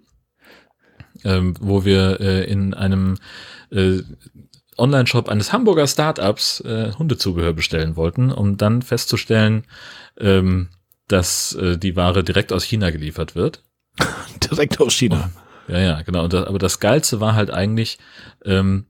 ähm, 1.25 1.55
wo 1.61 1.85
wir 1.85 2.21
äh, 2.21 2.51
in 2.51 2.75
einem 2.75 3.17
äh, 3.71 3.99
Online-Shop 4.81 5.29
eines 5.29 5.53
Hamburger 5.53 5.87
Startups 5.87 6.61
äh, 6.61 6.93
Hundezubehör 6.99 7.53
bestellen 7.53 7.97
wollten, 7.97 8.33
um 8.33 8.57
dann 8.57 8.83
festzustellen, 8.83 9.65
ähm, 10.19 10.69
dass 11.09 11.55
äh, 11.55 11.77
die 11.79 11.97
Ware 11.97 12.25
direkt 12.25 12.53
aus 12.53 12.65
China 12.65 12.91
geliefert 12.91 13.35
wird. 13.35 13.63
direkt 14.51 14.81
aus 14.81 14.95
China. 14.95 15.31
Oh, 15.69 15.73
ja, 15.73 15.79
ja, 15.79 16.03
genau. 16.03 16.27
Das, 16.29 16.47
aber 16.47 16.59
das 16.59 16.81
Geilste 16.81 17.21
war 17.21 17.35
halt 17.35 17.51
eigentlich, 17.51 17.99
ähm, 18.45 18.87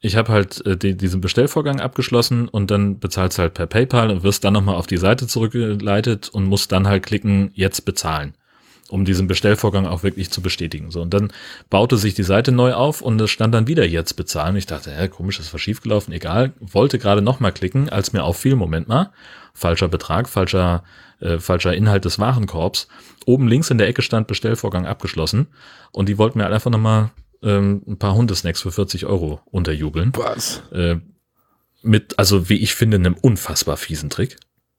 ich 0.00 0.16
habe 0.16 0.32
halt 0.32 0.64
äh, 0.66 0.76
die, 0.76 0.96
diesen 0.96 1.20
Bestellvorgang 1.20 1.80
abgeschlossen 1.80 2.48
und 2.48 2.70
dann 2.70 2.98
bezahlst 2.98 3.38
halt 3.38 3.54
per 3.54 3.66
PayPal 3.66 4.10
und 4.10 4.22
wirst 4.22 4.44
dann 4.44 4.52
nochmal 4.52 4.76
auf 4.76 4.86
die 4.86 4.96
Seite 4.96 5.26
zurückgeleitet 5.26 6.28
und 6.28 6.44
musst 6.44 6.72
dann 6.72 6.86
halt 6.86 7.04
klicken, 7.04 7.50
jetzt 7.54 7.84
bezahlen 7.84 8.34
um 8.88 9.04
diesen 9.04 9.26
Bestellvorgang 9.26 9.86
auch 9.86 10.02
wirklich 10.02 10.30
zu 10.30 10.42
bestätigen. 10.42 10.90
So, 10.90 11.02
und 11.02 11.14
dann 11.14 11.32
baute 11.70 11.96
sich 11.96 12.14
die 12.14 12.22
Seite 12.22 12.52
neu 12.52 12.74
auf 12.74 13.00
und 13.00 13.20
es 13.20 13.30
stand 13.30 13.54
dann 13.54 13.66
wieder 13.66 13.86
jetzt 13.86 14.14
bezahlen. 14.14 14.56
Ich 14.56 14.66
dachte, 14.66 14.90
hä, 14.90 15.08
komisch, 15.08 15.38
das 15.38 15.52
war 15.52 15.60
schiefgelaufen, 15.60 16.12
egal. 16.12 16.52
Wollte 16.60 16.98
gerade 16.98 17.22
nochmal 17.22 17.52
klicken, 17.52 17.88
als 17.88 18.12
mir 18.12 18.24
auffiel, 18.24 18.56
Moment 18.56 18.88
mal, 18.88 19.10
falscher 19.54 19.88
Betrag, 19.88 20.28
falscher, 20.28 20.84
äh, 21.20 21.38
falscher 21.38 21.74
Inhalt 21.74 22.04
des 22.04 22.18
Warenkorbs. 22.18 22.88
Oben 23.24 23.48
links 23.48 23.70
in 23.70 23.78
der 23.78 23.88
Ecke 23.88 24.02
stand 24.02 24.26
Bestellvorgang 24.26 24.86
abgeschlossen 24.86 25.48
und 25.92 26.08
die 26.08 26.18
wollten 26.18 26.38
mir 26.38 26.44
halt 26.44 26.54
einfach 26.54 26.70
nochmal 26.70 27.10
ähm, 27.42 27.82
ein 27.86 27.98
paar 27.98 28.14
Hundesnacks 28.14 28.60
für 28.60 28.72
40 28.72 29.06
Euro 29.06 29.40
unterjubeln. 29.46 30.12
Was? 30.14 30.62
Äh, 30.72 30.96
mit, 31.82 32.18
also 32.18 32.48
wie 32.48 32.58
ich 32.58 32.74
finde, 32.74 32.96
einem 32.96 33.14
unfassbar 33.14 33.76
fiesen 33.76 34.10
Trick. 34.10 34.36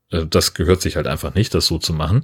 Äh, 0.10 0.26
das 0.26 0.54
gehört 0.54 0.82
sich 0.82 0.95
halt 0.95 1.08
einfach 1.08 1.36
nicht, 1.36 1.54
das 1.54 1.68
so 1.68 1.78
zu 1.78 1.93
machen. 1.93 2.24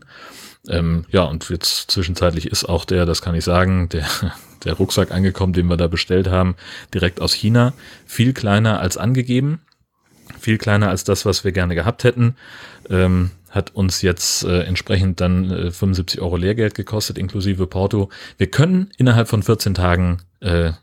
Ähm, 0.67 1.05
ja, 1.09 1.23
und 1.23 1.49
jetzt 1.49 1.91
zwischenzeitlich 1.91 2.47
ist 2.47 2.65
auch 2.65 2.85
der, 2.85 3.05
das 3.05 3.21
kann 3.21 3.35
ich 3.35 3.43
sagen, 3.43 3.89
der, 3.89 4.07
der 4.63 4.73
Rucksack 4.73 5.11
angekommen, 5.11 5.53
den 5.53 5.67
wir 5.67 5.77
da 5.77 5.87
bestellt 5.87 6.27
haben, 6.27 6.55
direkt 6.93 7.21
aus 7.21 7.33
China. 7.33 7.73
Viel 8.05 8.33
kleiner 8.33 8.79
als 8.79 8.97
angegeben. 8.97 9.61
Viel 10.39 10.57
kleiner 10.57 10.89
als 10.89 11.03
das, 11.03 11.25
was 11.25 11.43
wir 11.43 11.51
gerne 11.51 11.75
gehabt 11.75 12.03
hätten. 12.03 12.35
Ähm, 12.89 13.31
hat 13.49 13.75
uns 13.75 14.01
jetzt 14.01 14.43
äh, 14.43 14.61
entsprechend 14.63 15.21
dann 15.21 15.49
äh, 15.49 15.71
75 15.71 16.21
Euro 16.21 16.37
Lehrgeld 16.37 16.75
gekostet, 16.75 17.17
inklusive 17.17 17.65
Porto. 17.67 18.09
Wir 18.37 18.47
können 18.47 18.91
innerhalb 18.97 19.27
von 19.27 19.41
14 19.41 19.73
Tagen 19.73 20.19
äh, 20.39 20.73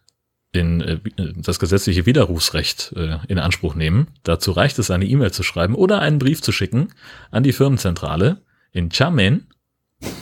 den, 0.55 0.81
äh, 0.81 0.99
das 1.37 1.59
gesetzliche 1.59 2.07
Widerrufsrecht 2.07 2.93
äh, 2.97 3.18
in 3.29 3.39
Anspruch 3.39 3.74
nehmen. 3.74 4.09
Dazu 4.24 4.51
reicht 4.51 4.79
es, 4.79 4.91
eine 4.91 5.07
E-Mail 5.07 5.31
zu 5.31 5.43
schreiben 5.43 5.74
oder 5.74 6.01
einen 6.01 6.18
Brief 6.18 6.43
zu 6.43 6.51
schicken 6.51 6.89
an 7.31 7.45
die 7.45 7.53
Firmenzentrale 7.53 8.43
in 8.72 8.89
Xiamen 8.89 9.47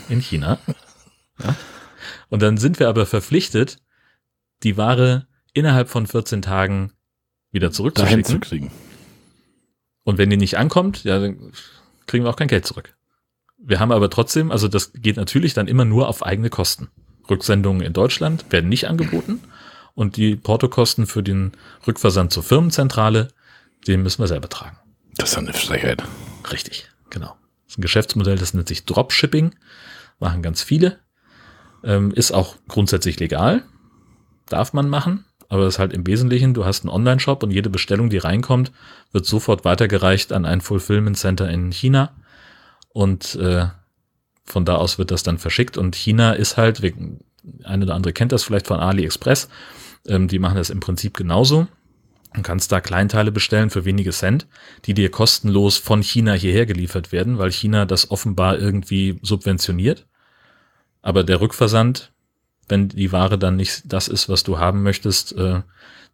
in 0.09 0.21
China. 0.21 0.59
Ja. 1.43 1.57
Und 2.29 2.43
dann 2.43 2.59
sind 2.59 2.79
wir 2.79 2.89
aber 2.89 3.07
verpflichtet, 3.07 3.79
die 4.63 4.77
Ware 4.77 5.27
innerhalb 5.53 5.89
von 5.89 6.07
14 6.07 6.43
Tagen 6.43 6.93
wieder 7.51 7.73
zurückzuschicken. 7.73 8.71
Und 10.05 10.19
wenn 10.19 10.31
die 10.31 10.37
nicht 10.37 10.57
ankommt, 10.57 11.03
ja, 11.03 11.19
dann 11.19 11.53
kriegen 12.07 12.25
wir 12.25 12.31
auch 12.31 12.37
kein 12.37 12.47
Geld 12.47 12.67
zurück. 12.67 12.97
Wir 13.59 13.81
haben 13.81 13.91
aber 13.91 14.11
trotzdem, 14.11 14.53
also 14.53 14.69
das 14.69 14.93
geht 14.93 15.17
natürlich 15.17 15.55
dann 15.55 15.67
immer 15.67 15.85
nur 15.85 16.09
auf 16.09 16.25
eigene 16.25 16.51
Kosten. 16.51 16.89
Rücksendungen 17.29 17.83
in 17.83 17.93
Deutschland 17.93 18.45
werden 18.51 18.69
nicht 18.69 18.87
angeboten 18.87 19.41
und 19.95 20.17
die 20.17 20.37
Portokosten 20.37 21.07
für 21.07 21.23
den 21.23 21.53
Rückversand 21.87 22.33
zur 22.33 22.43
Firmenzentrale, 22.43 23.29
den 23.87 24.03
müssen 24.03 24.23
wir 24.23 24.29
selber 24.29 24.49
tragen. 24.49 24.77
Das 25.17 25.31
ist 25.31 25.39
eine 25.39 25.53
Frechheit. 25.53 26.03
Richtig, 26.51 26.91
genau. 27.09 27.35
Ist 27.75 27.79
ein 27.79 27.83
Geschäftsmodell, 27.83 28.39
das 28.39 28.55
nennt 28.55 28.69
sich 28.69 28.85
Dropshipping. 28.85 29.53
Machen 30.21 30.43
ganz 30.43 30.63
viele. 30.63 31.01
Ähm, 31.83 32.13
ist 32.13 32.31
auch 32.31 32.55
grundsätzlich 32.69 33.19
legal. 33.19 33.65
Darf 34.49 34.73
man 34.73 34.89
machen. 34.89 35.25
Aber 35.49 35.65
das 35.65 35.75
ist 35.75 35.79
halt 35.81 35.93
im 35.93 36.07
Wesentlichen, 36.07 36.55
du 36.55 36.65
hast 36.65 36.85
einen 36.85 36.91
Online-Shop 36.91 37.43
und 37.43 37.51
jede 37.51 37.71
Bestellung, 37.71 38.11
die 38.11 38.19
reinkommt, 38.19 38.71
wird 39.11 39.27
sofort 39.27 39.65
weitergereicht 39.65 40.33
an 40.33 40.45
ein 40.45 40.61
Fulfillment 40.61 41.19
Center 41.19 41.51
in 41.51 41.73
China. 41.73 42.15
Und 42.91 43.35
äh, 43.35 43.67
von 44.45 44.65
da 44.65 44.77
aus 44.77 44.99
wird 44.99 45.11
das 45.11 45.25
dann 45.25 45.39
verschickt. 45.39 45.77
Und 45.77 45.97
China 45.97 46.33
ist 46.33 46.57
halt, 46.57 46.81
eine 47.65 47.85
oder 47.85 47.97
andere 47.97 48.13
kennt 48.13 48.31
das 48.31 48.45
vielleicht 48.45 48.69
von 48.69 48.79
AliExpress, 48.79 49.49
ähm, 50.07 50.29
die 50.29 50.39
machen 50.39 50.59
das 50.59 50.71
im 50.71 50.79
Prinzip 50.79 51.17
genauso. 51.17 51.67
Du 52.35 52.43
kannst 52.43 52.73
da 52.73 52.81
Kleinteile 52.81 53.31
bestellen 53.31 53.71
für 53.71 53.85
wenige 53.85 54.11
Cent, 54.11 54.47
die 54.87 54.95
dir 54.95 55.11
kostenlos 55.11 55.79
von 55.79 56.03
China 56.03 56.33
hierher 56.33 56.67
geliefert 56.67 57.13
werden, 57.13 57.39
weil 57.39 57.53
China 57.53 57.87
das 57.87 58.11
offenbar 58.11 58.59
irgendwie 58.59 59.19
subventioniert. 59.23 60.07
Aber 61.01 61.23
der 61.23 61.41
Rückversand, 61.41 62.13
wenn 62.69 62.89
die 62.89 63.13
Ware 63.13 63.39
dann 63.39 63.57
nicht 63.57 63.83
das 63.85 64.09
ist, 64.09 64.29
was 64.29 64.43
du 64.43 64.59
haben 64.59 64.83
möchtest, 64.83 65.33
äh, 65.37 65.63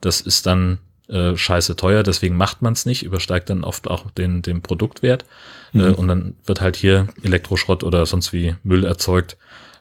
das 0.00 0.20
ist 0.20 0.46
dann 0.46 0.78
äh, 1.08 1.36
scheiße 1.36 1.74
teuer, 1.76 2.02
deswegen 2.02 2.36
macht 2.36 2.60
man 2.60 2.74
es 2.74 2.84
nicht, 2.84 3.02
übersteigt 3.02 3.48
dann 3.48 3.64
oft 3.64 3.88
auch 3.88 4.10
den, 4.10 4.42
den 4.42 4.60
Produktwert. 4.60 5.24
Äh, 5.72 5.78
mhm. 5.78 5.84
Äh, 5.84 5.90
und 5.92 6.08
dann 6.08 6.36
wird 6.44 6.60
halt 6.60 6.76
hier 6.76 7.08
Elektroschrott 7.22 7.82
oder 7.82 8.04
sonst 8.04 8.32
wie 8.34 8.56
Müll 8.62 8.84
erzeugt. 8.84 9.38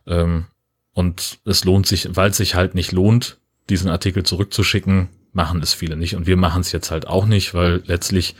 Ähm, 0.07 0.45
und 0.93 1.39
es 1.43 1.65
lohnt 1.65 1.85
sich, 1.85 2.15
weil 2.15 2.31
es 2.31 2.37
sich 2.37 2.55
halt 2.55 2.75
nicht 2.75 2.93
lohnt, 2.93 3.37
diesen 3.69 3.89
Artikel 3.89 4.23
zurückzuschicken, 4.23 5.09
machen 5.33 5.61
es 5.61 5.73
viele 5.73 5.95
nicht. 5.95 6.15
Und 6.15 6.27
wir 6.27 6.37
machen 6.37 6.61
es 6.61 6.71
jetzt 6.71 6.91
halt 6.91 7.07
auch 7.07 7.25
nicht, 7.25 7.53
weil 7.53 7.81
letztlich 7.85 8.35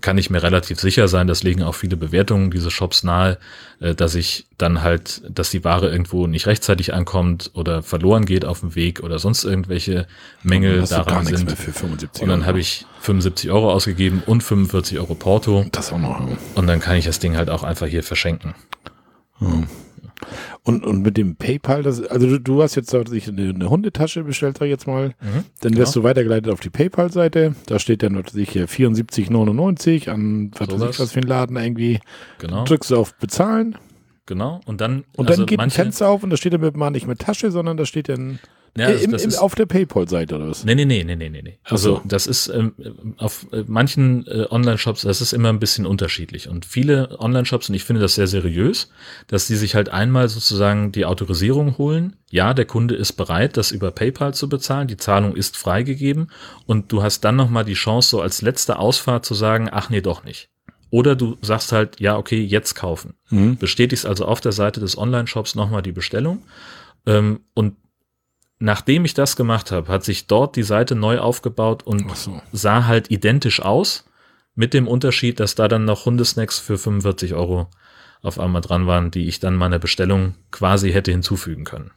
kann 0.00 0.18
ich 0.18 0.30
mir 0.30 0.42
relativ 0.42 0.80
sicher 0.80 1.08
sein, 1.08 1.26
das 1.26 1.42
legen 1.42 1.62
auch 1.62 1.74
viele 1.74 1.96
Bewertungen 1.96 2.50
diese 2.50 2.70
Shops 2.70 3.02
nahe, 3.02 3.38
äh, 3.80 3.94
dass 3.94 4.14
ich 4.14 4.46
dann 4.58 4.82
halt, 4.82 5.22
dass 5.28 5.50
die 5.50 5.64
Ware 5.64 5.90
irgendwo 5.90 6.26
nicht 6.26 6.46
rechtzeitig 6.46 6.94
ankommt 6.94 7.50
oder 7.54 7.82
verloren 7.82 8.24
geht 8.24 8.44
auf 8.44 8.60
dem 8.60 8.74
Weg 8.74 9.02
oder 9.02 9.18
sonst 9.18 9.44
irgendwelche 9.44 10.06
Mängel 10.42 10.84
daran 10.86 11.26
sind. 11.26 11.54
und 12.20 12.28
dann 12.28 12.46
habe 12.46 12.60
ich 12.60 12.86
75 13.00 13.50
Euro 13.50 13.72
ausgegeben 13.72 14.22
und 14.24 14.42
45 14.42 14.98
Euro 14.98 15.14
Porto. 15.14 15.66
Das 15.72 15.92
auch 15.92 15.98
noch. 15.98 16.20
Und 16.54 16.66
dann 16.66 16.80
kann 16.80 16.96
ich 16.96 17.06
das 17.06 17.18
Ding 17.18 17.36
halt 17.36 17.50
auch 17.50 17.62
einfach 17.62 17.86
hier 17.86 18.02
verschenken. 18.02 18.54
Hm. 19.38 19.66
Und, 20.62 20.84
und 20.84 21.02
mit 21.02 21.16
dem 21.16 21.36
PayPal, 21.36 21.82
das, 21.82 22.02
also 22.02 22.26
du, 22.26 22.38
du 22.38 22.62
hast 22.62 22.74
jetzt 22.74 22.94
eine, 22.94 23.04
eine 23.08 23.70
Hundetasche 23.70 24.24
bestellt, 24.24 24.58
sag 24.58 24.66
ich 24.66 24.70
jetzt 24.70 24.86
mal. 24.86 25.14
Mhm, 25.20 25.44
dann 25.60 25.76
wirst 25.76 25.94
genau. 25.94 26.02
du 26.02 26.08
weitergeleitet 26.08 26.52
auf 26.52 26.60
die 26.60 26.70
PayPal-Seite. 26.70 27.54
Da 27.66 27.78
steht 27.78 28.02
dann 28.02 28.12
natürlich 28.12 28.50
hier 28.50 28.68
74,99 28.68 30.10
an 30.10 30.50
was 30.56 30.68
weiß 30.68 30.90
ich 30.90 31.00
was 31.00 31.12
für 31.12 31.20
ein 31.20 31.26
Laden 31.26 31.56
irgendwie. 31.56 32.00
Genau. 32.38 32.64
Drückst 32.64 32.90
du 32.90 32.96
auf 32.96 33.14
Bezahlen. 33.14 33.76
Genau. 34.26 34.60
Und 34.64 34.80
dann, 34.80 35.04
und 35.16 35.28
dann 35.28 35.34
also 35.34 35.46
geht 35.46 35.58
ein 35.58 35.70
Fenster 35.70 36.08
auf 36.08 36.22
und 36.22 36.30
da 36.30 36.36
steht 36.36 36.52
dann 36.52 36.72
mal 36.76 36.90
nicht 36.90 37.06
mit 37.06 37.18
Tasche, 37.18 37.50
sondern 37.50 37.76
da 37.76 37.84
steht 37.84 38.08
dann 38.08 38.38
Ja, 38.76 38.86
also 38.86 39.04
Im, 39.04 39.10
das 39.10 39.22
im, 39.24 39.30
ist, 39.30 39.38
auf 39.38 39.54
der 39.54 39.66
Paypal-Seite 39.66 40.36
oder 40.36 40.48
was? 40.48 40.64
nee, 40.64 40.74
nee, 40.74 40.84
nee, 40.84 41.02
nee, 41.02 41.16
nee, 41.16 41.42
nee. 41.42 41.58
Also 41.64 41.96
so. 41.96 42.02
das 42.04 42.26
ist 42.26 42.48
ähm, 42.48 42.72
auf 43.16 43.46
äh, 43.52 43.64
manchen 43.66 44.26
äh, 44.26 44.46
Online-Shops, 44.48 45.02
das 45.02 45.20
ist 45.20 45.32
immer 45.32 45.48
ein 45.48 45.58
bisschen 45.58 45.86
unterschiedlich. 45.86 46.48
Und 46.48 46.64
viele 46.64 47.18
Online-Shops, 47.18 47.68
und 47.68 47.74
ich 47.74 47.84
finde 47.84 48.00
das 48.00 48.14
sehr 48.14 48.28
seriös, 48.28 48.90
dass 49.26 49.46
die 49.48 49.56
sich 49.56 49.74
halt 49.74 49.88
einmal 49.88 50.28
sozusagen 50.28 50.92
die 50.92 51.04
Autorisierung 51.04 51.78
holen. 51.78 52.16
Ja, 52.30 52.54
der 52.54 52.64
Kunde 52.64 52.94
ist 52.94 53.14
bereit, 53.14 53.56
das 53.56 53.72
über 53.72 53.90
PayPal 53.90 54.34
zu 54.34 54.48
bezahlen. 54.48 54.86
Die 54.86 54.96
Zahlung 54.96 55.34
ist 55.34 55.56
freigegeben. 55.56 56.30
Und 56.66 56.92
du 56.92 57.02
hast 57.02 57.22
dann 57.22 57.36
nochmal 57.36 57.64
die 57.64 57.74
Chance, 57.74 58.10
so 58.10 58.20
als 58.20 58.40
letzte 58.40 58.78
Ausfahrt 58.78 59.26
zu 59.26 59.34
sagen, 59.34 59.68
ach 59.70 59.90
nee, 59.90 60.00
doch 60.00 60.22
nicht. 60.22 60.48
Oder 60.90 61.14
du 61.16 61.38
sagst 61.40 61.72
halt, 61.72 62.00
ja, 62.00 62.16
okay, 62.16 62.40
jetzt 62.40 62.74
kaufen. 62.74 63.14
Mhm. 63.30 63.56
bestätigst 63.56 64.06
also 64.06 64.24
auf 64.26 64.40
der 64.40 64.52
Seite 64.52 64.80
des 64.80 64.98
Online-Shops 64.98 65.54
nochmal 65.54 65.82
die 65.82 65.92
Bestellung. 65.92 66.42
Ähm, 67.06 67.40
und 67.54 67.76
nachdem 68.60 69.04
ich 69.04 69.14
das 69.14 69.34
gemacht 69.34 69.72
habe, 69.72 69.90
hat 69.90 70.04
sich 70.04 70.28
dort 70.28 70.54
die 70.54 70.62
Seite 70.62 70.94
neu 70.94 71.18
aufgebaut 71.18 71.82
und 71.82 72.16
so. 72.16 72.40
sah 72.52 72.86
halt 72.86 73.10
identisch 73.10 73.60
aus, 73.60 74.04
mit 74.54 74.74
dem 74.74 74.86
Unterschied, 74.86 75.40
dass 75.40 75.54
da 75.54 75.66
dann 75.66 75.84
noch 75.84 76.04
Hundesnacks 76.04 76.58
für 76.58 76.76
45 76.76 77.34
Euro 77.34 77.68
auf 78.22 78.38
einmal 78.38 78.60
dran 78.60 78.86
waren, 78.86 79.10
die 79.10 79.26
ich 79.26 79.40
dann 79.40 79.56
meiner 79.56 79.78
Bestellung 79.78 80.34
quasi 80.50 80.92
hätte 80.92 81.10
hinzufügen 81.10 81.64
können. 81.64 81.90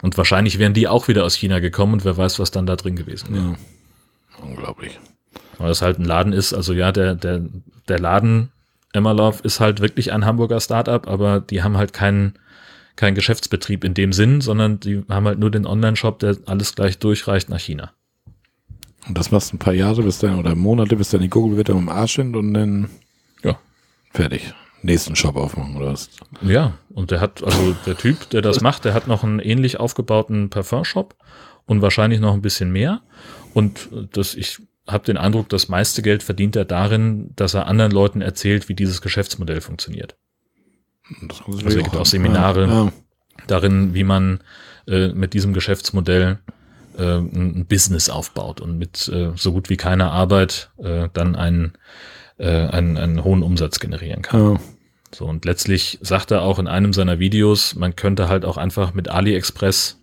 Und 0.00 0.16
wahrscheinlich 0.16 0.58
wären 0.58 0.72
die 0.72 0.88
auch 0.88 1.08
wieder 1.08 1.24
aus 1.24 1.34
China 1.34 1.58
gekommen 1.58 1.94
und 1.94 2.04
wer 2.04 2.16
weiß, 2.16 2.38
was 2.38 2.52
dann 2.52 2.66
da 2.66 2.76
drin 2.76 2.96
gewesen 2.96 3.34
wäre. 3.34 3.44
Ja. 3.44 4.44
Unglaublich. 4.44 4.98
Weil 5.58 5.68
das 5.68 5.82
halt 5.82 5.98
ein 5.98 6.04
Laden 6.04 6.32
ist, 6.32 6.54
also 6.54 6.72
ja, 6.72 6.92
der, 6.92 7.16
der, 7.16 7.42
der 7.88 7.98
Laden 7.98 8.50
Emmerlauf 8.92 9.44
ist 9.44 9.60
halt 9.60 9.80
wirklich 9.80 10.12
ein 10.12 10.24
Hamburger 10.24 10.60
Startup, 10.60 11.06
aber 11.06 11.40
die 11.40 11.62
haben 11.62 11.76
halt 11.76 11.92
keinen 11.92 12.34
keinen 13.00 13.14
Geschäftsbetrieb 13.14 13.82
in 13.82 13.94
dem 13.94 14.12
Sinn, 14.12 14.42
sondern 14.42 14.78
die 14.78 15.02
haben 15.08 15.26
halt 15.26 15.38
nur 15.38 15.50
den 15.50 15.66
Online-Shop, 15.66 16.18
der 16.18 16.36
alles 16.46 16.74
gleich 16.74 16.98
durchreicht 16.98 17.48
nach 17.48 17.58
China. 17.58 17.92
Und 19.08 19.16
das 19.16 19.30
machst 19.30 19.50
du 19.52 19.56
ein 19.56 19.58
paar 19.58 19.72
Jahre 19.72 20.02
bis 20.02 20.18
dann 20.18 20.38
oder 20.38 20.54
Monate, 20.54 20.96
bis 20.96 21.08
dann 21.08 21.22
die 21.22 21.30
Google-Bewertung 21.30 21.78
im 21.78 21.88
Arsch 21.88 22.16
sind 22.16 22.36
und 22.36 22.52
dann 22.52 22.90
Ja. 23.42 23.58
fertig. 24.12 24.52
Nächsten 24.82 25.16
Shop 25.16 25.36
aufmachen 25.36 25.76
oder 25.76 25.92
was? 25.92 26.10
Ja, 26.42 26.74
und 26.90 27.10
der 27.10 27.20
hat, 27.20 27.42
also 27.42 27.74
der 27.86 27.96
Typ, 27.96 28.28
der 28.30 28.42
das 28.42 28.60
macht, 28.60 28.84
der 28.84 28.92
hat 28.94 29.08
noch 29.08 29.24
einen 29.24 29.38
ähnlich 29.40 29.80
aufgebauten 29.80 30.50
Parfumshop 30.50 31.16
und 31.66 31.80
wahrscheinlich 31.82 32.20
noch 32.20 32.34
ein 32.34 32.42
bisschen 32.42 32.70
mehr. 32.70 33.00
Und 33.54 33.88
das, 34.12 34.34
ich 34.34 34.58
habe 34.86 35.04
den 35.04 35.16
Eindruck, 35.16 35.48
das 35.48 35.68
meiste 35.68 36.02
Geld 36.02 36.22
verdient 36.22 36.54
er 36.56 36.64
darin, 36.66 37.30
dass 37.36 37.54
er 37.54 37.66
anderen 37.66 37.92
Leuten 37.92 38.20
erzählt, 38.20 38.68
wie 38.68 38.74
dieses 38.74 39.00
Geschäftsmodell 39.02 39.60
funktioniert. 39.62 40.16
Also 41.46 41.66
es 41.66 41.76
gibt 41.76 41.96
auch 41.96 42.06
Seminare. 42.06 42.66
Ja, 42.66 42.84
ja. 42.84 42.92
darin, 43.46 43.94
wie 43.94 44.04
man 44.04 44.40
äh, 44.86 45.08
mit 45.08 45.34
diesem 45.34 45.52
Geschäftsmodell 45.52 46.38
äh, 46.98 47.02
ein 47.02 47.56
ein 47.56 47.66
Business 47.66 48.08
aufbaut 48.08 48.60
und 48.60 48.78
mit 48.78 49.08
äh, 49.08 49.30
so 49.36 49.52
gut 49.52 49.70
wie 49.70 49.76
keiner 49.76 50.12
Arbeit 50.12 50.70
äh, 50.78 51.08
dann 51.12 51.36
einen, 51.36 51.72
äh, 52.38 52.48
einen, 52.48 52.96
einen 52.96 53.24
hohen 53.24 53.42
Umsatz 53.42 53.80
generieren 53.80 54.22
kann. 54.22 54.54
Ja. 54.54 54.60
So, 55.12 55.26
und 55.26 55.44
letztlich 55.44 55.98
sagt 56.02 56.30
er 56.30 56.42
auch 56.42 56.58
in 56.58 56.68
einem 56.68 56.92
seiner 56.92 57.18
Videos, 57.18 57.74
man 57.74 57.96
könnte 57.96 58.28
halt 58.28 58.44
auch 58.44 58.56
einfach 58.56 58.94
mit 58.94 59.08
AliExpress 59.08 59.99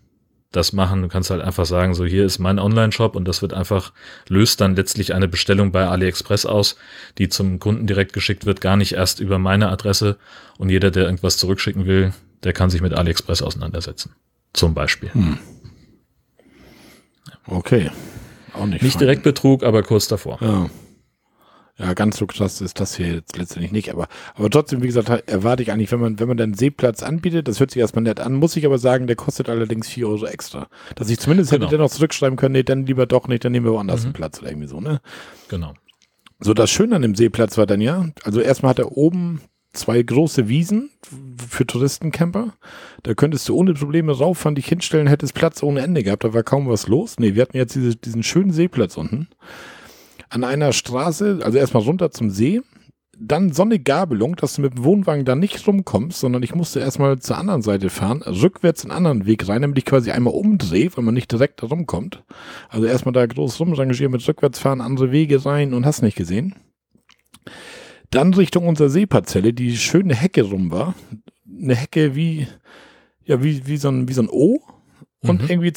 das 0.58 0.74
machen. 0.74 1.02
Du 1.02 1.08
kannst 1.08 1.30
halt 1.30 1.42
einfach 1.42 1.66
sagen, 1.66 1.94
so 1.94 2.06
hier 2.06 2.26
ist 2.26 2.40
mein 2.40 2.60
Online-Shop 2.60 3.16
und 3.16 3.26
das 3.28 3.42
wird 3.42 3.54
einfach, 3.54 3.94
löst 4.28 4.60
dann 4.60 4.76
letztlich 4.76 5.14
eine 5.14 5.28
Bestellung 5.28 5.72
bei 5.72 5.88
AliExpress 5.88 6.46
aus, 6.46 6.76
die 7.18 7.30
zum 7.30 7.60
Kunden 7.60 7.88
direkt 7.88 8.12
geschickt 8.14 8.46
wird, 8.46 8.60
gar 8.60 8.76
nicht 8.76 8.94
erst 8.94 9.20
über 9.20 9.40
meine 9.40 9.70
Adresse. 9.70 10.18
Und 10.58 10.70
jeder, 10.70 10.92
der 10.92 11.06
irgendwas 11.06 11.38
zurückschicken 11.38 11.86
will, 11.86 12.14
der 12.44 12.54
kann 12.54 12.70
sich 12.70 12.82
mit 12.82 12.94
AliExpress 12.94 13.42
auseinandersetzen. 13.42 14.16
Zum 14.54 14.74
Beispiel. 14.74 15.12
Okay. 17.46 17.92
Auch 18.54 18.66
nicht. 18.66 18.82
Nicht 18.82 19.00
direkt 19.00 19.24
Betrug, 19.24 19.64
aber 19.64 19.84
kurz 19.84 20.08
davor. 20.08 20.40
Ja. 20.42 20.70
Ja, 21.80 21.94
ganz 21.94 22.18
so 22.18 22.26
krass 22.26 22.60
ist 22.62 22.80
das 22.80 22.96
hier 22.98 23.14
jetzt 23.14 23.38
letztendlich 23.38 23.72
nicht, 23.72 23.92
aber, 23.94 24.08
aber 24.34 24.50
trotzdem, 24.50 24.82
wie 24.82 24.88
gesagt, 24.88 25.10
erwarte 25.30 25.62
ich 25.62 25.72
eigentlich, 25.72 25.92
wenn 25.92 26.00
man, 26.00 26.20
wenn 26.20 26.28
man 26.28 26.38
dann 26.38 26.56
Seeplatz 26.56 27.04
anbietet, 27.04 27.48
das 27.48 27.60
hört 27.60 27.70
sich 27.70 27.80
erstmal 27.80 28.02
nett 28.04 28.20
an, 28.20 28.34
muss 28.34 28.56
ich 28.56 28.66
aber 28.66 28.80
sagen, 28.80 29.06
der 29.06 29.16
kostet 29.16 29.48
allerdings 29.48 29.88
4 29.88 30.08
Euro 30.10 30.26
extra. 30.26 30.68
Dass 30.96 31.10
ich 31.10 31.20
zumindest 31.20 31.52
Genau. 31.52 31.66
hätte 31.68 31.78
dennoch 31.78 31.92
zurückschreiben 31.92 32.36
können, 32.36 32.54
nee, 32.54 32.64
dann 32.64 32.88
lieber 32.88 33.06
doch 33.06 33.28
nicht, 33.28 33.46
dann 33.46 33.52
nehmen 33.52 33.68
wir 33.68 33.74
woanders 33.74 34.02
Mhm. 34.02 34.06
einen 34.08 34.14
Platz 34.14 34.40
oder 34.40 34.50
irgendwie 34.50 34.68
so, 34.68 34.82
ne? 34.82 35.02
Genau. 35.50 35.74
So, 36.40 36.54
das 36.56 36.72
Schöne 36.72 36.96
an 36.96 37.04
dem 37.04 37.14
Seeplatz 37.16 37.58
war 37.60 37.68
dann 37.68 37.82
ja, 37.82 38.08
also 38.24 38.40
erstmal 38.42 38.72
hat 38.72 38.80
er 38.80 38.92
oben 38.98 39.42
zwei 39.74 40.02
große 40.02 40.48
Wiesen 40.48 40.90
für 41.48 41.68
Touristencamper. 41.68 42.54
Da 43.04 43.14
könntest 43.14 43.48
du 43.50 43.56
ohne 43.56 43.76
Probleme 43.76 44.18
rauf, 44.18 44.40
fand 44.40 44.58
ich 44.58 44.66
hinstellen, 44.68 45.06
hättest 45.06 45.36
Platz 45.36 45.62
ohne 45.62 45.82
Ende 45.82 46.02
gehabt, 46.04 46.24
da 46.24 46.34
war 46.34 46.42
kaum 46.42 46.68
was 46.68 46.88
los. 46.88 47.20
Nee, 47.20 47.36
wir 47.36 47.44
hatten 47.44 47.58
jetzt 47.58 47.76
diese, 47.76 47.96
diesen 47.96 48.24
schönen 48.24 48.52
Seeplatz 48.52 48.98
unten. 48.98 49.28
An 50.30 50.44
einer 50.44 50.74
Straße, 50.74 51.40
also 51.44 51.58
erstmal 51.58 51.84
runter 51.84 52.12
zum 52.12 52.30
See, 52.30 52.62
dann 53.20 53.52
so 53.52 53.64
eine 53.64 53.80
Gabelung, 53.80 54.36
dass 54.36 54.56
du 54.56 54.62
mit 54.62 54.76
dem 54.76 54.84
Wohnwagen 54.84 55.26
da 55.26 55.36
nicht 55.36 55.66
rumkommst, 55.68 56.20
sondern 56.20 56.44
ich 56.44 56.54
musste 56.54 56.80
erstmal 56.80 57.18
zur 57.20 57.38
anderen 57.38 57.62
Seite 57.62 57.90
fahren, 57.90 58.22
rückwärts 58.22 58.84
einen 58.84 58.92
anderen 58.92 59.26
Weg 59.26 59.48
rein, 59.48 59.64
damit 59.64 59.78
ich 59.78 59.86
quasi 59.86 60.12
einmal 60.12 60.34
umdrehe, 60.34 60.90
weil 60.96 61.04
man 61.04 61.16
nicht 61.16 61.32
direkt 61.32 61.64
da 61.64 61.68
rumkommt. 61.68 62.24
Also 62.70 62.86
erstmal 62.86 63.14
da 63.14 63.26
groß 63.26 63.60
rumrangieren 63.60 64.12
mit 64.12 64.28
rückwärtsfahren, 64.28 64.82
andere 64.82 65.12
Wege 65.12 65.46
rein 65.46 65.74
und 65.74 65.86
hast 65.86 66.04
nicht 66.04 66.18
gesehen. 66.18 66.56
Dann 68.12 68.34
Richtung 68.34 68.68
unserer 68.68 68.90
Seeparzelle, 68.90 69.54
die 69.54 69.76
schöne 69.78 70.16
Hecke 70.16 70.44
rum 70.44 70.72
war. 70.72 70.94
Eine 71.46 71.76
Hecke 71.76 72.16
wie, 72.16 72.48
ja, 73.26 73.44
wie, 73.44 73.66
wie 73.66 73.78
so 73.78 73.90
ein, 73.90 74.08
wie 74.08 74.14
so 74.14 74.22
ein 74.22 74.30
O 74.30 74.60
und 75.22 75.44
Mhm. 75.44 75.50
irgendwie 75.50 75.74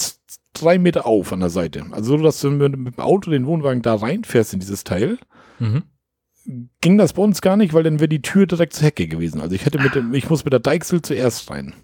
drei 0.53 0.79
Meter 0.79 1.07
auf 1.07 1.33
an 1.33 1.41
der 1.41 1.51
Seite. 1.51 1.85
Also 1.93 2.17
so, 2.19 2.23
dass 2.23 2.41
du 2.41 2.51
mit, 2.51 2.77
mit 2.77 2.97
dem 2.97 3.01
Auto 3.05 3.31
den 3.31 3.47
Wohnwagen 3.47 3.83
da 3.83 3.95
reinfährst 3.95 4.53
in 4.55 4.61
dieses 4.61 4.85
Teil 4.85 5.19
Mhm. 5.59 5.83
ging 6.81 6.97
das 6.99 7.13
bei 7.13 7.23
uns 7.23 7.41
gar 7.43 7.57
nicht, 7.57 7.73
weil 7.75 7.83
dann 7.83 8.01
wäre 8.01 8.09
die 8.09 8.23
Tür 8.23 8.47
direkt 8.47 8.73
zur 8.73 8.85
Hecke 8.87 9.07
gewesen. 9.09 9.41
Also 9.41 9.55
ich 9.55 9.65
hätte 9.67 9.79
mit 9.79 9.95
dem, 9.95 10.15
ich 10.15 10.29
muss 10.31 10.45
mit 10.45 10.53
der 10.53 10.61
Deichsel 10.61 11.03
zuerst 11.03 11.51
rein. 11.51 11.75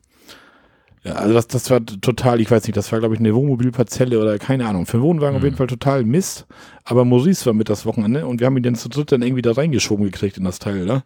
Ja, 1.04 1.12
also 1.12 1.34
das, 1.34 1.46
das 1.46 1.70
war 1.70 1.84
total, 1.86 2.40
ich 2.40 2.50
weiß 2.50 2.64
nicht, 2.64 2.76
das 2.76 2.90
war 2.90 2.98
glaube 2.98 3.14
ich 3.14 3.20
eine 3.20 3.32
Wohnmobilparzelle 3.34 4.18
oder 4.20 4.38
keine 4.38 4.66
Ahnung. 4.66 4.86
Für 4.86 4.96
den 4.96 5.02
Wohnwagen 5.02 5.36
auf 5.36 5.42
Mhm. 5.42 5.46
jeden 5.46 5.57
Fall 5.57 5.68
total 5.68 6.04
Mist. 6.04 6.46
Aber 6.84 7.04
Maurice 7.04 7.46
war 7.46 7.52
mit 7.52 7.68
das 7.68 7.86
Wochenende 7.86 8.26
und 8.26 8.40
wir 8.40 8.46
haben 8.46 8.57
ihn 8.57 8.62
dann 8.64 8.74
zu 8.74 8.88
dritt 8.88 9.12
dann 9.12 9.22
irgendwie 9.22 9.42
da 9.42 9.52
reingeschoben 9.52 10.04
gekriegt 10.04 10.36
in 10.38 10.44
das 10.44 10.59
Teil, 10.59 10.84
ne? 10.84 11.04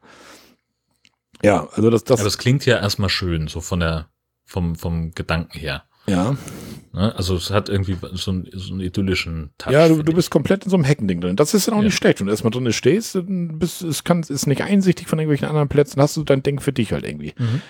Ja, 1.43 1.69
also 1.73 1.91
das, 1.91 2.05
das, 2.05 2.21
Aber 2.21 2.27
das 2.27 2.39
klingt 2.39 2.65
ja 2.67 2.79
erstmal 2.79 3.09
schön, 3.09 3.49
so 3.49 3.61
von 3.61 3.81
der, 3.81 4.09
vom, 4.45 4.75
vom 4.77 5.11
Gedanken 5.13 5.59
her. 5.59 5.85
Ja. 6.07 6.37
Ne? 6.93 7.15
Also 7.15 7.37
es 7.37 7.51
hat 7.51 7.69
irgendwie 7.69 7.97
so 8.15 8.33
einen, 8.33 8.49
so 8.53 8.73
einen 8.73 8.81
idyllischen 8.81 9.51
Touch. 9.59 9.73
Ja, 9.73 9.87
du, 9.89 10.03
du 10.03 10.13
bist 10.13 10.31
komplett 10.31 10.65
in 10.65 10.71
so 10.71 10.77
einem 10.77 10.85
Heckending 10.85 11.21
drin. 11.21 11.37
Das 11.37 11.55
ist 11.55 11.69
dann 11.69 11.75
auch 11.75 11.79
Ja. 11.79 11.85
nicht 11.85 11.95
schlecht. 11.97 12.19
Wenn 12.19 12.27
du 12.27 12.33
erstmal 12.33 12.51
drin 12.51 12.73
stehst, 12.73 13.15
dann 13.15 13.59
bist, 13.61 13.83
es 13.83 14.03
kann, 14.03 14.23
ist 14.29 14.47
nicht 14.49 14.63
einsichtig 14.63 15.07
von 15.07 15.19
irgendwelchen 15.21 15.47
anderen 15.49 15.69
Plätzen, 15.69 16.03
hast 16.03 16.17
du 16.17 16.25
dein 16.25 16.43
Ding 16.43 16.59
für 16.59 16.73
dich 16.73 16.93
halt 16.93 17.05
irgendwie. 17.07 17.33
Mhm. 17.39 17.63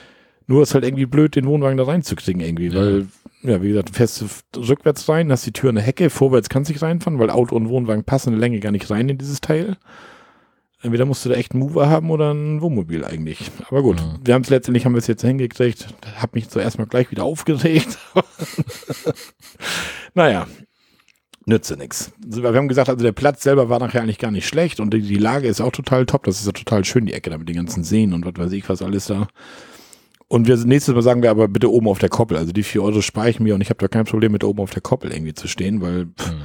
Nur 0.47 0.63
ist 0.63 0.73
halt 0.75 0.85
irgendwie 0.85 1.07
blöd, 1.07 1.37
den 1.37 1.47
Wohnwagen 1.47 1.77
da 1.77 1.85
reinzukriegen 1.85 2.41
irgendwie, 2.41 2.69
Ja. 2.69 2.75
weil, 2.77 3.07
ja, 3.43 3.63
wie 3.63 3.69
gesagt, 3.69 3.91
fährst 3.95 4.25
du 4.53 4.61
rückwärts 4.61 5.09
rein, 5.09 5.31
hast 5.31 5.45
die 5.47 5.53
Tür 5.53 5.69
eine 5.71 5.83
Hecke, 5.83 6.09
vorwärts 6.11 6.49
kannst 6.49 6.71
du 6.71 6.73
nicht 6.73 6.83
reinfahren, 6.83 7.19
weil 7.19 7.31
Auto 7.31 7.55
und 7.57 7.69
Wohnwagen 7.69 8.05
passen 8.05 8.31
in 8.33 8.41
der 8.41 8.49
Länge 8.49 8.59
gar 8.61 8.73
nicht 8.73 8.91
rein 8.91 9.09
in 9.11 9.19
dieses 9.19 9.41
Teil. 9.43 9.77
Entweder 10.83 11.05
musst 11.05 11.25
du 11.25 11.29
da 11.29 11.35
echt 11.35 11.53
einen 11.53 11.61
Mover 11.61 11.89
haben 11.91 12.11
oder 12.11 12.33
ein 12.33 12.63
Wohnmobil 12.63 13.05
eigentlich. 13.05 13.51
Aber 13.69 13.83
gut, 13.83 14.01
Ja. 14.01 14.15
wir 14.25 14.35
haben 14.35 14.43
es 14.43 14.51
letztendlich, 14.51 14.87
haben 14.87 14.95
wir 14.95 14.99
es 14.99 15.07
jetzt 15.07 15.23
hingekriegt. 15.23 15.89
Hab 16.17 16.35
mich 16.35 16.49
zuerst 16.49 16.79
mal 16.79 16.87
gleich 16.87 17.11
wieder 17.11 17.25
aufgeregt. 17.25 17.99
naja, 20.15 20.47
nütze. 21.47 21.77
Also, 21.79 22.43
Wir 22.43 22.55
haben 22.55 22.69
gesagt, 22.69 22.89
also 22.89 23.03
der 23.03 23.13
Platz 23.13 23.43
selber 23.43 23.69
war 23.69 23.79
nachher 23.79 24.03
eigentlich 24.03 24.19
gar 24.19 24.31
nicht 24.31 24.47
schlecht 24.47 24.81
und 24.81 24.93
die, 24.95 25.03
die 25.03 25.19
Lage 25.19 25.49
ist 25.49 25.61
auch 25.61 25.73
total 25.73 26.07
top. 26.07 26.25
Das 26.25 26.41
ist 26.41 26.47
ja 26.47 26.53
total 26.53 26.85
schön, 26.85 27.07
die 27.07 27.13
Ecke 27.13 27.31
da 27.31 27.39
mit 27.39 27.49
den 27.49 27.57
ganzen 27.57 27.85
Seen 27.85 28.13
und 28.13 28.25
was 28.25 28.35
weiß 28.37 28.53
ich, 28.53 28.69
was 28.69 28.83
alles 28.83 29.07
da. 29.07 29.29
Und 30.29 30.47
wir 30.47 30.57
nächstes 30.59 30.95
Mal 30.95 31.03
sagen 31.03 31.23
wir 31.23 31.31
aber 31.31 31.49
bitte 31.49 31.71
oben 31.71 31.89
auf 31.89 31.99
der 31.99 32.09
Koppel. 32.09 32.37
Also 32.37 32.53
die 32.53 32.63
vier 32.63 32.85
Euro 32.85 33.03
spare 33.03 33.31
ich 33.31 33.41
mir 33.41 33.55
und 33.55 33.61
ich 33.63 33.69
habe 33.69 33.79
da 33.81 33.89
kein 33.89 34.05
Problem 34.05 34.31
mit 34.33 34.45
oben 34.45 34.61
auf 34.61 34.71
der 34.71 34.83
Koppel 34.83 35.13
irgendwie 35.13 35.35
zu 35.35 35.49
stehen, 35.49 35.81
weil 35.81 36.07
pff, 36.07 36.31
Mhm. 36.31 36.43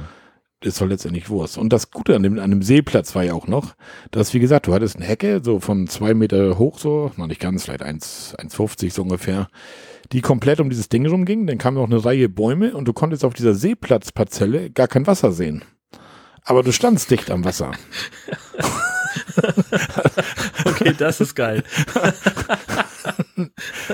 Ist 0.62 0.80
doch 0.80 0.86
letztendlich 0.86 1.28
Wurst. 1.28 1.58
Und 1.58 1.72
das 1.72 1.90
Gute 1.90 2.16
an 2.16 2.22
dem, 2.22 2.38
an 2.38 2.50
dem 2.50 2.62
Seeplatz 2.62 3.14
war 3.14 3.22
ja 3.22 3.34
auch 3.34 3.46
noch, 3.46 3.74
dass, 4.10 4.32
wie 4.34 4.40
gesagt, 4.40 4.66
du 4.66 4.74
hattest 4.74 4.96
eine 4.96 5.04
Hecke, 5.04 5.40
so 5.42 5.60
von 5.60 5.86
zwei 5.86 6.14
Meter 6.14 6.58
hoch, 6.58 6.78
so, 6.78 7.12
noch 7.16 7.26
nicht 7.26 7.40
ganz, 7.40 7.64
vielleicht 7.64 7.82
1 7.82 8.36
1,50 8.38 8.92
so 8.92 9.02
ungefähr, 9.02 9.48
die 10.12 10.22
komplett 10.22 10.60
um 10.60 10.70
dieses 10.70 10.88
Ding 10.88 11.06
rumging. 11.06 11.46
Dann 11.46 11.58
kam 11.58 11.74
noch 11.74 11.86
eine 11.86 12.04
Reihe 12.04 12.28
Bäume 12.28 12.74
und 12.74 12.86
du 12.86 12.92
konntest 12.92 13.24
auf 13.24 13.34
dieser 13.34 13.54
Seeplatzparzelle 13.54 14.70
gar 14.70 14.88
kein 14.88 15.06
Wasser 15.06 15.32
sehen. 15.32 15.64
Aber 16.42 16.62
du 16.62 16.72
standst 16.72 17.10
dicht 17.10 17.30
am 17.30 17.44
Wasser. 17.44 17.72
Okay, 20.64 20.94
das 20.96 21.20
ist 21.20 21.34
geil. 21.34 21.62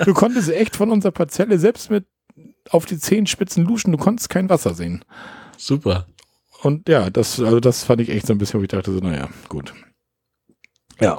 Du 0.04 0.14
konntest 0.14 0.48
echt 0.50 0.76
von 0.76 0.90
unserer 0.90 1.12
Parzelle 1.12 1.58
selbst 1.58 1.90
mit 1.90 2.06
auf 2.70 2.86
die 2.86 2.98
Zehenspitzen 2.98 3.64
luschen, 3.64 3.92
du 3.92 3.98
konntest 3.98 4.30
kein 4.30 4.48
Wasser 4.48 4.74
sehen. 4.74 5.04
Super. 5.58 6.06
Und 6.62 6.88
ja, 6.88 7.10
das, 7.10 7.40
also 7.40 7.58
das 7.58 7.84
fand 7.84 8.00
ich 8.00 8.08
echt 8.08 8.26
so 8.26 8.32
ein 8.32 8.38
bisschen, 8.38 8.60
wo 8.60 8.62
ich 8.62 8.68
dachte 8.68 8.92
so, 8.92 9.00
naja, 9.00 9.28
gut. 9.48 9.74
Ja. 11.00 11.18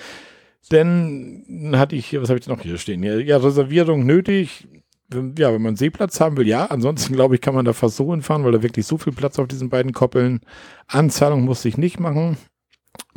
Dann 0.68 1.72
hatte 1.74 1.96
ich 1.96 2.06
hier, 2.06 2.20
was 2.22 2.28
habe 2.28 2.38
ich 2.38 2.44
denn 2.44 2.54
noch 2.54 2.62
hier 2.62 2.78
stehen? 2.78 3.02
Ja, 3.02 3.38
Reservierung 3.38 4.04
nötig. 4.04 4.68
ja, 5.12 5.52
wenn 5.52 5.62
man 5.62 5.76
Seeplatz 5.76 6.20
haben 6.20 6.36
will, 6.36 6.46
ja. 6.46 6.66
Ansonsten 6.66 7.14
glaube 7.14 7.34
ich, 7.34 7.40
kann 7.40 7.54
man 7.54 7.64
da 7.64 7.72
fast 7.72 7.96
so 7.96 8.10
hinfahren, 8.10 8.44
weil 8.44 8.52
da 8.52 8.62
wirklich 8.62 8.86
so 8.86 8.98
viel 8.98 9.14
Platz 9.14 9.38
auf 9.38 9.48
diesen 9.48 9.70
beiden 9.70 9.92
Koppeln. 9.92 10.40
Anzahlung 10.86 11.42
musste 11.42 11.68
ich 11.68 11.78
nicht 11.78 11.98
machen. 11.98 12.36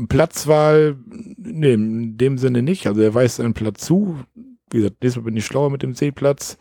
Platzwahl, 0.08 0.98
nee, 1.06 1.74
in 1.74 2.18
dem 2.18 2.38
Sinne 2.38 2.64
nicht. 2.64 2.88
Also 2.88 3.02
er 3.02 3.14
weist 3.14 3.41
einen 3.41 3.54
Platz 3.54 3.86
zu. 3.86 4.18
Wie 4.72 4.78
gesagt, 4.78 5.04
diesmal 5.04 5.26
bin 5.26 5.38
ich 5.38 5.46
schlauer 5.46 5.70
mit 5.70 5.84
dem 5.84 5.94
Seeplatz. 5.94 6.58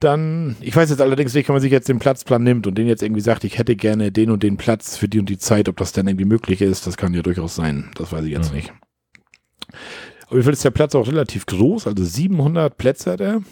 Dann, 0.00 0.56
ich 0.60 0.76
weiß 0.76 0.90
jetzt 0.90 1.00
allerdings 1.00 1.34
nicht, 1.34 1.48
wenn 1.48 1.54
man 1.54 1.62
sich 1.62 1.72
jetzt 1.72 1.88
den 1.88 1.98
Platzplan 1.98 2.42
nimmt 2.42 2.66
und 2.68 2.76
den 2.76 2.86
jetzt 2.86 3.02
irgendwie 3.02 3.20
sagt, 3.20 3.42
ich 3.42 3.58
hätte 3.58 3.74
gerne 3.74 4.12
den 4.12 4.30
und 4.30 4.44
den 4.44 4.56
Platz 4.56 4.96
für 4.96 5.08
die 5.08 5.18
und 5.18 5.28
die 5.28 5.38
Zeit, 5.38 5.68
ob 5.68 5.76
das 5.76 5.92
dann 5.92 6.06
irgendwie 6.06 6.24
möglich 6.24 6.62
ist, 6.62 6.86
das 6.86 6.96
kann 6.96 7.14
ja 7.14 7.22
durchaus 7.22 7.56
sein. 7.56 7.90
Das 7.96 8.12
weiß 8.12 8.24
ich 8.24 8.30
jetzt 8.30 8.50
mhm. 8.50 8.56
nicht. 8.56 8.72
Auf 10.26 10.32
jeden 10.32 10.44
Fall 10.44 10.52
ist 10.52 10.64
der 10.64 10.70
Platz 10.70 10.94
auch 10.94 11.08
relativ 11.08 11.46
groß, 11.46 11.86
also 11.86 12.04
700 12.04 12.76
Plätze 12.76 13.12
hat 13.12 13.20
er. 13.20 13.42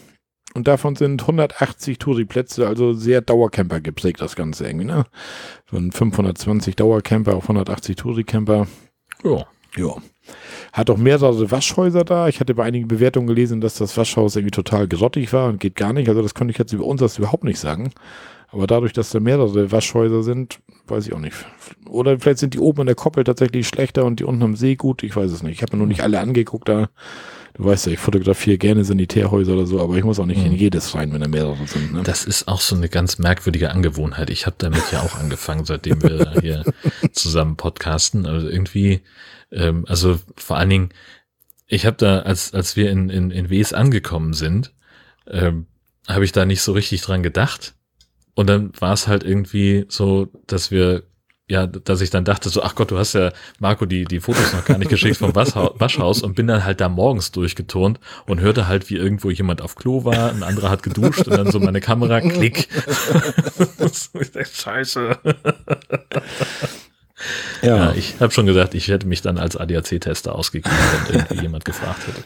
Und 0.53 0.67
davon 0.67 0.95
sind 0.95 1.21
180 1.21 1.99
Touri-Plätze, 1.99 2.67
also 2.67 2.93
sehr 2.93 3.21
Dauercamper 3.21 3.81
geprägt, 3.81 4.21
das 4.21 4.35
Ganze 4.35 4.65
irgendwie, 4.65 4.85
ne? 4.85 5.05
Von 5.65 5.91
520 5.91 6.75
Dauercamper 6.75 7.35
auf 7.35 7.43
180 7.43 7.95
Touri-Camper. 7.97 8.67
Ja. 9.23 9.45
Ja. 9.77 9.95
Hat 10.73 10.89
auch 10.89 10.97
mehrere 10.97 11.49
Waschhäuser 11.49 12.03
da. 12.03 12.27
Ich 12.27 12.39
hatte 12.39 12.53
bei 12.53 12.63
einigen 12.63 12.87
Bewertungen 12.87 13.27
gelesen, 13.27 13.61
dass 13.61 13.75
das 13.75 13.95
Waschhaus 13.97 14.35
irgendwie 14.35 14.51
total 14.51 14.87
gerottig 14.87 15.31
war 15.33 15.49
und 15.49 15.59
geht 15.59 15.75
gar 15.75 15.93
nicht. 15.93 16.09
Also 16.09 16.21
das 16.21 16.33
konnte 16.33 16.51
ich 16.51 16.57
jetzt 16.57 16.73
über 16.73 16.85
uns 16.85 16.99
das 16.99 17.17
überhaupt 17.17 17.43
nicht 17.43 17.59
sagen. 17.59 17.91
Aber 18.49 18.67
dadurch, 18.67 18.93
dass 18.93 19.09
da 19.09 19.19
mehrere 19.19 19.71
Waschhäuser 19.71 20.23
sind, 20.23 20.59
weiß 20.87 21.07
ich 21.07 21.13
auch 21.13 21.19
nicht. 21.19 21.35
Oder 21.89 22.19
vielleicht 22.19 22.39
sind 22.39 22.53
die 22.53 22.59
oben 22.59 22.81
an 22.81 22.87
der 22.87 22.95
Koppel 22.95 23.23
tatsächlich 23.23 23.67
schlechter 23.67 24.05
und 24.05 24.19
die 24.19 24.23
unten 24.23 24.43
am 24.43 24.55
See 24.55 24.75
gut. 24.75 25.03
Ich 25.03 25.15
weiß 25.15 25.31
es 25.31 25.43
nicht. 25.43 25.55
Ich 25.55 25.61
habe 25.61 25.75
mir 25.75 25.83
noch 25.83 25.87
nicht 25.87 26.01
alle 26.01 26.19
angeguckt 26.19 26.69
da. 26.69 26.89
Du 27.57 27.65
weißt 27.65 27.87
ja, 27.87 27.93
ich 27.93 27.99
fotografiere 27.99 28.59
gerne 28.59 28.85
Sanitärhäuser 28.85 29.53
oder 29.53 29.65
so, 29.65 29.81
aber 29.81 29.97
ich 29.97 30.03
muss 30.03 30.19
auch 30.19 30.27
nicht 30.27 30.39
mhm. 30.39 30.47
in 30.47 30.53
jedes 30.53 30.93
rein, 30.93 31.11
wenn 31.11 31.21
da 31.21 31.27
mehrere 31.27 31.65
sind. 31.65 31.91
Ne? 31.91 32.03
Das 32.03 32.23
ist 32.23 32.47
auch 32.47 32.61
so 32.61 32.75
eine 32.75 32.87
ganz 32.87 33.17
merkwürdige 33.17 33.71
Angewohnheit. 33.71 34.29
Ich 34.29 34.45
habe 34.45 34.55
damit 34.59 34.83
ja 34.91 35.01
auch 35.01 35.15
angefangen, 35.19 35.65
seitdem 35.65 36.03
wir 36.03 36.33
hier 36.39 36.63
zusammen 37.13 37.57
podcasten. 37.57 38.27
Also 38.27 38.47
irgendwie, 38.47 39.01
ähm, 39.51 39.85
also 39.87 40.19
vor 40.35 40.57
allen 40.57 40.69
Dingen, 40.69 40.89
ich 41.67 41.85
habe 41.85 41.97
da, 41.97 42.19
als, 42.19 42.53
als 42.53 42.75
wir 42.75 42.89
in, 42.91 43.09
in, 43.09 43.31
in 43.31 43.49
Wes 43.49 43.73
angekommen 43.73 44.33
sind, 44.33 44.73
ähm, 45.27 45.67
habe 46.07 46.23
ich 46.23 46.31
da 46.31 46.45
nicht 46.45 46.61
so 46.61 46.71
richtig 46.71 47.01
dran 47.01 47.23
gedacht. 47.23 47.75
Und 48.33 48.47
dann 48.47 48.71
war 48.79 48.93
es 48.93 49.07
halt 49.07 49.23
irgendwie 49.23 49.85
so, 49.89 50.29
dass 50.45 50.71
wir 50.71 51.03
ja, 51.49 51.65
dass 51.65 52.01
ich 52.01 52.09
dann 52.09 52.25
dachte 52.25 52.49
so, 52.49 52.61
ach 52.61 52.75
Gott, 52.75 52.91
du 52.91 52.97
hast 52.97 53.13
ja 53.13 53.31
Marco 53.59 53.85
die, 53.85 54.03
die 54.03 54.19
Fotos 54.19 54.51
noch 54.51 54.65
gar 54.65 54.77
nicht 54.77 54.89
geschickt 54.89 55.17
vom 55.17 55.33
Waschhaus 55.35 56.21
und 56.21 56.35
bin 56.35 56.47
dann 56.47 56.65
halt 56.65 56.81
da 56.81 56.89
morgens 56.89 57.31
durchgeturnt 57.31 57.99
und 58.25 58.41
hörte 58.41 58.67
halt, 58.67 58.89
wie 58.89 58.97
irgendwo 58.97 59.29
jemand 59.29 59.61
auf 59.61 59.75
Klo 59.75 60.03
war, 60.03 60.29
ein 60.29 60.43
anderer 60.43 60.69
hat 60.69 60.83
geduscht 60.83 61.25
und 61.25 61.37
dann 61.37 61.49
so 61.49 61.59
meine 61.59 61.79
Kamera, 61.79 62.19
klick. 62.19 62.67
Scheiße. 64.53 65.17
Ja. 67.61 67.77
ja 67.77 67.93
ich 67.93 68.19
habe 68.19 68.31
schon 68.31 68.45
gesagt, 68.45 68.75
ich 68.75 68.87
hätte 68.87 69.07
mich 69.07 69.21
dann 69.21 69.37
als 69.37 69.57
ADAC-Tester 69.57 70.35
ausgegeben, 70.35 70.75
wenn 71.07 71.15
irgendwie 71.15 71.41
jemand 71.41 71.65
gefragt 71.65 72.07
hätte. 72.07 72.23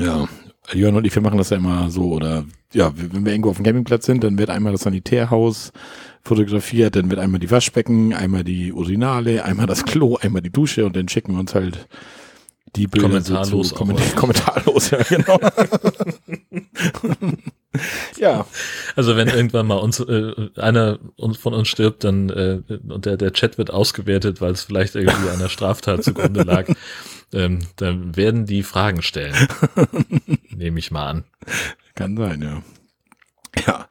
Ja, 0.00 0.28
Jörn 0.72 0.96
und 0.96 1.04
ich, 1.04 1.14
wir 1.14 1.22
machen 1.22 1.38
das 1.38 1.50
ja 1.50 1.56
immer 1.56 1.90
so, 1.90 2.12
oder 2.12 2.44
ja, 2.72 2.92
wenn 2.94 3.24
wir 3.24 3.32
irgendwo 3.32 3.50
auf 3.50 3.56
dem 3.56 3.64
Campingplatz 3.64 4.06
sind, 4.06 4.24
dann 4.24 4.38
wird 4.38 4.50
einmal 4.50 4.72
das 4.72 4.82
Sanitärhaus 4.82 5.72
fotografiert, 6.22 6.96
dann 6.96 7.10
wird 7.10 7.20
einmal 7.20 7.40
die 7.40 7.50
Waschbecken, 7.50 8.14
einmal 8.14 8.44
die 8.44 8.72
Urinale, 8.72 9.44
einmal 9.44 9.66
das 9.66 9.84
Klo, 9.84 10.16
einmal 10.20 10.42
die 10.42 10.50
Dusche 10.50 10.86
und 10.86 10.96
dann 10.96 11.08
schicken 11.08 11.32
wir 11.32 11.40
uns 11.40 11.54
halt 11.54 11.88
die 12.76 12.86
Bilder 12.86 13.08
kommentarlos 13.08 13.48
so 13.50 13.62
zu, 13.62 13.74
komment 13.74 14.16
kommentarlos, 14.16 14.90
ja, 14.90 15.02
genau. 15.02 15.38
ja. 18.16 18.46
Also 18.96 19.16
wenn 19.16 19.28
irgendwann 19.28 19.66
mal 19.66 19.76
uns 19.76 20.00
äh, 20.00 20.32
einer 20.56 20.98
von 21.38 21.54
uns 21.54 21.68
stirbt, 21.68 22.04
dann 22.04 22.30
äh, 22.30 22.60
und 22.88 23.06
der, 23.06 23.16
der 23.16 23.32
Chat 23.32 23.58
wird 23.58 23.70
ausgewertet, 23.70 24.40
weil 24.40 24.52
es 24.52 24.62
vielleicht 24.62 24.94
irgendwie 24.94 25.30
einer 25.30 25.48
Straftat 25.48 26.04
zugrunde 26.04 26.42
lag, 26.42 26.66
ähm, 27.32 27.60
dann 27.76 28.16
werden 28.16 28.46
die 28.46 28.62
Fragen 28.62 29.02
stellen. 29.02 29.34
Nehme 30.50 30.78
ich 30.78 30.90
mal 30.90 31.06
an. 31.06 31.24
Kann 31.94 32.16
sein, 32.16 32.42
ja. 32.42 32.62
Ja. 33.66 33.86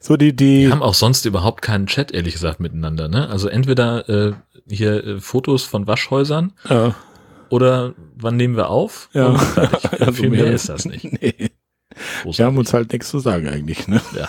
So 0.00 0.16
die, 0.16 0.34
die. 0.34 0.66
Wir 0.66 0.72
haben 0.72 0.82
auch 0.82 0.94
sonst 0.94 1.24
überhaupt 1.24 1.62
keinen 1.62 1.86
Chat, 1.86 2.12
ehrlich 2.12 2.34
gesagt, 2.34 2.60
miteinander, 2.60 3.08
ne? 3.08 3.28
Also 3.28 3.48
entweder 3.48 4.08
äh, 4.08 4.32
hier 4.68 5.04
äh, 5.04 5.20
Fotos 5.20 5.64
von 5.64 5.86
Waschhäusern 5.86 6.52
ja. 6.68 6.94
oder 7.48 7.94
wann 8.16 8.36
nehmen 8.36 8.56
wir 8.56 8.70
auf? 8.70 9.08
Ja. 9.12 9.34
ja 9.98 10.12
viel 10.12 10.30
mehr, 10.30 10.44
mehr 10.44 10.52
ist 10.52 10.68
das 10.68 10.84
nicht. 10.84 11.04
Nee. 11.04 11.50
Wir 12.24 12.44
haben 12.44 12.58
uns 12.58 12.72
halt 12.72 12.92
nichts 12.92 13.08
zu 13.08 13.18
sagen 13.18 13.48
eigentlich, 13.48 13.88
ne? 13.88 14.00
Ja. 14.14 14.28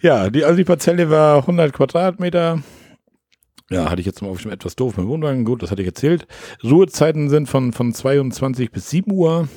ja, 0.24 0.30
die, 0.30 0.44
also 0.44 0.56
die 0.56 0.64
Parzelle 0.64 1.10
war 1.10 1.38
100 1.38 1.72
Quadratmeter. 1.72 2.62
Ja, 3.70 3.88
hatte 3.90 4.00
ich 4.00 4.06
jetzt 4.06 4.20
mal 4.20 4.28
auf 4.28 4.42
dem 4.42 4.50
etwas 4.50 4.74
doof 4.74 4.96
mit 4.96 5.06
Wohnwagen. 5.06 5.44
Gut, 5.44 5.62
das 5.62 5.70
hatte 5.70 5.82
ich 5.82 5.88
erzählt. 5.88 6.26
Ruhezeiten 6.64 7.30
sind 7.30 7.48
von, 7.48 7.72
von 7.72 7.94
22 7.94 8.72
bis 8.72 8.90
7 8.90 9.12
Uhr. 9.12 9.48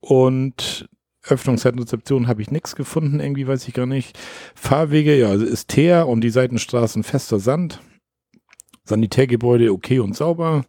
Und 0.00 0.88
Öffnungszeitenrezeption 1.30 2.28
habe 2.28 2.42
ich 2.42 2.50
nichts 2.50 2.76
gefunden, 2.76 3.20
irgendwie 3.20 3.46
weiß 3.46 3.68
ich 3.68 3.74
gar 3.74 3.86
nicht. 3.86 4.18
Fahrwege, 4.54 5.18
ja, 5.18 5.28
also 5.28 5.44
ist 5.44 5.68
Teer 5.68 6.08
und 6.08 6.22
die 6.22 6.30
Seitenstraßen 6.30 7.02
fester 7.02 7.38
Sand. 7.38 7.80
Sanitärgebäude 8.84 9.72
okay 9.72 9.98
und 9.98 10.16
sauber. 10.16 10.64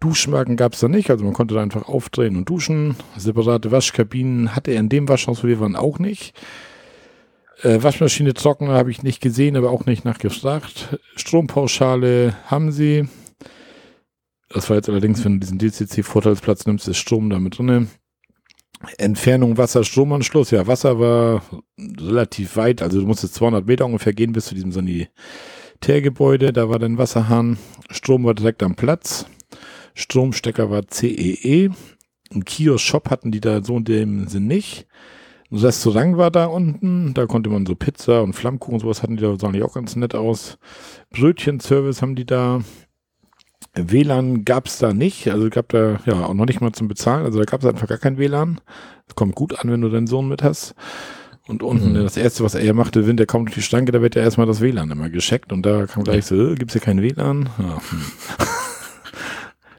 Duschmarken 0.00 0.56
gab 0.56 0.74
es 0.74 0.80
da 0.80 0.88
nicht, 0.88 1.10
also 1.10 1.24
man 1.24 1.34
konnte 1.34 1.54
da 1.54 1.62
einfach 1.62 1.88
aufdrehen 1.88 2.36
und 2.36 2.48
duschen. 2.48 2.94
Separate 3.16 3.72
Waschkabinen 3.72 4.54
hatte 4.54 4.70
er 4.70 4.80
in 4.80 4.88
dem 4.88 5.08
Waschhaus, 5.08 5.42
wo 5.42 5.48
wir 5.48 5.58
waren, 5.58 5.74
auch 5.74 5.98
nicht. 5.98 6.38
Äh, 7.62 7.82
Waschmaschine 7.82 8.34
Trockner 8.34 8.74
habe 8.74 8.92
ich 8.92 9.02
nicht 9.02 9.20
gesehen, 9.20 9.56
aber 9.56 9.70
auch 9.70 9.86
nicht 9.86 10.04
nachgefragt. 10.04 10.98
Strompauschale 11.16 12.36
haben 12.46 12.70
sie. 12.70 13.08
Das 14.50 14.70
war 14.70 14.76
jetzt 14.76 14.88
allerdings, 14.88 15.24
wenn 15.24 15.34
du 15.34 15.40
diesen 15.40 15.58
DCC-Vorteilsplatz 15.58 16.66
nimmst, 16.66 16.86
ist 16.86 16.98
Strom 16.98 17.28
da 17.28 17.40
mit 17.40 17.58
drin. 17.58 17.88
Entfernung 18.96 19.58
Wasser-Stromanschluss. 19.58 20.52
Ja, 20.52 20.68
Wasser 20.68 21.00
war 21.00 21.42
relativ 21.78 22.56
weit, 22.56 22.80
also 22.80 23.00
du 23.00 23.06
musstest 23.06 23.34
200 23.34 23.66
Meter 23.66 23.86
ungefähr 23.86 24.12
gehen 24.12 24.32
bis 24.32 24.46
zu 24.46 24.54
diesem 24.54 24.70
Sanitärgebäude. 24.70 26.52
Da 26.52 26.68
war 26.68 26.78
dein 26.78 26.98
Wasserhahn. 26.98 27.58
Strom 27.90 28.24
war 28.24 28.34
direkt 28.34 28.62
am 28.62 28.76
Platz. 28.76 29.26
Stromstecker 29.98 30.70
war 30.70 30.82
CEE. 30.88 31.66
E. 31.66 31.70
Ein 32.32 32.44
Kiosk-Shop 32.44 33.10
hatten 33.10 33.32
die 33.32 33.40
da 33.40 33.62
so 33.64 33.76
in 33.78 33.84
dem 33.84 34.28
Sinn 34.28 34.46
nicht. 34.46 34.86
Ein 35.50 35.58
Restaurant 35.58 36.16
war 36.16 36.30
da 36.30 36.46
unten, 36.46 37.14
da 37.14 37.26
konnte 37.26 37.50
man 37.50 37.66
so 37.66 37.74
Pizza 37.74 38.22
und 38.22 38.34
Flammkuchen 38.34 38.74
und 38.74 38.80
sowas 38.80 39.02
hatten 39.02 39.16
die 39.16 39.22
da, 39.22 39.36
sahen 39.36 39.54
die 39.54 39.62
auch 39.62 39.74
ganz 39.74 39.96
nett 39.96 40.14
aus. 40.14 40.58
Brötchenservice 41.10 42.00
haben 42.00 42.14
die 42.14 42.26
da. 42.26 42.60
WLAN 43.74 44.44
gab 44.44 44.66
es 44.66 44.78
da 44.78 44.92
nicht, 44.92 45.28
also 45.28 45.50
gab 45.50 45.68
da 45.70 45.98
ja 46.06 46.26
auch 46.26 46.34
noch 46.34 46.46
nicht 46.46 46.60
mal 46.60 46.72
zum 46.72 46.88
Bezahlen, 46.88 47.24
also 47.24 47.38
da 47.38 47.44
gab 47.44 47.60
es 47.60 47.66
einfach 47.66 47.88
gar 47.88 47.98
kein 47.98 48.18
WLAN. 48.18 48.60
Das 49.06 49.16
kommt 49.16 49.34
gut 49.34 49.58
an, 49.58 49.70
wenn 49.70 49.80
du 49.80 49.88
deinen 49.88 50.06
Sohn 50.06 50.28
mit 50.28 50.42
hast. 50.42 50.74
Und 51.46 51.62
unten, 51.62 51.90
mhm. 51.90 52.02
das 52.02 52.16
erste, 52.16 52.44
was 52.44 52.54
er 52.54 52.74
machte, 52.74 53.06
wenn 53.06 53.16
der 53.16 53.26
kommt 53.26 53.48
durch 53.48 53.54
die 53.54 53.62
Stange, 53.62 53.90
da 53.90 54.00
wird 54.02 54.14
ja 54.14 54.22
erstmal 54.22 54.46
das 54.46 54.60
WLAN 54.60 54.90
immer 54.90 55.10
gescheckt 55.10 55.52
und 55.52 55.62
da 55.64 55.86
kam 55.86 56.04
gleich 56.04 56.26
so, 56.26 56.34
äh, 56.34 56.54
gibt's 56.54 56.74
hier 56.74 56.82
kein 56.82 57.02
WLAN? 57.02 57.48
Ja. 57.58 57.78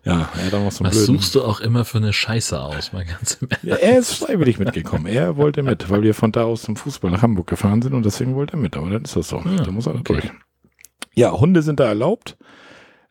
Ja, 0.10 0.30
er 0.38 0.66
hat 0.66 0.74
so 0.74 0.84
Was 0.84 0.92
blöden. 0.92 1.06
suchst 1.06 1.36
du 1.36 1.44
auch 1.44 1.60
immer 1.60 1.86
für 1.86 1.98
eine 2.00 2.14
Scheiße 2.14 2.60
aus, 2.60 2.94
mal 2.94 3.06
ganz 3.06 3.38
im 3.42 3.50
ja, 3.64 3.76
Er 3.76 4.00
ist 4.00 4.16
freiwillig 4.16 4.60
mitgekommen. 4.60 5.06
Er 5.06 5.38
wollte 5.38 5.64
mit, 5.64 5.90
weil 5.90 6.02
wir 6.02 6.14
von 6.14 6.32
da 6.32 6.44
aus 6.44 6.64
zum 6.64 6.76
Fußball 6.76 7.12
nach 7.12 7.22
Hamburg 7.22 7.48
gefahren 7.48 7.82
sind 7.82 7.94
und 7.94 8.06
deswegen 8.06 8.36
wollte 8.36 8.54
er 8.54 8.60
mit. 8.60 8.76
Aber 8.76 8.90
dann 8.90 9.04
ist 9.04 9.16
das 9.16 9.30
so. 9.30 9.38
Ja, 9.38 9.44
ah, 9.60 9.64
da 9.64 9.72
muss 9.72 9.86
er 9.86 9.96
okay. 9.96 10.04
durch. 10.04 10.32
Ja, 11.16 11.32
Hunde 11.32 11.62
sind 11.62 11.80
da 11.80 11.86
erlaubt. 11.86 12.38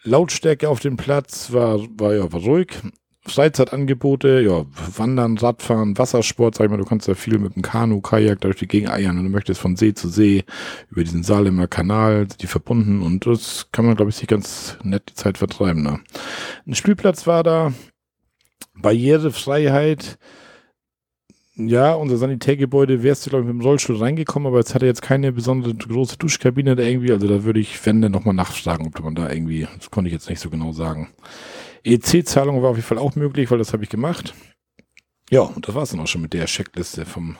Lautstärke 0.03 0.68
auf 0.68 0.80
dem 0.80 0.96
Platz 0.96 1.53
war, 1.53 1.80
war 1.99 2.14
ja 2.14 2.32
war 2.32 2.40
ruhig. 2.40 2.68
Freizeitangebote, 3.26 4.40
ja, 4.40 4.64
Wandern, 4.96 5.36
Radfahren, 5.36 5.98
Wassersport, 5.98 6.54
sag 6.54 6.64
ich 6.64 6.70
mal, 6.70 6.76
du 6.76 6.84
kannst 6.84 7.08
ja 7.08 7.14
viel 7.14 7.38
mit 7.38 7.56
dem 7.56 7.62
Kanu, 7.62 8.00
Kajak 8.00 8.40
durch 8.40 8.56
die 8.56 8.68
Gegend 8.68 8.90
eiern 8.90 9.18
und 9.18 9.24
du 9.24 9.30
möchtest 9.30 9.60
von 9.60 9.76
See 9.76 9.92
zu 9.92 10.08
See 10.08 10.44
über 10.90 11.04
diesen 11.04 11.22
Salemer 11.22 11.66
Kanal, 11.66 12.26
die 12.26 12.46
verbunden 12.46 13.02
und 13.02 13.26
das 13.26 13.68
kann 13.72 13.84
man, 13.84 13.96
glaube 13.96 14.10
ich, 14.10 14.16
sich 14.16 14.28
ganz 14.28 14.78
nett 14.82 15.10
die 15.10 15.14
Zeit 15.14 15.38
vertreiben. 15.38 15.82
Ne? 15.82 16.00
Ein 16.66 16.74
Spielplatz 16.74 17.26
war 17.26 17.42
da, 17.42 17.72
Barrierefreiheit, 18.74 20.18
ja, 21.60 21.92
unser 21.94 22.18
Sanitärgebäude 22.18 23.02
wärst 23.02 23.26
du, 23.26 23.30
glaube 23.30 23.44
ich, 23.44 23.52
mit 23.52 23.60
dem 23.60 23.66
Rollstuhl 23.66 23.96
reingekommen, 23.96 24.46
aber 24.46 24.58
jetzt 24.58 24.76
hat 24.76 24.82
er 24.82 24.88
jetzt 24.88 25.02
keine 25.02 25.32
besondere 25.32 25.74
große 25.74 26.16
Duschkabine 26.16 26.76
da 26.76 26.84
irgendwie. 26.84 27.10
Also 27.10 27.26
da 27.26 27.42
würde 27.42 27.58
ich, 27.58 27.84
wenn, 27.84 28.00
dann 28.00 28.12
nochmal 28.12 28.34
nachfragen, 28.34 28.86
ob 28.86 29.00
man 29.02 29.16
da 29.16 29.28
irgendwie, 29.28 29.66
das 29.76 29.90
konnte 29.90 30.06
ich 30.06 30.14
jetzt 30.14 30.30
nicht 30.30 30.38
so 30.38 30.50
genau 30.50 30.70
sagen. 30.70 31.08
EC-Zahlung 31.95 32.62
war 32.62 32.70
auf 32.70 32.76
jeden 32.76 32.86
Fall 32.86 32.99
auch 32.99 33.14
möglich, 33.16 33.51
weil 33.51 33.59
das 33.59 33.72
habe 33.72 33.84
ich 33.84 33.91
gemacht. 33.91 34.34
Ja, 35.30 35.43
und 35.43 35.66
das 35.68 35.74
war 35.74 35.82
es 35.82 35.91
dann 35.91 36.01
auch 36.01 36.07
schon 36.07 36.22
mit 36.22 36.32
der 36.32 36.47
Checkliste 36.47 37.05
vom 37.05 37.36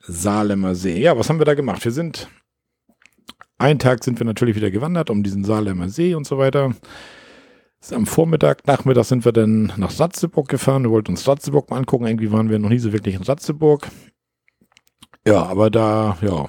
Saalemer 0.00 0.74
See. 0.74 1.00
Ja, 1.00 1.18
was 1.18 1.28
haben 1.28 1.38
wir 1.38 1.44
da 1.44 1.54
gemacht? 1.54 1.84
Wir 1.84 1.92
sind, 1.92 2.28
einen 3.58 3.78
Tag 3.78 4.04
sind 4.04 4.18
wir 4.18 4.26
natürlich 4.26 4.56
wieder 4.56 4.70
gewandert 4.70 5.10
um 5.10 5.22
diesen 5.22 5.44
Saalemer 5.44 5.88
See 5.88 6.14
und 6.14 6.26
so 6.26 6.38
weiter. 6.38 6.74
Am 7.90 8.06
Vormittag, 8.06 8.66
Nachmittag 8.66 9.04
sind 9.04 9.26
wir 9.26 9.32
dann 9.32 9.70
nach 9.76 9.98
Ratzeburg 10.00 10.48
gefahren. 10.48 10.84
Wir 10.84 10.90
wollten 10.90 11.10
uns 11.10 11.28
Ratzeburg 11.28 11.68
mal 11.68 11.76
angucken. 11.76 12.06
Irgendwie 12.06 12.32
waren 12.32 12.48
wir 12.48 12.58
noch 12.58 12.70
nie 12.70 12.78
so 12.78 12.94
wirklich 12.94 13.14
in 13.14 13.22
Ratzeburg. 13.22 13.88
Ja, 15.26 15.42
aber 15.44 15.70
da, 15.70 16.16
ja. 16.22 16.48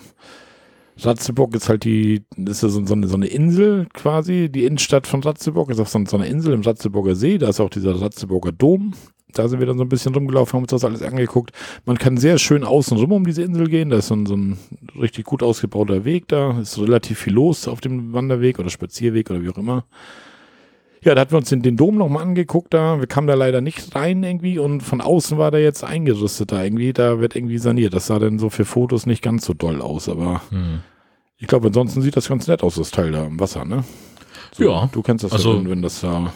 Ratzeburg 0.97 1.55
ist 1.55 1.67
halt 1.67 1.83
die, 1.83 2.23
ist 2.37 2.61
so, 2.61 2.93
eine, 2.93 3.07
so 3.07 3.15
eine 3.15 3.27
Insel 3.27 3.87
quasi. 3.93 4.49
Die 4.49 4.65
Innenstadt 4.65 5.07
von 5.07 5.21
Ratzeburg 5.21 5.69
ist 5.69 5.79
auf 5.79 5.89
so, 5.89 6.03
so 6.05 6.17
einer 6.17 6.27
Insel 6.27 6.53
im 6.53 6.61
Ratzeburger 6.61 7.15
See. 7.15 7.37
Da 7.37 7.49
ist 7.49 7.59
auch 7.59 7.69
dieser 7.69 7.99
Ratzeburger 7.99 8.51
Dom. 8.51 8.93
Da 9.33 9.49
sind 9.49 9.59
wir 9.59 9.67
dann 9.67 9.77
so 9.77 9.83
ein 9.83 9.89
bisschen 9.89 10.13
rumgelaufen, 10.13 10.53
haben 10.53 10.63
uns 10.63 10.71
das 10.71 10.85
alles 10.85 11.01
angeguckt. 11.01 11.51
Man 11.85 11.97
kann 11.97 12.15
sehr 12.15 12.37
schön 12.37 12.63
außen 12.63 12.97
rum 12.97 13.11
um 13.11 13.25
diese 13.25 13.43
Insel 13.43 13.67
gehen. 13.67 13.89
Da 13.89 13.97
ist 13.97 14.07
so 14.07 14.15
ein, 14.15 14.25
so 14.25 14.35
ein 14.35 14.57
richtig 14.97 15.25
gut 15.25 15.43
ausgebauter 15.43 16.05
Weg 16.05 16.29
da. 16.29 16.57
Ist 16.59 16.79
relativ 16.79 17.19
viel 17.19 17.33
los 17.33 17.67
auf 17.67 17.81
dem 17.81 18.13
Wanderweg 18.13 18.59
oder 18.59 18.69
Spazierweg 18.69 19.29
oder 19.29 19.41
wie 19.41 19.49
auch 19.49 19.57
immer. 19.57 19.83
Ja, 21.05 21.13
da 21.13 21.21
hatten 21.21 21.33
wir 21.33 21.37
uns 21.37 21.49
den, 21.49 21.61
den 21.61 21.77
Dom 21.77 21.97
nochmal 21.97 22.23
angeguckt 22.23 22.73
da. 22.73 22.99
Wir 22.99 23.05
kamen 23.05 23.27
da 23.27 23.35
leider 23.35 23.61
nicht 23.61 23.95
rein 23.95 24.23
irgendwie 24.23 24.57
und 24.57 24.81
von 24.81 25.01
außen 25.01 25.37
war 25.37 25.51
der 25.51 25.61
jetzt 25.61 25.83
eingerüstet 25.83 26.51
da 26.51 26.63
irgendwie. 26.63 26.93
Da 26.93 27.19
wird 27.19 27.35
irgendwie 27.35 27.59
saniert. 27.59 27.93
Das 27.93 28.07
sah 28.07 28.17
dann 28.17 28.39
so 28.39 28.49
für 28.49 28.65
Fotos 28.65 29.05
nicht 29.05 29.21
ganz 29.21 29.45
so 29.45 29.53
doll 29.53 29.83
aus, 29.83 30.09
aber 30.09 30.41
hm. 30.49 30.79
ich 31.37 31.45
glaube, 31.45 31.67
ansonsten 31.67 32.01
sieht 32.01 32.17
das 32.17 32.27
ganz 32.27 32.47
nett 32.47 32.63
aus, 32.63 32.75
das 32.75 32.89
Teil 32.89 33.11
da 33.11 33.25
im 33.25 33.39
Wasser, 33.39 33.65
ne? 33.65 33.83
So, 34.51 34.63
ja. 34.63 34.89
Du 34.91 35.03
kennst 35.03 35.23
das 35.23 35.31
also, 35.31 35.53
ja, 35.53 35.69
wenn 35.69 35.83
das 35.83 36.01
da 36.01 36.33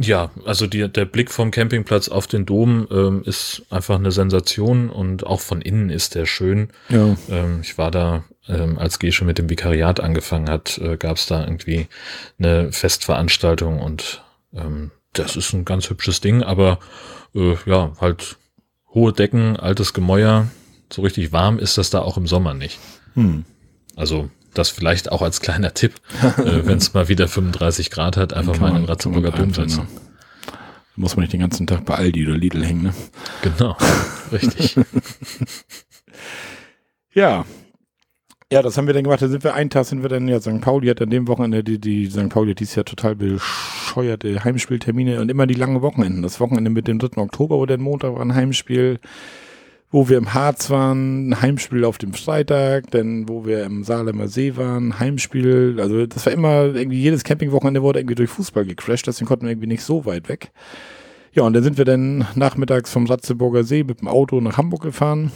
ja, 0.00 0.30
also 0.44 0.66
die, 0.66 0.88
der 0.88 1.06
Blick 1.06 1.30
vom 1.30 1.50
Campingplatz 1.50 2.08
auf 2.08 2.28
den 2.28 2.46
Dom 2.46 2.86
ähm, 2.90 3.22
ist 3.24 3.62
einfach 3.70 3.96
eine 3.96 4.12
Sensation 4.12 4.90
und 4.90 5.26
auch 5.26 5.40
von 5.40 5.60
innen 5.60 5.90
ist 5.90 6.14
der 6.14 6.26
schön. 6.26 6.68
Ja. 6.88 7.16
Ähm, 7.28 7.60
ich 7.62 7.78
war 7.78 7.90
da, 7.90 8.22
ähm, 8.48 8.78
als 8.78 8.98
Gesche 8.98 9.24
mit 9.24 9.38
dem 9.38 9.50
Vikariat 9.50 10.00
angefangen 10.00 10.48
hat, 10.48 10.78
äh, 10.78 10.96
gab 10.96 11.16
es 11.16 11.26
da 11.26 11.44
irgendwie 11.44 11.88
eine 12.38 12.72
Festveranstaltung 12.72 13.80
und 13.80 14.22
ähm, 14.54 14.90
das 15.12 15.36
ist 15.36 15.52
ein 15.52 15.64
ganz 15.64 15.90
hübsches 15.90 16.20
Ding, 16.20 16.42
aber 16.42 16.78
äh, 17.34 17.56
ja, 17.66 17.92
halt 18.00 18.36
hohe 18.94 19.12
Decken, 19.12 19.56
altes 19.56 19.92
Gemäuer, 19.92 20.48
so 20.92 21.02
richtig 21.02 21.32
warm 21.32 21.58
ist 21.58 21.78
das 21.78 21.90
da 21.90 22.00
auch 22.00 22.16
im 22.16 22.26
Sommer 22.26 22.54
nicht. 22.54 22.78
Hm. 23.14 23.44
Also 23.96 24.30
das 24.54 24.70
vielleicht 24.70 25.12
auch 25.12 25.22
als 25.22 25.40
kleiner 25.40 25.74
Tipp, 25.74 25.94
äh, 26.22 26.32
wenn 26.64 26.78
es 26.78 26.94
mal 26.94 27.08
wieder 27.08 27.28
35 27.28 27.90
Grad 27.90 28.16
hat, 28.16 28.32
einfach 28.32 28.58
mal 28.58 28.70
in 28.70 28.76
den 28.76 28.84
Ratzeburger 28.84 29.30
Dom 29.30 29.52
setzen. 29.52 29.84
Ne? 29.84 29.88
Muss 30.96 31.14
man 31.14 31.22
nicht 31.22 31.32
den 31.32 31.40
ganzen 31.40 31.66
Tag 31.66 31.84
bei 31.84 31.94
Aldi 31.94 32.26
oder 32.26 32.36
Lidl 32.36 32.64
hängen, 32.64 32.82
ne? 32.82 32.94
Genau, 33.42 33.76
richtig. 34.32 34.76
ja. 37.14 37.44
Ja, 38.50 38.62
das 38.62 38.78
haben 38.78 38.86
wir 38.86 38.94
dann 38.94 39.04
gemacht. 39.04 39.20
Da 39.20 39.28
sind 39.28 39.44
wir 39.44 39.54
einen 39.54 39.68
Tag 39.68 39.84
sind 39.84 40.02
wir 40.02 40.08
dann, 40.08 40.26
ja, 40.26 40.40
St. 40.40 40.60
Pauli 40.62 40.88
hat 40.88 41.02
an 41.02 41.10
dem 41.10 41.28
Wochenende, 41.28 41.62
die, 41.62 41.78
die 41.78 42.06
St. 42.06 42.30
Pauli 42.30 42.52
hat 42.52 42.60
dieses 42.60 42.76
Jahr 42.76 42.86
total 42.86 43.14
bescheuerte 43.14 44.42
Heimspieltermine 44.42 45.20
und 45.20 45.30
immer 45.30 45.46
die 45.46 45.54
langen 45.54 45.82
Wochenenden. 45.82 46.22
Das 46.22 46.40
Wochenende 46.40 46.70
mit 46.70 46.88
dem 46.88 46.98
3. 46.98 47.20
Oktober, 47.20 47.58
wo 47.58 47.66
der 47.66 47.78
Montag 47.78 48.14
war 48.14 48.22
ein 48.22 48.34
Heimspiel 48.34 49.00
wo 49.90 50.08
wir 50.08 50.18
im 50.18 50.34
Harz 50.34 50.68
waren, 50.70 51.30
ein 51.30 51.40
Heimspiel 51.40 51.84
auf 51.84 51.98
dem 51.98 52.12
Freitag, 52.12 52.90
dann 52.90 53.28
wo 53.28 53.46
wir 53.46 53.64
im 53.64 53.84
Saarlemmer 53.84 54.28
See 54.28 54.56
waren, 54.56 54.98
Heimspiel, 54.98 55.78
also 55.80 56.06
das 56.06 56.26
war 56.26 56.32
immer 56.32 56.74
irgendwie 56.74 57.00
jedes 57.00 57.24
Campingwochenende 57.24 57.82
wurde 57.82 58.00
irgendwie 58.00 58.14
durch 58.14 58.30
Fußball 58.30 58.66
gecrashed, 58.66 59.06
deswegen 59.06 59.26
konnten 59.26 59.46
wir 59.46 59.52
irgendwie 59.52 59.68
nicht 59.68 59.82
so 59.82 60.04
weit 60.04 60.28
weg. 60.28 60.50
Ja, 61.32 61.44
und 61.44 61.54
dann 61.54 61.62
sind 61.62 61.78
wir 61.78 61.84
dann 61.84 62.26
nachmittags 62.34 62.92
vom 62.92 63.06
Ratzeburger 63.06 63.64
See 63.64 63.84
mit 63.84 64.00
dem 64.00 64.08
Auto 64.08 64.40
nach 64.40 64.58
Hamburg 64.58 64.82
gefahren. 64.82 65.30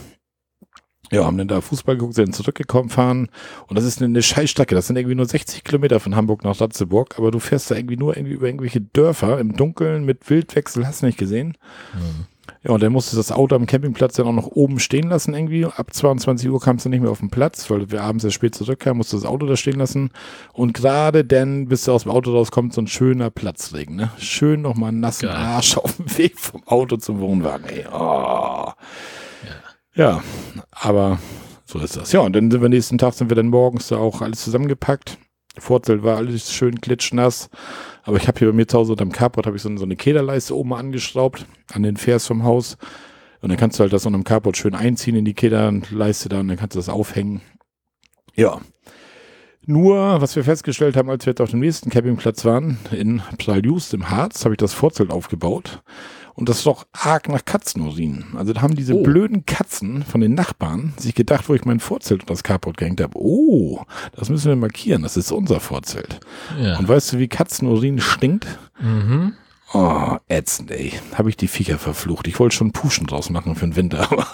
Ja, 1.13 1.25
haben 1.25 1.37
dann 1.37 1.47
da 1.47 1.61
Fußball 1.61 1.95
geguckt, 1.95 2.15
sind 2.15 2.35
zurückgekommen, 2.35 2.89
fahren. 2.89 3.29
Und 3.67 3.77
das 3.77 3.85
ist 3.85 3.99
eine, 3.99 4.07
eine 4.07 4.21
Scheißstrecke. 4.21 4.73
Das 4.73 4.87
sind 4.87 4.95
irgendwie 4.95 5.15
nur 5.15 5.25
60 5.25 5.63
Kilometer 5.63 5.99
von 5.99 6.15
Hamburg 6.15 6.43
nach 6.43 6.59
Ratzeburg. 6.59 7.15
Aber 7.17 7.31
du 7.31 7.39
fährst 7.39 7.69
da 7.69 7.75
irgendwie 7.75 7.97
nur 7.97 8.17
irgendwie 8.17 8.33
über 8.33 8.47
irgendwelche 8.47 8.81
Dörfer 8.81 9.39
im 9.39 9.55
Dunkeln 9.55 10.05
mit 10.05 10.29
Wildwechsel. 10.29 10.87
Hast 10.87 11.01
du 11.01 11.05
nicht 11.05 11.17
gesehen? 11.19 11.57
Mhm. 11.93 12.25
Ja, 12.63 12.71
und 12.71 12.81
dann 12.81 12.93
musste 12.93 13.17
das 13.17 13.31
Auto 13.31 13.55
am 13.55 13.65
Campingplatz 13.65 14.15
dann 14.15 14.27
auch 14.27 14.33
noch 14.33 14.47
oben 14.47 14.79
stehen 14.79 15.09
lassen 15.09 15.33
irgendwie. 15.33 15.65
Ab 15.65 15.93
22 15.93 16.49
Uhr 16.49 16.61
kam 16.61 16.77
es 16.77 16.83
dann 16.83 16.91
nicht 16.91 17.01
mehr 17.01 17.11
auf 17.11 17.19
den 17.19 17.29
Platz, 17.29 17.69
weil 17.69 17.91
wir 17.91 18.01
abends 18.03 18.21
sehr 18.21 18.31
spät 18.31 18.55
zurückkamen, 18.55 18.97
musste 18.97 19.17
das 19.17 19.25
Auto 19.25 19.45
da 19.45 19.57
stehen 19.57 19.77
lassen. 19.77 20.11
Und 20.53 20.73
gerade 20.73 21.25
dann, 21.25 21.67
bis 21.67 21.83
du 21.83 21.91
aus 21.91 22.03
dem 22.03 22.11
Auto 22.11 22.31
rauskommst, 22.31 22.75
so 22.75 22.81
ein 22.81 22.87
schöner 22.87 23.29
Platzregen, 23.29 23.95
ne? 23.97 24.11
Schön 24.17 24.61
nochmal 24.61 24.89
einen 24.89 25.01
nassen 25.01 25.27
Geil. 25.27 25.35
Arsch 25.35 25.77
auf 25.77 25.97
dem 25.97 26.17
Weg 26.17 26.39
vom 26.39 26.65
Auto 26.65 26.95
zum 26.97 27.19
Wohnwagen, 27.19 27.67
ey. 27.67 27.85
Oh. 27.91 28.71
Ja. 29.95 30.23
aber 30.71 31.19
so 31.65 31.79
ist 31.79 31.97
das. 31.97 32.11
Ja, 32.11 32.21
und 32.21 32.33
dann 32.33 32.51
sind 32.51 32.61
wir 32.61 32.69
nächsten 32.69 32.97
Tag, 32.97 33.13
sind 33.13 33.29
wir 33.29 33.35
dann 33.35 33.47
morgens 33.47 33.87
da 33.87 33.97
auch 33.97 34.21
alles 34.21 34.43
zusammengepackt. 34.43 35.17
Vorzelt 35.57 36.03
war 36.03 36.17
alles 36.17 36.51
schön 36.51 36.81
klitschnass. 36.81 37.49
Aber 38.03 38.17
ich 38.17 38.27
habe 38.27 38.39
hier 38.39 38.49
bei 38.49 38.53
mir 38.53 38.67
zu 38.67 38.77
Hause 38.77 38.93
unterm 38.93 39.11
Carport 39.11 39.45
habe 39.45 39.55
ich 39.55 39.61
so, 39.61 39.69
eine 39.69 39.95
Kederleiste 39.95 40.57
oben 40.57 40.73
angeschraubt 40.73 41.45
an 41.71 41.83
den 41.83 41.97
Vers 41.97 42.27
vom 42.27 42.43
Haus. 42.43 42.77
Und 43.41 43.49
dann 43.49 43.57
kannst 43.57 43.77
du 43.77 43.81
halt 43.81 43.93
das 43.93 44.05
unterm 44.05 44.23
Carport 44.23 44.57
schön 44.57 44.75
einziehen 44.75 45.15
in 45.15 45.25
die 45.25 45.33
Kederleiste 45.33 46.29
da 46.29 46.39
und 46.39 46.47
dann 46.47 46.57
kannst 46.57 46.75
du 46.75 46.79
das 46.79 46.89
aufhängen. 46.89 47.41
Ja. 48.35 48.61
Nur, 49.65 50.21
was 50.21 50.35
wir 50.35 50.43
festgestellt 50.43 50.97
haben, 50.97 51.09
als 51.09 51.25
wir 51.25 51.31
jetzt 51.31 51.41
auf 51.41 51.51
dem 51.51 51.61
nächsten 51.61 51.89
Campingplatz 51.89 52.43
waren, 52.43 52.77
in 52.91 53.21
Psaljust 53.37 53.93
im 53.93 54.09
Harz, 54.09 54.43
habe 54.43 54.55
ich 54.55 54.57
das 54.57 54.73
Vorzelt 54.73 55.11
aufgebaut. 55.11 55.81
Und 56.35 56.49
das 56.49 56.57
ist 56.57 56.65
doch 56.65 56.87
arg 56.91 57.29
nach 57.29 57.45
Katzenurin. 57.45 58.25
Also 58.35 58.53
da 58.53 58.61
haben 58.61 58.75
diese 58.75 58.95
oh. 58.95 59.03
blöden 59.03 59.45
Katzen 59.45 60.03
von 60.03 60.21
den 60.21 60.33
Nachbarn 60.33 60.93
sich 60.97 61.13
gedacht, 61.13 61.47
wo 61.47 61.53
ich 61.53 61.65
mein 61.65 61.79
Vorzelt 61.79 62.21
und 62.21 62.29
das 62.29 62.43
Carport 62.43 62.77
gehängt 62.77 63.01
habe. 63.01 63.17
Oh, 63.17 63.81
das 64.15 64.29
müssen 64.29 64.49
wir 64.49 64.55
markieren. 64.55 65.03
Das 65.03 65.15
ist 65.15 65.31
unser 65.31 65.59
Vorzelt. 65.59 66.19
Ja. 66.59 66.77
Und 66.77 66.87
weißt 66.87 67.13
du, 67.13 67.19
wie 67.19 67.27
Katzenurin 67.27 67.99
stinkt? 67.99 68.47
Mhm. 68.79 69.33
Oh, 69.73 70.17
ätzend, 70.27 70.71
ey. 70.71 70.93
Habe 71.15 71.29
ich 71.29 71.37
die 71.37 71.47
Viecher 71.47 71.79
verflucht. 71.79 72.27
Ich 72.27 72.39
wollte 72.39 72.55
schon 72.55 72.71
Puschen 72.71 73.07
draus 73.07 73.29
machen 73.29 73.55
für 73.55 73.65
den 73.65 73.75
Winter. 73.75 74.07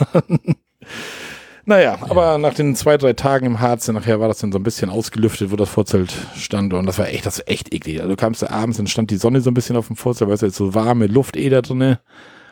Naja, 1.70 2.00
ja. 2.02 2.10
aber 2.10 2.40
nach 2.40 2.56
den 2.56 2.76
zwei, 2.76 2.98
drei 2.98 3.14
Tagen 3.14 3.46
im 3.46 3.60
Harz, 3.60 3.88
nachher 3.90 4.20
war 4.20 4.28
das 4.28 4.40
dann 4.40 4.52
so 4.52 4.58
ein 4.58 4.64
bisschen 4.64 4.90
ausgelüftet, 4.90 5.52
wo 5.52 5.56
das 5.56 5.70
Vorzelt 5.70 6.12
stand. 6.36 6.74
Und 6.74 6.88
das 6.88 6.98
war 6.98 7.08
echt, 7.10 7.28
das 7.28 7.38
war 7.38 7.48
echt 7.48 7.72
eklig. 7.72 8.00
Also 8.00 8.10
du 8.10 8.16
kamst 8.16 8.42
da 8.42 8.50
abends, 8.50 8.78
dann 8.78 8.88
stand 8.88 9.12
die 9.12 9.18
Sonne 9.18 9.40
so 9.40 9.52
ein 9.52 9.54
bisschen 9.54 9.76
auf 9.76 9.86
dem 9.86 9.96
Vorzelt, 9.96 10.32
weißt 10.32 10.42
du, 10.42 10.48
jetzt 10.48 10.56
so 10.56 10.74
warme 10.74 11.06
Luft 11.06 11.38
eh 11.38 11.48
da 11.48 11.62
drinne. 11.62 12.00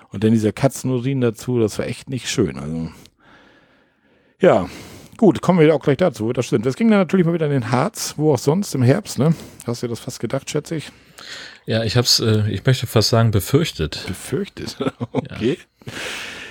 Und 0.09 0.23
dann 0.23 0.33
dieser 0.33 0.51
Katzenurin 0.51 1.19
dazu, 1.19 1.57
das 1.59 1.79
war 1.79 1.87
echt 1.87 2.11
nicht 2.11 2.29
schön. 2.29 2.59
Also, 2.59 2.91
ja, 4.39 4.69
gut, 5.17 5.41
kommen 5.41 5.61
wir 5.61 5.73
auch 5.73 5.81
gleich 5.81 5.97
dazu, 5.97 6.31
das 6.31 6.45
stimmt. 6.45 6.67
Das 6.67 6.75
ging 6.75 6.91
dann 6.91 6.99
natürlich 6.99 7.25
mal 7.25 7.33
wieder 7.33 7.47
in 7.47 7.53
den 7.53 7.71
Harz, 7.71 8.13
wo 8.17 8.35
auch 8.35 8.37
sonst 8.37 8.75
im 8.75 8.83
Herbst, 8.83 9.17
ne? 9.17 9.33
Hast 9.65 9.81
du 9.81 9.87
dir 9.87 9.93
das 9.93 9.99
fast 9.99 10.19
gedacht, 10.19 10.47
schätze 10.47 10.75
ich? 10.75 10.91
Ja, 11.65 11.83
ich 11.83 11.97
hab's, 11.97 12.19
äh, 12.19 12.47
ich 12.51 12.63
möchte 12.63 12.85
fast 12.85 13.09
sagen, 13.09 13.31
befürchtet. 13.31 14.03
Befürchtet, 14.05 14.77
okay. 15.11 15.57
Ja. 15.85 15.93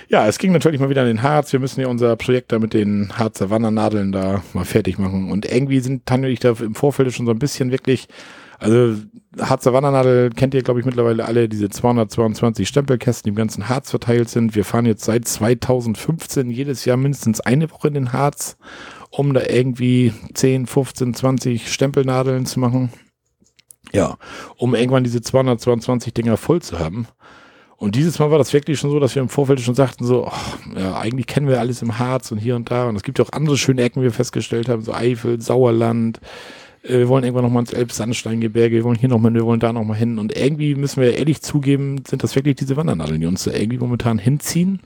Ja, 0.09 0.29
es 0.29 0.39
ging 0.39 0.53
natürlich 0.53 0.81
mal 0.81 0.89
wieder 0.89 1.03
an 1.03 1.09
den 1.09 1.23
Harz. 1.23 1.53
Wir 1.53 1.59
müssen 1.59 1.81
ja 1.81 1.89
unser 1.89 2.15
Projekt 2.17 2.53
da 2.53 2.61
mit 2.61 2.75
den 2.75 3.13
Harzer 3.19 3.51
Wandernadeln 3.51 4.13
da 4.13 4.43
mal 4.53 4.65
fertig 4.65 4.99
machen. 4.99 5.33
Und 5.33 5.51
irgendwie 5.51 5.81
sind 5.81 6.07
Tanja 6.07 6.29
und 6.29 6.33
ich 6.33 6.41
da 6.41 6.51
im 6.51 6.77
Vorfeld 6.77 7.13
schon 7.13 7.27
so 7.27 7.33
ein 7.33 7.41
bisschen 7.41 7.73
wirklich, 7.73 8.07
also 8.61 8.95
Harzer 9.41 9.73
Wandernadel 9.73 10.31
kennt 10.31 10.55
ihr, 10.55 10.63
glaube 10.63 10.79
ich, 10.79 10.87
mittlerweile 10.87 11.25
alle, 11.25 11.49
diese 11.49 11.69
222 11.69 12.69
Stempelkästen, 12.69 13.25
die 13.25 13.31
im 13.31 13.37
ganzen 13.37 13.69
Harz 13.69 13.91
verteilt 13.91 14.29
sind. 14.29 14.55
Wir 14.55 14.65
fahren 14.65 14.87
jetzt 14.87 15.05
seit 15.05 15.27
2015 15.27 16.51
jedes 16.51 16.85
Jahr 16.85 16.97
mindestens 16.97 17.41
eine 17.41 17.69
Woche 17.71 17.89
in 17.89 17.95
den 17.95 18.13
Harz, 18.13 18.57
um 19.11 19.35
da 19.35 19.43
irgendwie 19.43 20.13
10, 20.35 20.67
15, 20.67 21.15
20 21.15 21.73
Stempelnadeln 21.73 22.47
zu 22.47 22.61
machen. 22.61 22.91
Ja, 23.93 24.17
um 24.57 24.75
irgendwann 24.75 25.05
diese 25.05 25.21
222 25.21 26.15
Dinger 26.15 26.37
voll 26.37 26.63
zu 26.63 26.79
haben. 26.79 27.07
Und 27.79 27.95
dieses 27.95 28.19
Mal 28.19 28.31
war 28.31 28.39
das 28.39 28.53
wirklich 28.53 28.79
schon 28.79 28.91
so, 28.91 28.99
dass 28.99 29.15
wir 29.15 29.23
im 29.23 29.29
Vorfeld 29.29 29.61
schon 29.61 29.75
sagten, 29.75 30.05
so, 30.05 30.27
oh, 30.27 30.79
ja, 30.79 30.97
eigentlich 30.99 31.27
kennen 31.27 31.47
wir 31.47 31.61
alles 31.61 31.83
im 31.83 31.99
Harz 31.99 32.33
und 32.33 32.39
hier 32.39 32.57
und 32.57 32.71
da. 32.71 32.89
Und 32.89 32.97
es 32.97 33.03
gibt 33.03 33.19
ja 33.19 33.25
auch 33.25 33.33
andere 33.33 33.59
schöne 33.59 33.83
Ecken, 33.83 34.01
wie 34.01 34.07
wir 34.07 34.13
festgestellt 34.13 34.69
haben, 34.69 34.83
so 34.83 34.95
Eifel, 34.95 35.41
Sauerland. 35.41 36.21
Äh, 36.83 36.99
wir 36.99 37.09
wollen 37.09 37.25
irgendwann 37.25 37.45
nochmal 37.45 37.63
ins 37.63 37.75
Elbsandsteingebirge, 37.75 38.77
wir 38.77 38.85
wollen 38.85 38.99
hier 38.99 39.11
nochmal, 39.11 39.35
wir 39.35 39.45
wollen 39.45 39.61
da 39.61 39.75
nochmal 39.75 39.99
hin. 39.99 40.19
Und 40.19 40.35
irgendwie 40.35 40.75
müssen 40.75 41.03
wir 41.03 41.19
ehrlich 41.19 41.43
zugeben, 41.43 42.03
sind 42.09 42.23
das 42.23 42.35
wirklich 42.35 42.57
diese 42.57 42.77
Wandernadeln, 42.77 43.21
die 43.21 43.27
uns 43.27 43.45
da 43.45 43.53
irgendwie 43.53 43.79
momentan 43.79 44.19
hinziehen. 44.19 44.81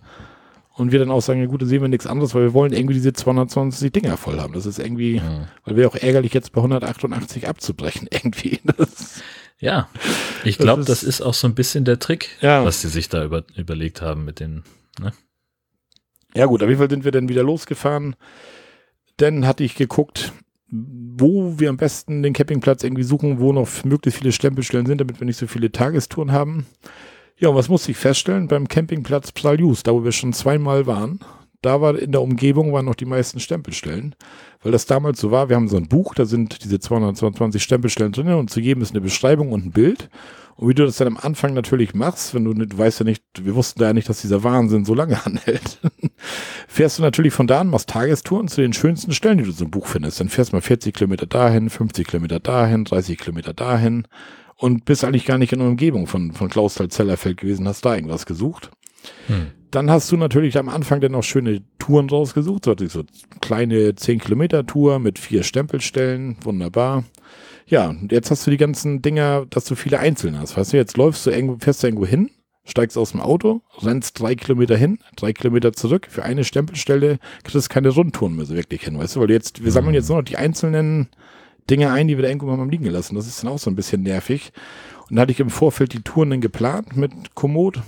Und 0.74 0.92
wir 0.92 0.98
dann 0.98 1.10
auch 1.10 1.20
sagen, 1.20 1.40
ja 1.40 1.46
gut, 1.46 1.62
da 1.62 1.66
sehen 1.66 1.82
wir 1.82 1.88
nichts 1.88 2.06
anderes, 2.06 2.34
weil 2.34 2.42
wir 2.42 2.54
wollen 2.54 2.72
irgendwie 2.72 2.94
diese 2.94 3.12
220 3.12 3.92
Dinger 3.92 4.16
voll 4.16 4.40
haben. 4.40 4.54
Das 4.54 4.66
ist 4.66 4.78
irgendwie, 4.78 5.16
ja. 5.16 5.46
weil 5.64 5.76
wir 5.76 5.86
auch 5.86 5.94
ärgerlich 5.94 6.32
jetzt 6.32 6.52
bei 6.52 6.60
188 6.60 7.48
abzubrechen, 7.48 8.08
irgendwie. 8.12 8.60
Das 8.64 9.22
ja, 9.60 9.88
ich 10.44 10.58
glaube, 10.58 10.84
das, 10.84 11.00
das, 11.00 11.02
ist 11.02 11.20
auch 11.20 11.34
so 11.34 11.46
ein 11.46 11.54
bisschen 11.54 11.84
der 11.84 11.98
Trick, 11.98 12.30
ja. 12.40 12.64
was 12.64 12.80
sie 12.80 12.88
sich 12.88 13.08
da 13.08 13.24
über, 13.24 13.44
überlegt 13.56 14.00
haben 14.00 14.24
mit 14.24 14.40
den. 14.40 14.64
Ne? 14.98 15.12
Ja, 16.34 16.46
gut, 16.46 16.62
auf 16.62 16.68
jeden 16.68 16.78
Fall 16.78 16.90
sind 16.90 17.04
wir 17.04 17.12
dann 17.12 17.28
wieder 17.28 17.42
losgefahren. 17.42 18.16
Dann 19.18 19.46
hatte 19.46 19.64
ich 19.64 19.74
geguckt, 19.74 20.32
wo 20.70 21.58
wir 21.58 21.68
am 21.68 21.76
besten 21.76 22.22
den 22.22 22.32
Campingplatz 22.32 22.84
irgendwie 22.84 23.02
suchen, 23.02 23.38
wo 23.40 23.52
noch 23.52 23.68
möglichst 23.84 24.18
viele 24.18 24.32
Stempelstellen 24.32 24.86
sind, 24.86 25.00
damit 25.00 25.20
wir 25.20 25.26
nicht 25.26 25.36
so 25.36 25.46
viele 25.46 25.72
Tagestouren 25.72 26.32
haben. 26.32 26.66
Ja, 27.36 27.48
und 27.48 27.56
was 27.56 27.68
musste 27.68 27.90
ich 27.90 27.96
feststellen? 27.96 28.48
Beim 28.48 28.68
Campingplatz 28.68 29.32
Psaljus, 29.32 29.82
da 29.82 29.92
wo 29.92 30.04
wir 30.04 30.12
schon 30.12 30.32
zweimal 30.32 30.86
waren, 30.86 31.20
da 31.62 31.80
war 31.80 31.98
in 31.98 32.12
der 32.12 32.22
Umgebung 32.22 32.72
waren 32.72 32.86
noch 32.86 32.94
die 32.94 33.04
meisten 33.04 33.40
Stempelstellen 33.40 34.14
weil 34.62 34.72
das 34.72 34.86
damals 34.86 35.20
so 35.20 35.30
war, 35.30 35.48
wir 35.48 35.56
haben 35.56 35.68
so 35.68 35.76
ein 35.76 35.88
Buch, 35.88 36.14
da 36.14 36.26
sind 36.26 36.62
diese 36.64 36.78
222 36.78 37.62
Stempelstellen 37.62 38.12
drin 38.12 38.28
und 38.28 38.50
zu 38.50 38.60
jedem 38.60 38.82
ist 38.82 38.90
eine 38.90 39.00
Beschreibung 39.00 39.52
und 39.52 39.66
ein 39.66 39.70
Bild. 39.72 40.10
Und 40.56 40.68
wie 40.68 40.74
du 40.74 40.84
das 40.84 40.98
dann 40.98 41.08
am 41.08 41.16
Anfang 41.16 41.54
natürlich 41.54 41.94
machst, 41.94 42.34
wenn 42.34 42.44
du, 42.44 42.52
du 42.52 42.76
weißt 42.76 43.00
ja 43.00 43.04
nicht, 43.04 43.24
wir 43.40 43.54
wussten 43.54 43.80
da 43.80 43.86
ja 43.86 43.92
nicht, 43.94 44.10
dass 44.10 44.20
dieser 44.20 44.44
Wahnsinn 44.44 44.84
so 44.84 44.92
lange 44.92 45.18
anhält, 45.24 45.78
fährst 46.68 46.98
du 46.98 47.02
natürlich 47.02 47.32
von 47.32 47.46
da 47.46 47.60
an, 47.60 47.68
machst 47.68 47.88
Tagestouren 47.88 48.48
zu 48.48 48.60
den 48.60 48.74
schönsten 48.74 49.12
Stellen, 49.12 49.38
die 49.38 49.44
du 49.44 49.52
so 49.52 49.64
im 49.64 49.70
Buch 49.70 49.86
findest. 49.86 50.20
Dann 50.20 50.28
fährst 50.28 50.52
du 50.52 50.56
mal 50.56 50.60
40 50.60 50.94
Kilometer 50.94 51.26
dahin, 51.26 51.70
50 51.70 52.06
Kilometer 52.06 52.40
dahin, 52.40 52.84
30 52.84 53.16
Kilometer 53.16 53.54
dahin 53.54 54.06
und 54.56 54.84
bist 54.84 55.04
eigentlich 55.04 55.24
gar 55.24 55.38
nicht 55.38 55.54
in 55.54 55.60
der 55.60 55.68
Umgebung 55.68 56.06
von, 56.06 56.32
von 56.32 56.50
Klausthal-Zellerfeld 56.50 57.38
gewesen, 57.38 57.66
hast 57.66 57.86
da 57.86 57.94
irgendwas 57.94 58.26
gesucht. 58.26 58.70
Hm. 59.28 59.52
Dann 59.70 59.90
hast 59.90 60.10
du 60.10 60.16
natürlich 60.16 60.58
am 60.58 60.68
Anfang 60.68 61.00
dann 61.00 61.12
noch 61.12 61.22
schöne 61.22 61.62
Touren 61.78 62.10
rausgesucht, 62.10 62.64
so, 62.64 62.74
so 62.88 63.04
kleine 63.40 63.94
10 63.94 64.18
Kilometer 64.18 64.66
Tour 64.66 64.98
mit 64.98 65.18
vier 65.18 65.42
Stempelstellen, 65.44 66.36
wunderbar. 66.42 67.04
Ja, 67.66 67.88
und 67.90 68.10
jetzt 68.10 68.30
hast 68.32 68.46
du 68.46 68.50
die 68.50 68.56
ganzen 68.56 69.00
Dinger, 69.00 69.46
dass 69.48 69.64
du 69.64 69.76
viele 69.76 70.00
einzeln 70.00 70.38
hast. 70.38 70.56
Weißt 70.56 70.72
du, 70.72 70.76
jetzt 70.76 70.96
läufst 70.96 71.24
du 71.24 71.30
irgendwo, 71.30 71.56
fährst 71.60 71.82
du 71.82 71.86
irgendwo 71.86 72.06
hin, 72.06 72.30
steigst 72.64 72.98
aus 72.98 73.12
dem 73.12 73.20
Auto, 73.20 73.62
rennst 73.80 74.18
drei 74.20 74.34
Kilometer 74.34 74.76
hin, 74.76 74.98
drei 75.14 75.32
Kilometer 75.32 75.72
zurück. 75.72 76.08
Für 76.10 76.24
eine 76.24 76.42
Stempelstelle 76.42 77.18
kriegst 77.44 77.66
du 77.68 77.72
keine 77.72 77.90
Rundtouren 77.90 78.34
mehr 78.34 78.46
so 78.46 78.56
wirklich 78.56 78.82
hin, 78.82 78.98
weißt 78.98 79.16
du, 79.16 79.20
weil 79.20 79.30
jetzt, 79.30 79.64
wir 79.64 79.70
sammeln 79.70 79.94
jetzt 79.94 80.08
nur 80.08 80.18
noch 80.18 80.24
die 80.24 80.36
einzelnen 80.36 81.08
Dinge 81.70 81.92
ein, 81.92 82.08
die 82.08 82.16
wir 82.16 82.22
da 82.22 82.28
irgendwo 82.28 82.46
mal 82.46 82.68
liegen 82.68 82.84
gelassen. 82.84 83.14
Das 83.14 83.28
ist 83.28 83.44
dann 83.44 83.52
auch 83.52 83.58
so 83.58 83.70
ein 83.70 83.76
bisschen 83.76 84.02
nervig. 84.02 84.52
Und 85.08 85.16
dann 85.16 85.22
hatte 85.22 85.32
ich 85.32 85.40
im 85.40 85.50
Vorfeld 85.50 85.92
die 85.92 86.02
Touren 86.02 86.30
dann 86.30 86.40
geplant 86.40 86.96
mit 86.96 87.12
Komoot. 87.34 87.80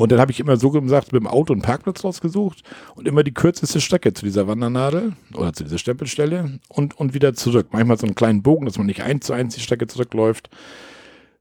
Und 0.00 0.10
dann 0.12 0.18
habe 0.18 0.32
ich 0.32 0.40
immer 0.40 0.56
so 0.56 0.70
gesagt, 0.70 1.12
mit 1.12 1.20
dem 1.20 1.26
Auto 1.26 1.52
einen 1.52 1.60
Parkplatz 1.60 2.02
rausgesucht 2.04 2.62
und 2.94 3.06
immer 3.06 3.22
die 3.22 3.34
kürzeste 3.34 3.82
Strecke 3.82 4.14
zu 4.14 4.24
dieser 4.24 4.48
Wandernadel 4.48 5.12
oder 5.34 5.52
zu 5.52 5.62
dieser 5.62 5.76
Stempelstelle 5.76 6.58
und, 6.70 6.96
und 6.98 7.12
wieder 7.12 7.34
zurück. 7.34 7.66
Manchmal 7.72 7.98
so 7.98 8.06
einen 8.06 8.14
kleinen 8.14 8.42
Bogen, 8.42 8.64
dass 8.64 8.78
man 8.78 8.86
nicht 8.86 9.02
eins 9.02 9.26
zu 9.26 9.34
eins 9.34 9.56
die 9.56 9.60
Strecke 9.60 9.86
zurückläuft. 9.88 10.48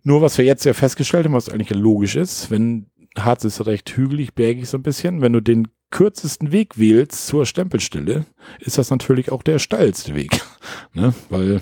Nur 0.03 0.21
was 0.21 0.37
wir 0.37 0.43
jetzt 0.43 0.65
ja 0.65 0.73
festgestellt 0.73 1.23
haben, 1.23 1.35
was 1.35 1.47
eigentlich 1.47 1.69
logisch 1.69 2.17
ist, 2.17 2.51
wenn 2.51 2.87
Harz 3.17 3.45
ist 3.45 3.65
recht 3.65 3.95
hügelig, 3.95 4.33
bergig 4.33 4.67
so 4.67 4.77
ein 4.77 4.83
bisschen, 4.83 5.21
wenn 5.21 5.31
du 5.31 5.39
den 5.39 5.69
kürzesten 5.89 6.51
Weg 6.51 6.77
wählst 6.77 7.27
zur 7.27 7.45
Stempelstelle, 7.45 8.25
ist 8.59 8.77
das 8.77 8.89
natürlich 8.89 9.31
auch 9.31 9.41
der 9.41 9.59
steilste 9.59 10.15
Weg. 10.15 10.41
ne? 10.93 11.13
Weil 11.29 11.61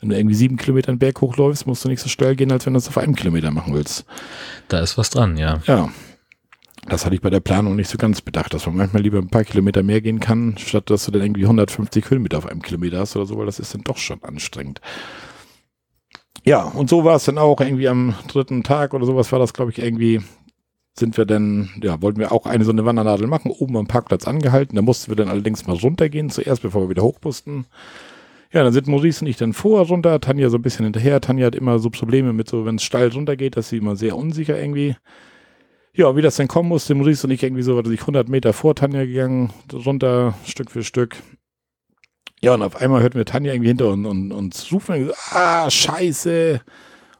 wenn 0.00 0.08
du 0.08 0.16
irgendwie 0.16 0.34
sieben 0.34 0.56
Kilometer 0.56 0.88
einen 0.88 0.98
Berg 0.98 1.20
hochläufst, 1.20 1.68
musst 1.68 1.84
du 1.84 1.88
nicht 1.88 2.00
so 2.00 2.08
steil 2.08 2.34
gehen, 2.34 2.50
als 2.50 2.66
wenn 2.66 2.72
du 2.72 2.78
das 2.78 2.88
auf 2.88 2.98
einem 2.98 3.14
Kilometer 3.14 3.52
machen 3.52 3.72
willst. 3.72 4.04
Da 4.66 4.80
ist 4.80 4.98
was 4.98 5.10
dran, 5.10 5.36
ja. 5.36 5.60
Ja. 5.68 5.90
Das 6.88 7.06
hatte 7.06 7.14
ich 7.14 7.22
bei 7.22 7.30
der 7.30 7.40
Planung 7.40 7.76
nicht 7.76 7.88
so 7.88 7.96
ganz 7.96 8.20
bedacht, 8.20 8.52
dass 8.52 8.66
man 8.66 8.76
manchmal 8.76 9.02
lieber 9.02 9.18
ein 9.18 9.28
paar 9.28 9.44
Kilometer 9.44 9.82
mehr 9.82 10.00
gehen 10.00 10.20
kann, 10.20 10.56
statt 10.58 10.90
dass 10.90 11.06
du 11.06 11.12
dann 11.12 11.22
irgendwie 11.22 11.44
150 11.44 12.04
Kilometer 12.04 12.38
auf 12.38 12.46
einem 12.46 12.62
Kilometer 12.62 12.98
hast 12.98 13.16
oder 13.16 13.26
so, 13.26 13.38
weil 13.38 13.46
das 13.46 13.58
ist 13.58 13.74
dann 13.74 13.82
doch 13.82 13.96
schon 13.96 14.22
anstrengend. 14.22 14.80
Ja, 16.44 16.62
und 16.62 16.90
so 16.90 17.04
war 17.04 17.16
es 17.16 17.24
dann 17.24 17.38
auch 17.38 17.60
irgendwie 17.60 17.88
am 17.88 18.14
dritten 18.28 18.62
Tag 18.62 18.92
oder 18.92 19.06
sowas 19.06 19.32
war 19.32 19.38
das, 19.38 19.54
glaube 19.54 19.70
ich, 19.70 19.78
irgendwie, 19.78 20.20
sind 20.92 21.16
wir 21.16 21.24
dann, 21.24 21.70
ja, 21.82 22.02
wollten 22.02 22.20
wir 22.20 22.32
auch 22.32 22.44
eine 22.44 22.64
so 22.64 22.70
eine 22.70 22.84
Wandernadel 22.84 23.26
machen, 23.26 23.50
oben 23.50 23.78
am 23.78 23.86
Parkplatz 23.86 24.26
angehalten. 24.26 24.76
Da 24.76 24.82
mussten 24.82 25.10
wir 25.10 25.16
dann 25.16 25.28
allerdings 25.28 25.66
mal 25.66 25.76
runtergehen 25.76 26.28
zuerst, 26.28 26.60
bevor 26.60 26.82
wir 26.82 26.90
wieder 26.90 27.02
hoch 27.02 27.18
mussten. 27.24 27.64
Ja, 28.52 28.62
dann 28.62 28.74
sind 28.74 28.86
Maurice 28.86 29.24
und 29.24 29.30
ich 29.30 29.38
dann 29.38 29.54
vor 29.54 29.86
runter, 29.86 30.20
Tanja 30.20 30.50
so 30.50 30.58
ein 30.58 30.62
bisschen 30.62 30.84
hinterher. 30.84 31.20
Tanja 31.22 31.46
hat 31.46 31.56
immer 31.56 31.78
so 31.78 31.88
Probleme 31.88 32.34
mit 32.34 32.48
so, 32.48 32.66
wenn 32.66 32.76
es 32.76 32.84
steil 32.84 33.08
runtergeht, 33.08 33.56
dass 33.56 33.70
sie 33.70 33.78
immer 33.78 33.96
sehr 33.96 34.16
unsicher 34.16 34.60
irgendwie 34.60 34.96
ja, 35.94 36.16
wie 36.16 36.22
das 36.22 36.36
denn 36.36 36.48
kommen 36.48 36.68
musste, 36.68 36.94
Maurice 36.94 37.26
und 37.26 37.30
ich 37.30 37.42
irgendwie 37.42 37.62
so, 37.62 37.78
ich 37.78 38.00
100 38.00 38.28
Meter 38.28 38.52
vor 38.52 38.74
Tanja 38.74 39.04
gegangen, 39.04 39.52
runter, 39.72 40.34
Stück 40.44 40.70
für 40.70 40.82
Stück. 40.82 41.16
Ja, 42.40 42.54
und 42.54 42.62
auf 42.62 42.76
einmal 42.76 43.00
hörten 43.00 43.16
wir 43.16 43.24
Tanja 43.24 43.52
irgendwie 43.52 43.68
hinter 43.68 43.88
uns 43.88 44.06
und, 44.06 44.32
und 44.32 44.72
rufen 44.72 44.94
und 44.96 45.06
so, 45.06 45.14
ah, 45.30 45.70
scheiße. 45.70 46.60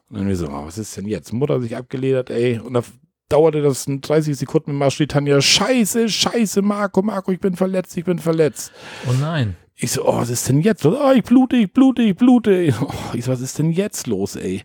Und 0.09 0.17
dann 0.17 0.27
wir 0.27 0.35
so, 0.35 0.47
oh, 0.47 0.65
was 0.65 0.77
ist 0.77 0.95
denn 0.97 1.07
jetzt? 1.07 1.33
Mutter 1.33 1.61
sich 1.61 1.75
abgeledert, 1.75 2.29
ey. 2.29 2.59
Und 2.59 2.73
da 2.73 2.83
dauerte 3.29 3.61
das 3.61 3.85
30 3.87 4.37
Sekunden 4.37 4.71
mit 4.71 4.79
Marsch, 4.79 4.97
die 4.97 5.07
Tanja, 5.07 5.41
scheiße, 5.41 6.09
scheiße, 6.09 6.61
Marco, 6.61 7.01
Marco, 7.01 7.31
ich 7.31 7.39
bin 7.39 7.55
verletzt, 7.55 7.97
ich 7.97 8.05
bin 8.05 8.19
verletzt. 8.19 8.71
Oh 9.09 9.13
nein. 9.19 9.55
Ich 9.77 9.91
so, 9.91 10.05
oh, 10.05 10.17
was 10.17 10.29
ist 10.29 10.47
denn 10.47 10.61
jetzt 10.61 10.83
los? 10.83 10.97
Oh, 11.01 11.11
ich 11.11 11.23
blute, 11.23 11.55
ich 11.55 11.71
blute, 11.71 12.01
ich 12.01 12.15
blute. 12.15 12.73
Oh, 12.81 12.93
ich 13.13 13.25
so, 13.25 13.31
was 13.31 13.41
ist 13.41 13.57
denn 13.57 13.71
jetzt 13.71 14.07
los, 14.07 14.35
ey? 14.35 14.63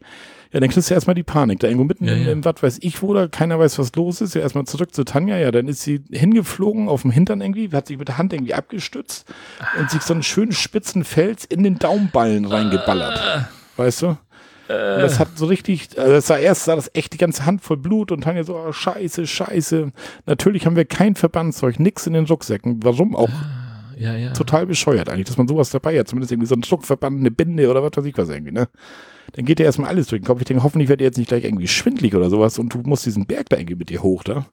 Ja, 0.52 0.58
dann 0.58 0.68
kriegst 0.68 0.90
du 0.90 0.94
erstmal 0.94 1.14
die 1.14 1.22
Panik. 1.22 1.60
Da 1.60 1.68
irgendwo 1.68 1.84
mitten 1.84 2.06
ja, 2.06 2.14
ja. 2.14 2.32
im, 2.32 2.44
was 2.44 2.62
weiß 2.62 2.78
ich 2.80 3.02
wo, 3.02 3.14
da 3.14 3.28
keiner 3.28 3.58
weiß, 3.58 3.78
was 3.78 3.94
los 3.94 4.20
ist. 4.20 4.34
Ja, 4.34 4.40
erstmal 4.40 4.64
zurück 4.64 4.92
zu 4.92 5.04
Tanja. 5.04 5.38
Ja, 5.38 5.50
dann 5.52 5.68
ist 5.68 5.82
sie 5.82 6.02
hingeflogen 6.10 6.88
auf 6.88 7.02
dem 7.02 7.12
Hintern 7.12 7.40
irgendwie, 7.40 7.70
hat 7.72 7.86
sich 7.86 7.98
mit 7.98 8.08
der 8.08 8.18
Hand 8.18 8.32
irgendwie 8.32 8.54
abgestützt 8.54 9.26
ah. 9.60 9.80
und 9.80 9.90
sich 9.90 10.02
so 10.02 10.12
einen 10.12 10.22
schönen 10.22 10.52
spitzen 10.52 11.04
Fels 11.04 11.44
in 11.44 11.62
den 11.62 11.78
Daumenballen 11.78 12.46
reingeballert. 12.46 13.18
Ah. 13.18 13.48
Weißt 13.76 14.02
du? 14.02 14.16
Und 14.70 15.02
das 15.02 15.18
hat 15.18 15.36
so 15.36 15.46
richtig, 15.46 15.98
also 15.98 16.12
das 16.12 16.28
sah 16.28 16.38
erst 16.38 16.64
sah 16.64 16.76
das 16.76 16.90
echt 16.94 17.12
die 17.12 17.18
ganze 17.18 17.44
Hand 17.44 17.60
voll 17.60 17.76
Blut 17.76 18.12
und 18.12 18.22
Tanja 18.22 18.44
so, 18.44 18.56
oh, 18.56 18.70
scheiße, 18.70 19.26
scheiße. 19.26 19.90
Natürlich 20.26 20.64
haben 20.64 20.76
wir 20.76 20.84
kein 20.84 21.16
Verbandszeug, 21.16 21.80
nix 21.80 22.06
in 22.06 22.12
den 22.12 22.26
Rucksäcken. 22.26 22.78
Warum 22.84 23.16
auch? 23.16 23.30
Ja, 24.00 24.16
ja. 24.16 24.32
Total 24.32 24.66
bescheuert 24.66 25.08
eigentlich, 25.08 25.26
dass 25.26 25.36
man 25.36 25.46
sowas 25.46 25.70
dabei 25.70 25.98
hat. 25.98 26.08
Zumindest 26.08 26.32
irgendwie 26.32 26.48
so 26.48 26.54
ein 26.54 26.62
Druckverband, 26.62 27.20
eine 27.20 27.30
Binde 27.30 27.70
oder 27.70 27.82
was 27.82 27.92
weiß 27.94 28.04
ich 28.04 28.16
was 28.16 28.28
irgendwie, 28.28 28.52
ne? 28.52 28.68
dann 29.32 29.44
geht 29.44 29.58
dir 29.58 29.64
erstmal 29.64 29.90
alles 29.90 30.08
durch 30.08 30.20
den 30.20 30.26
Kopf. 30.26 30.40
Ich 30.40 30.46
denke, 30.46 30.62
hoffentlich 30.62 30.88
wird 30.88 31.00
dir 31.00 31.04
jetzt 31.04 31.18
nicht 31.18 31.28
gleich 31.28 31.44
irgendwie 31.44 31.68
schwindlig 31.68 32.14
oder 32.14 32.30
sowas 32.30 32.58
und 32.58 32.74
du 32.74 32.78
musst 32.84 33.06
diesen 33.06 33.26
Berg 33.26 33.48
da 33.48 33.56
irgendwie 33.56 33.76
mit 33.76 33.90
dir 33.90 34.02
hoch 34.02 34.24
da. 34.24 34.46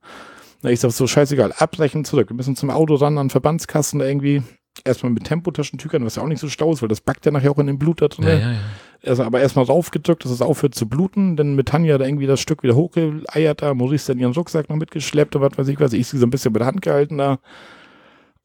Na, 0.61 0.72
ich 0.72 0.80
sag 0.80 0.91
so, 0.91 1.07
scheißegal, 1.07 1.53
abbrechen, 1.53 2.06
zurück. 2.06 2.30
Wir 2.30 2.36
müssen 2.36 2.56
zum 2.56 2.69
Auto 2.69 2.95
ran, 2.95 3.18
an 3.18 3.30
Verbandskasten 3.30 3.99
da 3.99 4.06
irgendwie. 4.06 4.44
Erstmal 4.84 5.11
mit 5.11 5.24
Tempotaschentüchern, 5.24 6.06
was 6.06 6.18
ja 6.18 6.24
auch 6.24 6.28
nicht 6.28 6.40
so 6.40 6.49
stau 6.49 6.72
ist, 6.72 6.84
weil 6.84 6.90
das 6.90 7.02
backt 7.02 7.26
ja 7.26 7.32
nachher 7.32 7.49
auch 7.49 7.57
in 7.57 7.65
dem 7.65 7.80
Blut 7.80 7.99
da 7.99 8.10
drin. 8.10 8.28
Ja, 8.28 8.34
ja, 8.36 8.52
ja. 8.52 8.60
Also, 9.03 9.24
aber 9.24 9.40
erstmal 9.40 9.65
raufgedrückt, 9.65 10.24
dass 10.24 10.32
es 10.32 10.41
aufhört 10.41 10.76
zu 10.76 10.88
bluten. 10.88 11.36
Dann 11.36 11.56
mit 11.56 11.69
Tanja 11.69 11.98
da 11.98 12.06
irgendwie 12.06 12.28
das 12.28 12.40
Stück 12.40 12.61
wieder 12.61 12.76
hochgeeiert 12.76 13.64
da. 13.64 13.74
Maurice 13.74 14.11
dann 14.11 14.19
ihren 14.19 14.34
Rucksack 14.34 14.69
noch 14.69 14.76
mitgeschleppt 14.76 15.36
und 15.36 15.41
was 15.41 15.57
weiß 15.57 15.68
ich 15.69 15.80
was. 15.80 15.94
Ich 15.94 16.07
sie 16.07 16.19
so 16.19 16.28
ein 16.28 16.30
bisschen 16.30 16.53
mit 16.53 16.60
der 16.60 16.68
Hand 16.68 16.84
gehalten 16.84 17.18
da. 17.18 17.40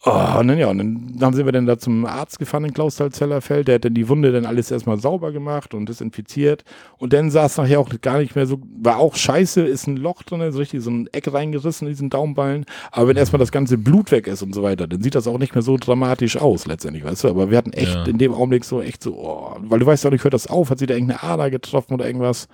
Oh, 0.04 0.38
und 0.40 0.48
dann, 0.48 0.58
ja, 0.58 0.68
und 0.68 0.78
dann, 1.16 1.32
sind 1.32 1.46
wir 1.46 1.52
dann 1.52 1.66
da 1.66 1.78
zum 1.78 2.06
Arzt 2.06 2.40
gefahren 2.40 2.64
in 2.64 2.74
Klausthal-Zellerfeld. 2.74 3.68
Der 3.68 3.76
hat 3.76 3.84
dann 3.84 3.94
die 3.94 4.08
Wunde 4.08 4.32
dann 4.32 4.46
alles 4.46 4.68
erstmal 4.68 4.98
sauber 4.98 5.30
gemacht 5.30 5.74
und 5.74 5.88
desinfiziert. 5.88 6.64
Und 6.98 7.12
dann 7.12 7.30
sah 7.30 7.46
es 7.46 7.56
nachher 7.56 7.78
auch 7.78 7.88
gar 8.00 8.18
nicht 8.18 8.34
mehr 8.34 8.46
so, 8.46 8.60
war 8.80 8.96
auch 8.96 9.14
scheiße, 9.14 9.62
ist 9.62 9.86
ein 9.86 9.96
Loch 9.96 10.24
drin, 10.24 10.50
so 10.50 10.58
richtig 10.58 10.82
so 10.82 10.90
ein 10.90 11.08
Eck 11.12 11.32
reingerissen 11.32 11.86
in 11.86 11.92
diesen 11.92 12.10
Daumenballen. 12.10 12.66
Aber 12.90 13.08
wenn 13.08 13.16
erstmal 13.16 13.38
das 13.38 13.52
ganze 13.52 13.78
Blut 13.78 14.10
weg 14.10 14.26
ist 14.26 14.42
und 14.42 14.52
so 14.56 14.64
weiter, 14.64 14.88
dann 14.88 15.02
sieht 15.02 15.14
das 15.14 15.28
auch 15.28 15.38
nicht 15.38 15.54
mehr 15.54 15.62
so 15.62 15.76
dramatisch 15.76 16.36
aus, 16.36 16.66
letztendlich, 16.66 17.04
weißt 17.04 17.22
du. 17.22 17.28
Aber 17.28 17.52
wir 17.52 17.58
hatten 17.58 17.72
echt 17.72 17.94
ja. 17.94 18.04
in 18.04 18.18
dem 18.18 18.34
Augenblick 18.34 18.64
so 18.64 18.82
echt 18.82 19.04
so, 19.04 19.14
oh, 19.14 19.56
weil 19.60 19.78
du 19.78 19.86
weißt 19.86 20.04
auch 20.06 20.10
nicht, 20.10 20.24
hört 20.24 20.34
das 20.34 20.48
auf, 20.48 20.70
hat 20.70 20.80
sie 20.80 20.86
da 20.86 20.94
irgendeine 20.94 21.22
Ader 21.22 21.48
getroffen 21.48 21.94
oder 21.94 22.08
irgendwas. 22.08 22.48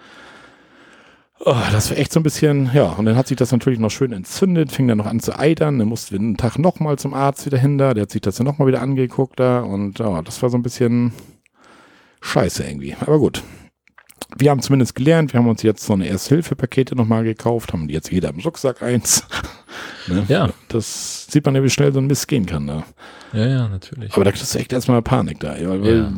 Oh, 1.40 1.54
das 1.70 1.90
war 1.90 1.98
echt 1.98 2.12
so 2.12 2.18
ein 2.18 2.24
bisschen, 2.24 2.70
ja, 2.74 2.86
und 2.90 3.04
dann 3.04 3.16
hat 3.16 3.28
sich 3.28 3.36
das 3.36 3.52
natürlich 3.52 3.78
noch 3.78 3.90
schön 3.90 4.12
entzündet, 4.12 4.72
fing 4.72 4.88
dann 4.88 4.98
noch 4.98 5.06
an 5.06 5.20
zu 5.20 5.38
eitern, 5.38 5.78
dann 5.78 5.88
mussten 5.88 6.12
wir 6.12 6.18
einen 6.18 6.36
Tag 6.36 6.58
nochmal 6.58 6.98
zum 6.98 7.14
Arzt 7.14 7.46
wieder 7.46 7.58
hin 7.58 7.78
da, 7.78 7.94
der 7.94 8.02
hat 8.02 8.10
sich 8.10 8.20
das 8.20 8.36
dann 8.36 8.46
nochmal 8.46 8.66
wieder 8.66 8.82
angeguckt 8.82 9.38
da 9.38 9.60
und 9.60 10.00
ja, 10.00 10.20
das 10.22 10.42
war 10.42 10.50
so 10.50 10.58
ein 10.58 10.62
bisschen 10.62 11.12
scheiße 12.22 12.64
irgendwie, 12.64 12.96
aber 13.00 13.18
gut. 13.18 13.42
Wir 14.36 14.50
haben 14.50 14.60
zumindest 14.60 14.94
gelernt, 14.94 15.32
wir 15.32 15.40
haben 15.40 15.48
uns 15.48 15.62
jetzt 15.62 15.86
so 15.86 15.94
eine 15.94 16.06
Ersthilfe-Pakete 16.08 16.94
nochmal 16.94 17.24
gekauft, 17.24 17.72
haben 17.72 17.88
die 17.88 17.94
jetzt 17.94 18.10
jeder 18.10 18.28
im 18.28 18.40
Rucksack 18.40 18.82
eins. 18.82 19.24
ne? 20.06 20.24
Ja. 20.28 20.50
Das 20.68 21.28
sieht 21.30 21.46
man 21.46 21.54
ja, 21.54 21.62
wie 21.62 21.70
schnell 21.70 21.92
so 21.94 22.00
ein 22.00 22.06
Mist 22.06 22.28
gehen 22.28 22.44
kann 22.44 22.66
da. 22.66 22.84
Ja, 23.32 23.46
ja, 23.46 23.68
natürlich. 23.68 24.12
Aber 24.12 24.24
da 24.24 24.32
kriegst 24.32 24.54
du 24.54 24.58
echt 24.58 24.72
erstmal 24.72 25.00
Panik 25.00 25.40
da, 25.40 25.56
weil, 25.60 25.86
ja 25.86 26.12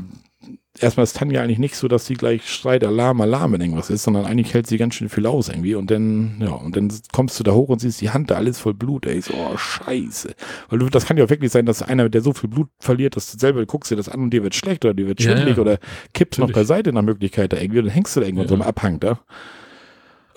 erstmal 0.82 1.04
ist 1.04 1.16
Tanja 1.16 1.42
eigentlich 1.42 1.58
nicht 1.58 1.76
so, 1.76 1.88
dass 1.88 2.06
sie 2.06 2.14
gleich 2.14 2.48
schreit 2.50 2.84
Alarm, 2.84 3.20
Alarm, 3.20 3.52
wenn 3.52 3.60
irgendwas 3.60 3.90
ist, 3.90 4.02
sondern 4.02 4.24
eigentlich 4.24 4.54
hält 4.54 4.66
sie 4.66 4.78
ganz 4.78 4.94
schön 4.94 5.08
viel 5.08 5.26
aus 5.26 5.48
irgendwie 5.48 5.74
und 5.74 5.90
dann, 5.90 6.36
ja, 6.40 6.50
und 6.50 6.76
dann 6.76 6.90
kommst 7.12 7.38
du 7.38 7.44
da 7.44 7.52
hoch 7.52 7.68
und 7.68 7.80
siehst 7.80 8.00
die 8.00 8.10
Hand 8.10 8.30
da 8.30 8.36
alles 8.36 8.58
voll 8.58 8.74
Blut, 8.74 9.06
ey, 9.06 9.20
so, 9.20 9.32
oh, 9.34 9.56
scheiße. 9.56 10.34
Weil 10.68 10.78
du, 10.78 10.88
das 10.88 11.06
kann 11.06 11.16
ja 11.16 11.24
auch 11.24 11.30
wirklich 11.30 11.52
sein, 11.52 11.66
dass 11.66 11.82
einer, 11.82 12.08
der 12.08 12.22
so 12.22 12.32
viel 12.32 12.48
Blut 12.48 12.68
verliert, 12.78 13.16
dass 13.16 13.30
du 13.30 13.38
selber 13.38 13.64
guckst 13.66 13.90
dir 13.90 13.96
das 13.96 14.08
an 14.08 14.20
und 14.20 14.30
dir 14.30 14.42
wird 14.42 14.54
schlecht 14.54 14.84
oder 14.84 14.94
dir 14.94 15.06
wird 15.06 15.22
schwindelig 15.22 15.56
ja, 15.56 15.56
ja. 15.56 15.62
oder 15.62 15.78
kippst 16.14 16.38
Natürlich. 16.38 16.56
noch 16.56 16.60
beiseite 16.60 16.92
nach 16.92 17.02
Möglichkeit 17.02 17.52
da 17.52 17.58
irgendwie 17.58 17.80
und 17.80 17.86
dann 17.86 17.94
hängst 17.94 18.16
du 18.16 18.20
da 18.20 18.26
irgendwo 18.26 18.42
ja. 18.42 18.48
so 18.48 18.54
einem 18.54 18.62
Abhang 18.62 19.00
da. 19.00 19.20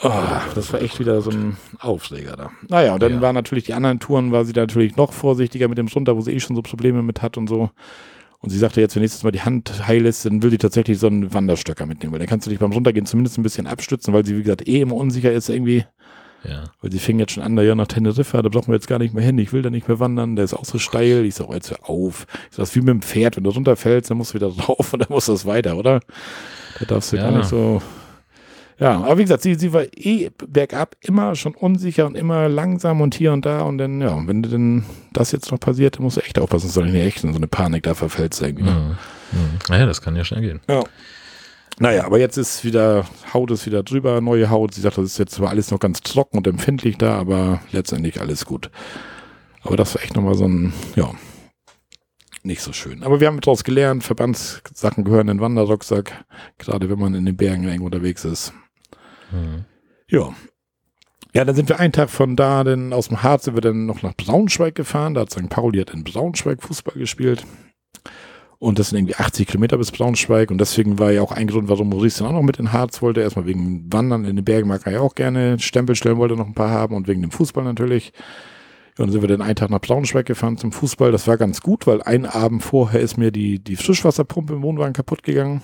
Oh, 0.01 0.11
das 0.55 0.73
war 0.73 0.81
echt 0.81 0.99
wieder 0.99 1.21
so 1.21 1.31
ein 1.31 1.55
Aufschläger 1.79 2.35
da. 2.35 2.51
Naja, 2.67 2.93
und 2.93 3.01
dann 3.01 3.13
ja. 3.13 3.21
waren 3.21 3.35
natürlich 3.35 3.63
die 3.63 3.73
anderen 3.73 3.99
Touren, 3.99 4.33
war 4.33 4.43
sie 4.43 4.51
da 4.51 4.61
natürlich 4.61 4.97
noch 4.97 5.13
vorsichtiger 5.13 5.69
mit 5.69 5.77
dem 5.77 5.87
runter, 5.87 6.17
wo 6.17 6.21
sie 6.21 6.33
eh 6.33 6.39
schon 6.41 6.57
so 6.57 6.61
Probleme 6.61 7.01
mit 7.03 7.21
hat 7.21 7.37
und 7.37 7.47
so. 7.47 7.69
Und 8.43 8.49
sie 8.49 8.57
sagte 8.57 8.81
jetzt, 8.81 8.93
wenn 8.95 9.01
nächstes 9.01 9.23
Mal 9.23 9.31
die 9.31 9.41
Hand 9.41 9.87
heil 9.87 10.05
ist, 10.05 10.25
dann 10.25 10.43
will 10.43 10.51
sie 10.51 10.57
tatsächlich 10.57 10.99
so 10.99 11.07
einen 11.07 11.33
Wanderstöcker 11.33 11.85
mitnehmen, 11.85 12.11
weil 12.11 12.19
dann 12.19 12.27
kannst 12.27 12.45
du 12.45 12.49
dich 12.49 12.59
beim 12.59 12.73
Runtergehen 12.73 13.05
zumindest 13.05 13.37
ein 13.37 13.43
bisschen 13.43 13.67
abstützen, 13.67 14.13
weil 14.13 14.25
sie, 14.25 14.37
wie 14.37 14.43
gesagt, 14.43 14.67
eh 14.67 14.81
immer 14.81 14.95
unsicher 14.95 15.31
ist 15.31 15.47
irgendwie. 15.47 15.85
Ja. 16.43 16.65
Weil 16.81 16.91
sie 16.91 16.99
fing 16.99 17.19
jetzt 17.19 17.31
schon 17.31 17.41
an, 17.41 17.55
da 17.55 17.63
ja 17.63 17.73
nach 17.73 17.87
Teneriffa, 17.87 18.41
da 18.41 18.49
brauchen 18.49 18.67
wir 18.67 18.75
jetzt 18.75 18.89
gar 18.89 18.99
nicht 18.99 19.13
mehr 19.13 19.23
hin, 19.23 19.37
ich 19.37 19.53
will 19.53 19.61
da 19.61 19.69
nicht 19.69 19.87
mehr 19.87 20.01
wandern, 20.01 20.35
der 20.35 20.43
ist 20.43 20.53
auch 20.53 20.65
so 20.65 20.77
steil. 20.77 21.23
Ich 21.23 21.35
sag, 21.35 21.47
oh, 21.47 21.53
jetzt 21.53 21.71
hör 21.71 21.89
auf. 21.89 22.27
Ich 22.49 22.57
sag, 22.57 22.63
das 22.63 22.69
ist 22.71 22.75
wie 22.75 22.81
mit 22.81 22.89
dem 22.89 23.01
Pferd, 23.01 23.37
wenn 23.37 23.45
du 23.45 23.51
runterfällst, 23.51 24.11
dann 24.11 24.17
musst 24.17 24.31
du 24.31 24.35
wieder 24.35 24.49
drauf 24.57 24.91
und 24.91 24.99
dann 24.99 25.09
muss 25.09 25.27
das 25.27 25.45
weiter, 25.45 25.77
oder? 25.77 26.01
Da 26.79 26.85
darfst 26.85 27.13
du 27.13 27.15
ja. 27.15 27.29
gar 27.29 27.37
nicht 27.37 27.47
so 27.47 27.81
ja, 28.79 29.01
aber 29.01 29.17
wie 29.17 29.23
gesagt, 29.23 29.43
sie, 29.43 29.55
sie 29.55 29.73
war 29.73 29.85
eh 29.95 30.29
bergab 30.47 30.95
immer 31.01 31.35
schon 31.35 31.55
unsicher 31.55 32.05
und 32.05 32.15
immer 32.15 32.49
langsam 32.49 33.01
und 33.01 33.15
hier 33.15 33.31
und 33.33 33.45
da. 33.45 33.61
Und 33.61 33.77
dann, 33.77 34.01
ja, 34.01 34.21
wenn 34.25 34.43
denn 34.43 34.83
das 35.11 35.31
jetzt 35.31 35.51
noch 35.51 35.59
passiert, 35.59 35.97
dann 35.97 36.03
musst 36.03 36.17
du 36.17 36.21
echt 36.21 36.39
aufpassen, 36.39 36.67
dass 36.67 36.75
du 36.75 36.81
nicht 36.81 36.95
echt 36.95 37.23
in 37.23 37.33
so 37.33 37.37
eine 37.37 37.47
Panik 37.47 37.83
da 37.83 37.93
verfällst 37.93 38.41
irgendwie. 38.41 38.63
Ne? 38.63 38.97
Mhm. 39.31 39.39
Mhm. 39.39 39.59
Naja, 39.69 39.85
das 39.85 40.01
kann 40.01 40.15
ja 40.15 40.25
schnell 40.25 40.41
gehen. 40.41 40.61
Ja. 40.67 40.83
Naja, 41.79 42.05
aber 42.05 42.19
jetzt 42.19 42.37
ist 42.37 42.63
wieder, 42.63 43.05
Haut 43.33 43.49
ist 43.49 43.65
wieder 43.65 43.83
drüber, 43.83 44.21
neue 44.21 44.49
Haut. 44.49 44.73
Sie 44.73 44.81
sagt, 44.81 44.97
das 44.97 45.05
ist 45.05 45.17
jetzt 45.17 45.33
zwar 45.33 45.49
alles 45.49 45.71
noch 45.71 45.79
ganz 45.79 46.01
trocken 46.01 46.37
und 46.37 46.47
empfindlich 46.47 46.97
da, 46.97 47.17
aber 47.17 47.61
letztendlich 47.71 48.21
alles 48.21 48.45
gut. 48.45 48.69
Aber 49.63 49.75
das 49.75 49.95
war 49.95 50.03
echt 50.03 50.15
nochmal 50.15 50.35
so 50.35 50.45
ein, 50.45 50.73
ja, 50.95 51.11
nicht 52.43 52.61
so 52.61 52.73
schön. 52.73 53.03
Aber 53.03 53.19
wir 53.19 53.27
haben 53.27 53.39
daraus 53.39 53.63
gelernt, 53.63 54.03
Verbandssachen 54.03 55.03
gehören 55.03 55.29
in 55.29 55.37
den 55.37 55.41
Wanderrucksack, 55.41 56.25
gerade 56.57 56.89
wenn 56.89 56.99
man 56.99 57.15
in 57.15 57.25
den 57.25 57.37
Bergen 57.37 57.63
irgendwo 57.63 57.85
unterwegs 57.85 58.25
ist. 58.25 58.53
Ja. 60.07 60.33
Ja, 61.35 61.45
dann 61.45 61.55
sind 61.55 61.67
wir 61.69 61.79
einen 61.79 61.93
Tag 61.93 62.11
von 62.11 62.35
da, 62.35 62.63
denn 62.63 62.93
aus 62.93 63.07
dem 63.07 63.23
Harz 63.23 63.45
sind 63.45 63.55
wir 63.55 63.61
dann 63.61 63.87
noch 63.87 64.03
nach 64.03 64.13
Braunschweig 64.15 64.75
gefahren. 64.75 65.15
Da 65.15 65.21
hat 65.21 65.31
St. 65.31 65.49
Pauli 65.49 65.79
hat 65.79 65.91
in 65.91 66.03
Braunschweig 66.03 66.61
Fußball 66.61 66.95
gespielt. 66.95 67.43
Und 68.59 68.79
das 68.79 68.89
sind 68.89 68.99
irgendwie 68.99 69.15
80 69.15 69.47
Kilometer 69.47 69.77
bis 69.77 69.91
Braunschweig. 69.91 70.51
Und 70.51 70.59
deswegen 70.59 70.99
war 70.99 71.11
ja 71.11 71.21
auch 71.21 71.31
ein 71.31 71.47
Grund, 71.47 71.69
warum 71.69 71.89
Maurice 71.89 72.19
dann 72.19 72.27
auch 72.27 72.39
noch 72.39 72.43
mit 72.43 72.59
in 72.59 72.71
Harz 72.71 73.01
wollte. 73.01 73.21
Erstmal 73.21 73.47
wegen 73.47 73.91
Wandern 73.91 74.25
in 74.25 74.35
den 74.35 74.45
Bergen 74.45 74.69
mag 74.69 74.85
er 74.85 74.93
ja 74.93 74.99
auch 75.01 75.15
gerne. 75.15 75.59
Stempel 75.59 75.95
stellen 75.95 76.17
wollte 76.17 76.35
noch 76.35 76.45
ein 76.45 76.53
paar 76.53 76.69
haben 76.69 76.95
und 76.95 77.07
wegen 77.07 77.21
dem 77.21 77.31
Fußball 77.31 77.63
natürlich. 77.63 78.13
Und 78.97 79.07
dann 79.07 79.11
sind 79.11 79.21
wir 79.21 79.27
dann 79.27 79.41
einen 79.41 79.55
Tag 79.55 79.71
nach 79.71 79.81
Braunschweig 79.81 80.27
gefahren 80.27 80.57
zum 80.57 80.71
Fußball. 80.71 81.11
Das 81.11 81.27
war 81.27 81.37
ganz 81.37 81.61
gut, 81.61 81.87
weil 81.87 82.03
einen 82.03 82.25
Abend 82.25 82.63
vorher 82.63 83.01
ist 83.01 83.17
mir 83.17 83.31
die, 83.31 83.57
die 83.57 83.75
Frischwasserpumpe 83.75 84.53
im 84.53 84.61
Wohnwagen 84.61 84.93
kaputt 84.93 85.23
gegangen. 85.23 85.63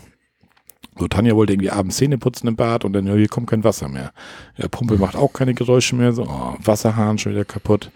So, 0.99 1.07
Tanja 1.07 1.35
wollte 1.35 1.53
irgendwie 1.53 1.71
abends 1.71 1.97
Zähne 1.97 2.17
putzen 2.17 2.47
im 2.47 2.55
Bad 2.55 2.83
und 2.83 2.93
dann, 2.93 3.07
ja, 3.07 3.13
hier 3.13 3.29
kommt 3.29 3.49
kein 3.49 3.63
Wasser 3.63 3.87
mehr. 3.87 4.11
Ja, 4.57 4.67
Pumpe 4.67 4.97
macht 4.97 5.15
auch 5.15 5.31
keine 5.31 5.53
Geräusche 5.53 5.95
mehr. 5.95 6.11
So, 6.11 6.23
oh, 6.23 6.55
Wasserhahn 6.63 7.17
schon 7.17 7.31
wieder 7.31 7.45
kaputt. 7.45 7.91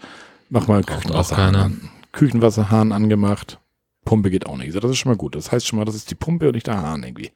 Mach 0.48 0.66
mal 0.68 0.82
Küchenwasserhahn 0.82 1.54
an. 1.54 1.90
Küchenwasserhahn 2.12 2.92
angemacht. 2.92 3.58
Pumpe 4.04 4.30
geht 4.30 4.46
auch 4.46 4.56
nicht. 4.56 4.74
Das 4.74 4.90
ist 4.90 4.98
schon 4.98 5.10
mal 5.10 5.16
gut. 5.16 5.34
Das 5.34 5.52
heißt 5.52 5.66
schon 5.66 5.78
mal, 5.78 5.84
das 5.84 5.94
ist 5.94 6.10
die 6.10 6.14
Pumpe 6.14 6.46
und 6.46 6.54
nicht 6.54 6.66
der 6.66 6.80
Hahn 6.80 7.02
irgendwie. 7.02 7.32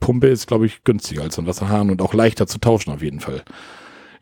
Pumpe 0.00 0.28
ist, 0.28 0.46
glaube 0.46 0.66
ich, 0.66 0.84
günstiger 0.84 1.22
als 1.22 1.34
so 1.34 1.42
ein 1.42 1.46
Wasserhahn 1.46 1.90
und 1.90 2.00
auch 2.02 2.14
leichter 2.14 2.46
zu 2.46 2.58
tauschen 2.58 2.92
auf 2.92 3.02
jeden 3.02 3.20
Fall. 3.20 3.42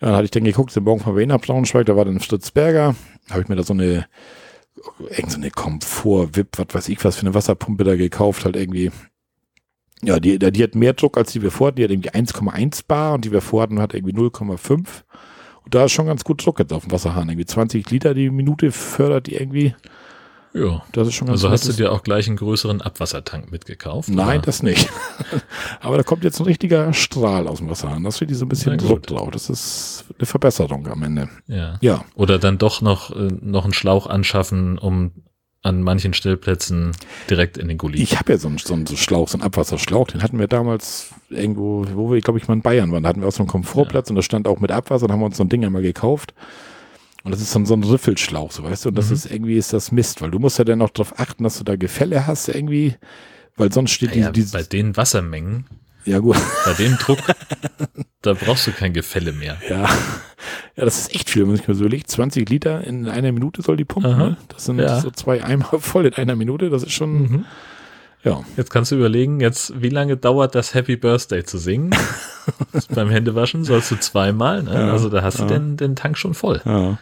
Ja, 0.01 0.09
dann 0.09 0.15
hatte 0.15 0.25
ich 0.25 0.31
dann 0.31 0.45
geguckt, 0.45 0.75
den 0.75 0.85
Morgen 0.85 1.01
von 1.01 1.17
Wien 1.17 1.29
nach 1.29 1.41
Braunschweig, 1.41 1.87
da 1.87 1.97
war 1.97 2.07
dann 2.07 2.21
Fritzberger. 2.21 2.95
Habe 3.29 3.43
ich 3.43 3.49
mir 3.49 3.57
da 3.57 3.63
so 3.63 3.75
eine, 3.75 4.07
irgend 5.11 5.33
so 5.33 5.37
eine 5.37 5.51
Komfort-Wip, 5.51 6.59
was 6.59 6.67
weiß 6.73 6.89
ich 6.89 7.05
was 7.05 7.17
für 7.17 7.23
eine 7.23 7.35
Wasserpumpe 7.35 7.85
da 7.85 7.97
gekauft, 7.97 8.45
halt 8.45 8.57
irgendwie. 8.57 8.91
Ja, 10.03 10.19
die, 10.19 10.39
die 10.39 10.63
hat 10.63 10.75
mehr 10.75 10.95
Druck 10.95 11.19
als 11.19 11.33
die 11.33 11.43
wir 11.43 11.51
vorhatten. 11.51 11.77
Die 11.77 11.85
hat 11.85 11.91
irgendwie 11.91 12.11
1,1 12.11 12.83
Bar 12.87 13.15
und 13.15 13.25
die 13.25 13.33
wir 13.33 13.41
vorhatten 13.41 13.81
hat 13.81 13.95
irgendwie 13.95 14.15
0,5. 14.15 14.87
Und 15.65 15.75
da 15.75 15.85
ist 15.85 15.93
schon 15.93 16.07
ganz 16.07 16.25
gut 16.25 16.45
Druck 16.45 16.59
jetzt 16.59 16.73
auf 16.73 16.85
dem 16.85 16.93
Wasserhahn. 16.93 17.29
Irgendwie 17.29 17.47
20 17.47 17.91
Liter 17.91 18.15
die 18.15 18.31
Minute 18.31 18.73
fördert 18.73 19.27
die 19.27 19.35
irgendwie. 19.35 19.75
Ja. 20.53 20.83
Das 20.93 21.07
ist 21.07 21.15
schon 21.15 21.29
ganz 21.29 21.45
Also 21.45 21.51
hast 21.51 21.69
du 21.69 21.73
dir 21.73 21.93
auch 21.93 22.03
gleich 22.03 22.27
einen 22.27 22.37
größeren 22.37 22.81
Abwassertank 22.81 23.53
mitgekauft? 23.53 24.09
Nein, 24.09 24.39
oder? 24.39 24.47
das 24.47 24.63
nicht. 24.63 24.89
Aber 25.81 25.97
da 25.97 26.03
kommt 26.03 26.25
jetzt 26.25 26.41
ein 26.41 26.45
richtiger 26.45 26.93
Strahl 26.93 27.47
aus 27.47 27.59
dem 27.59 27.71
Wasser 27.71 27.89
an. 27.89 28.03
Das 28.03 28.21
wird 28.21 28.31
die 28.31 28.35
so 28.35 28.47
ein 28.47 28.49
bisschen 28.49 28.79
Druck 28.79 29.07
drauf. 29.07 29.31
Das 29.31 29.49
ist 29.49 30.07
eine 30.19 30.27
Verbesserung 30.27 30.89
am 30.89 31.03
Ende. 31.03 31.29
Ja. 31.47 31.79
ja. 31.81 32.05
Oder 32.15 32.39
dann 32.39 32.59
doch 32.59 32.81
noch, 32.81 33.15
äh, 33.15 33.29
noch 33.41 33.65
einen 33.65 33.75
Schlauch 33.75 34.07
anschaffen, 34.07 34.79
um 34.79 35.13
an 35.63 35.83
manchen 35.83 36.15
Stellplätzen 36.15 36.93
direkt 37.29 37.59
in 37.59 37.69
den 37.69 37.77
Gully. 37.77 38.01
Ich 38.01 38.19
habe 38.19 38.33
ja 38.33 38.39
so 38.39 38.49
einen, 38.49 38.59
so 38.59 38.73
einen 38.73 38.87
Schlauch, 38.87 39.29
so 39.29 39.37
einen 39.37 39.43
Abwasserschlauch. 39.43 40.09
Den 40.09 40.23
hatten 40.23 40.39
wir 40.39 40.49
damals 40.49 41.11
irgendwo, 41.29 41.85
wo 41.95 42.11
wir, 42.13 42.21
glaube 42.21 42.39
ich, 42.39 42.49
mal 42.49 42.55
in 42.55 42.63
Bayern 42.63 42.93
waren. 42.93 43.03
Da 43.03 43.11
hatten 43.11 43.21
wir 43.21 43.29
auch 43.29 43.33
so 43.33 43.43
einen 43.43 43.49
Komfortplatz 43.49 44.09
ja. 44.09 44.13
und 44.13 44.17
da 44.17 44.23
stand 44.23 44.49
auch 44.49 44.61
mit 44.61 44.71
Abwasser. 44.71 45.07
Da 45.07 45.13
haben 45.13 45.21
wir 45.21 45.27
uns 45.27 45.37
so 45.37 45.45
ein 45.45 45.51
Ding 45.51 45.65
einmal 45.65 45.83
gekauft. 45.83 46.33
Und 47.23 47.33
das 47.33 47.43
ist 47.43 47.55
dann 47.55 47.67
so 47.67 47.75
ein 47.75 47.85
Riffelschlauch, 47.85 48.51
so 48.51 48.63
weißt 48.63 48.87
du, 48.87 48.89
und 48.89 48.95
das 48.95 49.09
mhm. 49.09 49.15
ist 49.15 49.31
irgendwie 49.31 49.57
ist 49.57 49.75
das 49.75 49.93
Mist, 49.93 50.23
weil 50.23 50.31
du 50.31 50.39
musst 50.39 50.59
ja 50.59 50.65
dann 50.65 50.81
auch 50.81 50.89
darauf 50.89 51.19
achten, 51.19 51.45
dass 51.45 51.59
du 51.59 51.65
da 51.65 51.77
Gefälle 51.77 52.27
hast 52.27 52.49
irgendwie, 52.49 52.95
weil 53.57 53.71
sonst 53.71 53.91
steht 53.91 54.17
ja, 54.17 54.31
die, 54.31 54.43
Bei 54.43 54.63
den 54.63 54.97
Wassermengen. 54.97 55.67
Ja, 56.05 56.19
gut. 56.19 56.37
Bei 56.65 56.73
dem 56.75 56.97
Druck, 56.97 57.19
da 58.23 58.35
brauchst 58.35 58.67
du 58.67 58.73
kein 58.73 58.93
Gefälle 58.93 59.33
mehr. 59.33 59.59
Ja. 59.69 59.89
Ja, 60.77 60.85
das 60.85 60.99
ist 60.99 61.15
echt 61.15 61.29
viel, 61.29 61.43
wenn 61.43 61.49
man 61.49 61.57
sich 61.57 61.69
mal 61.69 61.75
so 61.75 61.85
überlegt. 61.85 62.11
20 62.11 62.49
Liter 62.49 62.83
in 62.85 63.09
einer 63.09 63.33
Minute 63.33 63.63
soll 63.63 63.77
die 63.77 63.85
pumpen, 63.85 64.17
ne? 64.17 64.37
Das 64.49 64.65
sind 64.65 64.79
ja. 64.79 65.01
so 65.01 65.11
zwei 65.11 65.45
Eimer 65.45 65.67
voll 65.81 66.07
in 66.07 66.15
einer 66.15 66.37
Minute, 66.37 66.71
das 66.71 66.83
ist 66.83 66.93
schon, 66.93 67.23
mhm. 67.23 67.45
Ja. 68.23 68.43
Jetzt 68.57 68.71
kannst 68.71 68.93
du 68.93 68.97
überlegen, 68.97 69.41
jetzt, 69.41 69.81
wie 69.81 69.89
lange 69.89 70.17
dauert 70.17 70.55
das 70.55 70.75
Happy 70.75 70.97
Birthday 70.97 71.45
zu 71.45 71.59
singen? 71.59 71.95
beim 72.95 73.09
Händewaschen 73.09 73.65
sollst 73.65 73.91
du 73.91 73.97
zweimal, 73.97 74.63
ne? 74.63 74.75
ja, 74.75 74.93
also 74.93 75.09
da 75.09 75.23
hast 75.23 75.39
ja. 75.39 75.47
du 75.47 75.55
den, 75.55 75.77
den 75.77 75.97
Tank 75.97 76.19
schon 76.19 76.35
voll. 76.35 76.61
Ja. 76.65 76.99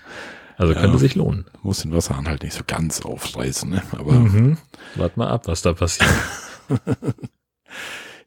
Also 0.56 0.74
könnte 0.74 0.98
sich 0.98 1.14
lohnen. 1.14 1.46
Muss 1.62 1.82
den 1.82 1.92
Wasserhahn 1.92 2.26
halt 2.26 2.42
nicht 2.42 2.54
so 2.54 2.62
ganz 2.66 3.02
aufreißen, 3.02 3.70
ne? 3.70 3.82
Aber. 3.92 4.12
Mhm. 4.12 4.58
Wart 4.96 5.16
mal 5.16 5.28
ab, 5.28 5.46
was 5.46 5.62
da 5.62 5.72
passiert. 5.72 6.10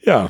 ja. 0.02 0.30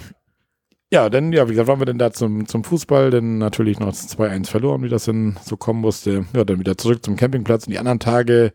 Ja, 0.94 1.10
dann, 1.10 1.32
ja, 1.32 1.48
wie 1.48 1.52
gesagt, 1.52 1.70
waren 1.70 1.80
wir 1.80 1.86
denn 1.86 1.98
da 1.98 2.12
zum, 2.12 2.48
zum 2.48 2.66
Fußball, 2.66 3.12
denn 3.12 3.38
natürlich 3.38 3.80
noch 3.80 3.94
2-1 3.94 4.48
verloren, 4.48 4.84
wie 4.84 4.90
das 4.90 5.06
denn 5.06 5.38
so 5.42 5.56
kommen 5.56 5.80
musste. 5.80 6.26
Ja, 6.36 6.44
dann 6.44 6.60
wieder 6.60 6.78
zurück 6.78 7.04
zum 7.06 7.16
Campingplatz 7.16 7.66
und 7.66 7.72
die 7.72 7.80
anderen 7.80 8.00
Tage 8.00 8.52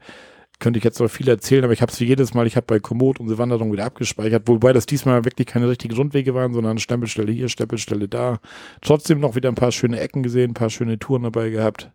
könnte 0.59 0.79
ich 0.79 0.85
jetzt 0.85 1.01
noch 1.01 1.09
viel 1.09 1.29
erzählen, 1.29 1.65
aber 1.65 1.73
ich 1.73 1.83
habe 1.83 1.93
es 1.93 2.01
wie 2.01 2.05
jedes 2.05 2.35
Mal, 2.35 2.47
ich 2.47 2.57
habe 2.57 2.67
bei 2.67 2.79
Komoot 2.79 3.21
unsere 3.21 3.39
Wanderung 3.39 3.73
wieder 3.73 3.85
abgespeichert, 3.85 4.45
wobei 4.47 4.73
das 4.73 4.87
diesmal 4.87 5.25
wirklich 5.25 5.47
keine 5.47 5.69
richtigen 5.69 5.95
Grundwege 5.95 6.35
waren, 6.35 6.55
sondern 6.55 6.79
Stempelstelle 6.79 7.33
hier, 7.33 7.49
Stempelstelle 7.49 8.09
da. 8.09 8.39
Trotzdem 8.81 9.21
noch 9.21 9.35
wieder 9.35 9.51
ein 9.51 9.55
paar 9.55 9.73
schöne 9.73 10.01
Ecken 10.01 10.23
gesehen, 10.23 10.51
ein 10.51 10.55
paar 10.55 10.71
schöne 10.71 10.99
Touren 10.99 11.25
dabei 11.25 11.51
gehabt. 11.51 11.91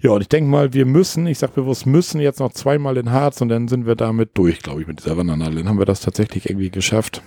Ja, 0.00 0.10
und 0.10 0.20
ich 0.20 0.28
denke 0.28 0.48
mal, 0.48 0.72
wir 0.72 0.86
müssen, 0.86 1.26
ich 1.26 1.38
sage 1.38 1.54
bewusst 1.54 1.86
müssen 1.86 2.20
jetzt 2.20 2.38
noch 2.38 2.52
zweimal 2.52 2.96
in 2.96 3.10
Harz 3.10 3.40
und 3.40 3.48
dann 3.48 3.66
sind 3.66 3.86
wir 3.86 3.96
damit 3.96 4.30
durch, 4.34 4.60
glaube 4.60 4.80
ich, 4.80 4.86
mit 4.86 5.00
dieser 5.00 5.16
Wandernadel. 5.16 5.56
Dann 5.56 5.68
haben 5.68 5.78
wir 5.78 5.86
das 5.86 6.00
tatsächlich 6.00 6.48
irgendwie 6.48 6.70
geschafft. 6.70 7.22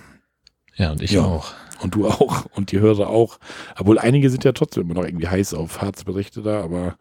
Ja, 0.76 0.92
und 0.92 1.02
ich 1.02 1.12
ja. 1.12 1.22
auch. 1.22 1.52
Und 1.82 1.94
du 1.94 2.06
auch. 2.08 2.46
Und 2.54 2.72
die 2.72 2.80
Hörer 2.80 3.08
auch. 3.08 3.38
Obwohl 3.78 3.98
einige 3.98 4.30
sind 4.30 4.44
ja 4.44 4.52
trotzdem 4.52 4.84
immer 4.84 4.94
noch 4.94 5.04
irgendwie 5.04 5.28
heiß 5.28 5.54
auf 5.54 5.80
Harzberichte 5.80 6.42
da. 6.42 6.62
Aber 6.62 6.96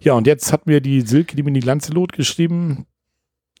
ja, 0.00 0.14
und 0.14 0.26
jetzt 0.26 0.52
hat 0.52 0.66
mir 0.66 0.80
die 0.80 1.02
Silke, 1.02 1.36
die 1.36 1.42
mir 1.42 1.52
die 1.52 1.60
Lanzelot 1.60 2.12
geschrieben, 2.12 2.86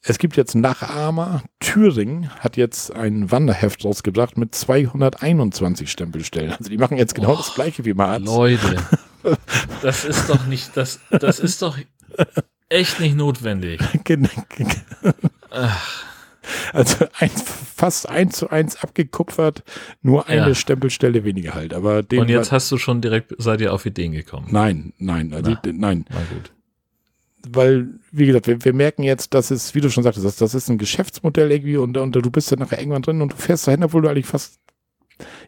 es 0.02 0.18
gibt 0.18 0.36
jetzt 0.36 0.54
Nachahmer. 0.54 1.42
Thüringen 1.60 2.30
hat 2.40 2.56
jetzt 2.56 2.94
ein 2.94 3.30
Wanderheft 3.30 3.84
rausgebracht 3.84 4.38
mit 4.38 4.54
221 4.54 5.90
Stempelstellen. 5.90 6.52
Also 6.52 6.70
die 6.70 6.78
machen 6.78 6.96
jetzt 6.96 7.14
genau 7.14 7.34
oh, 7.34 7.36
das 7.36 7.54
gleiche 7.54 7.84
wie 7.84 7.92
Marz. 7.92 8.24
Leute, 8.24 8.76
das 9.82 10.06
ist 10.06 10.30
doch 10.30 10.46
nicht, 10.46 10.74
das, 10.76 11.00
das 11.10 11.38
ist 11.38 11.60
doch 11.60 11.76
echt 12.70 12.98
nicht 13.00 13.14
notwendig. 13.14 13.80
Ach. 15.50 16.09
Also 16.72 17.06
ein, 17.18 17.30
fast 17.30 18.08
eins 18.08 18.36
zu 18.36 18.50
eins 18.50 18.76
abgekupfert, 18.82 19.62
nur 20.02 20.28
eine 20.28 20.48
ja. 20.48 20.54
Stempelstelle 20.54 21.24
weniger 21.24 21.54
halt. 21.54 21.74
Aber 21.74 22.02
Und 22.12 22.28
jetzt 22.28 22.52
hast 22.52 22.70
du 22.70 22.78
schon 22.78 23.00
direkt, 23.00 23.34
seid 23.38 23.60
ihr 23.60 23.72
auf 23.72 23.86
Ideen 23.86 24.12
gekommen? 24.12 24.48
Nein, 24.50 24.92
nein, 24.98 25.32
also, 25.32 25.56
nein. 25.64 26.04
Na 26.08 26.20
gut. 26.32 26.52
Weil, 27.48 27.88
wie 28.12 28.26
gesagt, 28.26 28.46
wir, 28.46 28.64
wir, 28.64 28.74
merken 28.74 29.02
jetzt, 29.02 29.32
dass 29.32 29.50
es, 29.50 29.74
wie 29.74 29.80
du 29.80 29.90
schon 29.90 30.04
sagtest, 30.04 30.26
das, 30.26 30.36
das 30.36 30.54
ist 30.54 30.68
ein 30.68 30.76
Geschäftsmodell 30.76 31.50
irgendwie 31.50 31.78
und, 31.78 31.96
und 31.96 32.12
du 32.12 32.30
bist 32.30 32.52
dann 32.52 32.58
nachher 32.58 32.78
irgendwann 32.78 33.02
drin 33.02 33.22
und 33.22 33.32
du 33.32 33.36
fährst 33.36 33.66
dahin, 33.66 33.82
obwohl 33.82 34.02
du 34.02 34.08
eigentlich 34.08 34.26
fast, 34.26 34.58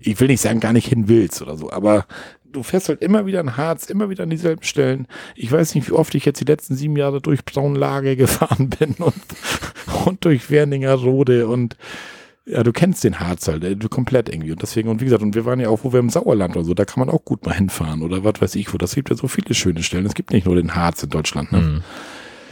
ich 0.00 0.18
will 0.18 0.28
nicht 0.28 0.40
sagen, 0.40 0.60
gar 0.60 0.72
nicht 0.72 0.88
hin 0.88 1.08
willst 1.08 1.42
oder 1.42 1.56
so, 1.56 1.70
aber 1.70 2.06
du 2.52 2.62
fährst 2.62 2.88
halt 2.88 3.02
immer 3.02 3.26
wieder 3.26 3.40
in 3.40 3.56
Harz, 3.56 3.90
immer 3.90 4.10
wieder 4.10 4.22
an 4.22 4.30
dieselben 4.30 4.62
Stellen. 4.62 5.06
Ich 5.34 5.50
weiß 5.50 5.74
nicht, 5.74 5.88
wie 5.88 5.92
oft 5.92 6.14
ich 6.14 6.24
jetzt 6.24 6.40
die 6.40 6.44
letzten 6.44 6.76
sieben 6.76 6.96
Jahre 6.96 7.20
durch 7.20 7.44
Braunlage 7.44 8.16
gefahren 8.16 8.70
bin 8.70 8.94
und, 8.94 9.14
und 10.06 10.24
durch 10.24 10.50
Werninger 10.50 10.94
Rode 10.94 11.48
und 11.48 11.76
ja, 12.44 12.64
du 12.64 12.72
kennst 12.72 13.04
den 13.04 13.20
Harz 13.20 13.46
halt, 13.46 13.62
du 13.62 13.88
komplett 13.88 14.28
irgendwie. 14.28 14.50
Und 14.50 14.62
deswegen, 14.62 14.88
und 14.88 15.00
wie 15.00 15.04
gesagt, 15.04 15.22
und 15.22 15.36
wir 15.36 15.44
waren 15.44 15.60
ja 15.60 15.68
auch, 15.68 15.84
wo 15.84 15.92
wir 15.92 16.00
im 16.00 16.10
Sauerland 16.10 16.56
oder 16.56 16.64
so, 16.64 16.74
da 16.74 16.84
kann 16.84 16.98
man 16.98 17.08
auch 17.08 17.24
gut 17.24 17.46
mal 17.46 17.54
hinfahren 17.54 18.02
oder 18.02 18.24
was 18.24 18.40
weiß 18.40 18.56
ich 18.56 18.72
wo. 18.74 18.78
Das 18.78 18.96
gibt 18.96 19.10
ja 19.10 19.16
so 19.16 19.28
viele 19.28 19.54
schöne 19.54 19.82
Stellen. 19.82 20.06
Es 20.06 20.14
gibt 20.14 20.32
nicht 20.32 20.46
nur 20.46 20.56
den 20.56 20.74
Harz 20.74 21.04
in 21.04 21.10
Deutschland, 21.10 21.52
ne? 21.52 21.60
Mhm. 21.60 21.82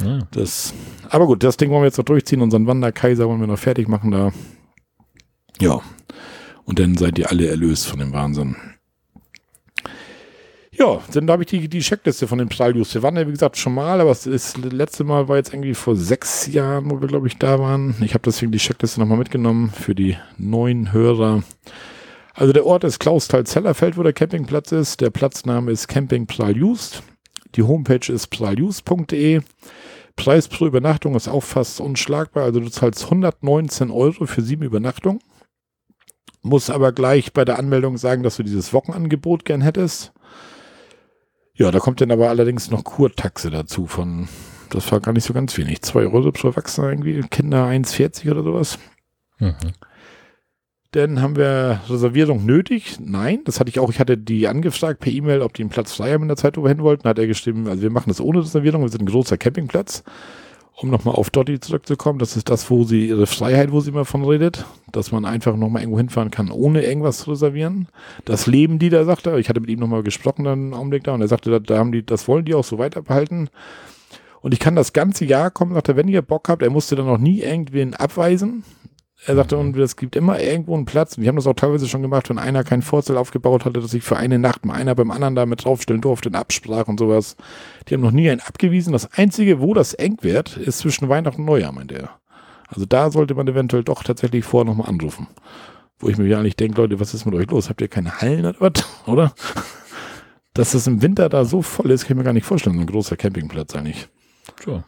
Ja. 0.07 0.19
Das, 0.31 0.73
aber 1.09 1.27
gut, 1.27 1.43
das 1.43 1.57
Ding 1.57 1.71
wollen 1.71 1.83
wir 1.83 1.87
jetzt 1.87 1.99
noch 1.99 2.05
durchziehen. 2.05 2.41
Unseren 2.41 2.67
Wanderkaiser 2.67 3.29
wollen 3.29 3.41
wir 3.41 3.47
noch 3.47 3.59
fertig 3.59 3.89
machen 3.89 4.13
da. 4.13 4.33
Ja. 5.61 5.81
Und 6.65 6.79
dann 6.79 6.97
seid 6.97 7.19
ihr 7.19 7.31
alle 7.31 7.49
erlöst 7.49 7.89
von 7.89 7.99
dem 7.99 8.13
Wahnsinn. 8.13 8.57
Ja, 10.81 10.99
dann 11.13 11.31
habe 11.31 11.43
ich 11.43 11.51
die, 11.51 11.69
die 11.69 11.81
Checkliste 11.81 12.27
von 12.27 12.39
den 12.39 12.49
Psaldius. 12.49 12.95
Wir 12.95 13.03
waren 13.03 13.15
ja, 13.15 13.27
wie 13.27 13.33
gesagt, 13.33 13.59
schon 13.59 13.75
mal, 13.75 14.01
aber 14.01 14.09
das, 14.09 14.27
ist, 14.27 14.65
das 14.65 14.73
letzte 14.73 15.05
Mal 15.05 15.29
war 15.29 15.37
jetzt 15.37 15.53
irgendwie 15.53 15.75
vor 15.75 15.95
sechs 15.95 16.47
Jahren, 16.47 16.91
wo 16.91 17.03
wir, 17.03 17.07
glaube 17.07 17.27
ich, 17.27 17.37
da 17.37 17.59
waren. 17.59 17.95
Ich 18.01 18.15
habe 18.15 18.23
deswegen 18.25 18.51
die 18.51 18.57
Checkliste 18.57 18.99
nochmal 18.99 19.19
mitgenommen 19.19 19.69
für 19.69 19.95
die 19.95 20.17
neuen 20.39 20.91
Hörer. 20.91 21.43
Also 22.33 22.55
der 22.55 22.65
Ort 22.65 22.85
ist 22.85 22.99
Klausthal-Zellerfeld, 22.99 23.99
wo 23.99 24.03
der 24.03 24.15
Campingplatz 24.15 24.73
ist. 24.73 25.03
Der 25.03 25.11
Platzname 25.11 25.71
ist 25.71 25.87
Camping 25.87 26.27
Psaljust. 26.27 27.03
Die 27.57 27.63
Homepage 27.63 28.11
ist 28.11 28.29
psaljust.de. 28.29 29.43
Preis 30.17 30.49
pro 30.49 30.67
Übernachtung 30.67 31.15
ist 31.15 31.29
auch 31.29 31.43
fast 31.43 31.83
unschlagbar. 31.83 32.45
Also 32.45 32.61
du 32.61 32.71
zahlst 32.71 33.05
119 33.05 33.91
Euro 33.91 34.25
für 34.25 34.41
sieben 34.41 34.63
Übernachtungen. 34.63 35.21
Muss 36.41 36.71
aber 36.71 36.93
gleich 36.93 37.35
bei 37.35 37.45
der 37.45 37.59
Anmeldung 37.59 37.99
sagen, 37.99 38.23
dass 38.23 38.39
du 38.39 38.43
dieses 38.45 38.73
Wochenangebot 38.73 39.45
gern 39.45 39.61
hättest. 39.61 40.15
Ja, 41.61 41.71
da 41.71 41.79
kommt 41.79 42.01
dann 42.01 42.11
aber 42.11 42.31
allerdings 42.31 42.71
noch 42.71 42.85
Kurtaxe 42.85 43.51
dazu 43.51 43.87
von, 43.87 44.29
das 44.71 44.91
war 44.91 45.01
gar 45.01 45.13
nicht 45.13 45.25
so 45.25 45.35
ganz 45.35 45.59
wenig, 45.59 45.83
2 45.83 46.07
Euro 46.07 46.33
pro 46.33 46.49
Erwachsener 46.49 46.89
irgendwie, 46.89 47.21
Kinder 47.31 47.67
1,40 47.67 48.31
oder 48.31 48.43
sowas. 48.43 48.79
Mhm. 49.39 49.55
Dann 50.93 51.21
haben 51.21 51.37
wir 51.37 51.83
Reservierung 51.91 52.47
nötig. 52.47 52.97
Nein, 52.99 53.41
das 53.45 53.61
hatte 53.61 53.69
ich 53.69 53.79
auch. 53.79 53.91
Ich 53.91 54.01
hatte 54.01 54.17
die 54.17 54.49
angefragt 54.49 55.01
per 55.01 55.13
E-Mail, 55.13 55.43
ob 55.43 55.53
die 55.53 55.63
einen 55.63 55.69
Platz 55.69 55.93
frei 55.93 56.15
haben 56.15 56.23
in 56.23 56.29
der 56.29 56.39
Zeit, 56.39 56.57
wo 56.57 56.63
wir 56.63 56.71
hin 56.71 56.83
wollten. 56.83 57.07
Hat 57.07 57.19
er 57.19 57.27
geschrieben, 57.27 57.69
also 57.69 57.83
wir 57.83 57.91
machen 57.91 58.09
das 58.09 58.23
ohne 58.23 58.41
Reservierung. 58.41 58.81
Wir 58.81 58.89
sind 58.89 59.03
ein 59.03 59.07
großer 59.07 59.37
Campingplatz. 59.37 60.03
Um 60.83 60.89
nochmal 60.89 61.15
auf 61.15 61.29
Dotti 61.29 61.61
zurückzukommen, 61.61 62.19
das 62.19 62.39
ist 62.39 62.49
das, 62.49 62.71
wo 62.71 62.85
sie 62.85 63.09
ihre 63.09 63.27
Freiheit, 63.27 63.71
wo 63.71 63.81
sie 63.81 63.91
immer 63.91 64.07
von 64.07 64.25
redet, 64.25 64.65
dass 64.93 65.13
man 65.13 65.27
einfach 65.27 65.55
nochmal 65.55 65.83
irgendwo 65.83 65.99
hinfahren 65.99 66.31
kann, 66.31 66.51
ohne 66.51 66.83
irgendwas 66.83 67.19
zu 67.19 67.33
reservieren. 67.33 67.89
Das 68.25 68.47
leben 68.47 68.79
die 68.79 68.89
da, 68.89 69.05
sagte. 69.05 69.39
Ich 69.39 69.51
hatte 69.51 69.61
mit 69.61 69.69
ihm 69.69 69.79
nochmal 69.79 70.03
gesprochen, 70.03 70.45
dann 70.45 70.59
einen 70.59 70.75
Augenblick 70.75 71.05
da, 71.05 71.13
und 71.13 71.21
er 71.21 71.29
sagte, 71.29 71.51
da, 71.51 71.59
da 71.59 71.77
haben 71.77 71.93
die, 71.93 72.03
das 72.03 72.27
wollen 72.29 72.47
die 72.47 72.55
auch 72.55 72.65
so 72.65 72.79
weiter 72.79 73.03
behalten. 73.03 73.51
Und 74.41 74.55
ich 74.55 74.59
kann 74.59 74.75
das 74.75 74.95
ganze 74.95 75.27
Jahr 75.27 75.51
kommen, 75.51 75.75
sagte, 75.75 75.97
wenn 75.97 76.09
ihr 76.09 76.23
Bock 76.23 76.49
habt, 76.49 76.63
er 76.63 76.71
musste 76.71 76.97
dann 76.97 77.05
noch 77.05 77.19
nie 77.19 77.41
irgendwen 77.43 77.93
abweisen. 77.93 78.65
Er 79.27 79.37
sagte, 79.37 79.59
und 79.59 79.77
es 79.77 79.97
gibt 79.97 80.17
immer 80.17 80.41
irgendwo 80.41 80.75
einen 80.75 80.87
Platz. 80.87 81.17
Und 81.17 81.23
die 81.23 81.29
haben 81.29 81.37
das 81.37 81.47
auch 81.47 81.55
teilweise 81.55 81.87
schon 81.89 82.01
gemacht, 82.01 82.31
wenn 82.31 82.39
einer 82.39 82.65
kein 82.65 82.81
Vorzelt 82.81 83.19
aufgebaut 83.19 83.65
hatte, 83.67 83.81
dass 83.81 83.91
sich 83.91 84.03
für 84.03 84.17
eine 84.17 84.39
Nacht 84.39 84.65
mal 84.65 84.75
einer 84.75 84.95
beim 84.95 85.11
anderen 85.11 85.35
da 85.35 85.45
mit 85.45 85.65
draufstellen 85.65 86.01
durfte 86.01 86.31
in 86.31 86.35
Absprache 86.35 86.91
und 86.91 86.99
sowas. 86.99 87.37
Die 87.89 87.95
haben 87.95 88.01
noch 88.01 88.13
nie 88.13 88.31
einen 88.31 88.41
abgewiesen. 88.41 88.93
Das 88.93 89.13
Einzige, 89.13 89.61
wo 89.61 89.75
das 89.75 89.93
eng 89.93 90.17
wird, 90.23 90.57
ist 90.57 90.79
zwischen 90.79 91.09
Weihnachten 91.11 91.43
und 91.43 91.47
Neujahr, 91.47 91.73
meint 91.73 91.93
er. 91.93 92.11
Also 92.69 92.87
da 92.87 93.11
sollte 93.11 93.35
man 93.35 93.47
eventuell 93.47 93.85
doch 93.85 94.03
tatsächlich 94.03 94.45
vorher 94.45 94.71
nochmal 94.71 94.89
anrufen. 94.89 95.27
Wo 95.99 96.09
ich 96.09 96.17
mir 96.17 96.27
ja 96.27 96.43
nicht 96.43 96.59
denke, 96.59 96.81
Leute, 96.81 96.99
was 96.99 97.13
ist 97.13 97.27
mit 97.27 97.35
euch 97.35 97.51
los? 97.51 97.69
Habt 97.69 97.83
ihr 97.83 97.89
keine 97.89 98.21
Hallen 98.21 98.47
oder 98.47 98.61
was? 98.61 98.73
Oder? 99.07 99.35
Dass 100.55 100.73
das 100.73 100.87
im 100.87 101.03
Winter 101.03 101.29
da 101.29 101.45
so 101.45 101.63
voll 101.63 101.91
ist, 101.91 102.07
kann 102.07 102.17
ich 102.17 102.19
mir 102.19 102.25
gar 102.25 102.33
nicht 102.33 102.47
vorstellen. 102.47 102.77
So 102.77 102.81
ein 102.81 102.87
großer 102.87 103.17
Campingplatz 103.17 103.75
eigentlich. 103.77 104.09
Sure. 104.65 104.85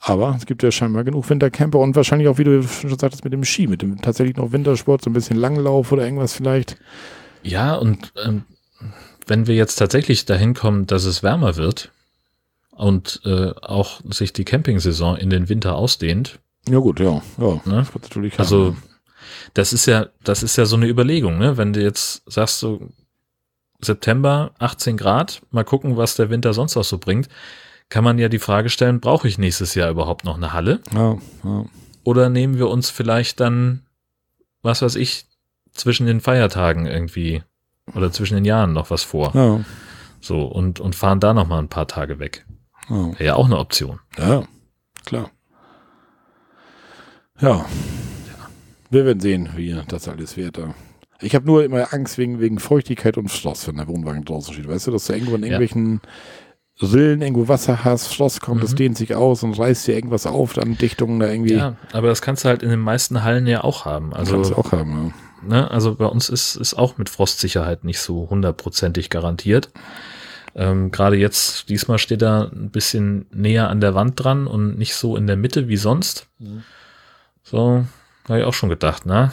Aber 0.00 0.34
es 0.36 0.46
gibt 0.46 0.62
ja 0.62 0.70
scheinbar 0.70 1.04
genug 1.04 1.28
Wintercamper 1.28 1.78
und 1.78 1.94
wahrscheinlich 1.94 2.28
auch, 2.28 2.38
wie 2.38 2.44
du 2.44 2.62
schon 2.62 2.98
sagtest, 2.98 3.22
mit 3.22 3.34
dem 3.34 3.44
Ski, 3.44 3.66
mit 3.66 3.82
dem 3.82 4.00
tatsächlich 4.00 4.36
noch 4.36 4.50
Wintersport, 4.50 5.04
so 5.04 5.10
ein 5.10 5.12
bisschen 5.12 5.36
Langlauf 5.36 5.92
oder 5.92 6.04
irgendwas 6.04 6.32
vielleicht. 6.32 6.78
Ja, 7.42 7.74
und 7.74 8.12
ähm, 8.24 8.44
wenn 9.26 9.46
wir 9.46 9.54
jetzt 9.54 9.76
tatsächlich 9.76 10.24
dahin 10.24 10.54
kommen, 10.54 10.86
dass 10.86 11.04
es 11.04 11.22
wärmer 11.22 11.56
wird 11.56 11.92
und 12.70 13.20
äh, 13.26 13.52
auch 13.60 14.00
sich 14.08 14.32
die 14.32 14.44
Campingsaison 14.44 15.16
in 15.16 15.28
den 15.28 15.50
Winter 15.50 15.76
ausdehnt. 15.76 16.38
Ja 16.66 16.78
gut, 16.78 16.98
ja, 16.98 17.20
ja. 17.38 17.60
Ne? 17.66 17.86
Das 17.92 17.94
natürlich 17.94 18.38
Also 18.38 18.74
das 19.52 19.74
ist 19.74 19.84
ja, 19.86 20.06
das 20.24 20.42
ist 20.42 20.56
ja 20.56 20.64
so 20.64 20.76
eine 20.76 20.88
Überlegung, 20.88 21.38
ne? 21.38 21.58
Wenn 21.58 21.74
du 21.74 21.82
jetzt 21.82 22.22
sagst 22.30 22.58
so 22.58 22.80
September 23.80 24.52
18 24.58 24.96
Grad, 24.96 25.42
mal 25.50 25.64
gucken, 25.64 25.96
was 25.96 26.16
der 26.16 26.30
Winter 26.30 26.54
sonst 26.54 26.76
auch 26.76 26.84
so 26.84 26.98
bringt, 26.98 27.28
kann 27.90 28.02
man 28.04 28.18
ja 28.18 28.28
die 28.30 28.38
Frage 28.38 28.70
stellen, 28.70 29.00
brauche 29.00 29.28
ich 29.28 29.36
nächstes 29.36 29.74
Jahr 29.74 29.90
überhaupt 29.90 30.24
noch 30.24 30.36
eine 30.36 30.52
Halle? 30.54 30.80
ja, 30.94 31.18
ja. 31.44 31.64
Oder 32.02 32.30
nehmen 32.30 32.56
wir 32.56 32.68
uns 32.70 32.88
vielleicht 32.88 33.40
dann, 33.40 33.82
was 34.62 34.80
weiß 34.80 34.96
ich, 34.96 35.26
zwischen 35.72 36.06
den 36.06 36.20
Feiertagen 36.22 36.86
irgendwie 36.86 37.42
oder 37.94 38.10
zwischen 38.10 38.36
den 38.36 38.46
Jahren 38.46 38.72
noch 38.72 38.88
was 38.90 39.02
vor? 39.02 39.32
Ja, 39.34 39.60
So, 40.20 40.46
und, 40.46 40.80
und 40.80 40.96
fahren 40.96 41.20
da 41.20 41.34
noch 41.34 41.46
mal 41.46 41.58
ein 41.58 41.68
paar 41.68 41.86
Tage 41.88 42.18
weg. 42.18 42.46
ja, 42.88 43.12
Wäre 43.12 43.24
ja 43.24 43.34
auch 43.34 43.44
eine 43.44 43.58
Option. 43.58 44.00
ja, 44.18 44.44
klar. 45.04 45.30
Ja. 47.40 47.66
Wir 48.90 49.04
werden 49.04 49.20
sehen, 49.20 49.50
wie 49.56 49.78
das 49.88 50.08
alles 50.08 50.36
wird. 50.36 50.58
Ich 51.20 51.34
habe 51.34 51.46
nur 51.46 51.64
immer 51.64 51.92
Angst 51.92 52.18
wegen, 52.18 52.40
wegen 52.40 52.58
Feuchtigkeit 52.58 53.16
und 53.18 53.28
Frost, 53.30 53.68
wenn 53.68 53.76
der 53.76 53.88
Wohnwagen 53.88 54.24
draußen 54.24 54.54
steht. 54.54 54.68
Weißt 54.68 54.86
du, 54.86 54.90
dass 54.90 55.06
du 55.06 55.12
irgendwo 55.12 55.36
in 55.36 55.44
Ja. 55.44 56.00
Rillen 56.82 57.20
irgendwo 57.22 57.48
Wasser 57.48 57.84
hast, 57.84 58.14
Frost 58.14 58.40
kommt, 58.40 58.62
das 58.62 58.72
Mhm. 58.72 58.76
dehnt 58.76 58.98
sich 58.98 59.14
aus 59.14 59.42
und 59.42 59.58
reißt 59.58 59.86
dir 59.86 59.94
irgendwas 59.94 60.26
auf, 60.26 60.54
dann 60.54 60.78
Dichtungen 60.78 61.20
da 61.20 61.28
irgendwie. 61.28 61.54
Ja, 61.54 61.76
aber 61.92 62.08
das 62.08 62.22
kannst 62.22 62.44
du 62.44 62.48
halt 62.48 62.62
in 62.62 62.70
den 62.70 62.80
meisten 62.80 63.22
Hallen 63.22 63.46
ja 63.46 63.62
auch 63.64 63.84
haben. 63.84 64.12
Also, 64.14 64.34
kannst 64.36 64.50
du 64.50 64.56
Also, 64.56 64.68
auch 64.68 64.72
haben, 64.72 65.12
ne, 65.46 65.70
also 65.70 65.94
bei 65.94 66.06
uns 66.06 66.28
ist, 66.28 66.56
ist 66.56 66.74
auch 66.74 66.96
mit 66.98 67.08
Frostsicherheit 67.10 67.84
nicht 67.84 68.00
so 68.00 68.28
hundertprozentig 68.30 69.10
garantiert. 69.10 69.70
Ähm, 70.54 70.90
Gerade 70.90 71.16
jetzt, 71.16 71.68
diesmal 71.68 71.98
steht 71.98 72.22
er 72.22 72.50
ein 72.52 72.70
bisschen 72.70 73.26
näher 73.32 73.68
an 73.68 73.80
der 73.80 73.94
Wand 73.94 74.22
dran 74.22 74.46
und 74.48 74.78
nicht 74.78 74.94
so 74.94 75.16
in 75.16 75.26
der 75.26 75.36
Mitte 75.36 75.68
wie 75.68 75.76
sonst. 75.76 76.26
Mhm. 76.38 76.64
So, 77.42 77.84
habe 78.28 78.38
ich 78.40 78.44
auch 78.44 78.54
schon 78.54 78.68
gedacht, 78.68 79.06
ne? 79.06 79.32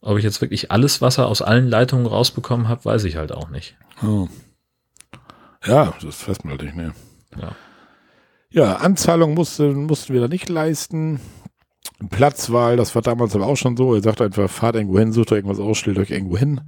Ob 0.00 0.18
ich 0.18 0.24
jetzt 0.24 0.40
wirklich 0.40 0.72
alles 0.72 1.00
Wasser 1.00 1.26
aus 1.28 1.42
allen 1.42 1.68
Leitungen 1.68 2.06
rausbekommen 2.06 2.68
habe, 2.68 2.84
weiß 2.84 3.04
ich 3.04 3.16
halt 3.16 3.30
auch 3.32 3.50
nicht. 3.50 3.76
ja. 4.02 4.08
Oh. 4.08 4.28
Ja, 5.64 5.94
das 6.02 6.28
weiß 6.28 6.44
man 6.44 6.52
halt 6.52 6.62
nicht, 6.62 6.76
ne. 6.76 6.92
Ja. 7.40 7.54
Ja, 8.50 8.76
Anzahlung 8.76 9.34
musste, 9.34 9.72
mussten 9.72 10.12
wir 10.12 10.20
da 10.20 10.28
nicht 10.28 10.48
leisten. 10.48 11.20
Platzwahl, 12.10 12.76
das 12.76 12.94
war 12.94 13.02
damals 13.02 13.34
aber 13.34 13.46
auch 13.46 13.56
schon 13.56 13.76
so. 13.76 13.94
Ihr 13.94 14.02
sagt 14.02 14.20
einfach, 14.20 14.50
fahrt 14.50 14.76
irgendwo 14.76 14.98
hin, 14.98 15.12
sucht 15.12 15.32
euch 15.32 15.38
irgendwas 15.38 15.60
aus, 15.60 15.78
stellt 15.78 15.98
euch 15.98 16.10
irgendwo 16.10 16.36
hin, 16.36 16.60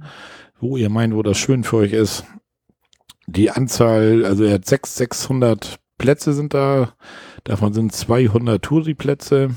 wo 0.59 0.77
ihr 0.77 0.89
meint, 0.89 1.13
wo 1.13 1.21
das 1.21 1.37
schön 1.37 1.63
für 1.63 1.77
euch 1.77 1.93
ist. 1.93 2.25
Die 3.27 3.51
Anzahl, 3.51 4.25
also 4.25 4.43
er 4.43 4.55
hat 4.55 4.65
6, 4.65 4.95
600 4.95 5.79
Plätze 5.97 6.33
sind 6.33 6.53
da. 6.53 6.93
Davon 7.43 7.73
sind 7.73 7.93
200 7.93 8.63
Touri-Plätze. 8.63 9.55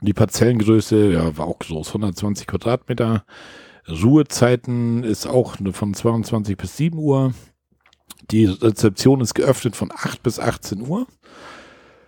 Die 0.00 0.12
Parzellengröße, 0.12 1.12
ja, 1.12 1.36
war 1.38 1.46
auch 1.46 1.58
groß, 1.58 1.88
120 1.88 2.46
Quadratmeter. 2.46 3.24
Ruhezeiten 3.88 5.04
ist 5.04 5.26
auch 5.26 5.56
von 5.72 5.94
22 5.94 6.56
bis 6.56 6.76
7 6.76 6.98
Uhr. 6.98 7.32
Die 8.30 8.46
Rezeption 8.46 9.20
ist 9.20 9.34
geöffnet 9.34 9.76
von 9.76 9.90
8 9.92 10.22
bis 10.22 10.38
18 10.38 10.86
Uhr. 10.86 11.06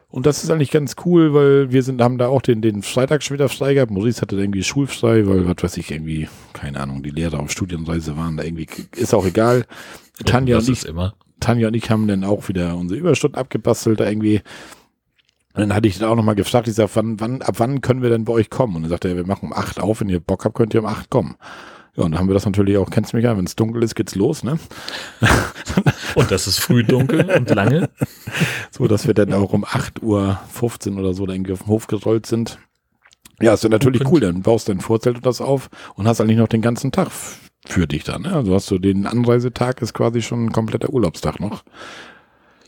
Und 0.08 0.24
das 0.24 0.42
ist 0.42 0.50
eigentlich 0.50 0.70
ganz 0.70 0.94
cool, 1.04 1.34
weil 1.34 1.72
wir 1.72 1.82
sind, 1.82 2.00
haben 2.00 2.16
da 2.16 2.28
auch 2.28 2.40
den, 2.40 2.62
den 2.62 2.82
Freitag 2.82 3.22
schon 3.22 3.34
wieder 3.34 3.48
frei 3.48 3.74
gehabt. 3.74 3.90
Maurice 3.90 4.22
hatte 4.22 4.36
irgendwie 4.36 4.62
schulfrei, 4.62 5.26
weil, 5.26 5.46
was 5.46 5.62
weiß 5.62 5.76
ich, 5.76 5.90
irgendwie, 5.90 6.28
keine 6.52 6.80
Ahnung, 6.80 7.02
die 7.02 7.10
Lehrer 7.10 7.40
auf 7.40 7.50
Studienreise 7.50 8.16
waren 8.16 8.36
da 8.36 8.44
irgendwie, 8.44 8.66
ist 8.94 9.14
auch 9.14 9.26
egal. 9.26 9.66
Tanja 10.24 10.58
und, 10.58 10.68
ich. 10.68 10.86
Tanja 11.40 11.68
und 11.68 11.74
ich 11.74 11.90
haben 11.90 12.06
dann 12.08 12.24
auch 12.24 12.48
wieder 12.48 12.76
unsere 12.76 12.98
Überstunden 12.98 13.38
abgebastelt, 13.38 14.00
da 14.00 14.08
irgendwie. 14.08 14.42
Und 15.54 15.60
dann 15.60 15.74
hatte 15.74 15.88
ich 15.88 15.98
dann 15.98 16.08
auch 16.08 16.16
nochmal 16.16 16.34
gefragt, 16.34 16.68
ich 16.68 16.74
sag, 16.74 16.90
wann, 16.94 17.18
wann, 17.20 17.42
ab 17.42 17.56
wann 17.58 17.80
können 17.80 18.02
wir 18.02 18.10
denn 18.10 18.24
bei 18.24 18.32
euch 18.32 18.48
kommen? 18.48 18.76
Und 18.76 18.82
dann 18.82 18.90
sagte 18.90 19.08
er, 19.08 19.16
wir 19.16 19.26
machen 19.26 19.46
um 19.46 19.52
8 19.52 19.80
auf, 19.80 20.00
wenn 20.00 20.08
ihr 20.08 20.20
Bock 20.20 20.44
habt, 20.44 20.54
könnt 20.54 20.72
ihr 20.72 20.80
um 20.80 20.86
8 20.86 21.10
kommen. 21.10 21.36
Ja, 21.96 22.04
und 22.04 22.12
dann 22.12 22.20
haben 22.20 22.28
wir 22.28 22.34
das 22.34 22.44
natürlich 22.44 22.76
auch, 22.76 22.90
kennst 22.90 23.12
du 23.12 23.16
mich 23.16 23.24
ja, 23.24 23.36
wenn 23.36 23.46
es 23.46 23.56
dunkel 23.56 23.82
ist, 23.82 23.94
geht's 23.94 24.14
los, 24.14 24.42
ne? 24.44 24.58
Und 26.14 26.30
das 26.30 26.46
ist 26.46 26.58
früh 26.60 26.82
dunkel 26.84 27.24
und 27.30 27.50
lange. 27.54 27.88
So, 28.70 28.86
dass 28.86 29.06
wir 29.06 29.14
dann 29.14 29.32
auch 29.32 29.54
um 29.54 29.64
8 29.64 30.02
Uhr 30.02 30.38
15 30.52 30.98
oder 30.98 31.14
so 31.14 31.24
da 31.24 31.32
irgendwie 31.32 31.52
auf 31.52 31.60
den 31.60 31.68
Hof 31.68 31.86
gerollt 31.86 32.26
sind. 32.26 32.58
Ja, 33.40 33.54
ist 33.54 33.64
ja 33.64 33.70
natürlich 33.70 34.02
cool, 34.10 34.20
dann 34.20 34.42
baust 34.42 34.68
du 34.68 34.72
dein 34.72 34.80
Vorzelt 34.82 35.16
und 35.16 35.24
das 35.26 35.40
auf 35.40 35.70
und 35.94 36.06
hast 36.06 36.20
eigentlich 36.20 36.36
noch 36.36 36.48
den 36.48 36.60
ganzen 36.60 36.92
Tag 36.92 37.08
für 37.66 37.86
dich 37.86 38.04
dann. 38.04 38.22
Ne? 38.22 38.32
Also 38.34 38.54
hast 38.54 38.70
du 38.70 38.78
den 38.78 39.06
Anreisetag, 39.06 39.80
ist 39.80 39.94
quasi 39.94 40.20
schon 40.20 40.46
ein 40.46 40.52
kompletter 40.52 40.90
Urlaubstag 40.90 41.40
noch. 41.40 41.64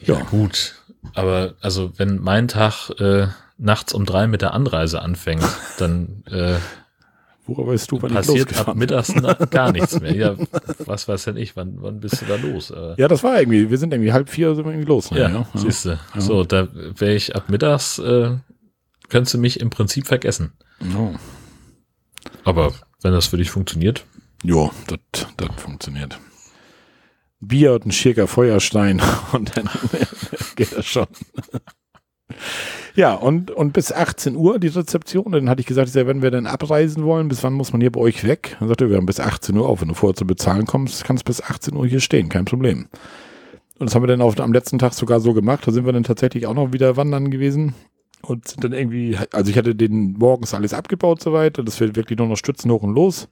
Ja, 0.00 0.14
Ja. 0.18 0.24
gut. 0.24 0.82
Aber 1.14 1.54
also 1.60 1.92
wenn 1.98 2.18
mein 2.20 2.48
Tag 2.48 2.90
äh, 3.00 3.26
nachts 3.58 3.92
um 3.92 4.06
drei 4.06 4.26
mit 4.26 4.40
der 4.40 4.54
Anreise 4.54 5.02
anfängt, 5.02 5.44
dann 5.78 6.22
äh, 6.30 6.56
Woher 7.48 7.66
weißt 7.66 7.90
du, 7.90 8.02
wann 8.02 8.10
ich 8.10 8.16
passiert 8.16 8.48
ab 8.58 8.76
losgefahren 8.76 8.78
bin? 8.78 8.88
mittags 9.24 9.50
gar 9.50 9.72
nichts 9.72 10.00
mehr. 10.00 10.14
Ja, 10.14 10.36
was 10.84 11.08
weiß 11.08 11.24
denn 11.24 11.38
ich, 11.38 11.56
wann, 11.56 11.78
wann 11.80 11.98
bist 11.98 12.20
du 12.20 12.26
da 12.26 12.36
los? 12.36 12.70
Äh, 12.70 12.94
Ja, 12.98 13.08
das 13.08 13.24
war 13.24 13.40
irgendwie, 13.40 13.70
wir 13.70 13.78
sind 13.78 13.92
irgendwie 13.92 14.12
halb 14.12 14.28
vier 14.28 14.54
sind 14.54 14.66
wir 14.66 14.72
irgendwie 14.72 14.88
los. 14.88 15.10
Ne? 15.10 15.20
ja, 15.20 15.28
ja. 15.30 15.48
siehst 15.54 15.86
du. 15.86 15.98
So, 16.18 16.44
da 16.44 16.68
wäre 16.72 17.14
ich 17.14 17.34
ab 17.34 17.48
mittags, 17.48 17.98
äh, 17.98 18.36
könntest 19.08 19.32
du 19.34 19.38
mich 19.38 19.60
im 19.60 19.70
Prinzip 19.70 20.06
vergessen. 20.06 20.52
Ja. 20.80 21.12
Aber 22.44 22.74
wenn 23.00 23.12
das 23.12 23.26
für 23.28 23.38
dich 23.38 23.50
funktioniert, 23.50 24.04
Jo, 24.44 24.70
das, 24.86 25.26
funktioniert. 25.56 26.20
Bier 27.40 27.72
und 27.72 27.86
ein 27.86 27.92
schirker 27.92 28.28
Feuerstein 28.28 29.00
und 29.32 29.56
dann 29.56 29.68
geht 30.56 30.76
das 30.76 30.86
schon. 30.86 31.06
Ja, 32.94 33.14
und, 33.14 33.50
und 33.50 33.72
bis 33.72 33.92
18 33.92 34.36
Uhr 34.36 34.58
die 34.58 34.68
Rezeption. 34.68 35.32
Dann 35.32 35.48
hatte 35.48 35.60
ich 35.60 35.66
gesagt, 35.66 35.88
ich 35.88 35.94
sag, 35.94 36.06
wenn 36.06 36.22
wir 36.22 36.30
dann 36.30 36.46
abreisen 36.46 37.04
wollen, 37.04 37.28
bis 37.28 37.42
wann 37.44 37.52
muss 37.52 37.72
man 37.72 37.80
hier 37.80 37.92
bei 37.92 38.00
euch 38.00 38.26
weg? 38.26 38.56
Dann 38.58 38.68
sagte 38.68 38.84
er, 38.86 38.90
wir 38.90 38.96
haben 38.96 39.06
bis 39.06 39.20
18 39.20 39.56
Uhr 39.56 39.68
auf. 39.68 39.80
Wenn 39.80 39.88
du 39.88 39.94
vorher 39.94 40.16
zu 40.16 40.26
bezahlen 40.26 40.66
kommst, 40.66 41.04
kannst 41.04 41.22
du 41.22 41.30
bis 41.30 41.40
18 41.40 41.74
Uhr 41.74 41.86
hier 41.86 42.00
stehen, 42.00 42.28
kein 42.28 42.44
Problem. 42.44 42.88
Und 43.78 43.88
das 43.88 43.94
haben 43.94 44.02
wir 44.02 44.08
dann 44.08 44.20
auf, 44.20 44.38
am 44.40 44.52
letzten 44.52 44.78
Tag 44.78 44.94
sogar 44.94 45.20
so 45.20 45.32
gemacht. 45.32 45.66
Da 45.66 45.72
sind 45.72 45.86
wir 45.86 45.92
dann 45.92 46.02
tatsächlich 46.02 46.46
auch 46.46 46.54
noch 46.54 46.72
wieder 46.72 46.96
wandern 46.96 47.30
gewesen. 47.30 47.74
Und 48.20 48.48
sind 48.48 48.64
dann 48.64 48.72
irgendwie, 48.72 49.16
also 49.32 49.50
ich 49.50 49.56
hatte 49.56 49.76
den 49.76 50.14
morgens 50.18 50.52
alles 50.52 50.74
abgebaut 50.74 51.22
soweit. 51.22 51.58
Und 51.58 51.68
das 51.68 51.78
wird 51.78 51.96
wirklich 51.96 52.18
nur 52.18 52.26
noch 52.26 52.36
Stützen 52.36 52.70
hoch 52.70 52.82
und 52.82 52.94
los 52.94 53.28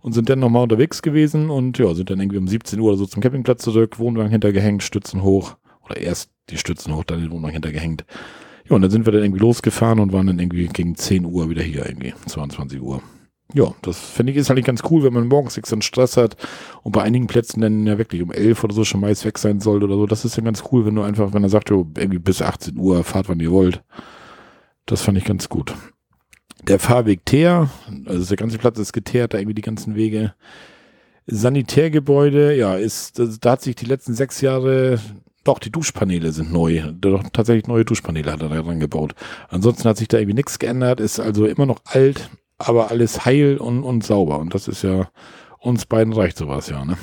und 0.00 0.12
sind 0.12 0.28
dann 0.28 0.38
nochmal 0.38 0.62
unterwegs 0.62 1.02
gewesen 1.02 1.50
und 1.50 1.78
ja, 1.78 1.92
sind 1.94 2.10
dann 2.10 2.20
irgendwie 2.20 2.38
um 2.38 2.46
17 2.46 2.78
Uhr 2.78 2.90
oder 2.90 2.96
so 2.96 3.06
zum 3.06 3.22
Campingplatz 3.22 3.62
zurück, 3.62 3.98
Wohnwagen 3.98 4.30
hintergehängt, 4.30 4.84
Stützen 4.84 5.22
hoch 5.22 5.56
oder 5.84 5.96
erst 5.96 6.30
die 6.50 6.58
Stützen 6.58 6.94
hoch, 6.94 7.04
dann 7.04 7.20
den 7.20 7.30
Wohnwagen 7.30 7.54
hintergehängt. 7.54 8.04
Ja, 8.68 8.76
und 8.76 8.82
dann 8.82 8.90
sind 8.90 9.06
wir 9.06 9.12
dann 9.12 9.22
irgendwie 9.22 9.40
losgefahren 9.40 10.00
und 10.00 10.12
waren 10.12 10.26
dann 10.26 10.38
irgendwie 10.38 10.66
gegen 10.66 10.96
10 10.96 11.24
Uhr 11.24 11.48
wieder 11.50 11.62
hier 11.62 11.86
irgendwie, 11.86 12.14
22 12.26 12.80
Uhr. 12.80 13.02
Ja, 13.54 13.72
das 13.82 13.98
finde 13.98 14.32
ich 14.32 14.38
ist 14.38 14.50
eigentlich 14.50 14.64
ganz 14.64 14.82
cool, 14.90 15.04
wenn 15.04 15.12
man 15.12 15.28
morgens 15.28 15.56
nichts 15.56 15.72
an 15.72 15.80
Stress 15.80 16.16
hat 16.16 16.36
und 16.82 16.92
bei 16.92 17.02
einigen 17.02 17.28
Plätzen 17.28 17.60
dann 17.60 17.86
ja 17.86 17.96
wirklich 17.96 18.20
um 18.20 18.32
11 18.32 18.64
oder 18.64 18.74
so 18.74 18.84
schon 18.84 19.00
meist 19.00 19.24
weg 19.24 19.38
sein 19.38 19.60
soll 19.60 19.84
oder 19.84 19.94
so. 19.94 20.06
Das 20.06 20.24
ist 20.24 20.36
dann 20.36 20.44
ganz 20.44 20.64
cool, 20.72 20.84
wenn 20.84 20.96
du 20.96 21.02
einfach, 21.02 21.32
wenn 21.32 21.44
er 21.44 21.48
sagt, 21.48 21.70
jo, 21.70 21.86
irgendwie 21.96 22.18
bis 22.18 22.42
18 22.42 22.76
Uhr 22.76 23.04
fahrt, 23.04 23.28
wann 23.28 23.38
ihr 23.38 23.52
wollt. 23.52 23.82
Das 24.84 25.02
fand 25.02 25.16
ich 25.16 25.24
ganz 25.24 25.48
gut. 25.48 25.74
Der 26.66 26.80
Fahrweg 26.80 27.24
Teer, 27.24 27.70
also 28.06 28.26
der 28.26 28.36
ganze 28.36 28.58
Platz 28.58 28.78
ist 28.80 28.92
geteert, 28.92 29.32
da 29.32 29.38
irgendwie 29.38 29.54
die 29.54 29.62
ganzen 29.62 29.94
Wege. 29.94 30.34
Sanitärgebäude, 31.28 32.54
ja, 32.56 32.76
ist, 32.76 33.20
da 33.40 33.50
hat 33.50 33.62
sich 33.62 33.76
die 33.76 33.86
letzten 33.86 34.14
sechs 34.14 34.40
Jahre, 34.40 35.00
doch, 35.46 35.58
die 35.58 35.70
Duschpaneele 35.70 36.32
sind 36.32 36.52
neu. 36.52 36.82
Doch, 36.92 37.22
tatsächlich 37.32 37.66
neue 37.66 37.84
Duschpaneele 37.84 38.32
hat 38.32 38.42
er 38.42 38.48
da 38.48 38.62
dran 38.62 38.80
gebaut. 38.80 39.14
Ansonsten 39.48 39.88
hat 39.88 39.96
sich 39.96 40.08
da 40.08 40.18
irgendwie 40.18 40.34
nichts 40.34 40.58
geändert, 40.58 41.00
ist 41.00 41.20
also 41.20 41.46
immer 41.46 41.66
noch 41.66 41.80
alt, 41.84 42.30
aber 42.58 42.90
alles 42.90 43.24
heil 43.24 43.58
und, 43.58 43.84
und 43.84 44.04
sauber. 44.04 44.38
Und 44.38 44.54
das 44.54 44.68
ist 44.68 44.82
ja, 44.82 45.08
uns 45.58 45.86
beiden 45.86 46.12
reicht 46.12 46.36
sowas 46.36 46.68
ja, 46.68 46.84
ne? 46.84 46.96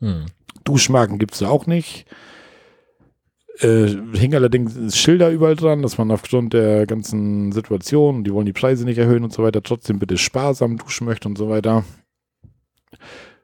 Hm. 0.00 0.26
Duschmarken 0.64 1.18
gibt's 1.18 1.38
da 1.38 1.48
auch 1.48 1.66
nicht. 1.66 2.06
Äh, 3.58 3.94
hing 4.14 4.34
allerdings 4.34 4.96
Schilder 4.96 5.30
überall 5.30 5.56
dran, 5.56 5.82
dass 5.82 5.98
man 5.98 6.10
aufgrund 6.10 6.54
der 6.54 6.86
ganzen 6.86 7.52
Situation, 7.52 8.24
die 8.24 8.32
wollen 8.32 8.46
die 8.46 8.54
Preise 8.54 8.86
nicht 8.86 8.96
erhöhen 8.96 9.24
und 9.24 9.32
so 9.34 9.42
weiter, 9.42 9.62
trotzdem 9.62 9.98
bitte 9.98 10.16
sparsam 10.16 10.78
duschen 10.78 11.06
möchte 11.06 11.28
und 11.28 11.36
so 11.36 11.50
weiter. 11.50 11.84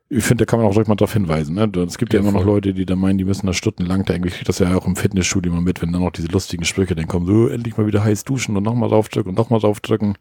Ich 0.08 0.24
finde, 0.24 0.44
da 0.44 0.50
kann 0.50 0.60
man 0.60 0.68
auch 0.68 0.72
direkt 0.72 0.88
mal 0.88 0.94
darauf 0.94 1.12
hinweisen. 1.12 1.56
Ne? 1.56 1.70
Es 1.84 1.98
gibt 1.98 2.12
ja, 2.12 2.20
ja 2.20 2.28
immer 2.28 2.38
noch 2.38 2.46
Leute, 2.46 2.74
die 2.74 2.86
da 2.86 2.94
meinen, 2.94 3.18
die 3.18 3.24
müssen 3.24 3.46
da 3.46 3.52
stundenlang, 3.52 4.04
da 4.04 4.14
irgendwie 4.14 4.30
kriegt 4.30 4.48
das 4.48 4.60
ja 4.60 4.76
auch 4.76 4.86
im 4.86 4.94
Fitnessstudio 4.94 5.52
mal 5.52 5.60
mit, 5.60 5.82
wenn 5.82 5.92
dann 5.92 6.02
noch 6.02 6.12
diese 6.12 6.28
lustigen 6.28 6.64
Sprüche 6.64 6.94
dann 6.94 7.08
kommen, 7.08 7.26
so 7.26 7.48
endlich 7.48 7.76
mal 7.76 7.88
wieder 7.88 8.04
heiß 8.04 8.24
duschen 8.24 8.56
und 8.56 8.62
nochmal 8.62 8.88
draufdrücken 8.88 9.30
und 9.30 9.38
nochmal 9.38 9.58
draufdrücken. 9.58 10.16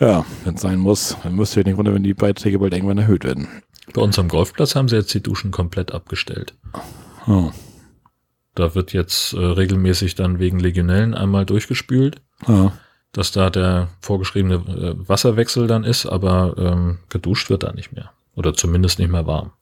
Ja, 0.00 0.06
ja 0.06 0.26
wenn 0.44 0.56
es 0.56 0.60
sein 0.60 0.80
muss, 0.80 1.16
dann 1.22 1.36
müsst 1.36 1.56
ihr 1.56 1.62
nicht 1.62 1.76
wundern, 1.76 1.94
wenn 1.94 2.02
die 2.02 2.14
Beiträge 2.14 2.58
bald 2.58 2.74
irgendwann 2.74 2.98
erhöht 2.98 3.22
werden. 3.22 3.46
Bei 3.92 4.00
uns 4.00 4.18
am 4.18 4.28
Golfplatz 4.28 4.74
haben 4.74 4.88
sie 4.88 4.96
jetzt 4.96 5.14
die 5.14 5.22
Duschen 5.22 5.52
komplett 5.52 5.92
abgestellt. 5.92 6.54
Oh. 7.28 7.52
Da 8.56 8.74
wird 8.74 8.92
jetzt 8.92 9.34
äh, 9.34 9.38
regelmäßig 9.38 10.16
dann 10.16 10.40
wegen 10.40 10.58
Legionellen 10.58 11.14
einmal 11.14 11.46
durchgespült, 11.46 12.22
ja. 12.48 12.72
dass 13.12 13.30
da 13.30 13.50
der 13.50 13.88
vorgeschriebene 14.00 14.54
äh, 14.54 15.08
Wasserwechsel 15.08 15.68
dann 15.68 15.84
ist, 15.84 16.06
aber 16.06 16.54
ähm, 16.58 16.98
geduscht 17.08 17.50
wird 17.50 17.62
da 17.62 17.72
nicht 17.72 17.92
mehr. 17.92 18.10
Oder 18.34 18.54
zumindest 18.54 18.98
nicht 18.98 19.10
mehr 19.10 19.26
warm. 19.26 19.52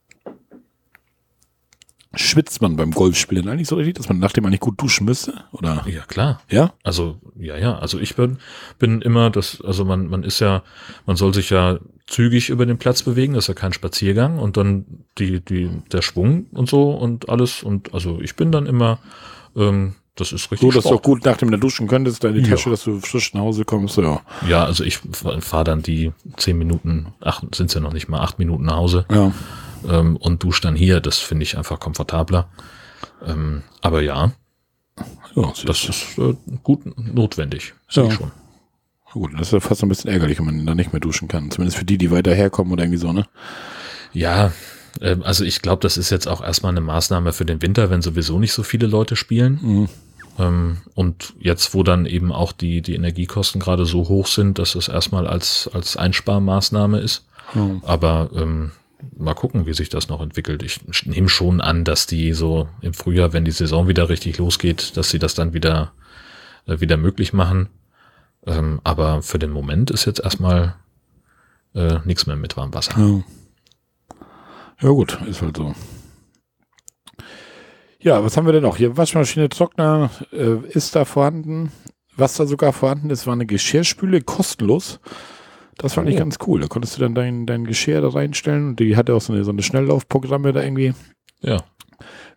Schwitzt 2.14 2.60
man 2.60 2.76
beim 2.76 2.90
Golfspielen 2.90 3.48
eigentlich 3.48 3.68
so 3.68 3.76
richtig, 3.76 3.94
dass 3.94 4.08
man 4.08 4.18
nachdem 4.18 4.44
eigentlich 4.44 4.60
gut 4.60 4.80
duschen 4.80 5.06
müsste? 5.06 5.44
Oder? 5.50 5.82
Ja, 5.88 6.02
klar. 6.02 6.42
Ja? 6.50 6.74
Also, 6.82 7.16
ja, 7.36 7.56
ja. 7.56 7.78
Also 7.78 7.98
ich 7.98 8.16
bin, 8.16 8.36
bin 8.78 9.00
immer 9.00 9.30
das, 9.30 9.62
also 9.62 9.86
man, 9.86 10.08
man 10.08 10.22
ist 10.22 10.40
ja, 10.40 10.62
man 11.06 11.16
soll 11.16 11.32
sich 11.32 11.48
ja 11.48 11.78
zügig 12.06 12.50
über 12.50 12.66
den 12.66 12.76
Platz 12.76 13.02
bewegen, 13.02 13.32
das 13.32 13.44
ist 13.44 13.48
ja 13.48 13.54
kein 13.54 13.72
Spaziergang 13.72 14.38
und 14.38 14.58
dann 14.58 15.04
die, 15.16 15.40
die, 15.40 15.70
der 15.90 16.02
Schwung 16.02 16.46
und 16.52 16.68
so 16.68 16.90
und 16.90 17.30
alles 17.30 17.62
und 17.62 17.94
also 17.94 18.20
ich 18.20 18.36
bin 18.36 18.52
dann 18.52 18.66
immer, 18.66 18.98
ähm, 19.56 19.94
das 20.14 20.32
ist 20.32 20.50
richtig. 20.50 20.60
So, 20.60 20.70
dass 20.70 20.84
Sport. 20.84 20.94
du 20.94 20.98
auch 20.98 21.02
gut 21.02 21.24
nachdem 21.24 21.50
du 21.50 21.58
duschen 21.58 21.88
könntest, 21.88 22.22
deine 22.22 22.40
ja. 22.40 22.48
Tasche, 22.48 22.70
dass 22.70 22.84
du 22.84 23.00
frisch 23.00 23.32
nach 23.32 23.40
Hause 23.40 23.64
kommst, 23.64 23.96
ja. 23.96 24.20
Ja, 24.46 24.64
also 24.64 24.84
ich 24.84 24.98
fahre 25.40 25.64
dann 25.64 25.82
die 25.82 26.12
zehn 26.36 26.58
Minuten, 26.58 27.14
acht, 27.20 27.54
sind 27.54 27.72
ja 27.72 27.80
noch 27.80 27.92
nicht 27.92 28.08
mal 28.08 28.20
acht 28.20 28.38
Minuten 28.38 28.64
nach 28.64 28.76
Hause. 28.76 29.06
Ja. 29.10 29.32
Ähm, 29.88 30.16
und 30.16 30.42
dusche 30.42 30.62
dann 30.62 30.76
hier, 30.76 31.00
das 31.00 31.18
finde 31.18 31.44
ich 31.44 31.56
einfach 31.56 31.80
komfortabler. 31.80 32.48
Ähm, 33.26 33.62
aber 33.80 34.02
ja, 34.02 34.32
ja 35.34 35.52
das 35.64 35.84
ist 35.84 36.18
äh, 36.18 36.34
gut 36.62 36.80
notwendig, 36.96 37.74
ja. 37.90 38.04
ich 38.04 38.14
schon. 38.14 38.30
Gut, 39.12 39.32
das 39.34 39.48
ist 39.48 39.52
ja 39.52 39.60
fast 39.60 39.82
ein 39.82 39.90
bisschen 39.90 40.10
ärgerlich, 40.10 40.38
wenn 40.38 40.46
man 40.46 40.64
da 40.64 40.74
nicht 40.74 40.92
mehr 40.92 41.00
duschen 41.00 41.28
kann. 41.28 41.50
Zumindest 41.50 41.76
für 41.76 41.84
die, 41.84 41.98
die 41.98 42.10
weiter 42.10 42.34
herkommen 42.34 42.72
oder 42.72 42.84
irgendwie 42.84 42.98
so, 42.98 43.12
ne? 43.12 43.26
Ja, 44.14 44.52
also 45.00 45.44
ich 45.44 45.62
glaube, 45.62 45.80
das 45.80 45.96
ist 45.96 46.10
jetzt 46.10 46.28
auch 46.28 46.42
erstmal 46.42 46.72
eine 46.72 46.80
Maßnahme 46.80 47.32
für 47.32 47.44
den 47.44 47.62
Winter, 47.62 47.90
wenn 47.90 48.02
sowieso 48.02 48.38
nicht 48.38 48.52
so 48.52 48.62
viele 48.62 48.86
Leute 48.86 49.16
spielen. 49.16 49.58
Mhm. 49.62 49.88
Ähm, 50.38 50.78
und 50.94 51.34
jetzt, 51.38 51.74
wo 51.74 51.82
dann 51.82 52.06
eben 52.06 52.32
auch 52.32 52.52
die, 52.52 52.82
die 52.82 52.94
Energiekosten 52.94 53.60
gerade 53.60 53.84
so 53.84 54.08
hoch 54.08 54.26
sind, 54.26 54.58
dass 54.58 54.74
es 54.74 54.88
erstmal 54.88 55.26
als, 55.26 55.68
als 55.72 55.96
Einsparmaßnahme 55.96 57.00
ist. 57.00 57.26
Mhm. 57.54 57.82
Aber 57.84 58.30
ähm, 58.34 58.72
mal 59.16 59.34
gucken, 59.34 59.66
wie 59.66 59.74
sich 59.74 59.88
das 59.88 60.08
noch 60.08 60.20
entwickelt. 60.20 60.62
Ich 60.62 60.80
nehme 61.06 61.28
schon 61.28 61.60
an, 61.60 61.84
dass 61.84 62.06
die 62.06 62.32
so 62.32 62.68
im 62.80 62.94
Frühjahr, 62.94 63.32
wenn 63.32 63.44
die 63.44 63.50
Saison 63.50 63.88
wieder 63.88 64.08
richtig 64.08 64.38
losgeht, 64.38 64.96
dass 64.96 65.10
sie 65.10 65.18
das 65.18 65.34
dann 65.34 65.52
wieder, 65.52 65.92
äh, 66.66 66.80
wieder 66.80 66.96
möglich 66.96 67.32
machen. 67.32 67.68
Ähm, 68.46 68.80
aber 68.84 69.22
für 69.22 69.38
den 69.38 69.50
Moment 69.50 69.90
ist 69.90 70.04
jetzt 70.04 70.20
erstmal 70.20 70.76
äh, 71.74 71.98
nichts 72.04 72.26
mehr 72.26 72.36
mit 72.36 72.56
Warmwasser. 72.56 72.98
Ja. 72.98 73.22
Ja 74.82 74.88
gut, 74.88 75.18
ist 75.26 75.42
halt 75.42 75.56
so. 75.56 75.74
Ja, 78.00 78.24
was 78.24 78.36
haben 78.36 78.46
wir 78.46 78.52
denn 78.52 78.64
noch? 78.64 78.76
Hier 78.76 78.96
Waschmaschine, 78.96 79.48
Trockner 79.48 80.10
äh, 80.32 80.56
ist 80.70 80.96
da 80.96 81.04
vorhanden. 81.04 81.70
Was 82.16 82.34
da 82.34 82.46
sogar 82.46 82.72
vorhanden 82.72 83.10
ist, 83.10 83.26
war 83.26 83.32
eine 83.32 83.46
Geschirrspüle, 83.46 84.20
kostenlos. 84.20 85.00
Das 85.78 85.94
fand 85.94 86.08
oh. 86.08 86.10
ich 86.10 86.16
ganz 86.16 86.38
cool. 86.46 86.60
Da 86.60 86.66
konntest 86.66 86.96
du 86.96 87.00
dann 87.00 87.14
dein, 87.14 87.46
dein 87.46 87.64
Geschirr 87.64 88.00
da 88.00 88.08
reinstellen 88.08 88.70
und 88.70 88.80
die 88.80 88.96
hatte 88.96 89.14
auch 89.14 89.20
so 89.20 89.32
eine, 89.32 89.44
so 89.44 89.50
eine 89.50 89.62
Schnelllaufprogramme 89.62 90.52
da 90.52 90.62
irgendwie. 90.62 90.94
Ja. 91.40 91.62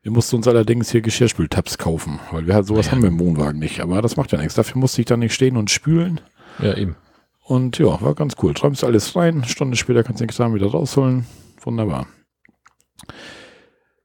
Wir 0.03 0.11
mussten 0.11 0.35
uns 0.35 0.47
allerdings 0.47 0.91
hier 0.91 1.01
Geschirrspültabs 1.01 1.79
kaufen, 1.79 2.19
weil 2.31 2.45
wir 2.45 2.53
halt 2.53 2.67
sowas 2.67 2.85
ja. 2.85 2.91
haben 2.91 3.01
wir 3.01 3.09
im 3.09 3.19
Wohnwagen 3.19 3.59
nicht. 3.59 3.81
Aber 3.81 4.01
das 4.03 4.17
macht 4.17 4.31
ja 4.31 4.37
nichts. 4.37 4.53
Dafür 4.53 4.79
musste 4.79 5.01
ich 5.01 5.07
dann 5.07 5.19
nicht 5.19 5.33
stehen 5.33 5.57
und 5.57 5.71
spülen. 5.71 6.21
Ja, 6.59 6.75
eben. 6.75 6.95
Und 7.41 7.79
ja, 7.79 7.99
war 8.01 8.13
ganz 8.13 8.35
cool. 8.41 8.53
Träumst 8.53 8.83
alles 8.83 9.15
rein. 9.15 9.43
Stunde 9.45 9.77
später 9.77 10.03
kannst 10.03 10.21
du 10.21 10.25
den 10.25 10.31
Kram 10.31 10.53
wieder 10.53 10.67
rausholen. 10.67 11.25
Wunderbar. 11.61 12.07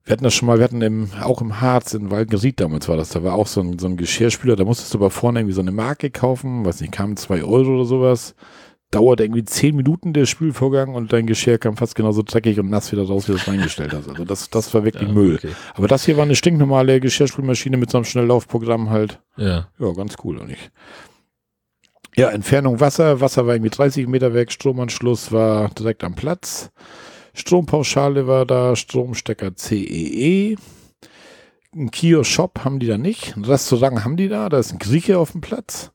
Wir 0.05 0.13
hatten 0.13 0.25
das 0.25 0.35
schon 0.35 0.47
mal, 0.47 0.59
wir 0.59 0.65
hatten 0.65 0.83
im, 0.83 1.11
auch 1.21 1.41
im 1.41 1.61
Harz 1.61 1.95
in 1.95 2.11
Waldgeriet 2.11 2.59
damals 2.59 2.89
war 2.89 2.97
das, 2.97 3.11
da 3.11 3.23
war 3.23 3.35
auch 3.35 3.47
so 3.47 3.61
ein, 3.61 3.79
so 3.79 3.87
ein 3.87 3.97
Geschirrspüler, 3.97 4.57
da 4.57 4.65
musstest 4.65 4.95
du 4.95 4.99
aber 4.99 5.11
vorne 5.11 5.41
irgendwie 5.41 5.55
so 5.55 5.61
eine 5.61 5.73
Marke 5.73 6.11
kaufen, 6.11 6.65
weiß 6.65 6.81
nicht, 6.81 6.93
kamen 6.93 7.17
zwei 7.17 7.45
Euro 7.45 7.75
oder 7.75 7.85
sowas 7.85 8.35
dauert 8.91 9.21
irgendwie 9.21 9.45
zehn 9.45 9.77
Minuten 9.77 10.13
der 10.13 10.27
Spülvorgang 10.27 10.95
und 10.95 11.13
dein 11.13 11.27
Geschirr 11.27 11.59
kam 11.59 11.77
fast 11.77 11.95
genauso 11.95 12.23
dreckig 12.23 12.59
und 12.59 12.71
nass 12.71 12.91
wieder 12.91 13.07
raus, 13.07 13.29
wie 13.29 13.33
du 13.33 13.39
es 13.39 13.47
reingestellt 13.47 13.93
hast. 13.93 14.09
Also 14.09 14.25
das, 14.25 14.51
das 14.51 14.75
war 14.75 14.85
wirklich 14.85 15.09
ja, 15.09 15.15
Müll. 15.15 15.37
Okay. 15.37 15.53
Aber 15.75 15.87
das 15.87 16.05
hier 16.05 16.17
war 16.17 16.25
eine 16.25 16.35
stinknormale 16.35 17.01
Geschirrspülmaschine 17.01 17.77
mit 17.77 17.91
so 17.91 17.99
einem 17.99 18.05
Schnelllaufprogramm 18.05 18.91
halt. 18.91 19.21
Ja. 19.37 19.69
Ja, 19.79 19.93
ganz 19.93 20.17
cool, 20.25 20.39
und 20.39 20.51
ich. 20.51 20.71
Ja, 22.17 22.31
Entfernung 22.31 22.81
Wasser. 22.81 23.21
Wasser 23.21 23.47
war 23.47 23.55
irgendwie 23.55 23.71
30 23.71 24.09
Meter 24.09 24.35
weg. 24.35 24.51
Stromanschluss 24.51 25.31
war 25.31 25.69
direkt 25.71 26.03
am 26.03 26.17
Platz. 26.17 26.73
Strompauschale 27.35 28.27
war 28.27 28.47
da. 28.47 28.77
Stromstecker 28.77 29.57
CEE. 29.57 30.53
E. 30.53 30.57
Ein 31.75 31.91
Kiosk-Shop 31.91 32.65
haben 32.65 32.81
die 32.81 32.89
da 32.89 32.99
nicht. 32.99 33.37
Ein 33.37 33.45
Restaurant 33.45 34.05
haben 34.05 34.17
die 34.17 34.29
da. 34.29 34.49
Da 34.49 34.59
ist 34.59 34.73
ein 34.73 34.79
Grieche 34.79 35.19
auf 35.19 35.33
dem 35.33 35.41
Platz. 35.41 35.93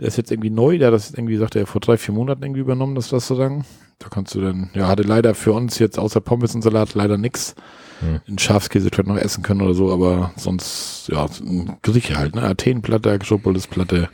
Der 0.00 0.06
ist 0.06 0.16
jetzt 0.16 0.30
irgendwie 0.30 0.50
neu, 0.50 0.78
der 0.78 0.88
hat 0.88 0.94
das 0.94 1.10
irgendwie, 1.10 1.36
sagt 1.36 1.56
er, 1.56 1.66
vor 1.66 1.80
drei, 1.80 1.96
vier 1.96 2.14
Monaten 2.14 2.42
irgendwie 2.42 2.60
übernommen, 2.60 2.94
das 2.94 3.12
Restaurant. 3.12 3.64
Da 3.98 4.08
kannst 4.08 4.34
du 4.34 4.40
dann, 4.40 4.70
ja, 4.74 4.86
hatte 4.86 5.02
leider 5.02 5.34
für 5.34 5.52
uns 5.52 5.80
jetzt 5.80 5.98
außer 5.98 6.20
Pommes 6.20 6.54
und 6.54 6.62
Salat 6.62 6.94
leider 6.94 7.18
nix. 7.18 7.56
Hm. 8.00 8.20
In 8.26 8.38
Schafskäse 8.38 8.90
vielleicht 8.92 9.08
noch 9.08 9.16
essen 9.16 9.42
können 9.42 9.60
oder 9.60 9.74
so, 9.74 9.92
aber 9.92 10.32
sonst, 10.36 11.08
ja, 11.08 11.26
ein 11.40 11.78
Grieche 11.82 12.16
halt, 12.16 12.36
ne? 12.36 12.42
Athenenplatte, 12.42 13.10
Akropolisplatte, 13.10 14.08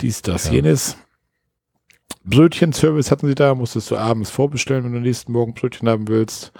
dies, 0.00 0.22
das, 0.22 0.46
ja. 0.46 0.52
jenes. 0.52 0.96
Brötchenservice 2.24 3.10
hatten 3.10 3.26
sie 3.26 3.34
da, 3.34 3.54
musstest 3.54 3.90
du 3.90 3.96
abends 3.96 4.30
vorbestellen, 4.30 4.84
wenn 4.84 4.92
du 4.92 5.00
nächsten 5.00 5.32
Morgen 5.32 5.54
Brötchen 5.54 5.88
haben 5.88 6.08
willst. 6.08 6.52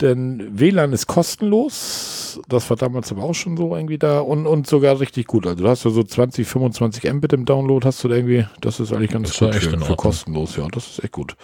Denn 0.00 0.58
WLAN 0.58 0.92
ist 0.92 1.08
kostenlos. 1.08 2.40
Das 2.48 2.70
war 2.70 2.76
damals 2.76 3.10
aber 3.10 3.24
auch 3.24 3.34
schon 3.34 3.56
so 3.56 3.74
irgendwie 3.74 3.98
da 3.98 4.20
und, 4.20 4.46
und 4.46 4.66
sogar 4.66 5.00
richtig 5.00 5.26
gut. 5.26 5.46
Also 5.46 5.64
du 5.64 5.68
hast 5.68 5.84
ja 5.84 5.90
so 5.90 6.04
20, 6.04 6.46
25 6.46 7.12
Mbit 7.12 7.32
im 7.32 7.44
Download, 7.44 7.84
hast 7.84 8.04
du 8.04 8.08
da 8.08 8.14
irgendwie, 8.14 8.46
das 8.60 8.78
ist 8.78 8.92
eigentlich 8.92 9.10
ganz 9.10 9.36
das 9.36 9.38
gut 9.38 9.54
für, 9.56 9.80
für 9.80 9.96
kostenlos, 9.96 10.56
ja, 10.56 10.68
das 10.68 10.88
ist 10.88 11.04
echt 11.04 11.12
gut. 11.12 11.36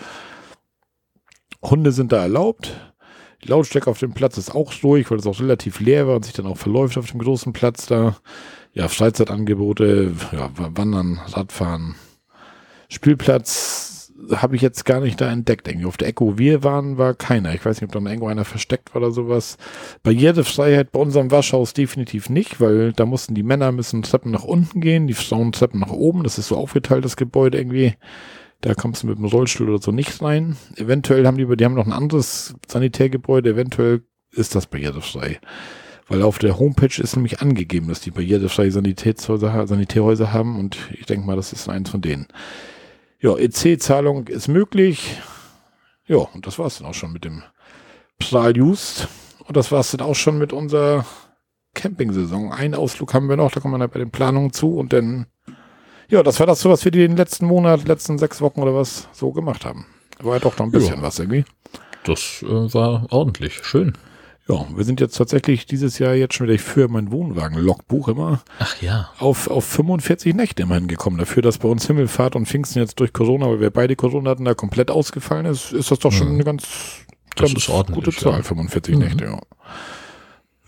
Hunde 1.63 1.91
sind 1.91 2.13
da 2.13 2.23
erlaubt. 2.23 2.73
Die 3.43 3.49
Lautstärke 3.49 3.91
auf 3.91 3.99
dem 3.99 4.15
Platz 4.15 4.39
ist 4.39 4.55
auch 4.55 4.73
ruhig, 4.83 5.11
weil 5.11 5.19
es 5.19 5.27
auch 5.27 5.41
relativ 5.41 5.81
leer 5.81 6.07
war 6.07 6.17
und 6.17 6.25
sich 6.25 6.35
dann 6.35 6.47
auch 6.47 6.57
verläuft 6.57 6.97
auf 6.97 7.11
dem 7.11 7.21
großen 7.21 7.53
Platz 7.53 7.87
da. 7.87 8.17
Ja, 8.73 8.89
Freizeitangebote, 8.89 10.13
ja, 10.33 10.51
Wandern, 10.55 11.21
Radfahren, 11.27 11.95
Spielplatz 12.95 14.13
habe 14.31 14.57
ich 14.57 14.63
jetzt 14.63 14.85
gar 14.85 15.01
nicht 15.01 15.21
da 15.21 15.31
entdeckt. 15.31 15.69
Irgendwie 15.69 15.87
auf 15.87 15.97
der 15.97 16.09
Echo 16.09 16.39
wir 16.39 16.63
waren, 16.63 16.99
war 16.99 17.15
keiner. 17.15 17.55
Ich 17.55 17.65
weiß 17.65 17.81
nicht, 17.81 17.95
ob 17.95 18.05
da 18.05 18.09
irgendwo 18.09 18.29
einer 18.29 18.45
versteckt 18.45 18.95
war 18.95 19.03
oder 19.03 19.11
sowas. 19.11 19.57
Barrierefreiheit 20.03 20.93
bei 20.93 21.01
unserem 21.01 21.31
Waschhaus 21.31 21.75
definitiv 21.75 22.31
nicht, 22.31 22.61
weil 22.61 22.93
da 22.93 23.07
mussten 23.07 23.35
die 23.35 23.43
Männer 23.43 23.73
müssen 23.73 24.03
Treppen 24.03 24.31
nach 24.31 24.45
unten 24.45 24.81
gehen, 24.81 25.07
die 25.07 25.15
Frauen 25.15 25.53
Treppen 25.53 25.81
nach 25.81 25.91
oben. 25.91 26.23
Das 26.23 26.39
ist 26.39 26.49
so 26.49 26.57
aufgeteilt, 26.57 27.05
das 27.05 27.17
Gebäude 27.17 27.59
irgendwie. 27.59 27.95
Da 28.61 28.75
kommst 28.75 29.03
du 29.03 29.09
mit 29.09 29.19
dem 29.19 29.27
Rollstuhl 29.27 29.69
oder 29.69 29.83
so 29.83 29.93
nicht 29.93 30.23
rein. 30.23 30.57
Eventuell 30.77 31.27
haben 31.27 31.37
die, 31.37 31.57
die 31.57 31.65
haben 31.65 31.75
noch 31.75 31.87
ein 31.87 31.93
anderes 31.93 32.55
Sanitärgebäude. 32.67 33.51
Eventuell 33.51 34.03
ist 34.33 34.55
das 34.55 34.67
barrierefrei. 34.67 35.39
Weil 36.09 36.23
auf 36.23 36.39
der 36.39 36.59
Homepage 36.59 37.01
ist 37.01 37.17
nämlich 37.17 37.41
angegeben, 37.41 37.89
dass 37.89 38.01
die 38.01 38.11
barrierefreie 38.11 38.71
Sanitätshäuser, 38.71 39.67
Sanitärhäuser 39.67 40.33
haben 40.33 40.59
und 40.59 40.77
ich 40.93 41.07
denke 41.07 41.27
mal, 41.27 41.37
das 41.37 41.53
ist 41.53 41.69
eins 41.69 41.91
von 41.91 42.03
denen. 42.03 42.27
Ja, 43.25 43.39
EC-Zahlung 43.39 44.27
ist 44.29 44.49
möglich. 44.49 45.17
Ja, 46.07 46.19
und 46.19 46.47
das 46.47 46.59
war 46.59 46.67
es 46.67 46.77
dann 46.77 46.87
auch 46.87 46.93
schon 46.93 47.11
mit 47.11 47.25
dem 47.25 47.43
Pral 48.19 48.55
Just. 48.55 49.09
Und 49.47 49.57
das 49.57 49.73
war 49.73 49.81
es 49.81 49.93
dann 49.93 50.03
auch 50.07 50.15
schon 50.15 50.37
mit 50.37 50.53
unserer 50.53 51.07
Campingsaison. 51.73 52.53
Einen 52.53 52.75
Ausflug 52.75 53.15
haben 53.15 53.31
wir 53.31 53.39
noch, 53.39 53.51
da 53.51 53.61
kommen 53.61 53.73
wir 53.73 53.79
dann 53.79 53.89
bei 53.89 53.99
den 53.99 54.11
Planungen 54.11 54.53
zu 54.53 54.77
und 54.77 54.93
dann 54.93 55.25
Ja, 56.11 56.23
das 56.23 56.39
war 56.39 56.47
das 56.47 56.61
so, 56.61 56.69
was 56.69 56.85
wir 56.85 56.93
den 56.93 57.17
letzten 57.17 57.47
Monat, 57.47 57.89
letzten 57.89 58.19
sechs 58.19 58.43
Wochen 58.43 58.61
oder 58.61 58.75
was 58.75 59.09
so 59.13 59.33
gemacht 59.33 59.65
haben. 59.65 59.87
War 60.21 60.35
ja 60.35 60.41
doch 60.41 60.59
noch 60.59 60.67
ein 60.67 60.71
bisschen 60.71 60.97
Ja. 60.99 61.03
was 61.03 61.19
irgendwie. 61.19 61.47
Das 62.05 62.43
äh, 62.43 62.75
war 62.75 63.07
ordentlich. 63.11 63.65
Schön. 63.65 63.95
Ja, 64.47 64.67
wir 64.77 64.85
sind 64.85 65.01
jetzt 65.01 65.17
tatsächlich 65.17 65.65
dieses 65.65 65.99
Jahr 65.99 66.13
jetzt 66.15 66.35
schon 66.35 66.47
wieder, 66.47 66.55
ich 66.55 66.61
führe 66.61 66.89
mein 66.89 67.11
Wohnwagen-Logbuch 67.11 68.09
immer, 68.09 68.43
Ach 68.59 68.83
ja. 68.83 69.09
auf, 69.19 69.49
auf 69.49 69.65
45 69.65 70.35
Nächte 70.35 70.63
immerhin 70.65 70.87
gekommen. 70.87 71.17
Dafür, 71.17 71.43
dass 71.43 71.57
bei 71.59 71.69
uns 71.69 71.87
Himmelfahrt 71.87 72.37
und 72.37 72.47
Pfingsten 72.47 72.81
jetzt 72.81 73.01
durch 73.01 73.15
Corona, 73.15 73.49
weil 73.49 73.61
wir 73.61 73.71
beide 73.71 73.97
Corona 73.97 74.31
hatten, 74.31 74.45
da 74.45 74.53
komplett 74.55 74.91
ausgefallen 74.91 75.47
ist, 75.47 75.73
ist 75.73 75.91
das 75.91 75.99
doch 75.99 76.13
schon 76.13 76.29
Mhm. 76.29 76.35
eine 76.35 76.45
ganz, 76.45 76.65
ganz 77.37 77.67
gute 77.91 78.11
Zahl, 78.13 78.37
ja. 78.39 78.43
45 78.43 78.95
Mhm. 78.97 79.01
Nächte, 79.01 79.25
ja. 79.25 79.41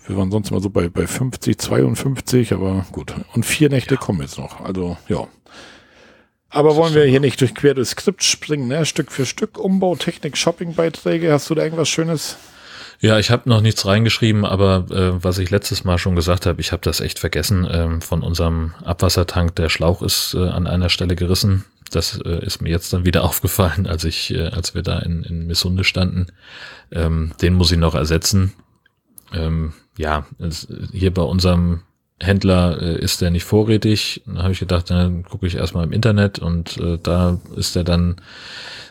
Wir 0.07 0.17
waren 0.17 0.31
sonst 0.31 0.49
immer 0.51 0.61
so 0.61 0.69
bei, 0.71 0.89
bei 0.89 1.05
50, 1.05 1.59
52, 1.59 2.53
aber 2.53 2.85
gut. 2.91 3.13
Und 3.35 3.45
vier 3.45 3.69
Nächte 3.69 3.97
kommen 3.97 4.21
jetzt 4.21 4.39
noch. 4.39 4.61
Also, 4.63 4.97
ja. 5.07 5.27
Aber 6.49 6.77
wollen 6.77 6.95
wir 6.95 7.03
hier 7.03 7.19
nicht 7.19 7.41
durch 7.41 7.53
quer 7.53 7.73
durchs 7.73 7.91
Skript 7.91 8.23
springen, 8.23 8.69
ne? 8.69 8.85
Stück 8.85 9.11
für 9.11 9.25
Stück, 9.25 9.59
Umbau, 9.59 9.95
Technik, 9.97 10.37
Shoppingbeiträge. 10.37 11.31
Hast 11.31 11.49
du 11.49 11.55
da 11.55 11.63
irgendwas 11.63 11.89
Schönes? 11.89 12.37
Ja, 12.99 13.19
ich 13.19 13.29
habe 13.29 13.47
noch 13.47 13.61
nichts 13.61 13.85
reingeschrieben, 13.85 14.43
aber 14.43 14.85
äh, 14.89 15.23
was 15.23 15.37
ich 15.37 15.51
letztes 15.51 15.83
Mal 15.83 15.99
schon 15.99 16.15
gesagt 16.15 16.45
habe, 16.47 16.59
ich 16.59 16.71
habe 16.71 16.81
das 16.81 16.99
echt 16.99 17.19
vergessen. 17.19 17.67
Ähm, 17.69 18.01
von 18.01 18.23
unserem 18.23 18.73
Abwassertank, 18.83 19.55
der 19.55 19.69
Schlauch 19.69 20.01
ist 20.01 20.33
äh, 20.33 20.47
an 20.47 20.65
einer 20.65 20.89
Stelle 20.89 21.15
gerissen. 21.15 21.65
Das 21.91 22.19
äh, 22.25 22.43
ist 22.43 22.61
mir 22.61 22.69
jetzt 22.69 22.91
dann 22.93 23.05
wieder 23.05 23.23
aufgefallen, 23.25 23.85
als 23.85 24.03
ich, 24.03 24.33
äh, 24.33 24.47
als 24.47 24.73
wir 24.73 24.81
da 24.81 24.99
in, 24.99 25.23
in 25.23 25.45
Missunde 25.45 25.83
standen. 25.83 26.27
Ähm, 26.91 27.33
den 27.41 27.53
muss 27.53 27.71
ich 27.71 27.77
noch 27.77 27.93
ersetzen. 27.93 28.53
Ähm, 29.31 29.73
ja, 29.97 30.25
es, 30.39 30.67
hier 30.91 31.13
bei 31.13 31.21
unserem 31.21 31.81
Händler 32.19 32.81
äh, 32.81 32.99
ist 32.99 33.21
der 33.21 33.29
nicht 33.29 33.43
vorrätig. 33.43 34.23
Da 34.25 34.43
habe 34.43 34.53
ich 34.53 34.59
gedacht, 34.59 34.89
dann 34.89 35.23
gucke 35.23 35.45
ich 35.45 35.55
erstmal 35.55 35.83
im 35.83 35.91
Internet 35.91 36.39
und 36.39 36.77
äh, 36.77 36.97
da 37.01 37.39
ist 37.55 37.75
der 37.75 37.83
dann, 37.83 38.15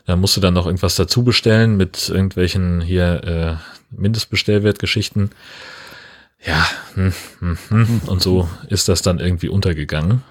da 0.05 0.15
musst 0.15 0.37
du 0.37 0.41
dann 0.41 0.55
noch 0.55 0.67
irgendwas 0.67 0.95
dazu 0.95 1.25
bestellen 1.25 1.77
mit 1.77 2.09
irgendwelchen 2.09 2.81
hier 2.81 3.25
äh, 3.25 3.57
Mindestbestellwertgeschichten. 3.91 5.31
Ja, 6.45 6.67
hm, 6.95 7.13
hm, 7.41 7.59
hm. 7.69 8.01
und 8.07 8.23
so 8.23 8.49
ist 8.69 8.89
das 8.89 9.03
dann 9.03 9.19
irgendwie 9.19 9.49
untergegangen. 9.49 10.23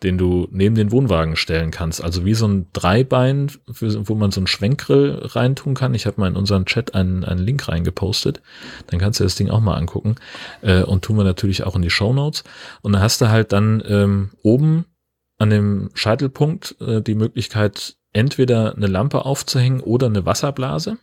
den 0.05 0.19
du 0.19 0.47
neben 0.53 0.75
den 0.75 0.93
Wohnwagen 0.93 1.35
stellen 1.35 1.71
kannst. 1.71 2.05
Also 2.05 2.25
wie 2.25 2.35
so 2.35 2.47
ein 2.47 2.67
Dreibein, 2.73 3.51
für, 3.73 4.09
wo 4.09 4.15
man 4.15 4.31
so 4.31 4.41
einen 4.41 4.47
Schwenkgrill 4.47 5.19
reintun 5.23 5.75
kann. 5.75 5.95
Ich 5.95 6.07
habe 6.07 6.21
mal 6.21 6.29
in 6.29 6.37
unseren 6.37 6.67
Chat 6.67 6.95
einen, 6.95 7.25
einen 7.25 7.41
Link 7.41 7.67
reingepostet. 7.67 8.43
Dann 8.87 9.01
kannst 9.01 9.19
du 9.19 9.25
das 9.25 9.35
Ding 9.35 9.51
auch 9.51 9.61
mal 9.61 9.77
angucken. 9.77 10.17
Äh, 10.61 10.83
und 10.83 11.03
tun 11.05 11.17
wir 11.17 11.25
natürlich 11.25 11.65
auch 11.65 11.75
in 11.75 11.83
die 11.83 11.91
Show 11.91 12.13
Notes. 12.13 12.45
Und 12.83 12.93
da 12.93 13.01
hast 13.01 13.21
du 13.21 13.31
halt 13.31 13.53
dann 13.53 13.83
ähm, 13.89 14.31
oben 14.43 14.85
an 15.39 15.51
dem 15.51 15.91
Scheitelpunkt 15.95 16.77
äh, 16.81 17.01
die 17.01 17.15
Möglichkeit, 17.15 17.97
entweder 18.13 18.77
eine 18.77 18.87
Lampe 18.87 19.25
aufzuhängen 19.25 19.81
oder 19.81 20.07
eine 20.07 20.25
Wasserblase. 20.27 20.99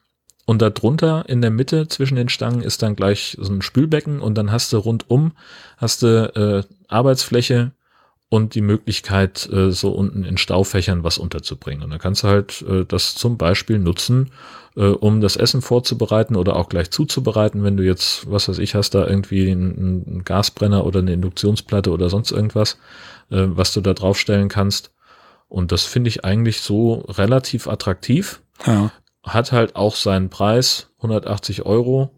Und 0.45 0.61
darunter 0.61 1.25
in 1.27 1.41
der 1.41 1.51
Mitte 1.51 1.87
zwischen 1.87 2.15
den 2.15 2.29
Stangen 2.29 2.61
ist 2.61 2.81
dann 2.81 2.95
gleich 2.95 3.37
so 3.39 3.51
ein 3.51 3.61
Spülbecken 3.61 4.19
und 4.19 4.37
dann 4.37 4.51
hast 4.51 4.73
du 4.73 4.77
rundum 4.77 5.33
hast 5.77 6.01
du 6.01 6.31
äh, 6.35 6.63
Arbeitsfläche 6.87 7.71
und 8.31 8.55
die 8.55 8.61
Möglichkeit, 8.61 9.49
äh, 9.51 9.71
so 9.71 9.89
unten 9.91 10.23
in 10.23 10.37
Staufächern 10.37 11.03
was 11.03 11.17
unterzubringen. 11.17 11.83
Und 11.83 11.89
dann 11.89 11.99
kannst 11.99 12.23
du 12.23 12.29
halt 12.29 12.61
äh, 12.61 12.85
das 12.85 13.13
zum 13.13 13.37
Beispiel 13.37 13.77
nutzen, 13.77 14.31
äh, 14.77 14.85
um 14.85 15.19
das 15.19 15.35
Essen 15.35 15.61
vorzubereiten 15.61 16.37
oder 16.37 16.55
auch 16.55 16.69
gleich 16.69 16.91
zuzubereiten, 16.91 17.65
wenn 17.65 17.75
du 17.75 17.83
jetzt, 17.83 18.31
was 18.31 18.47
weiß 18.47 18.59
ich, 18.59 18.73
hast 18.73 18.91
da 18.91 19.05
irgendwie 19.05 19.51
einen, 19.51 20.05
einen 20.07 20.23
Gasbrenner 20.23 20.85
oder 20.85 20.99
eine 20.99 21.11
Induktionsplatte 21.11 21.91
oder 21.91 22.09
sonst 22.09 22.31
irgendwas, 22.31 22.77
äh, 23.31 23.47
was 23.49 23.73
du 23.73 23.81
da 23.81 23.93
draufstellen 23.93 24.47
kannst. 24.47 24.93
Und 25.49 25.73
das 25.73 25.83
finde 25.83 26.07
ich 26.07 26.23
eigentlich 26.23 26.61
so 26.61 27.03
relativ 27.09 27.67
attraktiv 27.67 28.41
Ja. 28.65 28.93
hat 29.23 29.51
halt 29.51 29.75
auch 29.75 29.97
seinen 29.97 30.29
Preis, 30.29 30.87
180 30.99 31.65
Euro, 31.65 32.11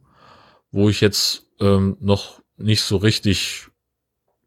wo 0.72 0.90
ich 0.90 1.02
jetzt 1.02 1.48
ähm, 1.60 1.98
noch 2.00 2.40
nicht 2.58 2.84
so 2.84 2.98
richtig 2.98 3.70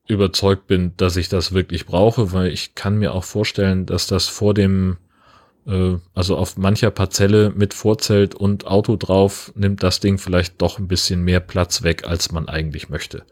überzeugt 0.08 0.66
bin, 0.66 0.92
dass 0.96 1.16
ich 1.16 1.28
das 1.28 1.52
wirklich 1.52 1.86
brauche, 1.86 2.32
weil 2.32 2.48
ich 2.48 2.74
kann 2.74 2.96
mir 2.98 3.14
auch 3.14 3.24
vorstellen, 3.24 3.86
dass 3.86 4.06
das 4.06 4.28
vor 4.28 4.54
dem, 4.54 4.96
äh, 5.66 5.96
also 6.14 6.36
auf 6.36 6.56
mancher 6.56 6.90
Parzelle 6.90 7.50
mit 7.54 7.74
Vorzelt 7.74 8.34
und 8.34 8.66
Auto 8.66 8.96
drauf, 8.96 9.52
nimmt 9.56 9.82
das 9.82 10.00
Ding 10.00 10.18
vielleicht 10.18 10.60
doch 10.62 10.78
ein 10.78 10.88
bisschen 10.88 11.22
mehr 11.22 11.40
Platz 11.40 11.82
weg, 11.82 12.06
als 12.06 12.30
man 12.32 12.48
eigentlich 12.48 12.88
möchte. 12.88 13.24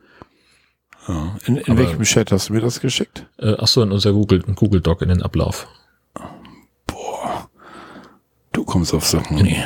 ja. 1.08 1.36
In, 1.46 1.56
in 1.58 1.72
Aber- 1.72 1.78
welchem 1.80 2.02
Chat 2.02 2.32
hast 2.32 2.48
du 2.48 2.54
mir 2.54 2.60
das 2.60 2.80
geschickt? 2.80 3.26
Äh, 3.38 3.54
ach 3.58 3.66
so, 3.68 3.82
in 3.82 3.92
unser 3.92 4.12
Google, 4.12 4.40
Google 4.54 4.80
Doc 4.80 5.02
in 5.02 5.08
den 5.10 5.22
Ablauf. 5.22 5.68
Boah. 6.86 7.48
Du 8.52 8.64
kommst 8.64 8.94
auf 8.94 9.04
Sachen. 9.06 9.36
Nee. 9.36 9.62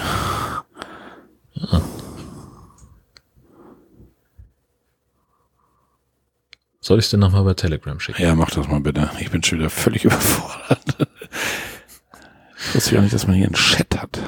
Soll 6.89 7.01
ich 7.01 7.05
es 7.05 7.11
dir 7.11 7.19
nochmal 7.19 7.45
bei 7.45 7.53
Telegram 7.53 8.01
schicken? 8.01 8.23
Ja, 8.23 8.35
mach 8.35 8.49
das 8.49 8.67
mal 8.67 8.81
bitte. 8.81 9.11
Ich 9.21 9.31
bin 9.31 9.43
schon 9.43 9.59
wieder 9.59 9.69
völlig 9.69 10.05
überfordert. 10.07 11.07
Ich 12.57 12.75
wusste 12.77 12.95
ja 12.95 13.03
nicht, 13.03 13.13
dass 13.13 13.27
man 13.27 13.37
hier 13.37 13.45
einen 13.45 13.53
Chat 13.53 13.95
hat. 14.01 14.19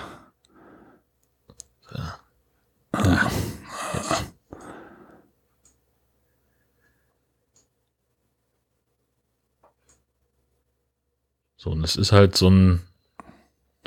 So, 11.57 11.70
und 11.70 11.82
es 11.82 11.97
ist 11.97 12.12
halt 12.12 12.37
so 12.37 12.51
ein, 12.51 12.81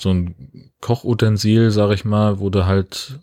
so 0.01 0.09
ein 0.09 0.71
Kochutensil, 0.81 1.69
sag 1.69 1.91
ich 1.91 2.05
mal, 2.05 2.39
wo 2.39 2.49
du 2.49 2.65
halt 2.65 3.19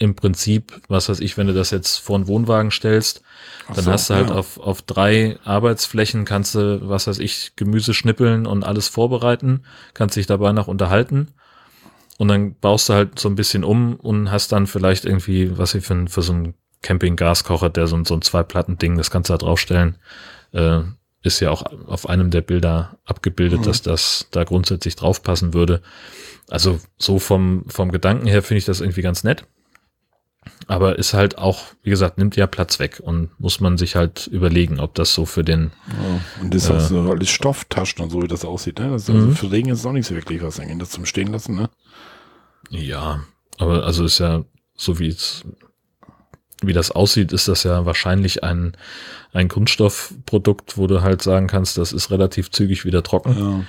im 0.00 0.16
Prinzip, 0.16 0.80
was 0.88 1.08
weiß 1.08 1.20
ich, 1.20 1.36
wenn 1.36 1.46
du 1.46 1.52
das 1.52 1.70
jetzt 1.70 1.98
vor 1.98 2.16
einen 2.16 2.26
Wohnwagen 2.26 2.70
stellst, 2.72 3.22
Ach 3.68 3.74
dann 3.76 3.84
so, 3.84 3.92
hast 3.92 4.10
du 4.10 4.14
halt 4.14 4.30
ja. 4.30 4.34
auf, 4.34 4.58
auf 4.58 4.82
drei 4.82 5.38
Arbeitsflächen, 5.44 6.24
kannst 6.24 6.54
du, 6.56 6.80
was 6.88 7.06
weiß 7.06 7.18
ich, 7.20 7.52
Gemüse 7.54 7.92
schnippeln 7.94 8.46
und 8.46 8.64
alles 8.64 8.88
vorbereiten, 8.88 9.62
kannst 9.94 10.16
dich 10.16 10.26
dabei 10.26 10.52
noch 10.52 10.66
unterhalten. 10.68 11.28
Und 12.18 12.28
dann 12.28 12.54
baust 12.54 12.88
du 12.88 12.94
halt 12.94 13.18
so 13.18 13.28
ein 13.28 13.34
bisschen 13.36 13.62
um 13.62 13.94
und 13.96 14.30
hast 14.30 14.52
dann 14.52 14.66
vielleicht 14.66 15.04
irgendwie, 15.04 15.56
was 15.58 15.74
ich 15.74 15.84
für, 15.84 16.06
für 16.08 16.22
so 16.22 16.32
einen 16.32 16.54
Camping-Gaskocher, 16.82 17.68
der 17.70 17.86
so, 17.86 17.96
ein- 17.96 18.04
so 18.06 18.14
ein 18.14 18.22
Zwei-Platten-Ding, 18.22 18.96
das 18.96 19.10
kannst 19.10 19.28
du 19.28 19.34
da 19.34 19.38
draufstellen. 19.38 19.96
Äh, 20.52 20.80
ist 21.22 21.40
ja 21.40 21.50
auch 21.50 21.64
auf 21.86 22.08
einem 22.08 22.30
der 22.30 22.40
Bilder 22.40 22.96
abgebildet, 23.04 23.60
Mhm. 23.60 23.64
dass 23.64 23.82
das 23.82 24.26
da 24.30 24.44
grundsätzlich 24.44 24.96
draufpassen 24.96 25.52
würde. 25.52 25.82
Also 26.48 26.80
so 26.98 27.18
vom, 27.18 27.64
vom 27.68 27.92
Gedanken 27.92 28.26
her 28.26 28.42
finde 28.42 28.58
ich 28.60 28.64
das 28.64 28.80
irgendwie 28.80 29.02
ganz 29.02 29.24
nett. 29.24 29.44
Aber 30.70 30.98
ist 31.00 31.14
halt 31.14 31.36
auch, 31.36 31.64
wie 31.82 31.90
gesagt, 31.90 32.16
nimmt 32.16 32.36
ja 32.36 32.46
Platz 32.46 32.78
weg 32.78 33.00
und 33.02 33.28
muss 33.40 33.58
man 33.58 33.76
sich 33.76 33.96
halt 33.96 34.28
überlegen, 34.28 34.78
ob 34.78 34.94
das 34.94 35.12
so 35.12 35.26
für 35.26 35.42
den, 35.42 35.72
Ja, 35.88 36.20
und 36.42 36.54
das 36.54 36.62
ist 36.64 36.70
Äh. 36.70 36.74
auch 36.74 36.80
so 36.80 37.10
alles 37.10 37.28
Stofftaschen 37.28 38.04
und 38.04 38.10
so, 38.10 38.22
wie 38.22 38.28
das 38.28 38.44
aussieht. 38.44 38.78
Ne? 38.78 38.90
Das 38.90 39.10
also 39.10 39.14
Mhm. 39.20 39.34
für 39.34 39.50
Regen 39.50 39.70
ist 39.70 39.84
auch 39.84 39.90
nicht 39.92 40.06
so 40.06 40.14
wirklich 40.14 40.42
was 40.42 40.60
eigentlich, 40.60 40.78
das 40.78 40.90
zum 40.90 41.06
Stehen 41.06 41.32
lassen. 41.32 41.56
Ne? 41.56 41.68
ja, 42.70 43.24
aber 43.58 43.84
also 43.84 44.04
ist 44.04 44.18
ja, 44.20 44.44
so 44.76 44.98
wie 45.00 45.08
es, 45.08 45.42
wie 46.62 46.72
das 46.72 46.92
aussieht, 46.92 47.32
ist 47.32 47.48
das 47.48 47.64
ja 47.64 47.84
wahrscheinlich 47.84 48.44
ein, 48.44 48.76
ein 49.32 49.48
Kunststoffprodukt, 49.48 50.76
wo 50.78 50.86
du 50.86 51.02
halt 51.02 51.20
sagen 51.20 51.48
kannst, 51.48 51.78
das 51.78 51.92
ist 51.92 52.10
relativ 52.12 52.50
zügig 52.52 52.84
wieder 52.84 53.02
trocken. 53.02 53.66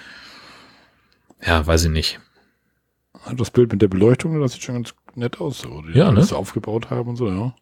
Ja. 1.41 1.47
Ja, 1.47 1.65
weiß 1.65 1.85
ich 1.85 1.89
nicht. 1.91 2.19
Das 3.35 3.49
Bild 3.51 3.71
mit 3.71 3.81
der 3.81 3.87
Beleuchtung, 3.87 4.39
das 4.39 4.53
sieht 4.53 4.63
schon 4.63 4.75
ganz 4.75 4.93
nett 5.17 5.39
aus, 5.41 5.59
so, 5.59 5.81
die 5.81 5.97
Ja, 5.97 6.05
das 6.05 6.13
ne? 6.15 6.23
so 6.23 6.35
aufgebaut 6.37 6.89
haben 6.89 7.09
und 7.09 7.15
so, 7.15 7.27
ja. 7.29 7.53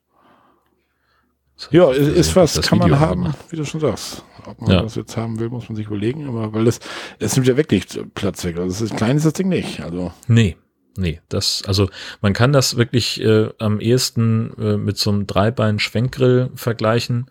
Ja, 1.71 1.91
ist, 1.91 2.07
ist 2.07 2.35
was, 2.37 2.53
Das 2.53 2.67
kann 2.67 2.77
man 2.79 2.87
Video 2.87 2.99
haben, 3.01 3.25
haben. 3.25 3.33
wie 3.49 3.57
du 3.57 3.65
schon 3.65 3.81
sagst. 3.81 4.23
Ob 4.45 4.61
man 4.61 4.71
Ja. 4.71 4.81
das 4.81 4.95
jetzt 4.95 5.17
haben 5.17 5.39
will, 5.39 5.49
muss 5.49 5.67
man 5.67 5.75
sich 5.75 5.87
überlegen, 5.87 6.27
aber 6.27 6.53
weil 6.53 6.63
das, 6.65 6.79
es 7.19 7.35
nimmt 7.35 7.47
ja 7.47 7.57
wirklich 7.57 7.85
Platz 8.15 8.45
weg. 8.45 8.57
Also 8.57 8.69
es 8.71 8.79
ist 8.91 8.95
klein 8.97 9.17
ist 9.17 9.25
das 9.25 9.33
Ding 9.33 9.49
nicht. 9.49 9.81
Also, 9.81 10.13
Nee, 10.27 10.55
nee, 10.97 11.19
das, 11.27 11.63
also 11.67 11.89
man 12.21 12.31
kann 12.31 12.53
das 12.53 12.77
wirklich 12.77 13.19
äh, 13.21 13.49
am 13.59 13.81
ehesten 13.81 14.53
äh, 14.57 14.77
mit 14.77 14.97
so 14.97 15.09
einem 15.09 15.27
Dreibein-Schwenkgrill 15.27 16.51
vergleichen 16.55 17.29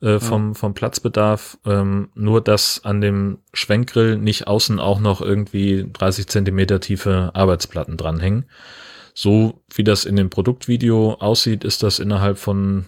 äh, 0.00 0.18
vom, 0.18 0.56
vom 0.56 0.74
Platzbedarf. 0.74 1.58
Ähm, 1.64 2.08
nur, 2.16 2.40
dass 2.40 2.84
an 2.84 3.00
dem 3.00 3.38
Schwenkgrill 3.52 4.18
nicht 4.18 4.48
außen 4.48 4.80
auch 4.80 4.98
noch 4.98 5.20
irgendwie 5.20 5.88
30 5.92 6.26
Zentimeter 6.26 6.80
tiefe 6.80 7.30
Arbeitsplatten 7.34 7.96
dranhängen. 7.96 8.46
So 9.20 9.64
wie 9.74 9.82
das 9.82 10.04
in 10.04 10.14
dem 10.14 10.30
Produktvideo 10.30 11.14
aussieht, 11.14 11.64
ist 11.64 11.82
das 11.82 11.98
innerhalb 11.98 12.38
von 12.38 12.84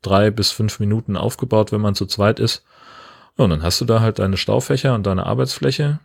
drei 0.00 0.30
bis 0.30 0.52
fünf 0.52 0.78
Minuten 0.78 1.16
aufgebaut, 1.16 1.72
wenn 1.72 1.80
man 1.80 1.96
zu 1.96 2.06
zweit 2.06 2.38
ist. 2.38 2.62
Und 3.34 3.50
dann 3.50 3.64
hast 3.64 3.80
du 3.80 3.84
da 3.84 3.98
halt 4.00 4.20
deine 4.20 4.36
Staufächer 4.36 4.94
und 4.94 5.04
deine 5.06 5.26
Arbeitsfläche. 5.26 5.98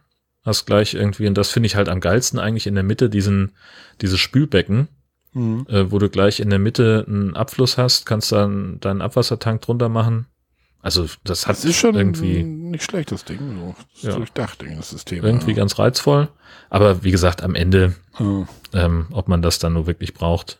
Hast 0.44 0.66
gleich 0.66 0.96
irgendwie, 0.96 1.28
und 1.28 1.38
das 1.38 1.52
finde 1.52 1.68
ich 1.68 1.76
halt 1.76 1.90
am 1.90 2.00
geilsten 2.00 2.40
eigentlich 2.40 2.66
in 2.66 2.74
der 2.74 2.84
Mitte, 2.84 3.08
diesen, 3.08 3.52
dieses 4.02 4.20
Spülbecken, 4.20 4.88
mhm. 5.34 5.68
äh, 5.70 5.92
wo 5.92 6.00
du 6.00 6.10
gleich 6.10 6.40
in 6.40 6.50
der 6.50 6.58
Mitte 6.58 7.06
einen 7.08 7.36
Abfluss 7.36 7.78
hast, 7.78 8.08
kannst 8.08 8.32
dann 8.32 8.80
deinen 8.80 9.04
Abwassertank 9.04 9.62
drunter 9.62 9.90
machen. 9.90 10.26
Also 10.82 11.08
das 11.26 11.46
hat 11.46 11.58
das 11.58 11.66
ist 11.66 11.76
schon 11.76 11.96
irgendwie 11.96 12.42
nicht 12.44 12.84
schlecht 12.84 13.12
das 13.12 13.26
Ding, 13.26 13.40
so 13.60 13.76
das 13.94 14.02
ja. 14.04 14.16
durchdacht 14.16 14.64
das 14.78 14.90
System. 14.90 15.26
Irgendwie 15.26 15.52
ja. 15.52 15.58
ganz 15.58 15.78
reizvoll, 15.78 16.30
aber 16.70 17.04
wie 17.04 17.12
gesagt 17.12 17.44
am 17.44 17.54
Ende, 17.54 17.96
ja. 18.18 18.48
ähm, 18.74 19.08
ob 19.12 19.28
man 19.28 19.42
das 19.42 19.60
dann 19.60 19.74
nur 19.74 19.88
wirklich 19.88 20.14
braucht. 20.14 20.60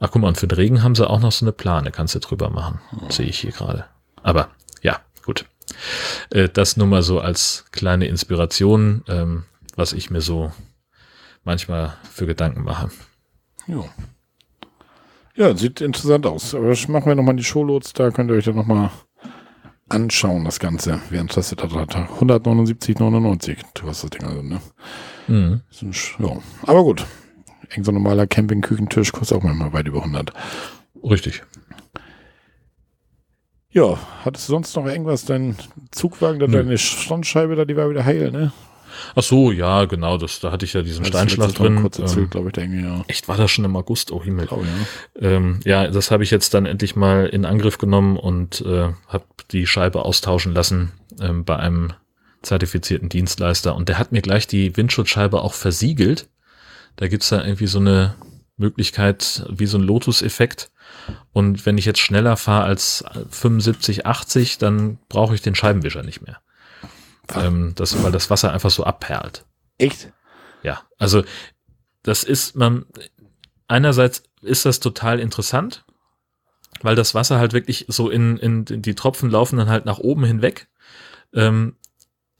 Ach 0.00 0.10
guck 0.10 0.22
mal, 0.22 0.28
und 0.28 0.38
für 0.38 0.48
den 0.48 0.56
Regen 0.56 0.82
haben 0.82 0.96
sie 0.96 1.08
auch 1.08 1.20
noch 1.20 1.30
so 1.30 1.44
eine 1.44 1.52
Plane, 1.52 1.92
kannst 1.92 2.16
du 2.16 2.18
drüber 2.18 2.50
machen, 2.50 2.80
sehe 3.08 3.26
ich 3.26 3.38
hier 3.38 3.52
gerade. 3.52 3.84
Aber 4.24 4.48
ja, 4.82 5.00
gut. 5.24 5.46
Äh, 6.30 6.48
das 6.48 6.76
nur 6.76 6.88
mal 6.88 7.02
so 7.02 7.20
als 7.20 7.66
kleine 7.70 8.06
Inspiration, 8.06 9.04
ähm, 9.06 9.44
was 9.76 9.92
ich 9.92 10.10
mir 10.10 10.20
so 10.20 10.50
manchmal 11.44 11.96
für 12.10 12.26
Gedanken 12.26 12.64
mache. 12.64 12.90
Ja. 13.68 13.84
Ja, 15.34 15.56
sieht 15.56 15.80
interessant 15.80 16.26
aus. 16.26 16.54
Aber 16.54 16.74
machen 16.88 17.06
wir 17.06 17.14
nochmal 17.14 17.36
die 17.36 17.44
Showloads, 17.44 17.92
da 17.94 18.10
könnt 18.10 18.30
ihr 18.30 18.36
euch 18.36 18.44
dann 18.44 18.56
nochmal 18.56 18.90
anschauen, 19.92 20.44
das 20.44 20.58
Ganze. 20.58 21.00
Während 21.10 21.36
das 21.36 21.50
da 21.50 21.64
179,99 21.64 23.56
kostet 23.80 24.14
das 24.14 24.20
Ding 24.20 24.24
also, 24.24 24.42
ne? 24.42 24.60
Mhm. 25.28 25.60
Ja. 26.18 26.36
Aber 26.66 26.82
gut. 26.82 27.04
Irgend 27.70 27.86
so 27.86 27.92
ein 27.92 27.94
normaler 27.94 28.26
Camping-Küchentisch 28.26 29.12
kostet 29.12 29.38
auch 29.38 29.42
manchmal 29.42 29.72
weit 29.72 29.86
über 29.86 29.98
100. 29.98 30.32
Richtig. 31.02 31.42
Ja, 33.70 33.98
hattest 34.24 34.48
du 34.48 34.52
sonst 34.52 34.76
noch 34.76 34.86
irgendwas? 34.86 35.24
Dein 35.24 35.56
Zugwagen, 35.90 36.38
da 36.38 36.46
deine 36.46 36.76
Frontscheibe, 36.76 37.56
da 37.56 37.64
die 37.64 37.76
war 37.76 37.88
wieder 37.88 38.04
heil, 38.04 38.30
ne? 38.30 38.52
Ach 39.14 39.22
so, 39.22 39.52
ja, 39.52 39.84
genau, 39.84 40.18
das, 40.18 40.40
da 40.40 40.52
hatte 40.52 40.64
ich 40.64 40.72
ja 40.72 40.82
diesen 40.82 41.04
Steinschlag 41.04 41.54
drin. 41.54 41.80
Kurz 41.82 41.98
erzählt, 41.98 42.24
ähm, 42.24 42.30
glaube 42.30 42.48
ich, 42.48 42.52
denke, 42.52 42.80
ja. 42.80 43.04
Echt, 43.08 43.28
war 43.28 43.36
das 43.36 43.50
schon 43.50 43.64
im 43.64 43.76
August? 43.76 44.12
Oh 44.12 44.22
Himmel. 44.22 44.48
Oh, 44.50 44.62
ja. 44.62 45.28
Ähm, 45.28 45.60
ja, 45.64 45.88
das 45.88 46.10
habe 46.10 46.22
ich 46.24 46.30
jetzt 46.30 46.54
dann 46.54 46.66
endlich 46.66 46.96
mal 46.96 47.26
in 47.26 47.44
Angriff 47.44 47.78
genommen 47.78 48.16
und 48.16 48.60
äh, 48.62 48.92
habe 49.08 49.24
die 49.50 49.66
Scheibe 49.66 50.04
austauschen 50.04 50.54
lassen 50.54 50.92
ähm, 51.20 51.44
bei 51.44 51.56
einem 51.56 51.92
zertifizierten 52.42 53.08
Dienstleister. 53.08 53.74
Und 53.74 53.88
der 53.88 53.98
hat 53.98 54.12
mir 54.12 54.22
gleich 54.22 54.46
die 54.46 54.76
Windschutzscheibe 54.76 55.42
auch 55.42 55.54
versiegelt. 55.54 56.28
Da 56.96 57.08
gibt's 57.08 57.28
da 57.30 57.44
irgendwie 57.44 57.66
so 57.66 57.78
eine 57.78 58.14
Möglichkeit, 58.56 59.44
wie 59.48 59.66
so 59.66 59.78
ein 59.78 59.82
Lotus-Effekt. 59.82 60.70
Und 61.32 61.66
wenn 61.66 61.78
ich 61.78 61.84
jetzt 61.84 62.00
schneller 62.00 62.36
fahre 62.36 62.64
als 62.64 63.04
75, 63.30 64.06
80, 64.06 64.58
dann 64.58 64.98
brauche 65.08 65.34
ich 65.34 65.42
den 65.42 65.54
Scheibenwischer 65.54 66.02
nicht 66.02 66.22
mehr. 66.22 66.40
Ähm, 67.36 67.72
das, 67.74 68.02
weil 68.02 68.12
das 68.12 68.30
Wasser 68.30 68.52
einfach 68.52 68.70
so 68.70 68.84
abperlt. 68.84 69.44
Echt? 69.78 70.12
Ja, 70.62 70.82
also 70.98 71.24
das 72.02 72.24
ist 72.24 72.56
man 72.56 72.86
einerseits 73.68 74.24
ist 74.42 74.64
das 74.66 74.80
total 74.80 75.20
interessant, 75.20 75.84
weil 76.82 76.96
das 76.96 77.14
Wasser 77.14 77.38
halt 77.38 77.52
wirklich 77.52 77.86
so 77.88 78.10
in, 78.10 78.36
in, 78.38 78.64
in 78.64 78.82
die 78.82 78.94
Tropfen 78.94 79.30
laufen 79.30 79.56
dann 79.56 79.68
halt 79.68 79.86
nach 79.86 79.98
oben 79.98 80.24
hinweg. 80.24 80.68
Ähm, 81.34 81.76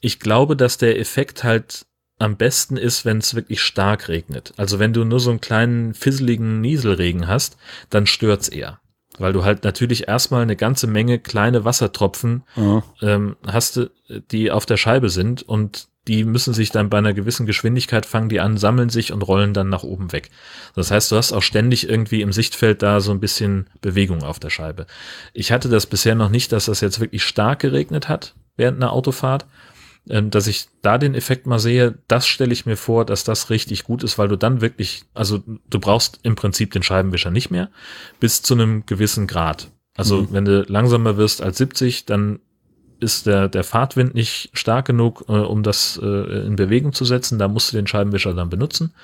ich 0.01 0.19
glaube, 0.19 0.57
dass 0.57 0.79
der 0.79 0.99
Effekt 0.99 1.45
halt 1.45 1.87
am 2.19 2.37
besten 2.37 2.77
ist, 2.77 3.05
wenn 3.05 3.19
es 3.19 3.35
wirklich 3.35 3.63
stark 3.63 4.09
regnet. 4.09 4.53
Also 4.57 4.79
wenn 4.79 4.93
du 4.93 5.05
nur 5.05 5.21
so 5.21 5.31
einen 5.31 5.41
kleinen 5.41 5.95
fisseligen 5.95 6.61
Nieselregen 6.61 7.27
hast, 7.27 7.57
dann 7.91 8.07
stört's 8.07 8.49
eher 8.49 8.81
weil 9.19 9.33
du 9.33 9.45
halt 9.45 9.65
natürlich 9.65 10.09
erstmal 10.09 10.43
eine 10.43 10.57
ganze 10.57 10.87
Menge 10.87 11.19
kleine 11.19 11.65
Wassertropfen 11.65 12.45
mhm. 12.57 12.83
ähm, 13.03 13.37
hast, 13.47 13.91
die 14.31 14.51
auf 14.51 14.67
der 14.67 14.77
Scheibe 14.77 15.11
sind 15.11 15.43
und 15.43 15.89
die 16.09 16.25
müssen 16.25 16.53
sich 16.53 16.71
dann 16.71 16.91
bei 16.91 16.99
einer 16.99 17.15
gewissen 17.15 17.47
Geschwindigkeit 17.47 18.07
fangen 18.07 18.29
die 18.29 18.41
an, 18.41 18.57
sammeln 18.57 18.89
sich 18.89 19.13
und 19.13 19.23
rollen 19.23 19.55
dann 19.55 19.69
nach 19.69 19.85
oben 19.85 20.11
weg. 20.11 20.31
Das 20.75 20.91
heißt, 20.91 21.13
du 21.13 21.17
hast 21.17 21.33
auch 21.33 21.43
ständig 21.43 21.89
irgendwie 21.89 22.23
im 22.23 22.33
Sichtfeld 22.33 22.83
da 22.83 23.01
so 23.01 23.13
ein 23.13 23.21
bisschen 23.21 23.69
Bewegung 23.81 24.25
auf 24.25 24.41
der 24.41 24.51
Scheibe. 24.51 24.87
Ich 25.33 25.53
hatte 25.53 25.69
das 25.69 25.87
bisher 25.87 26.17
noch 26.17 26.29
nicht, 26.29 26.51
dass 26.51 26.65
das 26.65 26.81
jetzt 26.81 26.99
wirklich 26.99 27.23
stark 27.23 27.61
geregnet 27.61 28.09
hat 28.09 28.35
während 28.57 28.79
einer 28.79 28.93
Autofahrt. 28.93 29.47
Ähm, 30.09 30.31
dass 30.31 30.49
ich 30.49 30.67
da 30.83 30.99
den 30.99 31.15
Effekt 31.15 31.47
mal 31.47 31.61
sehe, 31.61 31.99
das 32.09 32.27
stelle 32.27 32.53
ich 32.53 32.67
mir 32.67 32.77
vor, 32.77 33.05
dass 33.05 33.23
das 33.23 33.51
richtig 33.51 33.85
gut 33.85 34.03
ist, 34.03 34.19
weil 34.19 34.29
du 34.29 34.37
dann 34.37 34.61
wirklich, 34.61 35.05
also 35.15 35.43
du 35.47 35.79
brauchst 35.79 36.19
im 36.25 36.35
Prinzip 36.35 36.73
den 36.73 36.83
Scheibenwischer 36.83 37.31
nicht 37.31 37.51
mehr 37.51 37.71
bis 38.19 38.43
zu 38.43 38.55
einem 38.55 38.85
gewissen 38.87 39.29
Grad. 39.29 39.71
Also 39.97 40.23
mhm. 40.23 40.29
wenn 40.33 40.45
du 40.45 40.63
langsamer 40.63 41.17
wirst 41.17 41.41
als 41.41 41.59
70, 41.59 42.07
dann 42.07 42.41
ist 42.99 43.27
der, 43.27 43.49
der 43.49 43.65
Fahrtwind 43.65 44.15
nicht 44.15 44.51
stark 44.55 44.87
genug, 44.87 45.25
äh, 45.29 45.33
um 45.33 45.63
das 45.63 45.99
äh, 46.03 46.07
in 46.47 46.57
Bewegung 46.57 46.93
zu 46.93 47.05
setzen. 47.05 47.39
Da 47.39 47.49
musst 47.49 47.73
du 47.73 47.77
den 47.77 47.87
Scheibenwischer 47.87 48.33
dann 48.33 48.49
benutzen. 48.49 48.95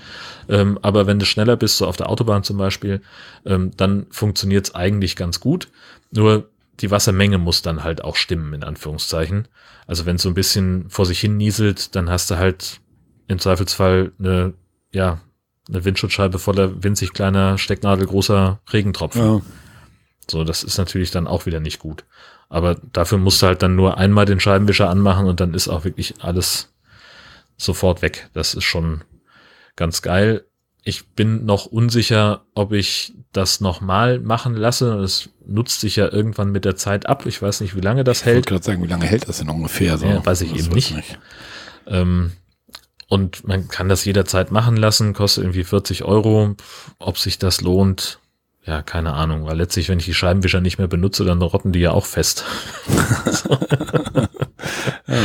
Ähm, 0.49 0.79
aber 0.83 1.07
wenn 1.07 1.19
du 1.19 1.27
schneller 1.27 1.57
bist, 1.57 1.79
so 1.79 1.87
auf 1.87 1.97
der 1.97 2.09
Autobahn 2.09 2.45
zum 2.45 2.59
Beispiel, 2.59 3.03
ähm, 3.45 3.73
dann 3.77 4.07
funktioniert 4.11 4.69
es 4.69 4.75
eigentlich 4.75 5.17
ganz 5.17 5.41
gut. 5.41 5.69
Nur 6.13 6.49
die 6.81 6.91
Wassermenge 6.91 7.39
muss 7.39 7.63
dann 7.63 7.83
halt 7.83 8.05
auch 8.05 8.17
stimmen, 8.17 8.55
in 8.55 8.65
Anführungszeichen. 8.65 9.49
Also 9.87 10.07
wenn 10.07 10.17
es 10.17 10.23
so 10.23 10.29
ein 10.29 10.35
bisschen 10.35 10.89
vor 10.91 11.07
sich 11.07 11.21
hin 11.21 11.37
nieselt, 11.37 11.95
dann 11.97 12.11
hast 12.11 12.31
du 12.31 12.37
halt 12.37 12.81
im 13.27 13.39
Zweifelsfall 13.39 14.13
eine, 14.19 14.55
ja, 14.93 15.21
eine 15.69 15.85
Windschutzscheibe 15.85 16.39
voller 16.39 16.83
winzig 16.83 17.13
kleiner, 17.13 17.59
stecknadelgroßer 17.59 18.61
Regentropfen. 18.73 19.23
Ja. 19.23 19.41
So, 20.31 20.45
das 20.45 20.63
ist 20.63 20.79
natürlich 20.79 21.11
dann 21.11 21.27
auch 21.27 21.47
wieder 21.47 21.61
nicht 21.61 21.79
gut. 21.79 22.05
Aber 22.49 22.77
dafür 22.93 23.19
musst 23.19 23.43
du 23.43 23.47
halt 23.47 23.63
dann 23.63 23.77
nur 23.77 23.99
einmal 23.99 24.25
den 24.25 24.41
Scheibenwischer 24.41 24.89
anmachen 24.89 25.27
und 25.27 25.41
dann 25.41 25.55
ist 25.55 25.69
auch 25.69 25.85
wirklich 25.85 26.23
alles 26.23 26.75
sofort 27.57 28.03
weg. 28.03 28.31
Das 28.33 28.55
ist 28.55 28.65
schon 28.65 29.05
ganz 29.77 30.01
geil. 30.03 30.47
Ich 30.83 31.11
bin 31.11 31.45
noch 31.45 31.67
unsicher, 31.67 32.47
ob 32.55 32.73
ich 32.73 33.15
das 33.33 33.61
nochmal 33.61 34.21
machen 34.21 34.55
lasse. 34.55 34.95
Es 34.99 35.31
nutzt 35.47 35.81
sich 35.81 35.97
ja 35.97 36.11
irgendwann 36.11 36.51
mit 36.51 36.65
der 36.65 36.77
Zeit 36.77 37.07
ab. 37.07 37.27
Ich 37.27 37.41
weiß 37.41 37.61
nicht, 37.61 37.77
wie 37.77 37.81
lange 37.81 38.05
das 38.05 38.25
hält. 38.25 38.37
Ich 38.37 38.37
wollte 38.37 38.49
gerade 38.49 38.65
sagen, 38.65 38.83
wie 38.83 38.89
lange 38.89 39.07
hält 39.07 39.29
das 39.29 39.39
denn 39.39 39.51
ungefähr? 39.51 39.99
So? 39.99 40.07
Ja, 40.07 40.25
weiß 40.25 40.41
ich 40.43 40.53
das 40.53 40.67
eben 40.67 40.75
nicht. 40.75 40.95
nicht. 40.95 41.19
Ähm, 41.87 42.33
und 43.09 43.47
man 43.47 43.69
kann 43.69 43.89
das 43.89 44.05
jederzeit 44.05 44.51
machen 44.51 44.77
lassen, 44.77 45.15
kostet 45.15 45.45
irgendwie 45.45 45.65
40 45.65 46.05
Euro. 46.05 46.57
Ob 46.99 47.19
sich 47.19 47.39
das 47.39 47.61
lohnt, 47.63 48.19
ja, 48.67 48.83
keine 48.83 49.15
Ahnung. 49.15 49.47
Weil 49.47 49.57
letztlich, 49.57 49.89
wenn 49.89 49.99
ich 49.99 50.05
die 50.05 50.15
Scheibenwischer 50.15 50.61
nicht 50.61 50.79
mehr 50.79 50.89
benutze, 50.89 51.25
dann 51.25 51.41
rotten 51.41 51.73
die 51.73 51.81
ja 51.81 51.93
auch 51.93 52.05
fest. 52.05 52.45
ja. 55.07 55.17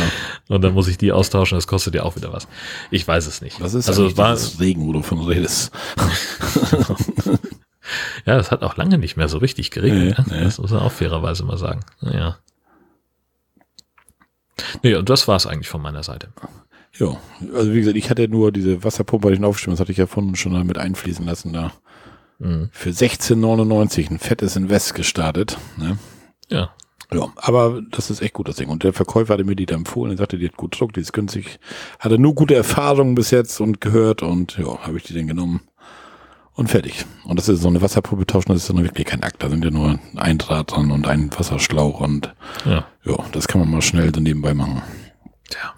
Und 0.47 0.61
dann 0.61 0.73
muss 0.73 0.87
ich 0.87 0.97
die 0.97 1.11
austauschen, 1.11 1.57
das 1.57 1.67
kostet 1.67 1.95
ja 1.95 2.03
auch 2.03 2.15
wieder 2.15 2.31
was. 2.31 2.47
Ich 2.89 3.05
weiß 3.05 3.27
es 3.27 3.41
nicht. 3.41 3.59
Was 3.59 3.73
ist 3.73 3.89
also 3.89 4.15
war 4.17 4.29
das 4.29 4.59
Regen, 4.61 4.87
wo 4.87 4.93
du 4.93 5.01
von 5.01 5.19
redest? 5.21 5.71
ja, 8.25 8.37
das 8.37 8.51
hat 8.51 8.63
auch 8.63 8.77
lange 8.77 8.97
nicht 8.97 9.17
mehr 9.17 9.27
so 9.29 9.37
richtig 9.37 9.71
geregnet. 9.71 10.17
Nee, 10.27 10.37
ne? 10.37 10.43
Das 10.43 10.59
muss 10.59 10.71
man 10.71 10.81
auch 10.81 10.91
fairerweise 10.91 11.43
mal 11.43 11.57
sagen. 11.57 11.81
Naja. 12.01 12.37
Nee, 14.81 14.95
und 14.95 15.09
das 15.09 15.27
war 15.27 15.35
es 15.35 15.47
eigentlich 15.47 15.69
von 15.69 15.81
meiner 15.81 16.03
Seite. 16.03 16.29
Ja, 16.97 17.17
also 17.55 17.73
wie 17.73 17.79
gesagt, 17.79 17.97
ich 17.97 18.09
hatte 18.09 18.27
nur 18.27 18.51
diese 18.51 18.83
Wasserpumpe 18.83 19.27
bei 19.27 19.33
den 19.33 19.45
Aufstimmen, 19.45 19.73
das 19.73 19.79
hatte 19.79 19.91
ich 19.91 19.97
ja 19.97 20.05
vorhin 20.05 20.35
schon 20.35 20.53
damit 20.53 20.77
einfließen 20.77 21.25
lassen 21.25 21.53
da. 21.53 21.71
Mhm. 22.39 22.69
Für 22.71 22.89
16,99 22.89 24.11
ein 24.11 24.19
fettes 24.19 24.55
Invest 24.55 24.93
gestartet. 24.93 25.57
Ne? 25.77 25.97
Ja. 26.49 26.71
Ja, 27.11 27.31
aber 27.35 27.81
das 27.91 28.09
ist 28.09 28.21
echt 28.21 28.33
gut, 28.33 28.47
das 28.47 28.55
Ding. 28.55 28.69
Und 28.69 28.83
der 28.83 28.93
Verkäufer 28.93 29.33
hatte 29.33 29.43
mir 29.43 29.55
die 29.55 29.67
da 29.67 29.75
empfohlen. 29.75 30.13
Er 30.13 30.17
sagte, 30.17 30.37
die 30.37 30.47
hat 30.47 30.57
gut 30.57 30.79
Druck, 30.79 30.93
die 30.93 31.01
ist 31.01 31.13
günstig. 31.13 31.59
Hatte 31.99 32.17
nur 32.17 32.33
gute 32.33 32.55
Erfahrungen 32.55 33.13
bis 33.13 33.29
jetzt 33.29 33.59
und 33.59 33.81
gehört 33.81 34.23
und 34.23 34.57
ja, 34.57 34.79
habe 34.79 34.97
ich 34.97 35.03
die 35.03 35.13
denn 35.13 35.27
genommen. 35.27 35.61
Und 36.55 36.69
fertig. 36.69 37.05
Und 37.23 37.39
das 37.39 37.49
ist 37.49 37.61
so 37.61 37.67
eine 37.67 37.81
Wasserpumpe 37.81 38.27
tauschen, 38.27 38.49
das 38.49 38.61
ist 38.61 38.69
dann 38.69 38.83
wirklich 38.83 39.07
kein 39.07 39.23
Akt. 39.23 39.41
Da 39.41 39.49
sind 39.49 39.65
ja 39.65 39.71
nur 39.71 39.99
ein 40.15 40.37
Draht 40.37 40.71
dran 40.71 40.91
und 40.91 41.07
ein 41.07 41.31
Wasserschlauch 41.35 41.99
und 41.99 42.33
ja, 42.65 42.85
ja 43.05 43.17
das 43.31 43.47
kann 43.47 43.59
man 43.61 43.71
mal 43.71 43.81
schnell 43.81 44.13
so 44.13 44.21
nebenbei 44.21 44.53
machen. 44.53 44.83
Tja. 45.49 45.73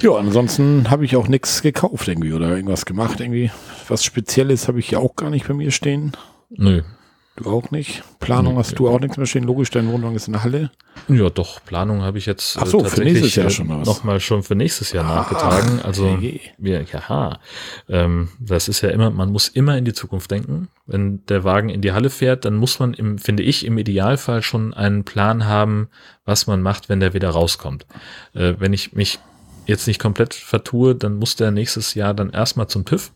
Ja, 0.00 0.16
ansonsten 0.16 0.88
habe 0.90 1.04
ich 1.04 1.16
auch 1.16 1.26
nichts 1.26 1.62
gekauft 1.62 2.06
irgendwie 2.06 2.32
oder 2.32 2.54
irgendwas 2.54 2.86
gemacht 2.86 3.18
irgendwie. 3.18 3.50
Was 3.88 4.04
Spezielles 4.04 4.68
habe 4.68 4.78
ich 4.78 4.92
ja 4.92 5.00
auch 5.00 5.16
gar 5.16 5.30
nicht 5.30 5.48
bei 5.48 5.54
mir 5.54 5.72
stehen. 5.72 6.12
Nö, 6.50 6.82
Du 7.38 7.50
auch 7.50 7.70
nicht? 7.70 8.02
Planung 8.18 8.58
hast 8.58 8.76
du 8.80 8.88
auch 8.88 8.98
nichts 8.98 9.16
mehr 9.16 9.26
stehen? 9.26 9.44
Logisch, 9.44 9.70
dein 9.70 9.86
Wohnwagen 9.92 10.16
ist 10.16 10.26
in 10.26 10.32
der 10.32 10.42
Halle. 10.42 10.72
Ja, 11.06 11.30
doch, 11.30 11.64
Planung 11.64 12.02
habe 12.02 12.18
ich 12.18 12.26
jetzt 12.26 12.58
Ach 12.60 12.66
so, 12.66 12.82
für 12.82 13.00
nächstes 13.02 13.36
Jahr 13.36 13.48
schon 13.48 13.68
was. 13.68 13.86
nochmal 13.86 14.18
schon 14.18 14.42
für 14.42 14.56
nächstes 14.56 14.90
Jahr 14.90 15.04
ah, 15.04 15.14
nachgetragen. 15.14 15.80
Also, 15.80 16.18
wir, 16.58 16.82
ja, 16.82 17.38
ähm, 17.88 18.30
das 18.40 18.66
ist 18.66 18.80
ja 18.80 18.90
immer, 18.90 19.10
man 19.10 19.30
muss 19.30 19.46
immer 19.46 19.78
in 19.78 19.84
die 19.84 19.92
Zukunft 19.92 20.32
denken. 20.32 20.66
Wenn 20.86 21.24
der 21.26 21.44
Wagen 21.44 21.68
in 21.68 21.80
die 21.80 21.92
Halle 21.92 22.10
fährt, 22.10 22.44
dann 22.44 22.56
muss 22.56 22.80
man, 22.80 22.92
im, 22.92 23.18
finde 23.18 23.44
ich, 23.44 23.64
im 23.64 23.78
Idealfall 23.78 24.42
schon 24.42 24.74
einen 24.74 25.04
Plan 25.04 25.46
haben, 25.46 25.90
was 26.24 26.48
man 26.48 26.60
macht, 26.60 26.88
wenn 26.88 26.98
der 26.98 27.14
wieder 27.14 27.30
rauskommt. 27.30 27.86
Äh, 28.34 28.54
wenn 28.58 28.72
ich 28.72 28.94
mich 28.94 29.20
jetzt 29.66 29.86
nicht 29.86 30.00
komplett 30.00 30.34
vertue, 30.34 30.96
dann 30.96 31.16
muss 31.16 31.36
der 31.36 31.52
nächstes 31.52 31.94
Jahr 31.94 32.14
dann 32.14 32.30
erstmal 32.30 32.66
zum 32.66 32.84
TÜV 32.84 33.12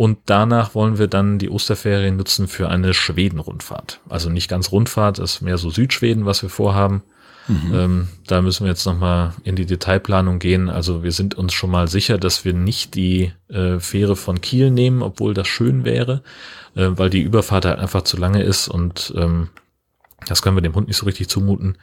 Und 0.00 0.16
danach 0.24 0.74
wollen 0.74 0.96
wir 0.96 1.08
dann 1.08 1.38
die 1.38 1.50
Osterferien 1.50 2.16
nutzen 2.16 2.48
für 2.48 2.70
eine 2.70 2.94
Schweden-Rundfahrt. 2.94 4.00
Also 4.08 4.30
nicht 4.30 4.48
ganz 4.48 4.72
Rundfahrt, 4.72 5.18
ist 5.18 5.42
mehr 5.42 5.58
so 5.58 5.68
Südschweden, 5.68 6.24
was 6.24 6.40
wir 6.40 6.48
vorhaben. 6.48 7.02
Mhm. 7.48 7.74
Ähm, 7.74 8.08
da 8.26 8.40
müssen 8.40 8.64
wir 8.64 8.70
jetzt 8.70 8.86
nochmal 8.86 9.34
in 9.44 9.56
die 9.56 9.66
Detailplanung 9.66 10.38
gehen. 10.38 10.70
Also 10.70 11.02
wir 11.02 11.12
sind 11.12 11.34
uns 11.34 11.52
schon 11.52 11.70
mal 11.70 11.86
sicher, 11.86 12.16
dass 12.16 12.46
wir 12.46 12.54
nicht 12.54 12.94
die 12.94 13.34
äh, 13.48 13.78
Fähre 13.78 14.16
von 14.16 14.40
Kiel 14.40 14.70
nehmen, 14.70 15.02
obwohl 15.02 15.34
das 15.34 15.48
schön 15.48 15.84
wäre, 15.84 16.22
äh, 16.76 16.88
weil 16.92 17.10
die 17.10 17.20
Überfahrt 17.20 17.66
halt 17.66 17.78
einfach 17.78 18.00
zu 18.00 18.16
lange 18.16 18.42
ist 18.42 18.68
und 18.68 19.12
ähm, 19.18 19.50
das 20.26 20.40
können 20.40 20.56
wir 20.56 20.62
dem 20.62 20.74
Hund 20.74 20.88
nicht 20.88 20.96
so 20.96 21.04
richtig 21.04 21.28
zumuten. 21.28 21.76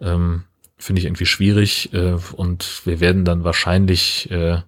Ähm, 0.00 0.42
Finde 0.76 0.98
ich 0.98 1.06
irgendwie 1.06 1.26
schwierig 1.26 1.92
äh, 1.92 2.16
und 2.32 2.82
wir 2.84 2.98
werden 2.98 3.24
dann 3.24 3.44
wahrscheinlich 3.44 4.28
äh, 4.32 4.58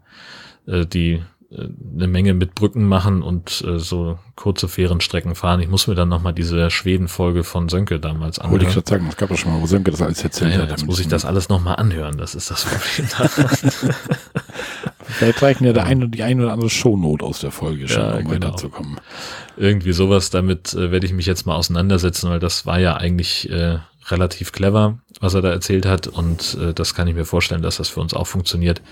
äh, 0.69 0.87
die 0.87 1.21
eine 1.59 2.07
Menge 2.07 2.35
mit 2.35 2.55
Brücken 2.55 2.87
machen 2.87 3.23
und 3.23 3.63
äh, 3.67 3.79
so 3.79 4.19
kurze 4.37 4.69
Fährenstrecken 4.69 5.35
fahren. 5.35 5.61
Ich 5.61 5.69
muss 5.69 5.87
mir 5.87 5.95
dann 5.95 6.09
nochmal 6.09 6.33
diese 6.33 6.71
Schweden-Folge 6.71 7.45
von 7.45 7.69
Sönke 7.69 8.01
damals 8.01 8.39
anhören. 8.39 8.53
Wollte 8.53 8.67
ich 8.67 8.75
gerade 8.75 8.89
sagen, 8.89 9.07
es 9.09 9.17
gab 9.17 9.31
ja 9.31 9.37
schon 9.37 9.53
mal, 9.53 9.61
wo 9.61 9.67
Sönke 9.67 9.91
das 9.91 10.01
alles 10.01 10.23
erzählt 10.23 10.55
ja, 10.55 10.63
hat. 10.63 10.71
Jetzt 10.71 10.87
muss 10.87 11.01
ich 11.01 11.09
das 11.09 11.25
alles 11.25 11.49
nochmal 11.49 11.77
anhören, 11.77 12.17
das 12.17 12.35
ist 12.35 12.51
das 12.51 12.65
Problem. 12.65 13.09
Vielleicht 15.05 15.43
reichen 15.43 15.65
ja 15.65 15.73
der 15.73 15.85
eine, 15.85 16.09
die 16.09 16.23
eine 16.23 16.45
oder 16.45 16.53
andere 16.53 16.71
Shownote 16.71 17.25
aus 17.25 17.41
der 17.41 17.51
Folge 17.51 17.89
schon, 17.89 18.03
ja, 18.03 18.15
um 18.15 18.25
genau. 18.25 18.47
weiterzukommen. 18.47 18.97
Irgendwie 19.57 19.93
sowas, 19.93 20.31
damit 20.31 20.75
äh, 20.75 20.91
werde 20.91 21.07
ich 21.07 21.13
mich 21.13 21.27
jetzt 21.27 21.47
mal 21.47 21.57
auseinandersetzen, 21.57 22.31
weil 22.31 22.39
das 22.39 22.67
war 22.67 22.79
ja 22.79 22.97
eigentlich 22.97 23.51
äh, 23.51 23.79
relativ 24.09 24.53
clever, 24.53 24.99
was 25.21 25.35
er 25.35 25.43
da 25.43 25.51
erzählt 25.51 25.87
hat. 25.87 26.07
Und 26.07 26.57
äh, 26.61 26.73
das 26.73 26.95
kann 26.95 27.09
ich 27.09 27.15
mir 27.15 27.25
vorstellen, 27.25 27.63
dass 27.63 27.77
das 27.77 27.89
für 27.89 28.01
uns 28.01 28.15
auch 28.15 28.27
funktioniert. 28.27 28.83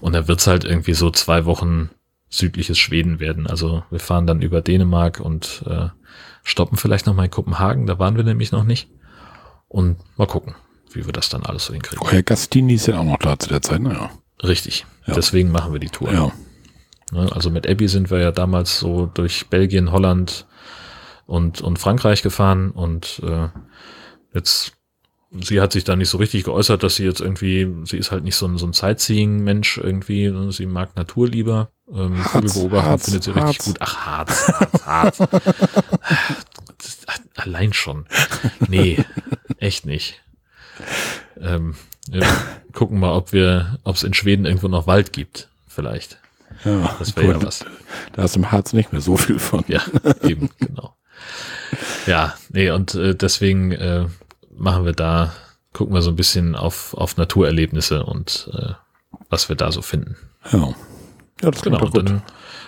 Und 0.00 0.14
da 0.14 0.28
wird's 0.28 0.46
halt 0.46 0.64
irgendwie 0.64 0.94
so 0.94 1.10
zwei 1.10 1.44
Wochen 1.44 1.90
südliches 2.36 2.78
Schweden 2.78 3.20
werden. 3.20 3.46
Also 3.46 3.84
wir 3.90 4.00
fahren 4.00 4.26
dann 4.26 4.42
über 4.42 4.60
Dänemark 4.60 5.20
und 5.20 5.62
äh, 5.66 5.88
stoppen 6.42 6.76
vielleicht 6.76 7.06
noch 7.06 7.14
mal 7.14 7.24
in 7.24 7.30
Kopenhagen. 7.30 7.86
Da 7.86 7.98
waren 7.98 8.16
wir 8.16 8.24
nämlich 8.24 8.52
noch 8.52 8.64
nicht. 8.64 8.88
Und 9.68 9.96
mal 10.16 10.26
gucken, 10.26 10.54
wie 10.92 11.06
wir 11.06 11.12
das 11.12 11.28
dann 11.28 11.44
alles 11.44 11.66
so 11.66 11.72
hinkriegen. 11.72 12.04
Oh, 12.04 12.10
Herr 12.10 12.22
Gastini 12.22 12.74
ist 12.74 12.86
ja 12.86 12.98
auch 12.98 13.04
noch 13.04 13.18
da 13.18 13.38
zu 13.38 13.48
der 13.48 13.62
Zeit, 13.62 13.80
naja. 13.80 14.10
Richtig. 14.42 14.84
Ja. 15.06 15.14
Deswegen 15.14 15.50
machen 15.50 15.72
wir 15.72 15.80
die 15.80 15.88
Tour. 15.88 16.12
Ja. 16.12 16.32
Ne, 17.12 17.30
also 17.32 17.50
mit 17.50 17.68
Abby 17.68 17.88
sind 17.88 18.10
wir 18.10 18.18
ja 18.18 18.32
damals 18.32 18.78
so 18.78 19.06
durch 19.06 19.48
Belgien, 19.48 19.92
Holland 19.92 20.46
und, 21.26 21.60
und 21.60 21.78
Frankreich 21.78 22.22
gefahren 22.22 22.70
und 22.70 23.20
äh, 23.24 23.48
jetzt 24.34 24.72
sie 25.40 25.60
hat 25.60 25.72
sich 25.72 25.84
da 25.84 25.96
nicht 25.96 26.08
so 26.08 26.18
richtig 26.18 26.44
geäußert, 26.44 26.82
dass 26.82 26.96
sie 26.96 27.04
jetzt 27.04 27.20
irgendwie, 27.20 27.68
sie 27.84 27.96
ist 27.96 28.10
halt 28.10 28.24
nicht 28.24 28.36
so 28.36 28.46
ein, 28.46 28.58
so 28.58 28.66
ein 28.66 28.72
Sightseeing-Mensch 28.72 29.78
irgendwie, 29.78 30.30
ne? 30.30 30.52
sie 30.52 30.66
mag 30.66 30.96
Natur 30.96 31.28
lieber. 31.28 31.70
Ähm, 31.92 32.24
Harz, 32.24 33.04
findet 33.04 33.24
sie 33.24 33.34
Harz. 33.34 33.48
richtig 33.50 33.64
gut. 33.66 33.76
Ach, 33.80 34.06
Harz, 34.06 34.48
Harz, 34.48 34.86
Harz. 34.86 35.18
Allein 37.36 37.72
schon. 37.72 38.06
Nee, 38.68 39.04
echt 39.58 39.84
nicht. 39.84 40.22
Ähm, 41.40 41.74
ja, 42.10 42.26
gucken 42.72 42.98
mal, 42.98 43.12
ob 43.14 43.32
wir, 43.32 43.78
ob 43.84 43.96
es 43.96 44.02
in 44.02 44.14
Schweden 44.14 44.46
irgendwo 44.46 44.68
noch 44.68 44.86
Wald 44.86 45.12
gibt, 45.12 45.48
vielleicht. 45.68 46.18
Ja, 46.64 46.94
das 46.98 47.16
wäre 47.16 47.32
ja 47.32 47.42
was. 47.42 47.64
Da 48.12 48.26
du 48.26 48.34
im 48.36 48.52
Harz 48.52 48.72
nicht 48.72 48.92
mehr 48.92 49.00
so 49.00 49.16
viel 49.16 49.38
von. 49.38 49.64
Ja, 49.68 49.82
eben, 50.22 50.50
genau. 50.58 50.94
Ja, 52.06 52.34
nee, 52.50 52.70
und 52.70 52.94
äh, 52.94 53.14
deswegen 53.14 53.72
äh, 53.72 54.06
machen 54.56 54.84
wir 54.84 54.92
da, 54.92 55.32
gucken 55.72 55.94
wir 55.94 56.02
so 56.02 56.10
ein 56.10 56.16
bisschen 56.16 56.54
auf, 56.54 56.94
auf 56.94 57.16
Naturerlebnisse 57.16 58.04
und 58.04 58.50
äh, 58.54 58.72
was 59.28 59.48
wir 59.48 59.56
da 59.56 59.72
so 59.72 59.82
finden. 59.82 60.16
Ja. 60.52 60.74
Ja, 61.42 61.50
das 61.50 61.62
genau. 61.62 61.84
Und 61.84 61.94
dann, 61.96 62.22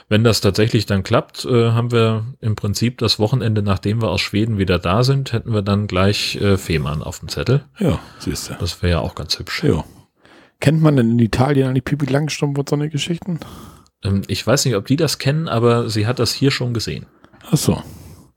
wenn 0.09 0.25
das 0.25 0.41
tatsächlich 0.41 0.87
dann 0.87 1.03
klappt, 1.03 1.45
äh, 1.45 1.71
haben 1.71 1.93
wir 1.93 2.25
im 2.41 2.57
Prinzip 2.57 2.99
das 2.99 3.19
Wochenende, 3.19 3.63
nachdem 3.63 4.03
wir 4.03 4.11
aus 4.11 4.21
Schweden 4.21 4.59
wieder 4.59 4.79
da 4.79 5.03
sind, 5.05 5.33
hätten 5.33 5.53
wir 5.53 5.63
dann 5.63 5.87
gleich 5.87 6.37
äh, 6.37 6.57
Fehmarn 6.57 7.03
auf 7.03 7.21
dem 7.21 7.29
Zettel. 7.29 7.65
Ja, 7.79 7.99
siehst 8.19 8.51
du. 8.51 8.55
Das 8.59 8.83
wäre 8.83 8.93
ja 8.93 8.99
auch 9.01 9.15
ganz 9.15 9.39
hübsch. 9.39 9.65
Ja. 9.65 9.85
Kennt 10.61 10.81
man 10.81 10.97
denn 10.97 11.13
in 11.13 11.19
Italien 11.19 11.69
eigentlich 11.69 11.85
Pipi 11.85 12.07
Langstrumpf 12.07 12.59
und 12.59 12.69
so 12.69 12.77
eine 12.77 12.89
Geschichten? 12.89 13.41
Ähm, 14.03 14.23
ich 14.27 14.47
weiß 14.47 14.65
nicht, 14.65 14.77
ob 14.77 14.87
die 14.87 14.97
das 14.97 15.19
kennen, 15.19 15.49
aber 15.49 15.89
sie 15.91 16.07
hat 16.07 16.19
das 16.19 16.33
hier 16.33 16.51
schon 16.51 16.75
gesehen. 16.75 17.07
Ach 17.51 17.57
so. 17.57 17.83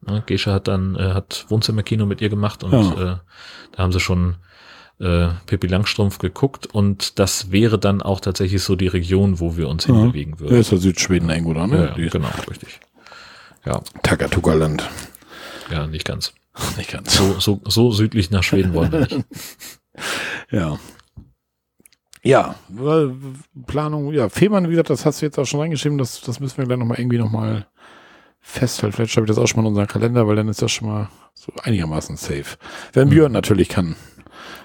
Ne, 0.06 0.24
Gesche 0.26 0.52
hat 0.54 0.68
dann, 0.68 0.96
äh, 0.96 1.14
hat 1.14 1.46
Wohnzimmerkino 1.50 2.06
mit 2.06 2.22
ihr 2.22 2.30
gemacht 2.30 2.64
und 2.64 2.72
ja. 2.72 3.14
äh, 3.14 3.18
da 3.72 3.84
haben 3.84 3.92
sie 3.92 4.00
schon 4.00 4.38
äh, 5.00 5.30
Pippi 5.46 5.68
Langstrumpf 5.68 6.20
geguckt 6.20 6.66
und 6.68 7.20
das 7.20 7.52
wäre 7.52 7.80
dann 7.80 8.02
auch 8.02 8.20
tatsächlich 8.20 8.62
so 8.64 8.76
die 8.76 8.88
Region, 8.88 9.40
wo 9.40 9.58
wir 9.58 9.70
uns 9.70 9.88
ja. 9.88 9.96
hinbewegen 9.96 10.40
würden. 10.40 10.54
Ja, 10.54 10.60
ist 10.60 10.72
ja 10.72 10.78
Südschweden 10.78 11.30
irgendwo 11.30 11.54
da, 11.54 11.68
ne? 11.68 11.94
Ja, 11.96 12.04
ja, 12.04 12.10
genau, 12.10 12.30
richtig. 12.50 12.80
Ja. 13.66 13.82
Takatuka-Land. 14.04 14.90
Ja, 15.72 15.88
nicht 15.88 16.06
ganz. 16.06 16.34
Nicht 16.78 16.92
ganz. 16.92 17.16
So, 17.16 17.40
so, 17.40 17.62
so 17.66 17.92
südlich 17.92 18.32
nach 18.32 18.44
Schweden 18.44 18.74
wollen 18.74 18.92
wir 18.92 19.00
nicht. 19.00 19.26
ja. 20.52 20.78
Ja, 22.22 22.56
Planung, 23.66 24.12
ja, 24.12 24.28
Fehmarn, 24.28 24.66
wie 24.66 24.72
gesagt, 24.72 24.90
das 24.90 25.06
hast 25.06 25.22
du 25.22 25.26
jetzt 25.26 25.40
auch 25.40 25.46
schon 25.46 25.62
reingeschrieben, 25.62 25.98
das, 25.98 26.20
das 26.20 26.42
müssen 26.42 26.58
wir 26.58 26.66
gleich 26.66 26.78
nochmal 26.78 27.00
irgendwie 27.00 27.18
nochmal 27.18 27.68
festhalten. 28.42 28.94
Vielleicht 28.94 29.14
schreibe 29.14 29.26
ich 29.26 29.30
das 29.30 29.38
auch 29.38 29.48
schon 29.48 29.62
mal 29.62 29.64
in 29.64 29.70
unseren 29.70 29.88
Kalender, 29.88 30.28
weil 30.28 30.36
dann 30.36 30.50
ist 30.50 30.62
das 30.62 30.72
schon 30.72 30.90
mal 30.90 31.10
so 31.34 31.54
einigermaßen 31.64 32.18
safe. 32.18 32.58
Wenn 32.92 33.08
mhm. 33.08 33.12
Björn 33.12 33.32
natürlich 33.32 33.70
kann. 33.70 33.96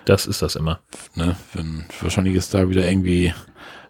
Das 0.04 0.26
ist 0.26 0.42
das 0.42 0.56
immer. 0.56 0.80
Ne? 1.14 1.36
Wenn, 1.52 1.84
wahrscheinlich 2.00 2.34
ist 2.34 2.54
da 2.54 2.68
wieder 2.68 2.86
irgendwie 2.86 3.32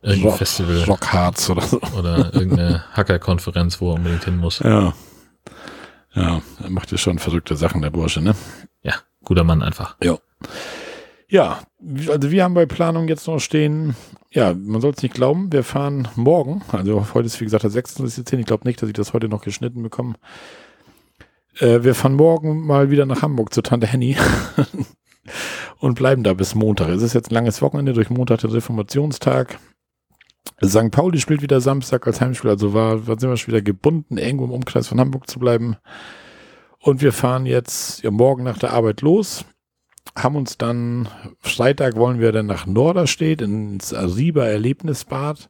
irgendein 0.02 0.30
Rock, 0.30 0.38
Festival. 0.38 0.84
Rockharz 0.84 1.50
oder 1.50 1.62
so. 1.62 1.80
Oder 1.98 2.32
irgendeine 2.34 2.84
Hackerkonferenz, 2.92 3.80
wo 3.80 3.90
er 3.90 3.94
unbedingt 3.94 4.24
hin 4.24 4.36
muss. 4.36 4.60
Ja. 4.60 4.94
Ja, 6.14 6.40
er 6.62 6.70
macht 6.70 6.92
ja 6.92 6.98
schon 6.98 7.18
verrückte 7.18 7.56
Sachen, 7.56 7.82
der 7.82 7.90
Bursche, 7.90 8.20
ne? 8.20 8.36
Ja, 8.82 8.94
guter 9.24 9.42
Mann 9.42 9.62
einfach. 9.62 9.96
Ja. 10.02 10.16
Ja, 11.28 11.60
also 12.08 12.30
wir 12.30 12.44
haben 12.44 12.54
bei 12.54 12.66
Planung 12.66 13.08
jetzt 13.08 13.26
noch 13.26 13.40
stehen, 13.40 13.96
ja, 14.30 14.54
man 14.54 14.80
soll 14.80 14.92
es 14.92 15.02
nicht 15.02 15.14
glauben, 15.14 15.52
wir 15.52 15.64
fahren 15.64 16.06
morgen, 16.14 16.62
also 16.70 17.06
heute 17.14 17.26
ist 17.26 17.40
wie 17.40 17.44
gesagt 17.44 17.64
der 17.64 17.70
26.10, 17.70 18.38
ich 18.38 18.46
glaube 18.46 18.68
nicht, 18.68 18.80
dass 18.80 18.88
ich 18.88 18.94
das 18.94 19.12
heute 19.14 19.28
noch 19.28 19.42
geschnitten 19.42 19.82
bekomme. 19.82 20.14
Äh, 21.58 21.82
wir 21.82 21.94
fahren 21.94 22.14
morgen 22.14 22.64
mal 22.66 22.90
wieder 22.90 23.06
nach 23.06 23.22
Hamburg 23.22 23.52
zu 23.52 23.62
Tante 23.62 23.86
Henny 23.86 24.16
und 25.78 25.94
bleiben 25.94 26.22
da 26.22 26.34
bis 26.34 26.54
Montag. 26.54 26.88
Es 26.88 27.02
ist 27.02 27.14
jetzt 27.14 27.30
ein 27.30 27.34
langes 27.34 27.62
Wochenende 27.62 27.92
durch 27.92 28.10
Montag 28.10 28.40
der 28.40 28.52
Reformationstag. 28.52 29.58
St. 30.64 30.90
Pauli 30.90 31.18
spielt 31.18 31.42
wieder 31.42 31.60
Samstag 31.60 32.06
als 32.06 32.20
Heimspiel, 32.20 32.50
also 32.50 32.74
war, 32.74 33.06
war 33.06 33.18
sind 33.18 33.30
wir 33.30 33.36
schon 33.36 33.52
wieder 33.52 33.62
gebunden, 33.62 34.18
irgendwo 34.18 34.44
im 34.44 34.52
Umkreis 34.52 34.88
von 34.88 35.00
Hamburg 35.00 35.28
zu 35.28 35.38
bleiben. 35.38 35.76
Und 36.78 37.00
wir 37.00 37.12
fahren 37.12 37.46
jetzt 37.46 38.02
ja, 38.02 38.10
morgen 38.10 38.44
nach 38.44 38.58
der 38.58 38.72
Arbeit 38.72 39.00
los, 39.00 39.44
haben 40.16 40.36
uns 40.36 40.58
dann, 40.58 41.08
Freitag 41.40 41.96
wollen 41.96 42.20
wir 42.20 42.30
dann 42.30 42.46
nach 42.46 42.66
Norderstedt 42.66 43.42
ins 43.42 43.94
Ariba 43.94 44.44
Erlebnisbad, 44.44 45.48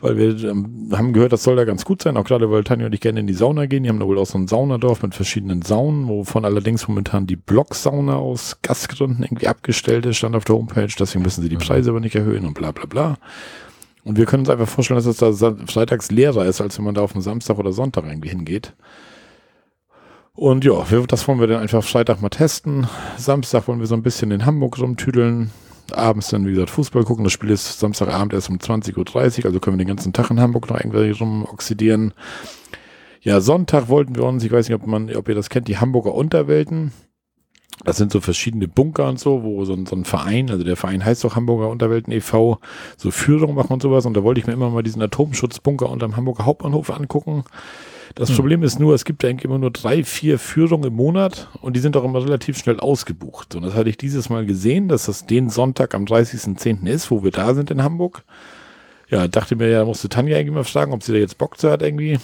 weil 0.00 0.16
wir 0.16 0.50
ähm, 0.50 0.90
haben 0.92 1.12
gehört, 1.12 1.32
das 1.32 1.42
soll 1.42 1.56
da 1.56 1.64
ganz 1.64 1.84
gut 1.84 2.02
sein, 2.02 2.16
auch 2.16 2.24
gerade 2.24 2.50
weil 2.50 2.64
Tanja 2.64 2.86
und 2.86 2.92
ich 2.92 3.00
gerne 3.00 3.20
in 3.20 3.26
die 3.26 3.34
Sauna 3.34 3.66
gehen. 3.66 3.82
Die 3.82 3.88
haben 3.88 3.98
da 3.98 4.06
wohl 4.06 4.18
auch 4.18 4.26
so 4.26 4.38
ein 4.38 4.46
Saunadorf 4.46 5.02
mit 5.02 5.14
verschiedenen 5.14 5.62
Saunen, 5.62 6.06
wovon 6.08 6.44
allerdings 6.44 6.86
momentan 6.86 7.26
die 7.26 7.36
Blocksauna 7.36 8.16
aus 8.16 8.58
Gastgründen 8.62 9.24
irgendwie 9.24 9.48
abgestellt 9.48 10.06
ist, 10.06 10.16
stand 10.16 10.36
auf 10.36 10.44
der 10.44 10.56
Homepage, 10.56 10.88
deswegen 10.98 11.22
müssen 11.22 11.42
sie 11.42 11.48
die 11.48 11.56
Preise 11.56 11.90
aber 11.90 12.00
nicht 12.00 12.14
erhöhen 12.14 12.46
und 12.46 12.54
bla 12.54 12.70
bla 12.70 12.86
bla. 12.86 13.18
Und 14.04 14.16
wir 14.16 14.24
können 14.24 14.42
uns 14.42 14.50
einfach 14.50 14.68
vorstellen, 14.68 15.02
dass 15.02 15.06
es 15.06 15.38
da 15.38 15.54
freitags 15.66 16.10
leerer 16.10 16.46
ist, 16.46 16.60
als 16.60 16.78
wenn 16.78 16.84
man 16.84 16.94
da 16.94 17.02
auf 17.02 17.14
einen 17.14 17.22
Samstag 17.22 17.58
oder 17.58 17.72
Sonntag 17.72 18.04
irgendwie 18.06 18.30
hingeht. 18.30 18.74
Und 20.32 20.64
ja, 20.64 20.84
das 21.08 21.26
wollen 21.26 21.40
wir 21.40 21.48
dann 21.48 21.60
einfach 21.60 21.82
Freitag 21.82 22.22
mal 22.22 22.28
testen. 22.28 22.86
Samstag 23.16 23.66
wollen 23.66 23.80
wir 23.80 23.88
so 23.88 23.96
ein 23.96 24.04
bisschen 24.04 24.30
in 24.30 24.46
Hamburg 24.46 24.78
rumtüdeln. 24.78 25.50
Abends 25.92 26.28
dann, 26.28 26.46
wie 26.46 26.50
gesagt, 26.50 26.70
Fußball 26.70 27.04
gucken. 27.04 27.24
Das 27.24 27.32
Spiel 27.32 27.50
ist 27.50 27.78
Samstagabend 27.78 28.32
erst 28.32 28.50
um 28.50 28.56
20.30 28.56 28.96
Uhr, 28.96 29.44
also 29.46 29.60
können 29.60 29.78
wir 29.78 29.84
den 29.84 29.88
ganzen 29.88 30.12
Tag 30.12 30.30
in 30.30 30.40
Hamburg 30.40 30.68
noch 30.68 30.78
irgendwie 30.78 31.10
rumoxidieren. 31.10 32.14
Ja, 33.20 33.40
Sonntag 33.40 33.88
wollten 33.88 34.16
wir 34.16 34.24
uns, 34.24 34.44
ich 34.44 34.52
weiß 34.52 34.68
nicht, 34.68 34.80
ob 34.80 34.86
man, 34.86 35.14
ob 35.14 35.28
ihr 35.28 35.34
das 35.34 35.50
kennt, 35.50 35.68
die 35.68 35.78
Hamburger 35.78 36.14
Unterwelten. 36.14 36.92
Das 37.84 37.96
sind 37.96 38.10
so 38.10 38.20
verschiedene 38.20 38.66
Bunker 38.66 39.08
und 39.08 39.20
so, 39.20 39.44
wo 39.44 39.64
so 39.64 39.72
ein, 39.72 39.86
so 39.86 39.94
ein 39.94 40.04
Verein, 40.04 40.50
also 40.50 40.64
der 40.64 40.76
Verein 40.76 41.04
heißt 41.04 41.22
doch 41.22 41.36
Hamburger 41.36 41.68
Unterwelten 41.68 42.12
e.V., 42.12 42.58
so 42.96 43.10
Führung 43.10 43.54
machen 43.54 43.72
und 43.72 43.82
sowas. 43.82 44.04
Und 44.04 44.16
da 44.16 44.24
wollte 44.24 44.40
ich 44.40 44.46
mir 44.46 44.52
immer 44.52 44.70
mal 44.70 44.82
diesen 44.82 45.02
Atomschutzbunker 45.02 45.88
unterm 45.88 46.16
Hamburger 46.16 46.44
Hauptbahnhof 46.44 46.90
angucken. 46.90 47.44
Das 48.14 48.30
hm. 48.30 48.36
Problem 48.36 48.62
ist 48.62 48.78
nur, 48.78 48.94
es 48.94 49.04
gibt 49.04 49.24
eigentlich 49.24 49.44
immer 49.44 49.58
nur 49.58 49.70
drei, 49.70 50.04
vier 50.04 50.38
Führungen 50.38 50.88
im 50.88 50.94
Monat 50.94 51.48
und 51.60 51.74
die 51.74 51.80
sind 51.80 51.96
auch 51.96 52.04
immer 52.04 52.22
relativ 52.22 52.58
schnell 52.58 52.80
ausgebucht. 52.80 53.54
Und 53.54 53.62
das 53.62 53.74
hatte 53.74 53.90
ich 53.90 53.96
dieses 53.96 54.28
Mal 54.28 54.46
gesehen, 54.46 54.88
dass 54.88 55.06
das 55.06 55.26
den 55.26 55.50
Sonntag 55.50 55.94
am 55.94 56.04
30.10. 56.04 56.86
ist, 56.86 57.10
wo 57.10 57.22
wir 57.22 57.30
da 57.30 57.54
sind 57.54 57.70
in 57.70 57.82
Hamburg. 57.82 58.24
Ja, 59.08 59.26
dachte 59.26 59.56
mir, 59.56 59.68
ja, 59.68 59.84
musste 59.84 60.08
Tanja 60.08 60.36
irgendwie 60.36 60.56
mal 60.56 60.64
fragen, 60.64 60.92
ob 60.92 61.02
sie 61.02 61.12
da 61.12 61.18
jetzt 61.18 61.38
Bock 61.38 61.58
zu 61.58 61.70
hat 61.70 61.82
irgendwie. 61.82 62.18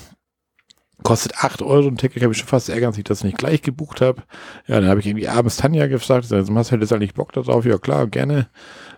Kostet 1.02 1.34
acht 1.42 1.60
Euro 1.60 1.88
und 1.88 1.98
Ticket 1.98 2.22
habe 2.22 2.32
ich 2.32 2.38
schon 2.38 2.48
fast 2.48 2.68
ärgert, 2.68 2.90
dass 2.90 2.98
ich 2.98 3.04
das 3.04 3.24
nicht 3.24 3.36
gleich 3.36 3.62
gebucht 3.62 4.00
habe. 4.00 4.22
Ja, 4.66 4.80
dann 4.80 4.88
habe 4.88 5.00
ich 5.00 5.06
irgendwie 5.06 5.28
abends 5.28 5.56
Tanja 5.56 5.86
gefragt, 5.86 6.30
also 6.32 6.52
Marcel, 6.52 6.82
ist 6.82 6.92
eigentlich 6.92 7.14
Bock 7.14 7.32
darauf? 7.32 7.64
Ja, 7.66 7.78
klar, 7.78 8.06
gerne. 8.06 8.48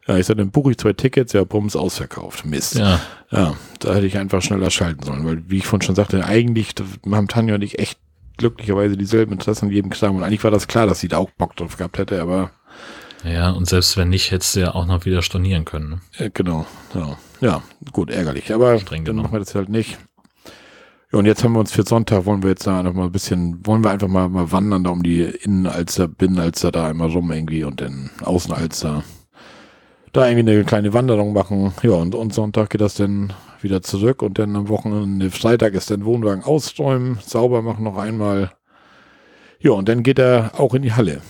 Ja, 0.07 0.17
ich 0.17 0.27
sag, 0.27 0.37
dann 0.37 0.51
buche 0.51 0.71
ich 0.71 0.79
zwei 0.79 0.93
Tickets, 0.93 1.33
ja, 1.33 1.45
Bums 1.45 1.75
ausverkauft. 1.75 2.45
Mist. 2.45 2.77
Ja, 2.77 3.01
Ja, 3.31 3.57
da 3.81 3.95
hätte 3.95 4.07
ich 4.07 4.19
einfach 4.19 4.41
schneller 4.41 4.71
schalten 4.71 5.03
sollen, 5.03 5.25
weil, 5.27 5.43
wie 5.49 5.59
ich 5.59 5.67
vorhin 5.67 5.85
schon 5.85 5.97
sagte, 5.97 6.25
eigentlich 6.25 6.75
haben 7.11 7.29
Tanja 7.29 7.57
und 7.57 7.63
ich 7.63 7.79
echt 7.79 7.99
glücklicherweise 8.37 8.97
dieselben 8.97 9.33
Interessen 9.33 9.67
an 9.67 9.73
jedem 9.73 9.91
Kram 9.91 10.17
und 10.17 10.23
eigentlich 10.23 10.45
war 10.45 10.51
das 10.51 10.69
klar, 10.69 10.87
dass 10.87 11.01
sie 11.01 11.09
da 11.09 11.19
auch 11.19 11.31
Bock 11.31 11.57
drauf 11.57 11.77
gehabt 11.77 11.99
hätte, 11.99 12.21
aber 12.21 12.51
ja, 13.25 13.51
und 13.51 13.67
selbst 13.67 13.97
wenn 13.97 14.11
nicht, 14.11 14.31
hättest 14.31 14.55
du 14.55 14.61
ja 14.61 14.75
auch 14.75 14.87
noch 14.87 15.05
wieder 15.05 15.23
stornieren 15.23 15.65
können. 15.65 15.91
Ne? 15.91 16.01
äh, 16.19 16.31
genau, 16.33 16.67
ja, 16.95 17.19
ja, 17.41 17.63
gut, 17.93 18.11
ärgerlich, 18.11 18.53
aber 18.53 18.79
Streng 18.79 19.05
dann 19.05 19.17
machen 19.17 19.33
wir 19.33 19.41
das 19.41 19.55
halt 19.55 19.69
nicht. 19.69 19.99
Ja, 21.13 21.19
und 21.19 21.27
jetzt 21.27 21.43
haben 21.43 21.53
wir 21.53 21.61
uns 21.61 21.73
für 21.73 21.83
Sonntag, 21.83 22.27
wollen 22.27 22.43
wir 22.43 22.51
jetzt 22.51 22.67
da 22.67 22.83
noch 22.83 22.93
mal 22.93 23.07
ein 23.07 23.13
bisschen, 23.13 23.65
wollen 23.67 23.83
wir 23.83 23.91
einfach 23.91 24.09
mal, 24.09 24.29
mal 24.29 24.53
wandern 24.53 24.85
da 24.85 24.91
um 24.91 25.03
die 25.03 25.23
Innenalster, 25.23 26.09
Binnenalster 26.09 26.71
da 26.71 26.89
einmal 26.89 27.11
rum 27.11 27.33
irgendwie 27.33 27.65
und 27.65 27.81
dann 27.81 28.11
Außenalster. 28.23 29.03
Da 30.17 30.27
irgendwie 30.31 30.51
eine 30.51 30.65
kleine 30.65 30.95
Wanderung 30.95 31.35
machen. 31.35 31.75
Ja, 31.83 31.91
und, 31.91 32.15
und 32.15 32.33
Sonntag 32.33 32.71
geht 32.71 32.81
das 32.81 32.95
dann 32.95 33.35
wieder 33.61 33.83
zurück 33.83 34.23
und 34.23 34.39
dann 34.39 34.57
am 34.57 34.71
Wochenende, 34.71 35.31
Freitag 35.31 35.75
ist 35.75 35.91
dann 35.91 36.07
Wohnwagen 36.07 36.43
ausräumen, 36.43 37.19
sauber 37.23 37.61
machen 37.61 37.85
noch 37.85 37.99
einmal. 37.99 38.51
Ja, 39.61 39.73
und 39.73 39.91
dann 39.91 40.03
geht 40.03 40.19
er 40.19 40.59
auch 40.59 40.73
in 40.73 40.81
die 40.81 40.95
Halle. 40.95 41.21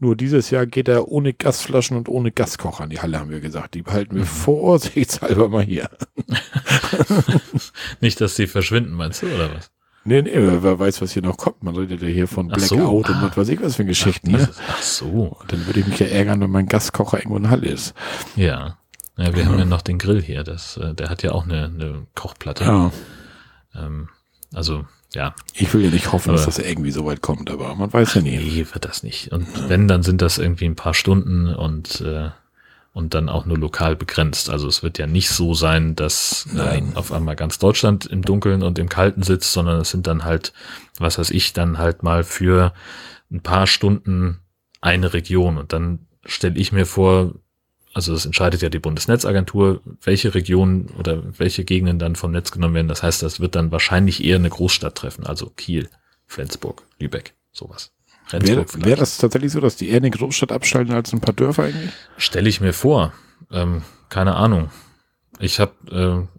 Nur 0.00 0.16
dieses 0.16 0.50
Jahr 0.50 0.66
geht 0.66 0.88
er 0.88 1.06
ohne 1.06 1.32
Gasflaschen 1.32 1.96
und 1.96 2.08
ohne 2.08 2.32
Gaskocher 2.32 2.82
in 2.82 2.90
die 2.90 2.98
Halle, 2.98 3.20
haben 3.20 3.30
wir 3.30 3.38
gesagt. 3.38 3.74
Die 3.74 3.82
behalten 3.82 4.16
wir 4.16 4.26
vorsichtshalber 4.26 5.48
mal 5.48 5.62
hier. 5.62 5.88
Nicht, 8.00 8.20
dass 8.20 8.34
sie 8.34 8.48
verschwinden, 8.48 8.94
meinst 8.94 9.22
du, 9.22 9.26
oder 9.26 9.54
was? 9.54 9.70
Nee, 10.08 10.22
nee, 10.22 10.30
wer 10.34 10.62
wer 10.62 10.78
weiß, 10.78 11.00
was 11.02 11.12
hier 11.12 11.22
noch 11.22 11.36
kommt. 11.36 11.62
Man 11.62 11.76
redet 11.76 12.02
ja 12.02 12.08
hier 12.08 12.26
von 12.26 12.50
Ach 12.52 12.58
so, 12.58 12.76
Blackout 12.76 13.08
und 13.10 13.16
ah. 13.16 13.22
was 13.28 13.36
weiß 13.36 13.48
ich 13.50 13.62
was 13.62 13.76
für 13.76 13.84
Geschichten. 13.84 14.30
Ne? 14.32 14.38
Dieses- 14.38 14.56
Ach 14.68 14.82
so. 14.82 15.36
Dann 15.48 15.66
würde 15.66 15.80
ich 15.80 15.86
mich 15.86 15.98
ja 16.00 16.06
ärgern, 16.06 16.40
wenn 16.40 16.50
mein 16.50 16.66
Gaskocher 16.66 17.18
irgendwo 17.18 17.36
in 17.36 17.42
der 17.44 17.52
Halle 17.52 17.66
ist. 17.68 17.94
Ja. 18.36 18.78
Ja, 19.16 19.34
wir 19.34 19.46
haben 19.46 19.58
ja 19.58 19.64
noch 19.64 19.82
den 19.82 19.98
Grill 19.98 20.22
hier. 20.22 20.44
Das, 20.44 20.76
äh, 20.76 20.94
der 20.94 21.08
hat 21.10 21.22
ja 21.22 21.32
auch 21.32 21.44
eine, 21.44 21.64
eine 21.64 22.06
Kochplatte. 22.14 22.64
Ja. 22.64 22.92
Ähm, 23.74 24.08
also, 24.54 24.86
ja, 25.14 25.34
Ich 25.54 25.72
will 25.74 25.82
ja 25.84 25.90
nicht 25.90 26.12
hoffen, 26.12 26.32
dass 26.32 26.42
Aber- 26.42 26.52
das 26.52 26.58
irgendwie 26.58 26.90
so 26.90 27.04
weit 27.06 27.20
kommt, 27.20 27.50
aber 27.50 27.74
man 27.74 27.92
weiß 27.92 28.14
ja 28.14 28.20
nie. 28.20 28.36
nee, 28.38 28.66
wird 28.72 28.84
das 28.84 29.02
nicht. 29.02 29.32
Und 29.32 29.68
wenn, 29.68 29.88
dann 29.88 30.02
sind 30.02 30.22
das 30.22 30.38
irgendwie 30.38 30.66
ein 30.66 30.76
paar 30.76 30.94
Stunden 30.94 31.48
und, 31.54 32.00
äh, 32.02 32.30
und 32.98 33.14
dann 33.14 33.28
auch 33.28 33.46
nur 33.46 33.56
lokal 33.56 33.94
begrenzt. 33.94 34.50
Also 34.50 34.66
es 34.66 34.82
wird 34.82 34.98
ja 34.98 35.06
nicht 35.06 35.30
so 35.30 35.54
sein, 35.54 35.94
dass 35.94 36.48
äh, 36.56 36.82
auf 36.96 37.12
einmal 37.12 37.36
ganz 37.36 37.60
Deutschland 37.60 38.06
im 38.06 38.22
Dunkeln 38.22 38.64
und 38.64 38.76
im 38.80 38.88
Kalten 38.88 39.22
sitzt, 39.22 39.52
sondern 39.52 39.80
es 39.80 39.90
sind 39.90 40.08
dann 40.08 40.24
halt, 40.24 40.52
was 40.98 41.16
weiß 41.16 41.30
ich, 41.30 41.52
dann 41.52 41.78
halt 41.78 42.02
mal 42.02 42.24
für 42.24 42.74
ein 43.30 43.40
paar 43.40 43.68
Stunden 43.68 44.40
eine 44.80 45.12
Region. 45.12 45.58
Und 45.58 45.72
dann 45.72 46.08
stelle 46.24 46.58
ich 46.58 46.72
mir 46.72 46.86
vor, 46.86 47.34
also 47.94 48.12
das 48.12 48.26
entscheidet 48.26 48.62
ja 48.62 48.68
die 48.68 48.80
Bundesnetzagentur, 48.80 49.80
welche 50.02 50.34
Regionen 50.34 50.88
oder 50.98 51.22
welche 51.38 51.62
Gegenden 51.62 52.00
dann 52.00 52.16
vom 52.16 52.32
Netz 52.32 52.50
genommen 52.50 52.74
werden. 52.74 52.88
Das 52.88 53.04
heißt, 53.04 53.22
das 53.22 53.38
wird 53.38 53.54
dann 53.54 53.70
wahrscheinlich 53.70 54.24
eher 54.24 54.36
eine 54.36 54.50
Großstadt 54.50 54.96
treffen, 54.96 55.24
also 55.24 55.50
Kiel, 55.50 55.88
Flensburg, 56.26 56.82
Lübeck, 56.98 57.34
sowas. 57.52 57.92
Wäre 58.32 58.66
wär 58.74 58.96
das 58.96 59.18
tatsächlich 59.18 59.52
so, 59.52 59.60
dass 59.60 59.76
die 59.76 59.88
eher 59.88 59.98
eine 59.98 60.10
Großstadt 60.10 60.52
abschalten 60.52 60.94
als 60.94 61.12
ein 61.12 61.20
paar 61.20 61.34
Dörfer 61.34 61.64
eigentlich? 61.64 61.92
Stelle 62.16 62.48
ich 62.48 62.60
mir 62.60 62.72
vor. 62.72 63.12
Ähm, 63.50 63.82
keine 64.08 64.36
Ahnung. 64.36 64.70
Ich 65.40 65.60
habe 65.60 65.72
äh, 65.90 66.38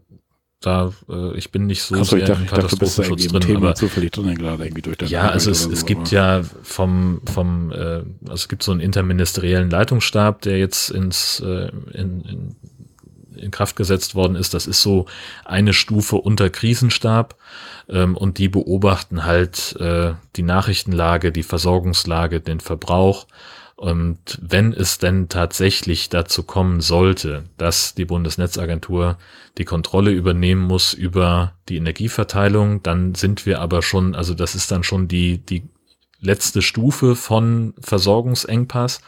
da, 0.62 0.92
äh, 1.08 1.38
ich 1.38 1.52
bin 1.52 1.68
nicht 1.68 1.84
so 1.84 1.96
Achso, 1.96 2.18
ich 2.18 2.26
sehr 2.26 2.36
im 2.36 2.44
ich 2.44 2.50
dachte, 2.50 2.62
da 2.62 2.68
Katastrophenschutz 2.68 3.26
im 3.26 3.32
drin, 3.32 3.42
Thema 3.42 3.60
aber 3.60 3.76
zufällig 3.76 4.12
drin 4.12 4.36
gerade 4.36 4.66
irgendwie 4.66 4.82
durch 4.82 4.98
ja, 5.10 5.30
also 5.30 5.52
Arbeit 5.52 5.62
es, 5.62 5.66
oder 5.66 5.74
es 5.74 5.80
so, 5.80 5.86
gibt 5.86 6.12
ja 6.12 6.44
vom, 6.64 7.22
vom 7.32 7.72
äh, 7.72 7.76
also 7.76 8.34
es 8.34 8.50
gibt 8.50 8.64
so 8.64 8.74
einen 8.74 8.82
interministeriellen 8.82 9.70
Leitungsstab, 9.70 10.42
der 10.42 10.60
jetzt 10.60 10.90
ins 10.90 11.40
äh, 11.40 11.70
in, 11.94 12.22
in, 12.22 12.56
in 13.40 13.52
Kraft 13.52 13.76
gesetzt 13.76 14.16
worden 14.16 14.36
ist. 14.36 14.54
Das 14.54 14.68
ist 14.68 14.82
so 14.82 15.06
eine 15.46 15.74
Stufe 15.74 16.18
unter 16.18 16.50
Krisenstab 16.50 17.36
ähm, 17.88 18.16
und 18.16 18.38
die 18.38 18.50
beobachten 18.50 19.26
halt 19.26 19.76
äh, 19.80 20.14
die 20.36 20.44
Nachrichtenlage, 20.44 21.32
die 21.32 21.44
Versorgungslage, 21.44 22.42
den 22.42 22.60
Verbrauch. 22.60 23.28
Und 23.76 24.38
wenn 24.42 24.74
es 24.74 24.98
denn 24.98 25.30
tatsächlich 25.30 26.10
dazu 26.10 26.44
kommen 26.44 26.82
sollte, 26.82 27.46
dass 27.58 27.96
die 27.96 28.04
Bundesnetzagentur 28.04 29.18
die 29.58 29.64
Kontrolle 29.64 30.12
übernehmen 30.12 30.62
muss 30.62 30.94
über 30.94 31.54
die 31.70 31.78
Energieverteilung, 31.78 32.84
dann 32.84 33.16
sind 33.16 33.46
wir 33.46 33.62
aber 33.62 33.82
schon, 33.82 34.16
also 34.16 34.34
das 34.34 34.54
ist 34.54 34.70
dann 34.72 34.84
schon 34.84 35.08
die, 35.08 35.38
die 35.38 35.64
letzte 36.20 36.62
Stufe 36.62 37.16
von 37.16 37.74
Versorgungsengpass. 37.80 39.00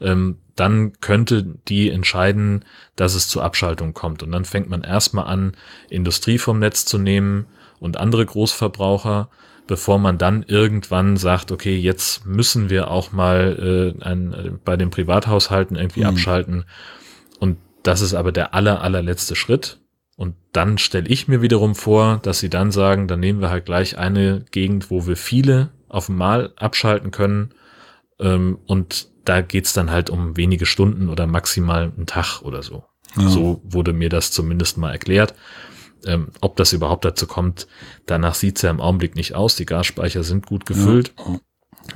Ähm, 0.00 0.38
dann 0.56 0.94
könnte 1.00 1.44
die 1.68 1.90
entscheiden, 1.90 2.64
dass 2.96 3.14
es 3.14 3.28
zur 3.28 3.44
Abschaltung 3.44 3.94
kommt. 3.94 4.22
Und 4.22 4.32
dann 4.32 4.44
fängt 4.44 4.68
man 4.68 4.82
erstmal 4.82 5.26
an, 5.26 5.52
Industrie 5.90 6.38
vom 6.38 6.58
Netz 6.58 6.84
zu 6.84 6.98
nehmen 6.98 7.46
und 7.78 7.98
andere 7.98 8.24
Großverbraucher, 8.24 9.28
bevor 9.66 9.98
man 9.98 10.16
dann 10.16 10.42
irgendwann 10.44 11.16
sagt, 11.16 11.52
okay, 11.52 11.76
jetzt 11.76 12.24
müssen 12.24 12.70
wir 12.70 12.90
auch 12.90 13.12
mal 13.12 13.94
äh, 14.00 14.04
ein, 14.04 14.32
äh, 14.32 14.50
bei 14.64 14.76
den 14.76 14.90
Privathaushalten 14.90 15.76
irgendwie 15.76 16.00
Mhm. 16.00 16.06
abschalten. 16.06 16.64
Und 17.38 17.58
das 17.82 18.00
ist 18.00 18.14
aber 18.14 18.32
der 18.32 18.54
aller, 18.54 18.80
allerletzte 18.80 19.36
Schritt. 19.36 19.78
Und 20.16 20.34
dann 20.52 20.78
stelle 20.78 21.08
ich 21.08 21.28
mir 21.28 21.42
wiederum 21.42 21.74
vor, 21.74 22.20
dass 22.22 22.38
sie 22.38 22.48
dann 22.48 22.70
sagen, 22.72 23.06
dann 23.06 23.20
nehmen 23.20 23.40
wir 23.40 23.50
halt 23.50 23.66
gleich 23.66 23.98
eine 23.98 24.44
Gegend, 24.50 24.90
wo 24.90 25.06
wir 25.06 25.16
viele 25.16 25.70
auf 25.88 26.08
einmal 26.08 26.52
abschalten 26.56 27.10
können. 27.10 27.50
Ähm, 28.18 28.58
und 28.66 29.08
da 29.26 29.42
geht's 29.42 29.72
dann 29.72 29.90
halt 29.90 30.08
um 30.08 30.36
wenige 30.36 30.66
Stunden 30.66 31.08
oder 31.08 31.26
maximal 31.26 31.92
einen 31.94 32.06
Tag 32.06 32.42
oder 32.42 32.62
so. 32.62 32.84
Ja. 33.16 33.28
So 33.28 33.60
wurde 33.64 33.92
mir 33.92 34.08
das 34.08 34.30
zumindest 34.30 34.78
mal 34.78 34.92
erklärt. 34.92 35.34
Ähm, 36.04 36.28
ob 36.40 36.56
das 36.56 36.72
überhaupt 36.72 37.04
dazu 37.04 37.26
kommt, 37.26 37.66
danach 38.06 38.34
sieht's 38.34 38.62
ja 38.62 38.70
im 38.70 38.80
Augenblick 38.80 39.16
nicht 39.16 39.34
aus. 39.34 39.56
Die 39.56 39.66
Gasspeicher 39.66 40.22
sind 40.22 40.46
gut 40.46 40.64
gefüllt. 40.66 41.12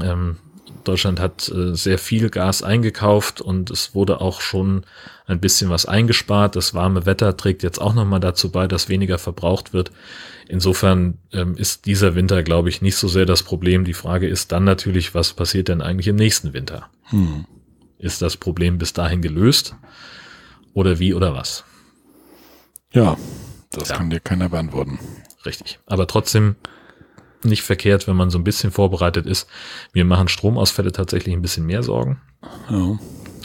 Ja. 0.01 0.13
Ähm, 0.13 0.37
Deutschland 0.85 1.21
hat 1.21 1.49
äh, 1.49 1.75
sehr 1.75 1.99
viel 1.99 2.31
Gas 2.31 2.63
eingekauft 2.63 3.41
und 3.41 3.71
es 3.71 3.95
wurde 3.95 4.21
auch 4.21 4.41
schon 4.41 4.85
ein 5.27 5.41
bisschen 5.41 5.71
was 5.71 5.87
eingespart. 5.87 6.57
Das 6.57 6.75
warme 6.75 7.07
Wetter 7.07 7.37
trägt 7.37 7.63
jetzt 7.63 7.81
auch 7.81 7.95
nochmal 7.95 8.21
dazu 8.21 8.51
bei, 8.51 8.67
dass 8.67 8.89
weniger 8.89 9.19
verbraucht 9.19 9.73
wird. 9.73 9.93
Insofern 10.51 11.19
ähm, 11.33 11.57
ist 11.57 11.87
dieser 11.87 12.17
Winter, 12.17 12.43
glaube 12.43 12.69
ich, 12.71 12.83
nicht 12.83 12.97
so 12.97 13.07
sehr 13.07 13.25
das 13.25 13.45
Problem. 13.45 13.85
Die 13.85 13.93
Frage 13.95 14.27
ist 14.27 14.51
dann 14.51 14.65
natürlich, 14.65 15.15
was 15.15 15.33
passiert 15.33 15.69
denn 15.69 15.81
eigentlich 15.81 16.09
im 16.09 16.17
nächsten 16.17 16.53
Winter? 16.53 16.89
Hm. 17.05 17.45
Ist 17.99 18.21
das 18.21 18.37
Problem 18.37 18.77
bis 18.77 18.93
dahin 18.93 19.23
gelöst? 19.23 19.77
Oder 20.75 20.99
wie 20.99 21.15
oder 21.15 21.35
was? 21.35 21.65
Ja, 22.93 23.17
das 23.71 23.91
Ja. 23.91 23.97
kann 23.97 24.11
dir 24.11 24.19
keiner 24.19 24.49
beantworten. 24.49 24.99
Richtig. 25.47 25.79
Aber 25.87 26.09
trotzdem 26.09 26.57
nicht 27.45 27.63
verkehrt, 27.63 28.09
wenn 28.09 28.17
man 28.17 28.31
so 28.31 28.39
ein 28.39 28.45
bisschen 28.45 28.73
vorbereitet 28.73 29.27
ist. 29.27 29.49
Wir 29.93 30.05
machen 30.05 30.27
Stromausfälle 30.29 30.91
tatsächlich 30.91 31.33
ein 31.35 31.43
bisschen 31.43 31.65
mehr 31.67 31.83
Sorgen. 31.85 32.21
Ja. 32.69 32.99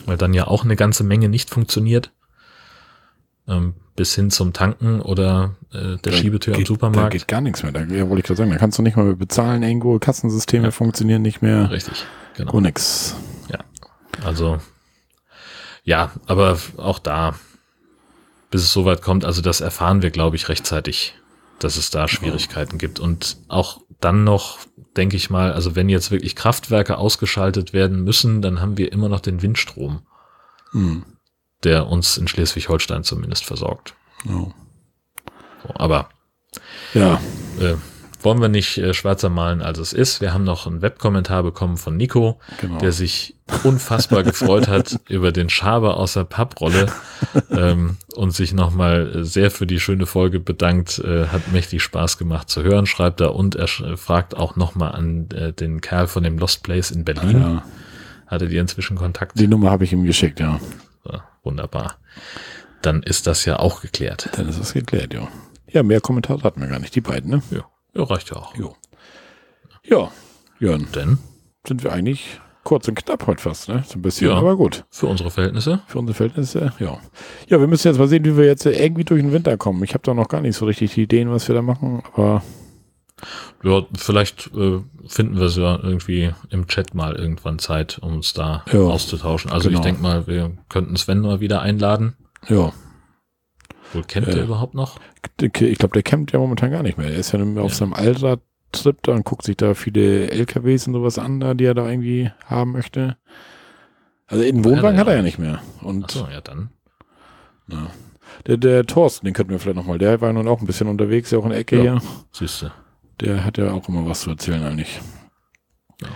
weil 0.08 0.18
dann 0.18 0.34
ja 0.34 0.46
auch 0.48 0.64
eine 0.64 0.76
ganze 0.76 1.04
Menge 1.04 1.30
nicht 1.30 1.50
funktioniert. 1.50 2.12
Ähm, 3.48 3.74
bis 3.96 4.14
hin 4.16 4.30
zum 4.32 4.52
Tanken 4.54 5.02
oder 5.02 5.56
äh, 5.72 5.98
der 5.98 5.98
Da 5.98 6.12
Schiebetür 6.12 6.54
am 6.54 6.58
geht, 6.60 6.68
Da 6.68 6.74
Supermarkt. 6.74 7.12
geht 7.14 7.28
gar 7.28 7.42
nichts 7.42 7.64
mehr. 7.64 7.72
Da 7.72 7.82
ja, 7.82 8.08
wollte 8.10 8.20
ich 8.20 8.26
gerade 8.26 8.38
sagen, 8.38 8.52
da 8.52 8.58
kannst 8.58 8.78
du 8.78 8.82
nicht 8.84 8.98
mal 8.98 9.06
mehr 9.06 9.16
bezahlen 9.16 9.64
irgendwo. 9.64 9.98
Kassensysteme 10.00 10.72
funktionieren 10.72 11.22
nicht 11.22 11.42
mehr. 11.42 11.70
Richtig, 11.72 12.06
genau. 12.36 12.54
Oh, 12.54 12.60
nix. 12.60 13.16
Also 14.24 14.60
ja, 15.84 16.12
aber 16.26 16.58
auch 16.78 17.00
da, 17.00 17.36
bis 18.50 18.64
es 18.64 18.72
soweit 18.72 19.02
kommt, 19.02 19.26
also 19.26 19.42
das 19.42 19.60
erfahren 19.62 20.02
wir, 20.02 20.10
glaube 20.10 20.36
ich, 20.38 20.48
rechtzeitig, 20.50 21.16
dass 21.60 21.76
es 21.78 21.90
da 21.92 22.08
Schwierigkeiten 22.08 22.78
gibt. 22.78 23.00
Und 23.00 23.38
auch 23.50 23.82
dann 24.00 24.24
noch, 24.24 24.60
denke 24.98 25.16
ich 25.18 25.30
mal, 25.30 25.52
also 25.54 25.76
wenn 25.76 25.90
jetzt 25.90 26.12
wirklich 26.12 26.36
Kraftwerke 26.36 26.98
ausgeschaltet 26.98 27.74
werden 27.74 28.04
müssen, 28.04 28.42
dann 28.42 28.62
haben 28.62 28.78
wir 28.78 28.92
immer 28.94 29.10
noch 29.10 29.20
den 29.20 29.42
Windstrom, 29.42 30.00
Hm. 30.72 31.04
Der 31.66 31.88
uns 31.88 32.18
in 32.18 32.28
Schleswig-Holstein 32.28 33.04
zumindest 33.04 33.46
versorgt. 33.46 33.96
Ja. 34.26 34.48
So, 35.64 35.74
aber 35.76 36.10
ja. 36.94 37.20
äh, 37.60 37.74
wollen 38.22 38.42
wir 38.42 38.48
nicht 38.50 38.78
äh, 38.80 38.94
schwarzer 38.96 39.30
malen, 39.30 39.62
als 39.62 39.78
es 39.78 39.94
ist. 39.94 40.20
Wir 40.20 40.34
haben 40.34 40.44
noch 40.46 40.66
einen 40.66 40.82
Webkommentar 40.82 41.44
bekommen 41.44 41.78
von 41.78 41.96
Nico, 41.96 42.40
Genau. 42.60 42.80
der 42.80 42.92
sich 42.92 43.36
unfassbar 43.64 44.24
gefreut 44.32 44.68
hat 44.68 45.00
über 45.08 45.32
den 45.32 45.50
Schaber 45.50 45.98
aus 45.98 46.14
der 46.14 46.24
Papprolle 46.24 46.88
ähm, 47.52 47.98
und 48.16 48.32
sich 48.32 48.52
nochmal 48.54 49.24
sehr 49.24 49.52
für 49.52 49.68
die 49.68 49.80
schöne 49.80 50.08
Folge 50.08 50.40
bedankt. 50.40 50.98
Äh, 51.00 51.28
hat 51.28 51.52
mächtig 51.52 51.84
Spaß 51.84 52.18
gemacht 52.18 52.50
zu 52.50 52.64
hören, 52.64 52.88
schreibt 52.88 53.22
er. 53.22 53.36
Und 53.36 53.56
er 53.56 53.68
fragt 53.68 54.36
auch 54.36 54.56
nochmal 54.56 54.94
an 54.94 55.30
äh, 55.32 55.54
den 55.54 55.82
Kerl 55.82 56.08
von 56.08 56.24
dem 56.24 56.40
Lost 56.40 56.64
Place 56.64 56.90
in 56.92 57.04
Berlin. 57.06 57.42
ja. 57.42 57.64
Hattet 58.28 58.52
ihr 58.52 58.60
inzwischen 58.62 58.98
Kontakt? 58.98 59.38
Die 59.40 59.46
Nummer 59.48 59.70
habe 59.70 59.84
ich 59.84 59.94
ihm 59.94 60.04
geschickt, 60.04 60.40
ja. 60.40 60.60
Wunderbar. 61.46 61.96
Dann 62.82 63.02
ist 63.04 63.28
das 63.28 63.46
ja 63.46 63.60
auch 63.60 63.82
geklärt. 63.82 64.30
Dann 64.34 64.50
ist 64.50 64.60
das 64.60 64.74
geklärt, 64.74 65.14
ja. 65.14 65.28
Ja, 65.72 65.84
mehr 65.84 66.02
Kommentare 66.02 66.44
hatten 66.44 66.60
wir 66.62 66.68
gar 66.68 66.80
nicht, 66.80 66.96
die 66.96 67.02
beiden, 67.02 67.30
ne? 67.32 67.42
Ja, 67.52 67.66
ja 67.94 68.04
reicht 68.04 68.30
ja 68.32 68.38
auch. 68.38 68.56
Jo. 68.56 68.76
Ja, 69.84 70.12
Jörn, 70.60 70.88
Denn 70.96 71.20
sind 71.68 71.84
wir 71.84 71.92
eigentlich 71.94 72.40
kurz 72.64 72.88
und 72.88 72.96
knapp 72.96 73.28
heute 73.28 73.42
fast, 73.42 73.70
ne? 73.70 73.84
So 73.88 74.00
ein 74.00 74.02
bisschen, 74.02 74.28
Ja. 74.30 74.36
aber 74.36 74.56
gut. 74.56 74.86
Für 74.90 75.08
unsere 75.08 75.30
Verhältnisse. 75.32 75.82
Für 75.88 76.00
unsere 76.00 76.16
Verhältnisse, 76.16 76.72
ja. 76.80 77.00
Ja, 77.48 77.60
wir 77.60 77.68
müssen 77.68 77.88
jetzt 77.88 77.98
mal 77.98 78.08
sehen, 78.08 78.26
wie 78.26 78.38
wir 78.38 78.46
jetzt 78.46 78.66
irgendwie 78.66 79.04
durch 79.04 79.22
den 79.22 79.32
Winter 79.32 79.56
kommen. 79.58 79.84
Ich 79.84 79.94
habe 79.94 80.04
da 80.04 80.14
noch 80.14 80.28
gar 80.28 80.42
nicht 80.42 80.56
so 80.56 80.66
richtig 80.66 80.94
die 80.96 81.04
Ideen, 81.04 81.30
was 81.32 81.48
wir 81.48 81.56
da 81.56 81.62
machen, 81.62 82.02
aber 82.14 82.42
Ja, 83.64 83.82
vielleicht 83.98 84.48
äh, 84.56 84.82
finden 85.08 85.38
wir 85.38 85.46
es 85.46 85.56
ja 85.56 85.80
irgendwie 85.82 86.32
im 86.50 86.68
Chat 86.68 86.94
mal 86.94 87.16
irgendwann 87.16 87.60
Zeit, 87.60 87.98
um 88.00 88.16
uns 88.16 88.34
da 88.34 88.64
Ja, 88.72 88.80
auszutauschen. 88.82 89.52
Also 89.52 89.70
genau. 89.70 89.80
ich 89.80 89.86
denke 89.86 90.02
mal, 90.02 90.28
wir 90.28 90.52
könnten 90.70 90.96
Sven 90.98 91.22
mal 91.22 91.40
wieder 91.40 91.62
einladen. 91.62 92.16
ja. 92.48 92.74
Wohl 93.94 94.04
kennt 94.04 94.28
Äh, 94.28 94.38
er 94.40 94.44
überhaupt 94.46 94.74
noch? 94.74 95.00
Ich 95.40 95.54
glaube, 95.78 95.94
der 95.94 96.04
campt 96.04 96.32
ja 96.34 96.40
momentan 96.40 96.72
gar 96.72 96.82
nicht 96.84 96.98
mehr. 96.98 97.08
Er 97.08 97.16
ist 97.18 97.32
ja 97.32 97.40
auf 97.40 97.56
Ja. 97.56 97.70
seinem 97.70 97.94
Allrad-Trip 97.94 98.98
da 99.04 99.12
und 99.14 99.24
guckt 99.24 99.46
sich 99.46 99.56
da 99.58 99.74
viele 99.76 100.30
LKWs 100.32 100.88
und 100.88 100.94
sowas 100.94 101.18
an, 101.20 101.40
da, 101.40 101.54
die 101.54 101.66
er 101.66 101.76
da 101.76 101.88
irgendwie 101.88 102.32
haben 102.46 102.72
möchte. 102.74 103.16
Also 104.28 104.44
in 104.44 104.58
Hat 104.60 104.66
er 104.66 104.72
Wohnwagen 104.72 105.00
hat 105.00 105.08
er 105.08 105.16
ja 105.18 105.22
nicht. 105.22 105.38
mehr. 105.40 105.62
Und 105.82 106.04
Achso, 106.06 106.28
ja 106.32 106.42
dann. 106.42 106.72
ja. 107.72 107.88
der, 108.48 108.58
der 108.58 108.86
Thorsten, 108.86 109.26
den 109.28 109.34
könnten 109.36 109.52
wir 109.52 109.60
vielleicht 109.60 109.78
nochmal, 109.78 110.00
der 110.00 110.20
war 110.20 110.34
nun 110.34 110.48
auch 110.48 110.60
ein 110.62 110.68
bisschen 110.68 110.88
unterwegs, 110.88 111.30
ja 111.32 111.38
auch 111.38 111.44
in 111.46 111.52
der 111.52 111.60
Ecke 111.60 111.78
Ja. 111.78 112.00
hier. 112.00 112.02
Siehste. 112.32 112.72
Der 113.22 113.44
hat 113.46 113.58
ja 113.58 113.72
auch 113.72 113.88
immer 113.90 114.06
was 114.06 114.22
zu 114.22 114.30
erzählen 114.32 114.64
eigentlich. 114.64 115.00
Ja. 116.02 116.08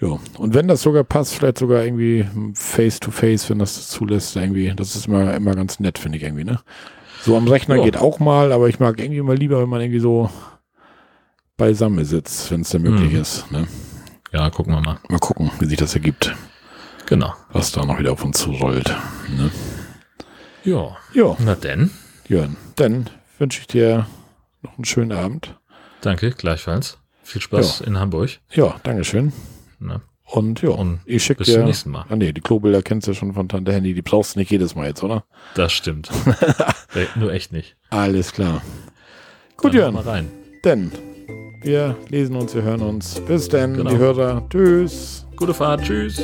Jo. 0.00 0.20
Und 0.38 0.54
wenn 0.54 0.68
das 0.68 0.82
sogar 0.82 1.02
passt, 1.04 1.34
vielleicht 1.34 1.58
sogar 1.58 1.84
irgendwie 1.84 2.26
face 2.54 3.00
to 3.00 3.10
face, 3.10 3.50
wenn 3.50 3.58
das 3.58 3.88
zulässt, 3.88 4.36
irgendwie, 4.36 4.72
das 4.74 4.94
ist 4.94 5.06
immer, 5.08 5.34
immer 5.34 5.54
ganz 5.54 5.80
nett, 5.80 5.98
finde 5.98 6.18
ich 6.18 6.24
irgendwie, 6.24 6.44
ne? 6.44 6.60
So 7.22 7.36
am 7.36 7.48
Rechner 7.48 7.76
Ja. 7.76 7.84
geht 7.84 7.96
auch 7.96 8.20
mal, 8.20 8.52
aber 8.52 8.68
ich 8.68 8.78
mag 8.78 9.00
irgendwie 9.00 9.22
mal 9.22 9.36
lieber, 9.36 9.60
wenn 9.60 9.68
man 9.68 9.80
irgendwie 9.80 9.98
so 10.00 10.30
beisammen 11.56 12.04
sitzt, 12.04 12.50
wenn 12.52 12.60
es 12.60 12.70
denn 12.70 12.82
möglich 12.82 13.12
Mhm. 13.12 13.20
ist. 13.20 13.50
Ne? 13.50 13.66
Ja, 14.32 14.48
gucken 14.50 14.72
wir 14.74 14.80
mal. 14.80 14.98
Mal 15.08 15.18
gucken, 15.18 15.50
wie 15.58 15.66
sich 15.66 15.78
das 15.78 15.94
ergibt, 15.94 16.34
Genau. 17.06 17.34
was 17.52 17.72
da 17.72 17.84
noch 17.84 17.98
wieder 17.98 18.12
auf 18.12 18.24
uns 18.24 18.38
zurollt. 18.38 18.94
Ne? 19.36 19.50
Ja. 20.64 20.96
Ja, 21.12 21.36
Na 21.40 21.54
denn. 21.56 21.90
Jörn, 22.28 22.56
dann 22.76 23.10
wünsche 23.38 23.60
ich 23.60 23.66
dir 23.66 24.06
noch 24.62 24.76
einen 24.76 24.84
schönen 24.84 25.12
Abend. 25.12 25.58
Danke, 26.00 26.30
gleichfalls. 26.30 26.98
Viel 27.22 27.40
Spaß 27.42 27.80
in 27.82 27.98
Hamburg. 27.98 28.38
Ja, 28.52 28.76
Dankeschön. 28.82 29.32
Ne? 29.80 30.00
Und 30.24 30.60
ja, 30.62 30.70
Und 30.70 31.00
ich 31.06 31.24
schicke 31.24 31.38
bis 31.38 31.48
dir. 31.48 31.54
zum 31.56 31.64
nächsten 31.64 31.90
Mal. 31.90 32.04
Ah 32.08 32.16
nee, 32.16 32.32
die 32.32 32.40
Klobilder 32.40 32.82
kennst 32.82 33.06
du 33.06 33.12
ja 33.12 33.16
schon 33.16 33.32
von 33.32 33.48
Tante 33.48 33.72
Handy, 33.72 33.94
die 33.94 34.02
brauchst 34.02 34.34
du 34.34 34.38
nicht 34.40 34.50
jedes 34.50 34.74
Mal 34.74 34.86
jetzt, 34.88 35.02
oder? 35.02 35.24
Das 35.54 35.72
stimmt. 35.72 36.10
Nur 37.16 37.32
echt 37.32 37.52
nicht. 37.52 37.76
Alles 37.90 38.32
klar. 38.32 38.62
Gut, 39.56 39.72
Dann 39.72 39.80
Jörn, 39.80 39.94
Mal 39.94 40.02
rein. 40.04 40.28
denn 40.64 40.92
wir 41.62 41.96
lesen 42.08 42.36
uns, 42.36 42.54
wir 42.54 42.62
hören 42.62 42.82
uns. 42.82 43.20
Bis 43.26 43.48
dann, 43.48 43.74
Genau. 43.74 43.90
die 43.90 43.96
Hörer. 43.96 44.46
Tschüss. 44.50 45.26
Gute 45.36 45.54
Fahrt. 45.54 45.82
Tschüss. 45.82 46.20